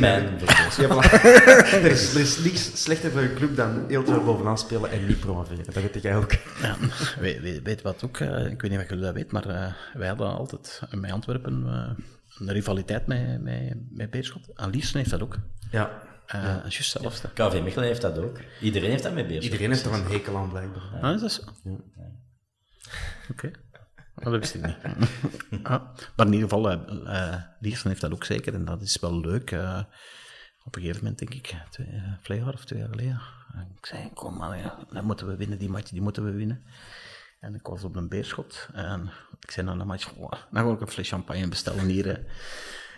pijn. 0.00 0.40
er, 1.84 1.90
is, 1.90 2.14
er 2.14 2.20
is 2.20 2.38
niks 2.38 2.82
slechter 2.82 3.10
voor 3.10 3.20
een 3.20 3.34
club 3.34 3.56
dan 3.56 3.84
heel 3.88 4.04
veel 4.04 4.24
bovenaan 4.24 4.58
spelen 4.58 4.90
en 4.90 5.06
niet 5.06 5.20
promoveren. 5.20 5.64
Dat 5.64 5.74
weet 5.74 6.02
jij 6.02 6.16
ook. 6.16 6.32
Ja, 6.62 6.76
weet, 7.20 7.40
weet, 7.40 7.62
weet 7.62 7.82
wat 7.82 8.04
ook, 8.04 8.18
uh, 8.18 8.46
ik 8.46 8.62
weet 8.62 8.70
niet 8.70 8.80
of 8.80 8.88
jullie 8.88 9.04
dat 9.04 9.14
weet, 9.14 9.32
maar 9.32 9.46
uh, 9.46 9.72
wij 9.94 10.08
hadden 10.08 10.36
altijd 10.36 10.82
bij 10.90 11.12
Antwerpen 11.12 11.64
uh, 11.66 12.04
een 12.38 12.52
rivaliteit 12.52 13.06
met, 13.06 13.42
met, 13.42 13.74
met 13.90 14.10
Beerschot. 14.10 14.48
En 14.54 14.70
Liersen 14.70 14.98
heeft 14.98 15.10
dat 15.10 15.22
ook. 15.22 15.36
Ja. 15.70 16.06
Uh, 16.34 16.42
ja. 16.42 16.60
Juist 16.62 16.92
hetzelfde. 16.92 17.28
KV 17.34 17.62
Mechelen 17.62 17.86
heeft 17.86 18.00
dat 18.00 18.18
ook. 18.18 18.40
Iedereen 18.60 18.90
heeft 18.90 19.02
dat 19.02 19.14
met 19.14 19.26
Beerschot. 19.26 19.52
Iedereen 19.52 19.70
heeft 19.70 19.84
er 19.84 19.92
een 19.92 20.06
hekel 20.06 20.36
aan, 20.36 20.48
blijkbaar. 20.48 20.82
Ja. 20.92 21.00
Ah, 21.00 21.14
is 21.14 21.20
dat 21.20 21.32
zo? 21.32 21.42
Ja. 21.64 21.72
Oké. 23.30 23.46
Okay. 23.46 23.52
Dat 24.22 24.32
wist 24.32 24.54
ik 24.54 24.66
niet. 24.66 24.76
ah, 25.66 25.82
maar 26.16 26.26
in 26.26 26.32
ieder 26.32 26.48
geval, 26.48 26.72
uh, 26.72 27.42
Liersen 27.60 27.88
heeft 27.88 28.00
dat 28.00 28.12
ook 28.12 28.24
zeker 28.24 28.54
en 28.54 28.64
dat 28.64 28.82
is 28.82 28.98
wel 29.00 29.20
leuk. 29.20 29.50
Uh, 29.50 29.82
op 30.64 30.76
een 30.76 30.82
gegeven 30.82 31.02
moment, 31.02 31.18
denk 31.18 31.34
ik, 31.34 31.54
twee, 32.22 32.38
uh, 32.38 32.48
of 32.48 32.64
twee 32.64 32.78
jaar 32.78 32.88
geleden. 32.88 33.20
ik 33.76 33.86
zei, 33.86 34.10
kom 34.14 34.36
maar, 34.36 34.58
ja, 34.58 34.78
dan 34.90 35.04
moeten 35.04 35.26
we 35.26 35.36
winnen, 35.36 35.58
die 35.58 35.68
match, 35.68 35.90
die 35.90 36.02
moeten 36.02 36.24
we 36.24 36.30
winnen. 36.30 36.64
En 37.40 37.54
ik 37.54 37.66
was 37.66 37.84
op 37.84 37.96
een 37.96 38.08
beerschot 38.08 38.68
en 38.72 39.10
ik 39.40 39.50
zei 39.50 39.66
na 39.66 39.76
de 39.76 39.84
match, 39.84 40.12
dan 40.14 40.38
ga 40.50 40.72
ik 40.72 40.80
een 40.80 40.88
fles 40.88 41.08
champagne 41.08 41.48
bestellen 41.48 41.86
hier. 41.86 42.24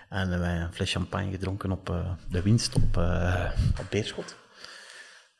En 0.08 0.40
wij 0.40 0.60
een 0.60 0.72
fles 0.72 0.92
champagne 0.92 1.30
gedronken 1.30 1.72
op 1.72 1.86
de 2.28 2.42
winst 2.42 2.74
op, 2.74 2.92
Beerschot. 3.90 4.36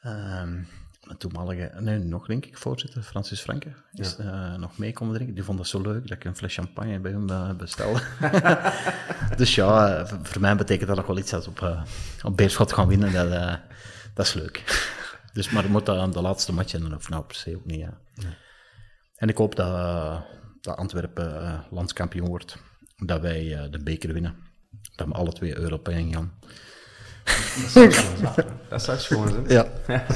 Um, 0.03 0.69
toenmalige, 1.19 1.73
nee, 1.81 1.99
nog 1.99 2.27
denk 2.27 2.47
ik, 2.47 2.59
voorzitter 2.59 3.03
Francis 3.03 3.41
Franke 3.41 3.73
is 3.93 4.17
ja. 4.19 4.53
uh, 4.53 4.59
nog 4.59 4.79
mee 4.79 4.93
komen 4.93 5.15
drinken. 5.15 5.35
Die 5.35 5.45
vond 5.45 5.59
dat 5.59 5.67
zo 5.67 5.81
leuk 5.81 6.09
dat 6.09 6.17
ik 6.17 6.25
een 6.25 6.37
fles 6.37 6.55
champagne 6.55 7.01
bij 7.01 7.13
hem 7.13 7.57
bestelde. 7.57 8.01
dus 9.37 9.55
ja, 9.55 10.07
voor 10.07 10.41
mij 10.41 10.57
betekent 10.57 10.89
dat 10.89 10.97
nog 10.97 11.07
wel 11.07 11.19
iets 11.19 11.33
als 11.33 11.47
op, 11.47 11.85
op 12.23 12.37
Beerschot 12.37 12.73
gaan 12.73 12.89
winnen. 12.89 13.13
Dat, 13.13 13.59
dat 14.15 14.27
is 14.27 14.35
leuk. 14.35 14.89
dus, 15.33 15.51
maar 15.51 15.71
moet 15.71 15.87
dat 15.87 16.13
de 16.13 16.21
laatste 16.21 16.53
match 16.53 16.75
en 16.75 16.95
of 16.95 17.09
nou 17.09 17.25
per 17.25 17.37
se 17.37 17.57
ook 17.57 17.65
niet. 17.65 17.81
Ja. 17.81 18.01
ja. 18.15 18.37
En 19.17 19.29
ik 19.29 19.37
hoop 19.37 19.57
dat, 19.57 20.23
dat 20.61 20.77
Antwerpen 20.77 21.65
landskampioen 21.71 22.29
wordt. 22.29 22.57
Dat 22.97 23.21
wij 23.21 23.69
de 23.71 23.83
beker 23.83 24.13
winnen 24.13 24.49
dat 24.97 25.07
we 25.07 25.15
alle 25.15 25.33
twee 25.33 25.59
European 25.59 26.13
gaan. 26.13 26.33
Dat 28.69 28.83
zou 28.83 28.99
schoon 28.99 29.29
zijn. 29.29 29.49
Ja. 29.49 29.67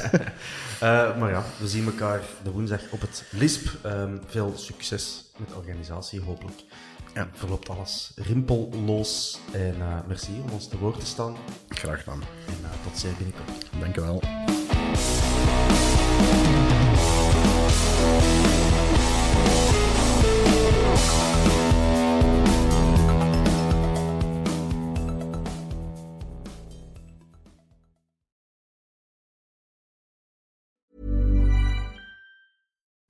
uh, 0.83 1.17
maar 1.17 1.29
ja, 1.29 1.43
we 1.59 1.67
zien 1.67 1.85
elkaar 1.85 2.21
de 2.43 2.51
woensdag 2.51 2.81
op 2.91 3.01
het 3.01 3.23
LISP. 3.31 3.85
Um, 3.85 4.21
veel 4.27 4.53
succes 4.55 5.23
met 5.37 5.49
de 5.49 5.55
organisatie, 5.55 6.21
hopelijk. 6.21 6.63
Ja. 7.13 7.29
Verloopt 7.33 7.69
alles 7.69 8.11
rimpelloos. 8.15 9.39
En 9.51 9.75
uh, 9.79 9.97
merci 10.07 10.31
om 10.43 10.49
ons 10.49 10.67
te 10.67 10.77
woord 10.77 10.99
te 10.99 11.05
staan. 11.05 11.35
Graag 11.69 11.99
gedaan. 11.99 12.21
En 12.47 12.57
uh, 12.61 12.69
tot 12.83 12.99
zeer 12.99 13.13
binnenkort. 13.17 13.65
Dank 13.79 13.95
je 13.95 14.01
wel. 14.01 14.21